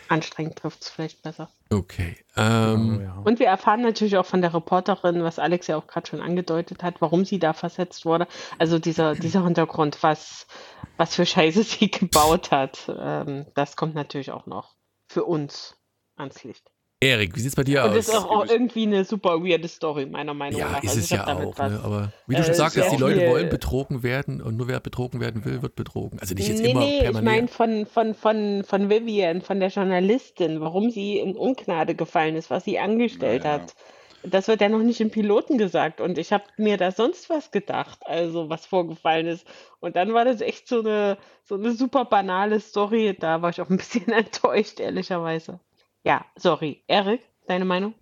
Anstrengend 0.08 0.56
trifft 0.56 0.82
es 0.82 0.88
vielleicht 0.88 1.22
besser. 1.22 1.48
Okay. 1.72 2.16
Ähm, 2.36 2.98
Oh, 2.98 3.02
ja. 3.02 3.14
Und 3.24 3.38
wir 3.38 3.46
erfahren 3.46 3.80
natürlich 3.80 4.16
auch 4.16 4.26
von 4.26 4.42
der 4.42 4.52
Reporterin, 4.52 5.22
was 5.22 5.38
Alex 5.38 5.68
ja 5.68 5.76
auch 5.76 5.86
gerade 5.86 6.08
schon 6.08 6.20
angedeutet 6.20 6.82
hat, 6.82 7.00
warum 7.00 7.24
sie 7.24 7.38
da 7.38 7.52
versetzt 7.52 8.04
wurde. 8.04 8.26
Also 8.58 8.78
dieser, 8.80 9.14
dieser 9.14 9.44
Hintergrund, 9.44 10.02
was, 10.02 10.48
was 10.96 11.14
für 11.14 11.26
Scheiße 11.26 11.62
sie 11.62 11.90
gebaut 11.90 12.50
hat, 12.50 12.92
ähm, 12.98 13.46
das 13.54 13.76
kommt 13.76 13.94
natürlich 13.94 14.32
auch 14.32 14.46
noch 14.46 14.74
für 15.06 15.24
uns 15.24 15.76
ans 16.16 16.42
Licht. 16.42 16.70
Erik, 17.02 17.34
wie 17.34 17.40
sieht's 17.40 17.56
bei 17.56 17.64
dir 17.64 17.84
Und 17.84 17.90
aus? 17.90 17.94
das 17.94 18.08
ist 18.08 18.14
auch, 18.14 18.30
auch 18.30 18.46
irgendwie 18.46 18.82
eine 18.82 19.04
super 19.06 19.42
weirde 19.42 19.68
Story, 19.68 20.04
meiner 20.06 20.34
Meinung 20.34 20.60
ja, 20.60 20.68
nach. 20.68 20.82
ist 20.82 20.90
Also 20.90 21.00
es 21.00 21.06
ich 21.06 21.10
ja 21.10 21.26
auch. 21.26 21.56
Ne? 21.62 21.80
Aber 21.82 22.12
wie 22.26 22.36
du 22.36 22.42
schon 22.44 22.52
äh, 22.52 22.54
sagtest, 22.54 22.90
sehr 22.90 22.90
die 22.90 22.96
Leute 22.96 23.26
wollen 23.26 23.48
betrogen 23.48 24.02
werden 24.02 24.42
und 24.42 24.56
nur 24.56 24.68
wer 24.68 24.80
betrogen 24.80 25.18
werden 25.20 25.44
will, 25.46 25.62
wird 25.62 25.76
betrogen. 25.76 26.18
Also 26.20 26.34
nicht 26.34 26.48
jetzt 26.48 26.62
nee, 26.62 26.72
immer 26.72 26.80
nee, 26.80 26.96
ich 26.98 27.02
permanent. 27.04 27.24
meine 27.24 27.48
von, 27.48 27.86
von, 27.86 28.14
von, 28.14 28.64
von 28.64 28.90
Vivian, 28.90 29.40
von 29.40 29.60
der 29.60 29.70
Journalistin, 29.70 30.60
warum 30.60 30.90
sie 30.90 31.18
in 31.18 31.36
Ungnade 31.36 31.94
gefallen 31.94 32.36
ist, 32.36 32.50
was 32.50 32.64
sie 32.64 32.78
angestellt 32.78 33.44
Ja, 33.44 33.56
ja. 33.56 33.62
hat. 33.62 33.74
Das 34.22 34.48
wird 34.48 34.60
ja 34.60 34.68
noch 34.68 34.80
nicht 34.82 35.00
im 35.00 35.10
Piloten 35.10 35.56
gesagt 35.56 36.00
und 36.02 36.18
ich 36.18 36.32
habe 36.34 36.44
mir 36.58 36.76
da 36.76 36.92
sonst 36.92 37.30
was 37.30 37.50
gedacht, 37.50 38.00
also 38.06 38.50
was 38.50 38.66
vorgefallen 38.66 39.26
ist. 39.26 39.46
Und 39.80 39.96
dann 39.96 40.12
war 40.12 40.26
das 40.26 40.42
echt 40.42 40.68
so 40.68 40.80
eine, 40.80 41.16
so 41.44 41.54
eine 41.54 41.72
super 41.72 42.04
banale 42.04 42.60
Story. 42.60 43.16
Da 43.18 43.40
war 43.40 43.48
ich 43.50 43.60
auch 43.62 43.70
ein 43.70 43.78
bisschen 43.78 44.08
enttäuscht, 44.12 44.78
ehrlicherweise. 44.80 45.60
Ja, 46.04 46.24
sorry. 46.36 46.82
Erik, 46.86 47.20
deine 47.46 47.64
Meinung? 47.64 47.94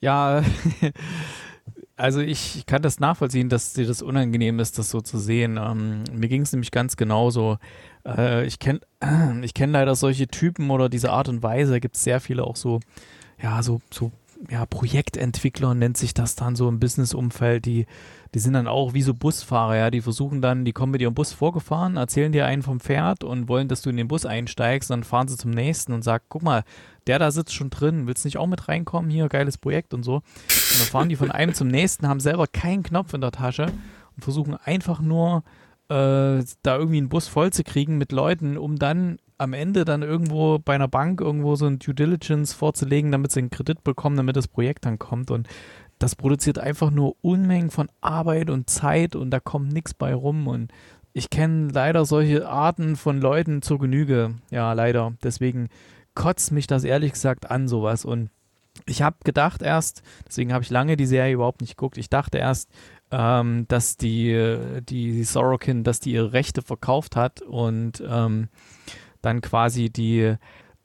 Ja, 0.00 0.42
also 1.96 2.20
ich 2.20 2.66
kann 2.66 2.82
das 2.82 3.00
nachvollziehen, 3.00 3.48
dass 3.48 3.72
dir 3.72 3.86
das 3.86 4.02
unangenehm 4.02 4.60
ist, 4.60 4.78
das 4.78 4.90
so 4.90 5.00
zu 5.00 5.18
sehen. 5.18 5.58
Ähm, 5.60 6.04
mir 6.12 6.28
ging 6.28 6.42
es 6.42 6.52
nämlich 6.52 6.70
ganz 6.70 6.96
genauso. 6.96 7.58
Äh, 8.04 8.46
ich 8.46 8.58
kenne 8.58 8.80
ich 9.42 9.54
kenn 9.54 9.72
leider 9.72 9.94
solche 9.94 10.28
Typen 10.28 10.70
oder 10.70 10.88
diese 10.88 11.10
Art 11.10 11.28
und 11.28 11.42
Weise. 11.42 11.80
Gibt 11.80 11.96
es 11.96 12.04
sehr 12.04 12.20
viele 12.20 12.44
auch 12.44 12.56
so, 12.56 12.80
ja, 13.42 13.62
so, 13.62 13.80
so 13.90 14.12
ja, 14.50 14.66
Projektentwickler 14.66 15.74
nennt 15.74 15.96
sich 15.96 16.14
das 16.14 16.36
dann 16.36 16.56
so 16.56 16.68
im 16.68 16.78
Business-Umfeld, 16.78 17.64
die, 17.64 17.86
die 18.34 18.38
sind 18.38 18.52
dann 18.52 18.66
auch 18.68 18.94
wie 18.94 19.02
so 19.02 19.14
Busfahrer, 19.14 19.76
ja, 19.76 19.90
die 19.90 20.00
versuchen 20.00 20.42
dann, 20.42 20.64
die 20.64 20.72
kommen 20.72 20.92
mit 20.92 21.00
ihrem 21.00 21.14
Bus 21.14 21.32
vorgefahren, 21.32 21.96
erzählen 21.96 22.32
dir 22.32 22.46
einen 22.46 22.62
vom 22.62 22.80
Pferd 22.80 23.24
und 23.24 23.48
wollen, 23.48 23.68
dass 23.68 23.82
du 23.82 23.90
in 23.90 23.96
den 23.96 24.08
Bus 24.08 24.26
einsteigst, 24.26 24.90
dann 24.90 25.04
fahren 25.04 25.28
sie 25.28 25.36
zum 25.36 25.50
nächsten 25.50 25.92
und 25.92 26.02
sagen, 26.02 26.24
guck 26.28 26.42
mal, 26.42 26.64
der 27.06 27.18
da 27.18 27.30
sitzt 27.30 27.54
schon 27.54 27.70
drin, 27.70 28.06
willst 28.06 28.24
nicht 28.24 28.38
auch 28.38 28.46
mit 28.46 28.68
reinkommen, 28.68 29.10
hier, 29.10 29.28
geiles 29.28 29.58
Projekt 29.58 29.94
und 29.94 30.02
so. 30.02 30.16
Und 30.16 30.80
dann 30.80 30.88
fahren 30.88 31.08
die 31.08 31.16
von 31.16 31.30
einem 31.30 31.54
zum 31.54 31.68
nächsten, 31.68 32.08
haben 32.08 32.20
selber 32.20 32.46
keinen 32.46 32.82
Knopf 32.82 33.14
in 33.14 33.20
der 33.20 33.32
Tasche 33.32 33.66
und 34.16 34.22
versuchen 34.22 34.54
einfach 34.54 35.00
nur 35.00 35.44
äh, 35.88 36.42
da 36.62 36.76
irgendwie 36.76 36.98
einen 36.98 37.08
Bus 37.08 37.28
voll 37.28 37.52
zu 37.52 37.62
kriegen 37.62 37.96
mit 37.98 38.12
Leuten, 38.12 38.58
um 38.58 38.76
dann 38.76 39.18
am 39.38 39.52
Ende 39.52 39.84
dann 39.84 40.02
irgendwo 40.02 40.58
bei 40.58 40.74
einer 40.74 40.88
Bank 40.88 41.20
irgendwo 41.20 41.56
so 41.56 41.66
ein 41.66 41.78
Due 41.78 41.94
Diligence 41.94 42.52
vorzulegen, 42.52 43.12
damit 43.12 43.32
sie 43.32 43.40
einen 43.40 43.50
Kredit 43.50 43.84
bekommen, 43.84 44.16
damit 44.16 44.36
das 44.36 44.48
Projekt 44.48 44.86
dann 44.86 44.98
kommt. 44.98 45.30
Und 45.30 45.48
das 45.98 46.14
produziert 46.14 46.58
einfach 46.58 46.90
nur 46.90 47.16
Unmengen 47.22 47.70
von 47.70 47.88
Arbeit 48.00 48.50
und 48.50 48.70
Zeit 48.70 49.16
und 49.16 49.30
da 49.30 49.40
kommt 49.40 49.72
nichts 49.72 49.94
bei 49.94 50.14
rum. 50.14 50.46
Und 50.46 50.72
ich 51.12 51.30
kenne 51.30 51.68
leider 51.72 52.04
solche 52.04 52.48
Arten 52.48 52.96
von 52.96 53.20
Leuten 53.20 53.62
zur 53.62 53.78
Genüge. 53.78 54.34
Ja, 54.50 54.72
leider. 54.72 55.14
Deswegen 55.22 55.68
kotzt 56.14 56.52
mich 56.52 56.66
das 56.66 56.84
ehrlich 56.84 57.12
gesagt 57.12 57.50
an, 57.50 57.68
sowas. 57.68 58.04
Und 58.04 58.30
ich 58.84 59.02
habe 59.02 59.16
gedacht 59.24 59.62
erst, 59.62 60.02
deswegen 60.26 60.52
habe 60.52 60.62
ich 60.62 60.70
lange 60.70 60.96
die 60.96 61.06
Serie 61.06 61.34
überhaupt 61.34 61.60
nicht 61.60 61.76
geguckt, 61.76 61.96
ich 61.96 62.10
dachte 62.10 62.38
erst, 62.38 62.70
ähm, 63.10 63.66
dass 63.68 63.96
die, 63.96 64.30
äh, 64.32 64.82
die 64.82 65.24
Sorokin, 65.24 65.84
dass 65.84 66.00
die 66.00 66.12
ihre 66.12 66.32
Rechte 66.32 66.60
verkauft 66.60 67.16
hat 67.16 67.40
und 67.40 68.02
ähm, 68.06 68.48
dann 69.26 69.40
quasi 69.40 69.90
die 69.90 70.36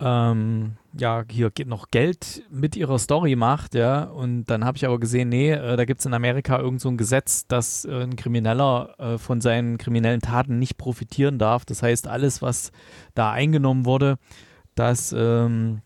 ähm, 0.02 0.78
ja, 0.98 1.24
hier 1.30 1.52
geht 1.52 1.68
noch 1.68 1.89
Geld 1.92 2.44
mit 2.50 2.76
ihrer 2.76 2.98
Story 2.98 3.36
macht, 3.36 3.76
ja, 3.76 4.04
und 4.04 4.46
dann 4.46 4.66
habe 4.66 4.76
ich 4.76 4.86
aber 4.86 5.00
gesehen, 5.00 5.30
nee, 5.30 5.52
äh, 5.52 5.78
da 5.78 5.86
gibt 5.86 6.00
es 6.00 6.06
in 6.06 6.14
Amerika 6.14 6.60
irgend 6.60 6.82
so 6.82 6.89
ein 6.89 6.98
Gesetz, 6.98 7.46
dass 7.48 7.86
äh, 7.86 8.04
ein 8.04 8.16
Krimineller 8.16 8.96
äh, 8.98 9.18
von 9.18 9.42
seinen 9.42 9.78
kriminellen 9.78 10.22
Taten 10.22 10.60
nicht 10.60 10.78
profitieren 10.78 11.38
darf. 11.38 11.66
Das 11.66 11.84
heißt, 11.84 12.08
alles, 12.08 12.42
was 12.42 12.72
da 13.14 13.32
eingenommen 13.32 13.86
wurde, 13.86 14.18
das 14.76 15.14
ähm, 15.16 15.82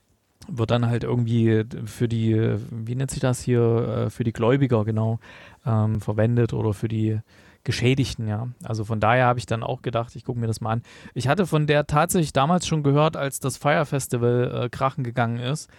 wird 0.48 0.72
dann 0.72 0.88
halt 0.88 1.04
irgendwie 1.04 1.64
für 1.86 2.08
die, 2.08 2.56
wie 2.72 2.96
nennt 2.96 3.12
sich 3.12 3.20
das 3.20 3.42
hier, 3.42 4.06
äh, 4.06 4.10
für 4.10 4.24
die 4.24 4.34
Gläubiger 4.34 4.86
genau 4.86 5.20
ähm, 5.66 6.00
verwendet 6.00 6.54
oder 6.54 6.74
für 6.74 6.88
die 6.88 7.20
Geschädigten, 7.66 8.28
ja. 8.28 8.48
Also 8.64 8.86
von 8.86 9.02
daher 9.02 9.26
habe 9.26 9.40
ich 9.40 9.46
dann 9.46 9.64
auch 9.64 9.82
gedacht, 9.82 10.16
ich 10.16 10.24
gucke 10.24 10.40
mir 10.40 10.48
das 10.48 10.62
mal 10.62 10.72
an. 10.72 10.84
Ich 11.14 11.28
hatte 11.28 11.46
von 11.46 11.68
der 11.68 11.88
tatsächlich 11.88 12.32
damals 12.32 12.66
schon 12.66 12.84
gehört, 12.84 13.18
als 13.18 13.40
das 13.40 13.58
Fire 13.58 13.86
Festival 13.86 14.66
äh, 14.66 14.70
krachen 14.70 15.04
gegangen 15.04 15.40
ist, 15.40 15.70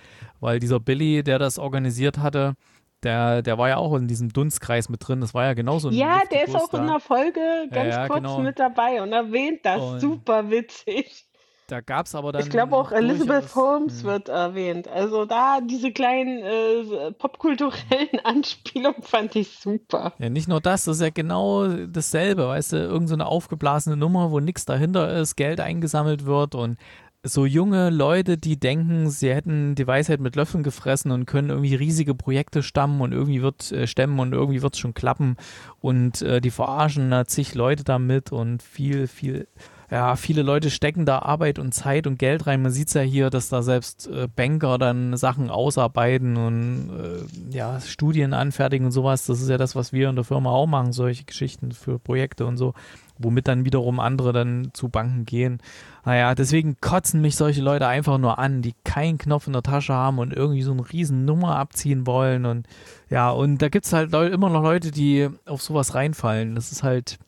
weil 0.40 0.58
dieser 0.58 0.80
Billy, 0.80 1.22
der 1.22 1.38
das 1.38 1.58
organisiert 1.58 2.18
hatte, 2.18 2.54
der, 3.02 3.42
der 3.42 3.56
war 3.56 3.68
ja 3.68 3.76
auch 3.76 3.94
in 3.94 4.08
diesem 4.08 4.32
Dunstkreis 4.32 4.88
mit 4.88 5.06
drin. 5.06 5.20
Das 5.20 5.32
war 5.32 5.44
ja 5.44 5.54
genauso 5.54 5.88
ein 5.88 5.94
Ja, 5.94 6.22
der 6.30 6.48
ist 6.48 6.56
auch 6.56 6.72
in 6.74 6.86
der 6.86 7.00
Folge 7.00 7.40
ganz 7.70 7.94
ja, 7.94 8.06
kurz 8.08 8.18
genau. 8.18 8.40
mit 8.40 8.58
dabei 8.58 9.00
und 9.02 9.12
erwähnt 9.12 9.60
das. 9.64 9.80
Und 9.80 10.00
Super 10.00 10.50
witzig. 10.50 11.25
Da 11.68 11.80
gab 11.80 12.06
es 12.06 12.14
aber 12.14 12.32
dann. 12.32 12.42
Ich 12.42 12.50
glaube 12.50 12.76
auch 12.76 12.92
Elizabeth 12.92 13.54
Holmes 13.54 14.02
Hm. 14.02 14.04
wird 14.04 14.28
erwähnt. 14.28 14.88
Also 14.88 15.24
da 15.24 15.60
diese 15.60 15.92
kleinen 15.92 16.38
äh, 16.42 17.12
popkulturellen 17.12 18.20
Anspielungen 18.24 19.02
fand 19.02 19.34
ich 19.36 19.58
super. 19.58 20.12
Ja, 20.18 20.28
nicht 20.30 20.48
nur 20.48 20.60
das, 20.60 20.84
das 20.84 20.96
ist 20.96 21.02
ja 21.02 21.10
genau 21.10 21.66
dasselbe, 21.86 22.46
weißt 22.48 22.72
du, 22.72 22.76
irgend 22.76 23.08
so 23.08 23.14
eine 23.14 23.26
aufgeblasene 23.26 23.96
Nummer, 23.96 24.30
wo 24.30 24.40
nichts 24.40 24.64
dahinter 24.64 25.12
ist, 25.18 25.36
Geld 25.36 25.60
eingesammelt 25.60 26.24
wird 26.24 26.54
und 26.54 26.78
so 27.22 27.44
junge 27.44 27.90
Leute, 27.90 28.38
die 28.38 28.56
denken, 28.60 29.10
sie 29.10 29.34
hätten 29.34 29.74
die 29.74 29.86
Weisheit 29.86 30.20
mit 30.20 30.36
Löffeln 30.36 30.62
gefressen 30.62 31.10
und 31.10 31.26
können 31.26 31.50
irgendwie 31.50 31.74
riesige 31.74 32.14
Projekte 32.14 32.62
stammen 32.62 33.00
und 33.00 33.10
irgendwie 33.10 33.42
wird 33.42 33.72
äh, 33.72 33.88
stemmen 33.88 34.20
und 34.20 34.32
irgendwie 34.32 34.62
wird 34.62 34.74
es 34.74 34.78
schon 34.80 34.94
klappen 34.94 35.36
und 35.80 36.22
äh, 36.22 36.40
die 36.40 36.52
verarschen 36.52 37.10
da 37.10 37.24
zig 37.24 37.56
Leute 37.56 37.82
damit 37.82 38.30
und 38.30 38.62
viel, 38.62 39.08
viel 39.08 39.48
ja, 39.90 40.16
viele 40.16 40.42
Leute 40.42 40.70
stecken 40.70 41.06
da 41.06 41.20
Arbeit 41.20 41.58
und 41.58 41.72
Zeit 41.72 42.06
und 42.06 42.18
Geld 42.18 42.46
rein. 42.46 42.62
Man 42.62 42.72
sieht 42.72 42.88
es 42.88 42.94
ja 42.94 43.02
hier, 43.02 43.30
dass 43.30 43.48
da 43.48 43.62
selbst 43.62 44.08
äh, 44.08 44.26
Banker 44.34 44.78
dann 44.78 45.16
Sachen 45.16 45.48
ausarbeiten 45.48 46.36
und 46.36 46.90
äh, 46.90 47.54
ja, 47.56 47.80
Studien 47.80 48.34
anfertigen 48.34 48.86
und 48.86 48.92
sowas. 48.92 49.26
Das 49.26 49.40
ist 49.40 49.48
ja 49.48 49.58
das, 49.58 49.76
was 49.76 49.92
wir 49.92 50.08
in 50.08 50.16
der 50.16 50.24
Firma 50.24 50.50
auch 50.50 50.66
machen, 50.66 50.92
solche 50.92 51.24
Geschichten 51.24 51.70
für 51.70 52.00
Projekte 52.00 52.46
und 52.46 52.56
so, 52.56 52.74
womit 53.18 53.46
dann 53.46 53.64
wiederum 53.64 54.00
andere 54.00 54.32
dann 54.32 54.70
zu 54.72 54.88
Banken 54.88 55.24
gehen. 55.24 55.58
Naja, 56.04 56.34
deswegen 56.34 56.80
kotzen 56.80 57.20
mich 57.20 57.36
solche 57.36 57.62
Leute 57.62 57.86
einfach 57.86 58.18
nur 58.18 58.40
an, 58.40 58.62
die 58.62 58.74
keinen 58.84 59.18
Knopf 59.18 59.46
in 59.46 59.52
der 59.52 59.62
Tasche 59.62 59.94
haben 59.94 60.18
und 60.18 60.32
irgendwie 60.32 60.62
so 60.62 60.72
eine 60.72 60.92
riesen 60.92 61.24
Nummer 61.24 61.56
abziehen 61.56 62.08
wollen. 62.08 62.44
Und 62.44 62.66
ja, 63.08 63.30
und 63.30 63.62
da 63.62 63.68
gibt 63.68 63.86
es 63.86 63.92
halt 63.92 64.12
immer 64.12 64.50
noch 64.50 64.62
Leute, 64.62 64.90
die 64.90 65.28
auf 65.44 65.62
sowas 65.62 65.94
reinfallen. 65.94 66.56
Das 66.56 66.72
ist 66.72 66.82
halt 66.82 67.18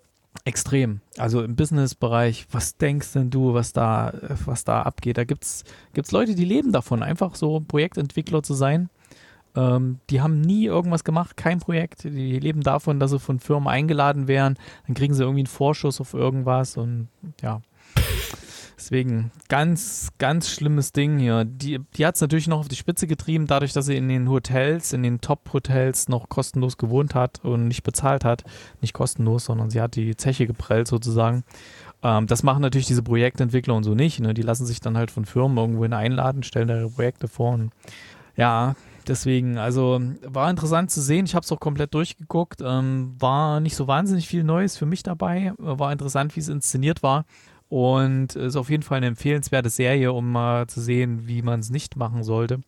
extrem. 0.49 1.01
Also 1.19 1.43
im 1.43 1.57
Businessbereich, 1.57 2.47
was 2.51 2.77
denkst 2.77 3.13
denn 3.13 3.31
du, 3.31 3.53
was 3.53 3.73
da, 3.73 4.13
was 4.47 4.65
da 4.65 4.83
abgeht? 4.83 5.19
Da 5.19 5.25
gibt 5.25 5.45
es 5.45 5.65
Leute, 6.11 6.35
die 6.35 6.47
leben 6.47 6.73
davon, 6.73 7.03
einfach 7.03 7.35
so 7.35 7.61
Projektentwickler 7.61 8.43
zu 8.43 8.55
sein. 8.55 8.89
Ähm, 9.55 10.01
die 10.09 10.23
haben 10.23 10.41
nie 10.41 10.65
irgendwas 10.65 11.05
gemacht, 11.05 11.37
kein 11.37 11.59
Projekt. 11.59 12.05
Die 12.05 12.39
leben 12.39 12.63
davon, 12.63 12.99
dass 12.99 13.11
sie 13.11 13.19
von 13.19 13.41
Firmen 13.41 13.69
eingeladen 13.69 14.27
werden. 14.27 14.57
Dann 14.87 14.95
kriegen 14.95 15.15
sie 15.15 15.23
irgendwie 15.23 15.41
einen 15.41 15.47
Vorschuss 15.47 16.01
auf 16.01 16.15
irgendwas 16.15 16.77
und 16.77 17.09
ja. 17.43 17.61
Deswegen 18.79 19.33
ganz, 19.49 20.11
ganz 20.19 20.49
schlimmes 20.49 20.93
Ding 20.93 21.19
hier. 21.19 21.45
Die, 21.45 21.81
die 21.97 22.07
hat 22.07 22.15
es 22.15 22.21
natürlich 22.21 22.47
noch 22.47 22.61
auf 22.61 22.69
die 22.69 22.77
Spitze 22.77 23.09
getrieben, 23.09 23.49
dadurch, 23.49 23.73
dass 23.73 23.87
sie 23.87 23.97
in 23.97 24.09
den 24.09 24.31
Hotels, 24.31 24.93
in 24.93 25.03
den 25.03 25.21
Top-Hotels 25.21 26.09
noch 26.09 26.29
kostenlos 26.29 26.77
gewohnt 26.77 27.17
hat 27.17 27.45
und 27.45 27.67
nicht 27.67 27.83
bezahlt 27.83 28.25
hat. 28.25 28.45
Nicht 28.81 28.95
kostenlos, 28.95 29.47
sondern 29.47 29.69
sie 29.69 29.81
hat 29.81 29.97
die 29.97 30.17
Zeche 30.17 30.47
geprellt 30.47 30.87
sozusagen. 30.87 31.43
Ähm, 32.05 32.29
das 32.29 32.45
machen 32.45 32.63
natürlich 32.63 32.87
diese 32.87 33.03
Projektentwickler 33.03 33.75
und 33.75 33.83
so 33.83 33.97
nicht. 33.97 34.21
Ne? 34.21 34.33
Die 34.33 34.43
lassen 34.43 34.65
sich 34.65 34.79
dann 34.79 34.97
halt 34.97 35.11
von 35.11 35.25
Firmen 35.25 35.59
irgendwohin 35.59 35.93
einladen, 35.93 36.45
stellen 36.45 36.69
ihre 36.69 36.89
Projekte 36.89 37.27
vor. 37.27 37.55
Und 37.55 37.73
ja, 38.37 38.77
deswegen, 39.09 39.59
also 39.59 40.01
war 40.23 40.49
interessant 40.51 40.93
zu 40.93 41.01
sehen. 41.01 41.25
Ich 41.25 41.35
habe 41.35 41.43
es 41.43 41.51
auch 41.51 41.59
komplett 41.59 41.95
durchgeguckt. 41.95 42.61
Ähm, 42.65 43.17
war 43.19 43.59
nicht 43.59 43.75
so 43.75 43.89
wahnsinnig 43.89 44.29
viel 44.29 44.45
Neues 44.45 44.77
für 44.77 44.87
mich 44.87 45.03
dabei. 45.03 45.53
War 45.59 45.91
interessant, 45.91 46.37
wie 46.37 46.41
es 46.41 46.49
inszeniert 46.49 47.03
war. 47.03 47.25
Und 47.69 48.35
ist 48.35 48.57
auf 48.57 48.71
jeden 48.71 48.83
Fall 48.83 48.97
eine 48.99 49.07
empfehlenswerte 49.07 49.69
Serie, 49.69 50.13
um 50.13 50.33
mal 50.33 50.67
zu 50.69 50.81
sehen, 50.81 51.29
wie 51.29 51.43
man 51.43 51.61
es 51.61 51.69
nicht 51.71 51.97
machen 51.97 52.23
sollte. 52.23 52.61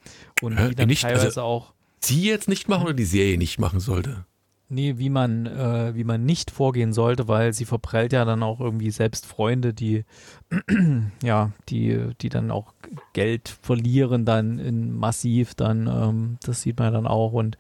Und 0.43 0.59
wie 0.59 0.75
dann 0.75 0.89
nicht? 0.89 1.05
Also- 1.05 1.21
teilweise 1.21 1.43
auch, 1.43 1.73
Sie 2.03 2.27
jetzt 2.27 2.49
nicht 2.49 2.69
machen 2.69 2.85
oder 2.85 2.95
die 2.95 3.05
Serie 3.05 3.37
nicht 3.39 3.59
machen 3.59 3.79
sollte? 3.81 4.25
nee, 4.71 4.95
wie 4.99 5.11
man, 5.11 5.47
äh, 5.47 5.95
wie 5.95 6.05
man 6.05 6.25
nicht 6.25 6.51
vorgehen 6.51 6.93
sollte, 6.93 7.29
weil 7.29 7.53
sie 7.53 7.65
verprellt 7.65 8.13
ja 8.13 8.25
dann 8.25 8.43
auch 8.43 8.61
irgendwie 8.61 8.91
selbst 8.93 9.27
Freunde, 9.27 9.75
die, 9.75 10.05
ja, 11.23 11.51
die, 11.69 12.13
die 12.21 12.29
dann 12.29 12.51
auch 12.51 12.73
Geld 13.13 13.49
verlieren, 13.63 14.25
dann 14.25 14.59
in 14.61 14.97
massiv, 14.97 15.55
dann, 15.57 15.89
ähm, 15.89 16.39
das 16.45 16.63
sieht 16.63 16.79
man 16.79 16.93
dann 16.93 17.07
auch. 17.09 17.33
Und 17.33 17.59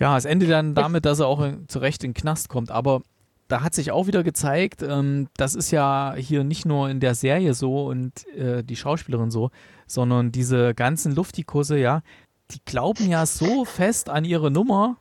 Ja, 0.00 0.16
es 0.16 0.24
endet 0.24 0.50
dann 0.50 0.74
damit, 0.74 1.04
dass 1.04 1.20
er 1.20 1.28
auch 1.28 1.40
in, 1.40 1.68
zurecht 1.68 2.02
in 2.04 2.10
den 2.10 2.20
Knast 2.20 2.48
kommt. 2.48 2.70
Aber 2.70 3.02
da 3.48 3.62
hat 3.62 3.74
sich 3.74 3.90
auch 3.90 4.06
wieder 4.06 4.22
gezeigt, 4.22 4.82
ähm, 4.82 5.28
das 5.36 5.54
ist 5.54 5.70
ja 5.70 6.14
hier 6.16 6.44
nicht 6.44 6.66
nur 6.66 6.90
in 6.90 7.00
der 7.00 7.14
Serie 7.14 7.54
so 7.54 7.86
und 7.86 8.26
äh, 8.28 8.62
die 8.62 8.76
Schauspielerin 8.76 9.30
so, 9.30 9.50
sondern 9.86 10.30
diese 10.32 10.74
ganzen 10.74 11.14
Luftikusse, 11.14 11.78
ja, 11.78 12.02
die 12.50 12.60
glauben 12.64 13.08
ja 13.08 13.26
so 13.26 13.64
fest 13.64 14.10
an 14.10 14.24
ihre 14.24 14.50
Nummer, 14.50 14.96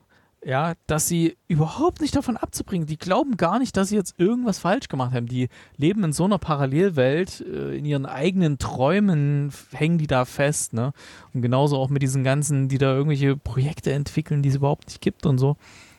ja, 0.46 0.76
dass 0.86 1.08
sie 1.08 1.36
überhaupt 1.48 2.00
nicht 2.00 2.16
davon 2.16 2.38
abzubringen. 2.38 2.88
Die 2.88 2.98
glauben 2.98 3.36
gar 3.38 3.60
nicht, 3.60 3.76
dass 3.76 3.90
sie 3.90 3.96
jetzt 3.96 4.18
irgendwas 4.18 4.60
falsch 4.60 4.88
gemacht 4.88 5.14
haben. 5.14 5.26
Die 5.26 5.50
leben 5.76 6.04
in 6.04 6.14
so 6.14 6.26
einer 6.26 6.38
Parallelwelt, 6.38 7.42
äh, 7.42 7.78
in 7.78 7.86
ihren 7.86 8.06
eigenen 8.06 8.58
Träumen 8.58 9.52
hängen 9.72 9.98
die 9.98 10.08
da 10.08 10.26
fest, 10.26 10.74
ne? 10.74 10.94
Und 11.34 11.42
genauso 11.42 11.78
auch 11.78 11.90
mit 11.90 12.02
diesen 12.02 12.24
ganzen, 12.24 12.70
die 12.70 12.78
da 12.78 12.94
irgendwelche 12.94 13.36
Projekte 13.36 13.92
entwickeln, 13.92 14.42
die 14.42 14.50
es 14.50 14.56
überhaupt 14.56 14.88
nicht 14.88 15.02
gibt 15.02 15.26
und 15.26 15.38
so. 15.38 15.58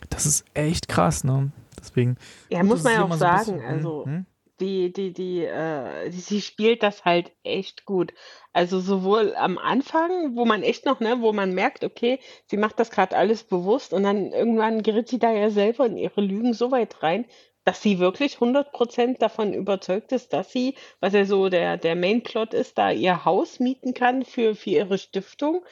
Das 0.08 0.24
ist 0.24 0.44
echt 0.54 0.88
krass, 0.88 1.24
ne? 1.24 1.50
Deswegen. 1.78 2.16
Ja, 2.50 2.62
muss 2.62 2.82
man 2.82 2.94
ja 2.94 3.04
auch 3.04 3.12
so 3.12 3.18
sagen, 3.18 3.54
bisschen, 3.54 3.60
also. 3.60 4.04
Hm? 4.04 4.26
die, 4.60 4.92
die, 4.92 5.12
die, 5.12 5.44
äh, 5.44 6.10
die, 6.10 6.20
sie 6.20 6.40
spielt 6.40 6.82
das 6.82 7.04
halt 7.04 7.32
echt 7.44 7.84
gut. 7.84 8.12
Also 8.52 8.80
sowohl 8.80 9.34
am 9.36 9.58
Anfang, 9.58 10.36
wo 10.36 10.44
man 10.44 10.62
echt 10.62 10.84
noch, 10.84 11.00
ne, 11.00 11.20
wo 11.20 11.32
man 11.32 11.54
merkt, 11.54 11.84
okay, 11.84 12.18
sie 12.46 12.56
macht 12.56 12.78
das 12.80 12.90
gerade 12.90 13.16
alles 13.16 13.44
bewusst 13.44 13.92
und 13.92 14.02
dann 14.02 14.32
irgendwann 14.32 14.82
gerät 14.82 15.08
sie 15.08 15.18
da 15.18 15.32
ja 15.32 15.50
selber 15.50 15.86
in 15.86 15.96
ihre 15.96 16.20
Lügen 16.20 16.54
so 16.54 16.70
weit 16.70 17.02
rein, 17.02 17.26
dass 17.64 17.82
sie 17.82 17.98
wirklich 17.98 18.36
100% 18.36 19.18
davon 19.18 19.52
überzeugt 19.52 20.12
ist, 20.12 20.32
dass 20.32 20.50
sie, 20.50 20.74
was 21.00 21.12
ja 21.12 21.24
so 21.24 21.50
der, 21.50 21.76
der 21.76 21.96
Mainplot 21.96 22.54
ist, 22.54 22.78
da 22.78 22.90
ihr 22.90 23.24
Haus 23.24 23.60
mieten 23.60 23.94
kann 23.94 24.24
für, 24.24 24.54
für 24.54 24.70
ihre 24.70 24.98
Stiftung. 24.98 25.64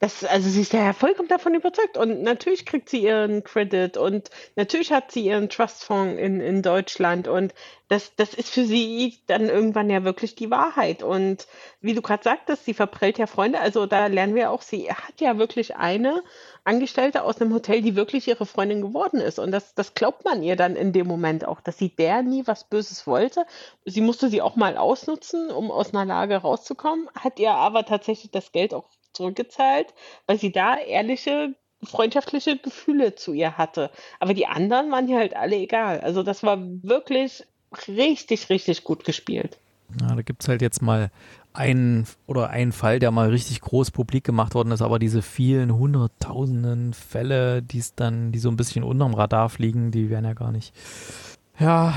Das, 0.00 0.24
also 0.24 0.48
sie 0.48 0.62
ist 0.62 0.72
ja 0.72 0.94
vollkommen 0.94 1.28
davon 1.28 1.54
überzeugt. 1.54 1.98
Und 1.98 2.22
natürlich 2.22 2.64
kriegt 2.64 2.88
sie 2.88 3.02
ihren 3.02 3.44
Credit 3.44 3.98
und 3.98 4.30
natürlich 4.56 4.92
hat 4.92 5.12
sie 5.12 5.26
ihren 5.26 5.50
Trustfonds 5.50 6.18
in, 6.18 6.40
in 6.40 6.62
Deutschland. 6.62 7.28
Und 7.28 7.52
das, 7.88 8.16
das 8.16 8.32
ist 8.32 8.48
für 8.48 8.64
sie 8.64 9.18
dann 9.26 9.50
irgendwann 9.50 9.90
ja 9.90 10.02
wirklich 10.02 10.34
die 10.34 10.50
Wahrheit. 10.50 11.02
Und 11.02 11.46
wie 11.82 11.92
du 11.92 12.00
gerade 12.00 12.22
sagtest, 12.22 12.64
sie 12.64 12.72
verprellt 12.72 13.18
ja 13.18 13.26
Freunde. 13.26 13.60
Also 13.60 13.84
da 13.84 14.06
lernen 14.06 14.34
wir 14.34 14.50
auch, 14.52 14.62
sie 14.62 14.90
hat 14.90 15.20
ja 15.20 15.36
wirklich 15.36 15.76
eine 15.76 16.22
Angestellte 16.64 17.22
aus 17.22 17.38
einem 17.38 17.52
Hotel, 17.52 17.82
die 17.82 17.94
wirklich 17.94 18.26
ihre 18.26 18.46
Freundin 18.46 18.80
geworden 18.80 19.20
ist. 19.20 19.38
Und 19.38 19.52
das, 19.52 19.74
das 19.74 19.92
glaubt 19.92 20.24
man 20.24 20.42
ihr 20.42 20.56
dann 20.56 20.76
in 20.76 20.94
dem 20.94 21.08
Moment 21.08 21.46
auch, 21.46 21.60
dass 21.60 21.76
sie 21.76 21.90
der 21.90 22.22
nie 22.22 22.46
was 22.46 22.64
Böses 22.64 23.06
wollte. 23.06 23.44
Sie 23.84 24.00
musste 24.00 24.30
sie 24.30 24.40
auch 24.40 24.56
mal 24.56 24.78
ausnutzen, 24.78 25.50
um 25.50 25.70
aus 25.70 25.92
einer 25.92 26.06
Lage 26.06 26.36
rauszukommen, 26.36 27.10
hat 27.14 27.38
ihr 27.38 27.52
aber 27.52 27.84
tatsächlich 27.84 28.30
das 28.30 28.52
Geld 28.52 28.72
auch 28.72 28.88
zurückgezahlt, 29.12 29.88
weil 30.26 30.38
sie 30.38 30.52
da 30.52 30.76
ehrliche, 30.76 31.54
freundschaftliche 31.82 32.58
Gefühle 32.58 33.14
zu 33.14 33.32
ihr 33.32 33.56
hatte. 33.56 33.90
Aber 34.18 34.34
die 34.34 34.46
anderen 34.46 34.90
waren 34.90 35.08
ihr 35.08 35.18
halt 35.18 35.34
alle 35.34 35.56
egal. 35.56 36.00
Also 36.00 36.22
das 36.22 36.42
war 36.42 36.58
wirklich 36.60 37.44
richtig, 37.88 38.50
richtig 38.50 38.84
gut 38.84 39.04
gespielt. 39.04 39.58
Ja, 40.00 40.14
da 40.14 40.22
gibt 40.22 40.42
es 40.42 40.48
halt 40.48 40.62
jetzt 40.62 40.82
mal 40.82 41.10
einen 41.52 42.06
oder 42.26 42.50
einen 42.50 42.70
Fall, 42.70 43.00
der 43.00 43.10
mal 43.10 43.30
richtig 43.30 43.60
groß 43.60 43.90
publik 43.90 44.22
gemacht 44.22 44.54
worden 44.54 44.70
ist, 44.70 44.82
aber 44.82 45.00
diese 45.00 45.20
vielen 45.20 45.74
hunderttausenden 45.74 46.94
Fälle, 46.94 47.60
die 47.60 47.78
es 47.78 47.96
dann, 47.96 48.30
die 48.30 48.38
so 48.38 48.50
ein 48.50 48.56
bisschen 48.56 48.84
unterm 48.84 49.14
Radar 49.14 49.48
fliegen, 49.48 49.90
die 49.90 50.10
werden 50.10 50.26
ja 50.26 50.34
gar 50.34 50.52
nicht. 50.52 50.72
Ja, 51.58 51.94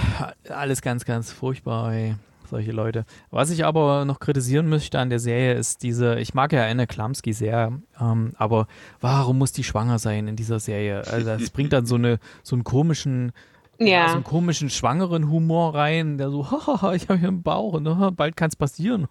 alles 0.49 0.81
ganz, 0.81 1.05
ganz 1.05 1.31
furchtbar. 1.31 1.93
Ey 1.93 2.15
solche 2.53 2.71
Leute. 2.71 3.05
Was 3.31 3.49
ich 3.49 3.65
aber 3.65 4.05
noch 4.05 4.19
kritisieren 4.19 4.69
möchte 4.69 4.99
an 4.99 5.09
der 5.09 5.17
Serie 5.17 5.55
ist 5.55 5.81
diese, 5.81 6.19
ich 6.19 6.35
mag 6.35 6.53
ja 6.53 6.65
Anne 6.67 6.85
Klamski 6.85 7.33
sehr, 7.33 7.73
ähm, 7.99 8.33
aber 8.37 8.67
warum 9.01 9.39
muss 9.39 9.53
die 9.53 9.63
schwanger 9.63 9.97
sein 9.97 10.27
in 10.27 10.35
dieser 10.35 10.59
Serie? 10.59 11.03
Also 11.11 11.25
das 11.25 11.49
bringt 11.49 11.73
dann 11.73 11.87
so 11.87 11.95
eine 11.95 12.19
so 12.43 12.55
einen 12.55 12.63
komischen 12.63 13.31
ja. 13.79 14.09
so 14.09 14.15
einen 14.15 14.23
komischen 14.23 14.69
schwangeren 14.69 15.31
Humor 15.31 15.73
rein, 15.73 16.19
der 16.19 16.29
so, 16.29 16.49
haha, 16.51 16.93
ich 16.93 17.09
habe 17.09 17.17
hier 17.17 17.29
einen 17.29 17.41
Bauch 17.41 17.73
und 17.73 17.83
ne, 17.83 18.11
bald 18.15 18.35
kann 18.35 18.49
es 18.49 18.55
passieren. 18.55 19.07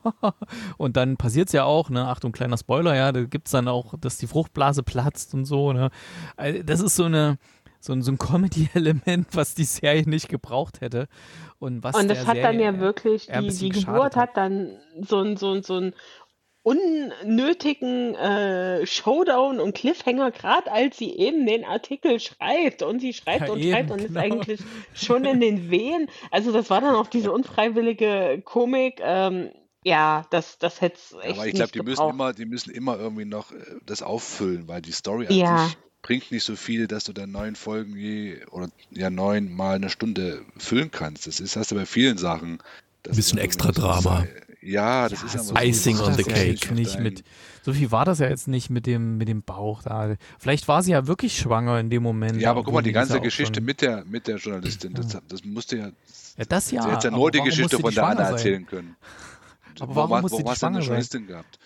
und 0.77 0.97
dann 0.97 1.17
passiert 1.17 1.49
es 1.49 1.53
ja 1.53 1.65
auch, 1.65 1.91
ne? 1.91 2.07
Achtung, 2.07 2.31
kleiner 2.31 2.57
Spoiler, 2.57 2.95
ja, 2.95 3.11
da 3.11 3.25
gibt 3.25 3.49
es 3.49 3.53
dann 3.53 3.67
auch, 3.67 3.95
dass 4.01 4.19
die 4.19 4.29
Fruchtblase 4.29 4.85
platzt 4.85 5.35
und 5.35 5.47
so, 5.47 5.73
ne? 5.73 5.91
Also 6.37 6.63
das 6.63 6.81
ist 6.81 6.95
so 6.95 7.05
eine, 7.05 7.39
so 7.83 7.93
ein, 7.93 8.03
so 8.03 8.13
ein 8.13 8.19
Comedy-Element, 8.19 9.29
was 9.33 9.55
die 9.55 9.65
Serie 9.65 10.09
nicht 10.09 10.29
gebraucht 10.29 10.81
hätte. 10.81 11.09
Und, 11.59 11.83
was 11.83 11.97
und 11.97 12.09
das 12.09 12.27
hat 12.27 12.37
Serie 12.37 12.43
dann 12.43 12.61
ja 12.61 12.79
wirklich, 12.79 13.27
die, 13.27 13.49
die 13.49 13.69
Geburt 13.71 14.15
hat 14.17 14.37
dann 14.37 14.79
so 15.01 15.21
ein, 15.21 15.37
so 15.37 15.53
ein, 15.53 15.63
so 15.63 15.79
ein 15.79 15.95
unnötigen 16.63 18.15
äh, 18.15 18.87
Showdown 18.87 19.59
und 19.59 19.75
Cliffhanger, 19.75 20.31
gerade 20.31 20.71
als 20.71 20.97
sie 20.97 21.11
eben 21.17 21.45
den 21.45 21.65
Artikel 21.65 22.21
schreibt 22.21 22.83
und 22.85 23.01
sie 23.01 23.13
schreibt 23.13 23.49
ja, 23.49 23.53
und 23.53 23.59
eben, 23.59 23.73
schreibt 23.73 23.91
und 23.91 23.97
genau. 23.99 24.11
ist 24.11 24.17
eigentlich 24.17 24.61
schon 24.95 25.25
in 25.25 25.41
den 25.41 25.71
Wehen. 25.71 26.09
Also 26.31 26.53
das 26.53 26.71
war 26.71 26.81
dann 26.81 26.95
auch 26.95 27.09
diese 27.09 27.33
unfreiwillige 27.33 28.43
Komik. 28.45 29.01
Ähm, 29.03 29.51
ja, 29.83 30.25
das, 30.31 30.59
das 30.59 30.81
hätte 30.81 30.99
es 30.99 31.17
echt. 31.21 31.37
Aber 31.37 31.49
ich 31.49 31.55
glaube, 31.55 31.73
die 31.73 31.83
müssen 31.83 32.09
immer, 32.09 32.33
die 32.33 32.45
müssen 32.45 32.71
immer 32.71 32.97
irgendwie 32.97 33.25
noch 33.25 33.51
äh, 33.51 33.57
das 33.85 34.05
auffüllen, 34.05 34.69
weil 34.69 34.83
die 34.83 34.93
Story 34.93 35.27
an 35.27 35.35
ja. 35.35 35.67
sich 35.67 35.77
bringt 36.03 36.31
nicht 36.31 36.45
so 36.45 36.57
viel, 36.57 36.89
dass 36.89 37.05
du 37.05 37.13
dann 37.13 37.31
neun 37.31 37.57
Folgen 37.57 37.97
je 37.97 38.45
oder 38.51 38.69
ja 38.91 39.09
neun 39.09 39.53
mal 39.53 39.77
eine 39.77 39.89
Stunde 39.89 40.43
füllen 40.59 40.91
kannst. 40.91 41.27
Das 41.27 41.41
ist 41.41 41.57
hast 41.57 41.71
du 41.71 41.77
bei 41.77 41.87
vielen 41.87 42.19
Sachen. 42.19 42.59
Ein 43.09 43.17
bisschen 43.17 43.39
extra 43.39 43.73
Drama. 43.73 44.27
Ja, 44.61 45.09
das 45.09 45.21
ja, 45.21 45.27
ist 45.27 45.35
ja 45.35 45.43
so 45.43 45.55
Icing 45.57 45.99
on 45.99 46.15
the 46.15 46.23
cake. 46.23 46.73
Nicht 46.73 47.01
mit, 47.01 47.25
so 47.63 47.73
viel 47.73 47.91
war 47.91 48.05
das 48.05 48.21
ja 48.21 48.29
jetzt 48.29 48.47
nicht 48.47 48.71
mit 48.71 48.87
dem, 48.87 49.19
mit 49.19 49.29
dem 49.29 49.43
Bauch 49.43 49.83
da. 49.83 50.15
Vielleicht 50.39 50.69
war 50.69 50.83
sie 50.83 50.93
ja 50.93 51.09
wirklich 51.09 51.37
schwanger 51.37 51.81
in 51.81 51.91
dem 51.91 52.03
Moment. 52.03 52.41
Ja, 52.41 52.51
aber 52.51 52.63
guck 52.63 52.75
mal, 52.75 52.83
die 52.83 52.93
ganze 52.93 53.21
Geschichte 53.21 53.61
mit 53.61 53.83
der, 53.83 54.05
mit 54.05 54.29
der 54.29 54.37
Journalistin, 54.37 54.95
das, 54.95 55.19
das 55.29 55.45
musste 55.45 55.79
ja. 55.79 55.91
Ja, 56.37 56.45
das 56.49 56.71
ja. 56.71 56.83
Sie 56.83 56.91
hätte 56.91 57.09
ja 57.09 57.11
nur 57.11 57.31
die 57.31 57.41
Geschichte 57.41 57.79
von 57.79 57.93
der 57.93 58.07
Anna 58.07 58.23
erzählen 58.23 58.65
können. 58.65 58.97
Aber 59.81 59.97
warum, 59.97 60.11
warum 60.11 60.23
musste 60.23 60.39
warum 60.39 60.53
die 60.53 60.59
schwanger 60.59 60.77
eine 60.77 60.85
Journalistin 60.85 61.27
gehabt? 61.27 61.59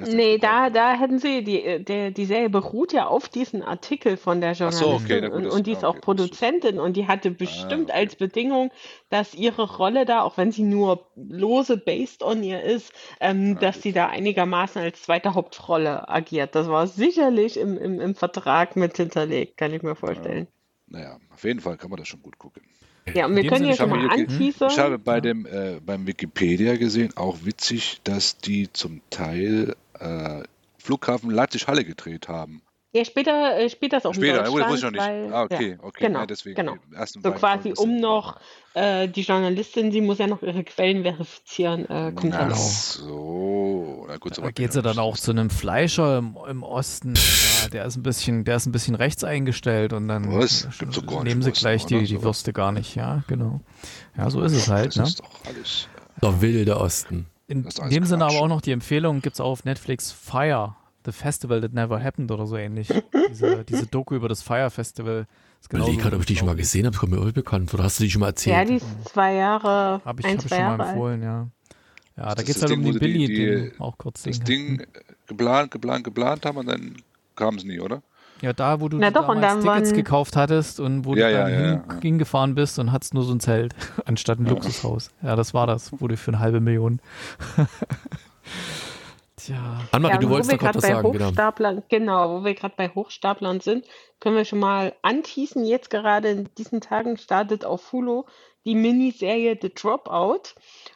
Nee, 0.00 0.38
da, 0.38 0.70
da 0.70 0.94
hätten 0.94 1.18
sie, 1.18 1.44
die, 1.44 1.84
der, 1.84 2.10
die 2.10 2.24
Serie 2.24 2.50
beruht 2.50 2.92
ja 2.92 3.06
auf 3.06 3.28
diesen 3.28 3.62
Artikel 3.62 4.16
von 4.16 4.40
der 4.40 4.52
Journalistin 4.52 4.88
so, 4.88 4.94
okay, 4.94 5.28
und, 5.28 5.46
und, 5.46 5.66
die 5.66 5.72
ist 5.72 5.84
auch 5.84 6.00
Produzentin 6.00 6.78
und 6.80 6.96
die 6.96 7.06
hatte 7.06 7.30
bestimmt 7.30 7.90
ah, 7.90 7.94
okay. 7.94 8.02
als 8.02 8.16
Bedingung, 8.16 8.70
dass 9.10 9.34
ihre 9.34 9.76
Rolle 9.76 10.04
da, 10.04 10.22
auch 10.22 10.36
wenn 10.36 10.52
sie 10.52 10.62
nur 10.62 11.06
lose 11.16 11.76
based 11.76 12.22
on 12.22 12.42
ihr 12.42 12.62
ist, 12.62 12.92
ähm, 13.20 13.54
ah, 13.56 13.60
dass 13.60 13.82
sie 13.82 13.92
da 13.92 14.08
einigermaßen 14.08 14.82
als 14.82 15.02
zweite 15.02 15.34
Hauptrolle 15.34 16.08
agiert. 16.08 16.54
Das 16.54 16.68
war 16.68 16.86
sicherlich 16.86 17.58
im, 17.58 17.78
im, 17.78 18.00
im 18.00 18.14
Vertrag 18.14 18.76
mit 18.76 18.96
hinterlegt, 18.96 19.56
kann 19.56 19.72
ich 19.72 19.82
mir 19.82 19.94
vorstellen. 19.94 20.48
Ja. 20.90 20.98
Naja, 20.98 21.18
auf 21.32 21.44
jeden 21.44 21.60
Fall 21.60 21.76
kann 21.76 21.90
man 21.90 21.98
das 21.98 22.08
schon 22.08 22.22
gut 22.22 22.38
gucken. 22.38 22.62
Ja, 23.12 23.26
und 23.26 23.36
wir 23.36 23.46
können 23.46 23.66
hier 23.66 23.74
schon 23.74 23.90
mal 23.90 24.08
anteasern. 24.08 24.70
Ich 24.70 24.78
habe 24.78 24.98
bei 24.98 25.20
dem, 25.20 25.44
äh, 25.46 25.78
beim 25.84 26.06
Wikipedia 26.06 26.76
gesehen, 26.76 27.12
auch 27.16 27.38
witzig, 27.44 28.00
dass 28.04 28.38
die 28.38 28.72
zum 28.72 29.02
Teil 29.10 29.76
äh, 30.00 30.42
Flughafen 30.78 31.30
Leipzig-Halle 31.30 31.84
gedreht 31.84 32.28
haben. 32.28 32.62
Ja, 32.94 33.04
später 33.04 33.58
äh, 33.58 33.68
spielt 33.68 33.92
das 33.92 34.06
auch 34.06 34.14
später, 34.14 34.46
in 34.46 34.52
Deutschland. 34.52 34.78
Später, 34.78 34.90
nicht. 34.92 35.00
Weil, 35.00 35.32
ah, 35.32 35.42
okay, 35.42 35.70
ja, 35.72 35.76
okay. 35.82 36.06
Genau, 36.06 36.20
ja, 36.20 36.26
deswegen, 36.26 36.54
genau. 36.54 36.76
So 37.06 37.32
quasi 37.32 37.72
um 37.76 37.96
noch 37.96 38.38
äh, 38.74 39.08
die 39.08 39.22
Journalistin, 39.22 39.90
sie 39.90 40.00
muss 40.00 40.18
ja 40.18 40.28
noch 40.28 40.42
ihre 40.42 40.62
Quellen 40.62 41.02
verifizieren, 41.02 41.86
äh, 41.86 42.12
kommt 42.14 42.34
dann 42.34 42.52
auch. 42.52 42.56
so. 42.56 44.06
Na 44.06 44.16
gut, 44.18 44.36
so 44.36 44.42
da 44.42 44.52
geht 44.52 44.72
sie 44.72 44.80
dann 44.80 45.00
auch 45.00 45.16
zu 45.16 45.32
einem 45.32 45.50
Fleischer 45.50 46.18
im, 46.18 46.38
im 46.48 46.62
Osten. 46.62 47.14
ja, 47.62 47.68
der 47.68 47.84
ist 47.84 47.96
ein 47.96 48.04
bisschen, 48.04 48.44
der 48.44 48.56
ist 48.56 48.66
ein 48.66 48.72
bisschen 48.72 48.94
rechts 48.94 49.24
eingestellt 49.24 49.92
und 49.92 50.06
dann 50.06 50.32
was? 50.32 50.68
So 50.90 51.22
nehmen 51.24 51.42
sie 51.42 51.50
gleich 51.50 51.86
die, 51.86 52.04
die 52.04 52.22
Würste 52.22 52.52
gar 52.52 52.70
nicht. 52.70 52.94
Ja, 52.94 53.24
genau. 53.26 53.60
Ja, 54.16 54.30
so 54.30 54.40
ist 54.40 54.52
es 54.52 54.68
halt. 54.68 54.88
Das 54.88 54.96
ne? 54.96 55.02
ist 55.04 55.18
doch 55.18 55.30
alles. 55.46 55.88
Der 56.22 56.40
wilde 56.40 56.76
Osten. 56.76 57.26
In, 57.46 57.68
dem 57.90 58.04
Sinne 58.04 58.24
aber 58.24 58.40
auch 58.40 58.48
noch 58.48 58.60
die 58.60 58.72
Empfehlung 58.72 59.20
gibt 59.20 59.34
es 59.34 59.40
auch 59.40 59.50
auf 59.50 59.64
Netflix 59.64 60.10
Fire, 60.10 60.76
The 61.04 61.12
Festival 61.12 61.60
That 61.60 61.74
Never 61.74 62.02
Happened 62.02 62.30
oder 62.30 62.46
so 62.46 62.56
ähnlich. 62.56 62.88
diese, 63.30 63.64
diese 63.64 63.86
Doku 63.86 64.14
über 64.14 64.28
das 64.28 64.42
Fire 64.42 64.70
Festival. 64.70 65.26
Ich 65.60 65.70
überlege 65.70 66.02
gerade, 66.02 66.16
ob 66.16 66.22
ich 66.22 66.26
die 66.26 66.36
schon 66.36 66.46
mal 66.46 66.56
gesehen 66.56 66.86
habe, 66.86 66.92
das 66.92 67.00
kommt 67.00 67.12
mir 67.12 67.18
irgendwie 67.18 67.40
bekannt. 67.40 67.72
Oder 67.74 67.84
hast 67.84 67.98
du 67.98 68.04
die 68.04 68.10
schon 68.10 68.20
mal 68.20 68.28
erzählt? 68.28 68.56
Ja, 68.56 68.64
die 68.64 68.76
ist 68.76 69.08
zwei 69.08 69.34
Jahre. 69.34 70.00
Habe 70.04 70.20
ich, 70.20 70.26
ein, 70.26 70.38
hab 70.38 70.44
ich 70.44 70.50
schon 70.50 70.76
mal 70.76 70.88
empfohlen, 70.88 71.22
ja. 71.22 71.48
Ja, 72.16 72.34
da 72.34 72.42
geht 72.42 72.54
es 72.56 72.62
halt 72.62 72.72
um 72.72 72.82
die 72.82 72.92
Billy, 72.92 73.26
die, 73.26 73.34
die, 73.34 73.72
auch 73.80 73.98
kurz 73.98 74.22
Das 74.22 74.38
Ding 74.40 74.80
äh, 74.80 74.86
geplant, 75.26 75.70
geplant, 75.70 76.04
geplant 76.04 76.46
haben 76.46 76.58
und 76.58 76.66
dann 76.66 76.96
kam 77.34 77.56
es 77.56 77.64
nie, 77.64 77.80
oder? 77.80 78.02
Ja, 78.42 78.52
da, 78.52 78.80
wo 78.80 78.88
du 78.88 78.98
Na 78.98 79.10
doch, 79.10 79.26
damals 79.26 79.64
Tickets 79.64 79.92
gekauft 79.92 80.36
hattest 80.36 80.80
und 80.80 81.04
wo 81.04 81.14
ja, 81.14 81.28
du 81.28 81.34
dann 81.34 81.50
ja, 81.50 81.56
hin, 81.56 81.82
ja, 81.88 82.00
hingefahren 82.00 82.54
bist 82.54 82.78
und 82.78 82.92
hattest 82.92 83.14
nur 83.14 83.24
so 83.24 83.32
ein 83.32 83.40
Zelt 83.40 83.74
anstatt 84.04 84.38
ein 84.38 84.46
Luxushaus. 84.46 85.10
Ja, 85.22 85.36
das 85.36 85.54
war 85.54 85.66
das. 85.66 85.98
Wurde 86.00 86.16
für 86.16 86.32
eine 86.32 86.40
halbe 86.40 86.60
Million. 86.60 87.00
Tja. 89.36 89.80
Anmarie, 89.92 90.18
du 90.18 90.30
wolltest 90.30 90.52
doch 90.52 90.58
gerade 90.58 90.78
was 90.78 90.86
sagen. 90.86 91.12
Genau. 91.12 91.82
genau, 91.88 92.30
wo 92.30 92.44
wir 92.44 92.54
gerade 92.54 92.74
bei 92.76 92.88
Hochstaplern 92.88 93.60
sind, 93.60 93.84
können 94.20 94.36
wir 94.36 94.44
schon 94.44 94.60
mal 94.60 94.94
anteasen. 95.02 95.64
Jetzt 95.64 95.90
gerade 95.90 96.28
in 96.30 96.48
diesen 96.56 96.80
Tagen 96.80 97.16
startet 97.18 97.64
auf 97.64 97.92
Hulu 97.92 98.24
die 98.64 98.74
Miniserie 98.74 99.58
The 99.60 99.72
Dropout. 99.74 100.54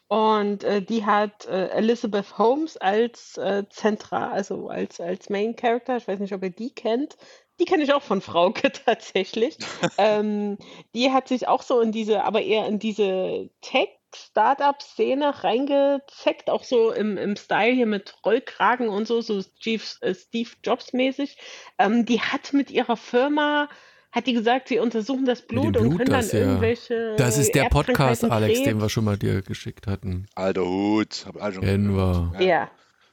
Und 0.09 0.65
äh, 0.65 0.81
die 0.81 1.05
hat 1.05 1.47
äh, 1.47 1.69
Elizabeth 1.69 2.39
Holmes 2.39 2.79
als 2.79 3.37
äh, 3.37 3.65
zentral, 3.69 4.31
also 4.33 4.69
als, 4.69 5.01
als 5.01 5.29
Main 5.29 5.55
Character. 5.55 5.99
Ich 5.99 6.09
weiß 6.09 6.19
nicht, 6.19 6.33
ob 6.33 6.43
ihr 6.43 6.51
die 6.51 6.75
kennt. 6.75 7.17
die 7.61 7.67
kenne 7.67 7.83
ich 7.83 7.93
auch 7.93 8.03
von 8.03 8.23
Frauke 8.23 8.73
tatsächlich. 8.87 9.59
ähm, 9.99 10.57
die 10.95 11.13
hat 11.13 11.29
sich 11.29 11.47
auch 11.47 11.63
so 11.63 11.81
in 11.81 11.93
diese, 11.93 12.25
aber 12.25 12.41
eher 12.41 12.67
in 12.67 12.79
diese 12.79 13.51
Tech 13.61 13.91
Startup-Szene 14.15 15.45
reingezeckt, 15.45 16.49
auch 16.51 16.65
so 16.65 16.93
im, 16.93 17.19
im 17.19 17.37
Style 17.37 17.73
hier 17.73 17.87
mit 17.87 18.15
Rollkragen 18.25 18.89
und 18.89 19.07
so, 19.07 19.21
so 19.21 19.43
Steve, 19.43 19.83
äh, 20.01 20.15
Steve 20.15 20.51
Jobs-mäßig. 20.65 21.37
Ähm, 21.79 22.07
die 22.07 22.21
hat 22.21 22.53
mit 22.53 22.71
ihrer 22.71 22.97
Firma, 22.97 23.69
hat 24.11 24.27
die 24.27 24.33
gesagt, 24.33 24.69
sie 24.69 24.79
untersuchen 24.79 25.27
das 25.27 25.43
Blut, 25.43 25.73
Blut 25.73 25.77
und 25.79 25.97
können 25.99 26.11
das, 26.11 26.31
dann 26.31 26.41
ja. 26.41 26.47
irgendwelche. 26.47 27.15
Das 27.17 27.39
ist 27.39 27.55
der 27.55 27.65
Podcast, 27.65 28.25
Alex, 28.25 28.63
den 28.63 28.81
wir 28.81 28.89
schon 28.89 29.05
mal 29.05 29.17
dir 29.19 29.43
geschickt 29.43 29.87
hatten. 29.87 30.27
Alter 30.35 30.65
Hut. 30.65 31.25
Hab 31.27 31.43
alle 31.43 31.55
schon 31.55 31.65
Kennen 31.65 31.97
wir. 31.97 32.33
Ja. 32.41 32.71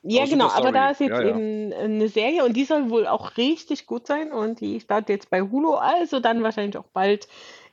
Ja, 0.07 0.21
Aber 0.21 0.29
genau, 0.29 0.49
aber 0.49 0.71
da 0.71 0.91
ist 0.91 1.01
jetzt 1.01 1.09
Ja, 1.09 1.21
ja. 1.23 1.29
eben 1.29 1.73
eine 1.73 2.07
Serie 2.09 2.45
und 2.45 2.53
die 2.53 2.65
soll 2.65 2.91
wohl 2.91 3.07
auch 3.07 3.37
richtig 3.37 3.87
gut 3.87 4.05
sein 4.05 4.31
und 4.31 4.61
die 4.61 4.79
startet 4.79 5.09
jetzt 5.09 5.29
bei 5.31 5.41
Hulu, 5.41 5.73
also 5.73 6.19
dann 6.19 6.43
wahrscheinlich 6.43 6.77
auch 6.77 6.85
bald 6.93 7.27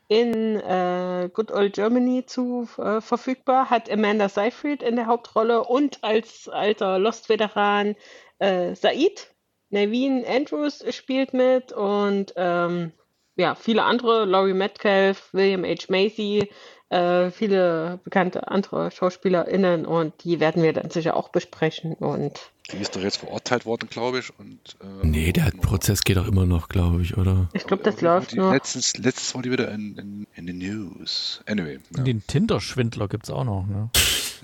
in 0.09 0.59
äh, 0.61 1.28
Good 1.32 1.53
Old 1.53 1.74
Germany 1.74 2.24
zu 2.24 2.69
äh, 2.78 3.03
verfügbar. 3.03 3.70
Hat 3.70 3.90
Amanda 3.90 4.28
Seyfried 4.28 4.82
in 4.82 4.97
der 4.97 5.07
Hauptrolle 5.07 5.65
und 5.65 6.03
als 6.03 6.49
alter 6.49 6.99
Lost-Veteran 6.99 7.97
äh, 8.39 8.74
Said. 8.74 9.28
Naveen 9.70 10.24
Andrews 10.27 10.85
spielt 10.90 11.32
mit 11.32 11.73
und 11.73 12.35
ähm, 12.36 12.93
ja, 13.37 13.55
viele 13.55 13.85
andere, 13.85 14.25
Laurie 14.25 14.53
Metcalf, 14.53 15.29
William 15.33 15.65
H. 15.65 15.87
Macy, 15.89 16.49
äh, 16.91 17.31
viele 17.31 18.01
bekannte 18.05 18.49
andere 18.49 18.91
SchauspielerInnen 18.91 19.87
und 19.87 20.13
die 20.25 20.41
werden 20.41 20.63
wir 20.63 20.73
dann 20.75 20.91
sicher 20.91 21.17
auch 21.17 21.31
besprechen 21.31 21.95
und 21.95 22.39
Die 22.71 22.77
ist 22.77 22.95
doch 22.95 23.01
jetzt 23.01 23.17
verurteilt 23.17 23.65
worden, 23.65 23.89
glaube 23.89 24.19
ich. 24.19 24.39
Und, 24.39 24.77
äh, 24.83 25.07
Nee, 25.07 25.33
der 25.33 25.51
Prozess 25.63 26.03
geht 26.03 26.19
doch 26.19 26.29
immer 26.29 26.45
noch, 26.45 26.69
glaube 26.69 27.01
ich, 27.01 27.17
oder? 27.17 27.49
ich 27.55 27.67
glaube, 27.67 27.83
das 27.83 28.01
läuft 28.03 28.33
die, 28.33 28.37
noch. 28.37 28.53
Letztens, 28.53 28.97
letztens 28.99 29.35
war 29.35 29.43
die 29.43 29.51
wieder 29.51 29.71
in, 29.73 29.97
in, 29.97 30.27
in 30.35 30.47
den 30.47 30.59
News. 30.59 31.43
Anyway. 31.47 31.79
Ja. 31.97 32.03
Den 32.03 32.27
Tinder-Schwindler 32.27 33.09
gibt 33.09 33.25
es 33.25 33.31
auch 33.31 33.45
noch, 33.45 33.67
ne? 33.67 33.89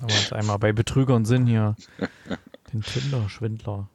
Aber 0.01 0.13
jetzt 0.13 0.33
einmal 0.33 0.59
bei 0.59 0.73
Betrügern 0.73 1.25
sind 1.25 1.47
hier. 1.49 1.77
Den 2.73 2.83
Tinder-Schwindler. 2.83 3.89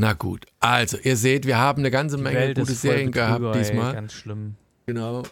Na 0.00 0.14
gut, 0.14 0.46
also 0.60 0.96
ihr 0.96 1.14
seht, 1.14 1.46
wir 1.46 1.58
haben 1.58 1.80
eine 1.82 1.90
ganze 1.90 2.16
Menge 2.16 2.38
Welt 2.38 2.58
gute 2.58 2.72
Serien 2.72 3.12
gehabt 3.12 3.54
diesmal. 3.54 3.88
Ey, 3.90 3.94
ganz 3.96 4.14
schlimm. 4.14 4.54
Genau. 4.86 5.24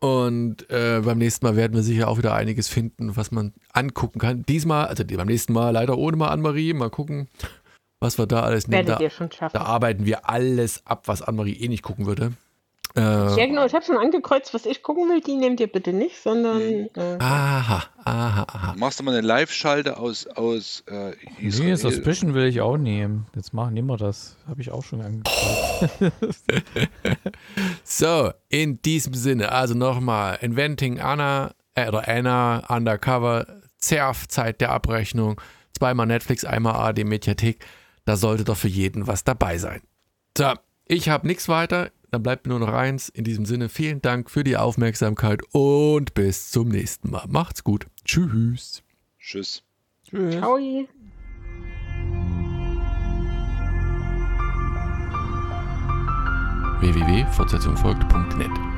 Und 0.00 0.70
äh, 0.70 1.02
beim 1.04 1.18
nächsten 1.18 1.44
Mal 1.44 1.56
werden 1.56 1.74
wir 1.74 1.82
sicher 1.82 2.08
auch 2.08 2.16
wieder 2.16 2.32
einiges 2.32 2.68
finden, 2.68 3.16
was 3.18 3.32
man 3.32 3.52
angucken 3.74 4.18
kann. 4.18 4.42
Diesmal, 4.44 4.86
also 4.86 5.04
beim 5.04 5.26
nächsten 5.26 5.52
Mal 5.52 5.70
leider 5.72 5.98
ohne 5.98 6.16
mal 6.16 6.28
Anne-Marie. 6.28 6.72
Mal 6.72 6.88
gucken, 6.88 7.28
was 8.00 8.16
wir 8.16 8.26
da 8.26 8.40
alles 8.40 8.66
nehmen. 8.66 8.86
Werdet 8.86 9.00
Da, 9.00 9.04
ihr 9.04 9.10
schon 9.10 9.30
schaffen. 9.30 9.52
da 9.58 9.64
arbeiten 9.64 10.06
wir 10.06 10.26
alles 10.26 10.86
ab, 10.86 11.02
was 11.06 11.20
Anne-Marie 11.20 11.60
eh 11.60 11.68
nicht 11.68 11.82
gucken 11.82 12.06
würde. 12.06 12.32
Ja, 12.96 13.36
Äh, 13.36 13.48
genau, 13.48 13.66
ich 13.66 13.74
habe 13.74 13.84
schon 13.84 13.96
angekreuzt, 13.96 14.54
was 14.54 14.66
ich 14.66 14.82
gucken 14.82 15.08
will. 15.08 15.20
Die 15.20 15.34
nehmt 15.36 15.58
ihr 15.58 15.66
bitte 15.66 15.92
nicht, 15.92 16.22
sondern. 16.22 16.58
Mhm. 16.58 16.88
Äh, 16.94 17.16
aha, 17.18 17.82
aha, 18.04 18.46
aha. 18.48 18.74
Machst 18.76 19.00
du 19.00 19.02
mal 19.04 19.12
eine 19.16 19.26
Live-Schalte 19.26 19.96
aus, 19.96 20.26
aus 20.28 20.84
äh, 20.86 21.10
Nee, 21.40 21.48
Israel? 21.48 21.76
Suspicion 21.76 22.34
will 22.34 22.44
ich 22.46 22.60
auch 22.60 22.76
nehmen. 22.76 23.26
Jetzt 23.34 23.52
machen, 23.52 23.74
nehmen 23.74 23.88
wir 23.88 23.96
das. 23.96 24.36
Habe 24.46 24.60
ich 24.60 24.70
auch 24.70 24.84
schon 24.84 25.00
angekreuzt. 25.00 26.44
So, 27.84 28.32
in 28.48 28.80
diesem 28.82 29.14
Sinne, 29.14 29.52
also 29.52 29.74
nochmal, 29.74 30.38
Inventing 30.40 31.00
Anna, 31.00 31.52
äh, 31.74 31.88
oder 31.88 32.08
Anna, 32.08 32.64
Undercover, 32.68 33.46
Zerf, 33.78 34.26
Zeit 34.28 34.60
der 34.60 34.70
Abrechnung, 34.72 35.40
zweimal 35.76 36.06
Netflix, 36.06 36.44
einmal 36.44 36.74
AD 36.76 37.04
Mediathek, 37.04 37.64
da 38.04 38.16
sollte 38.16 38.44
doch 38.44 38.56
für 38.56 38.68
jeden 38.68 39.06
was 39.06 39.24
dabei 39.24 39.58
sein. 39.58 39.82
So, 40.36 40.52
ich 40.86 41.08
habe 41.08 41.26
nichts 41.26 41.48
weiter, 41.48 41.90
dann 42.14 42.22
bleibt 42.22 42.46
mir 42.46 42.56
nur 42.56 42.60
noch 42.60 42.72
eins. 42.72 43.08
In 43.08 43.24
diesem 43.24 43.44
Sinne, 43.44 43.68
vielen 43.68 44.00
Dank 44.00 44.30
für 44.30 44.44
die 44.44 44.56
Aufmerksamkeit 44.56 45.42
und 45.52 46.14
bis 46.14 46.50
zum 46.50 46.68
nächsten 46.68 47.10
Mal. 47.10 47.24
Macht's 47.28 47.64
gut. 47.64 47.86
Tschüss. 48.04 48.82
Tschüss. 49.18 49.62
Tschüss. 50.08 50.36
Ciao. 50.36 50.58
www.fortsetzungfolgt.net 56.80 58.73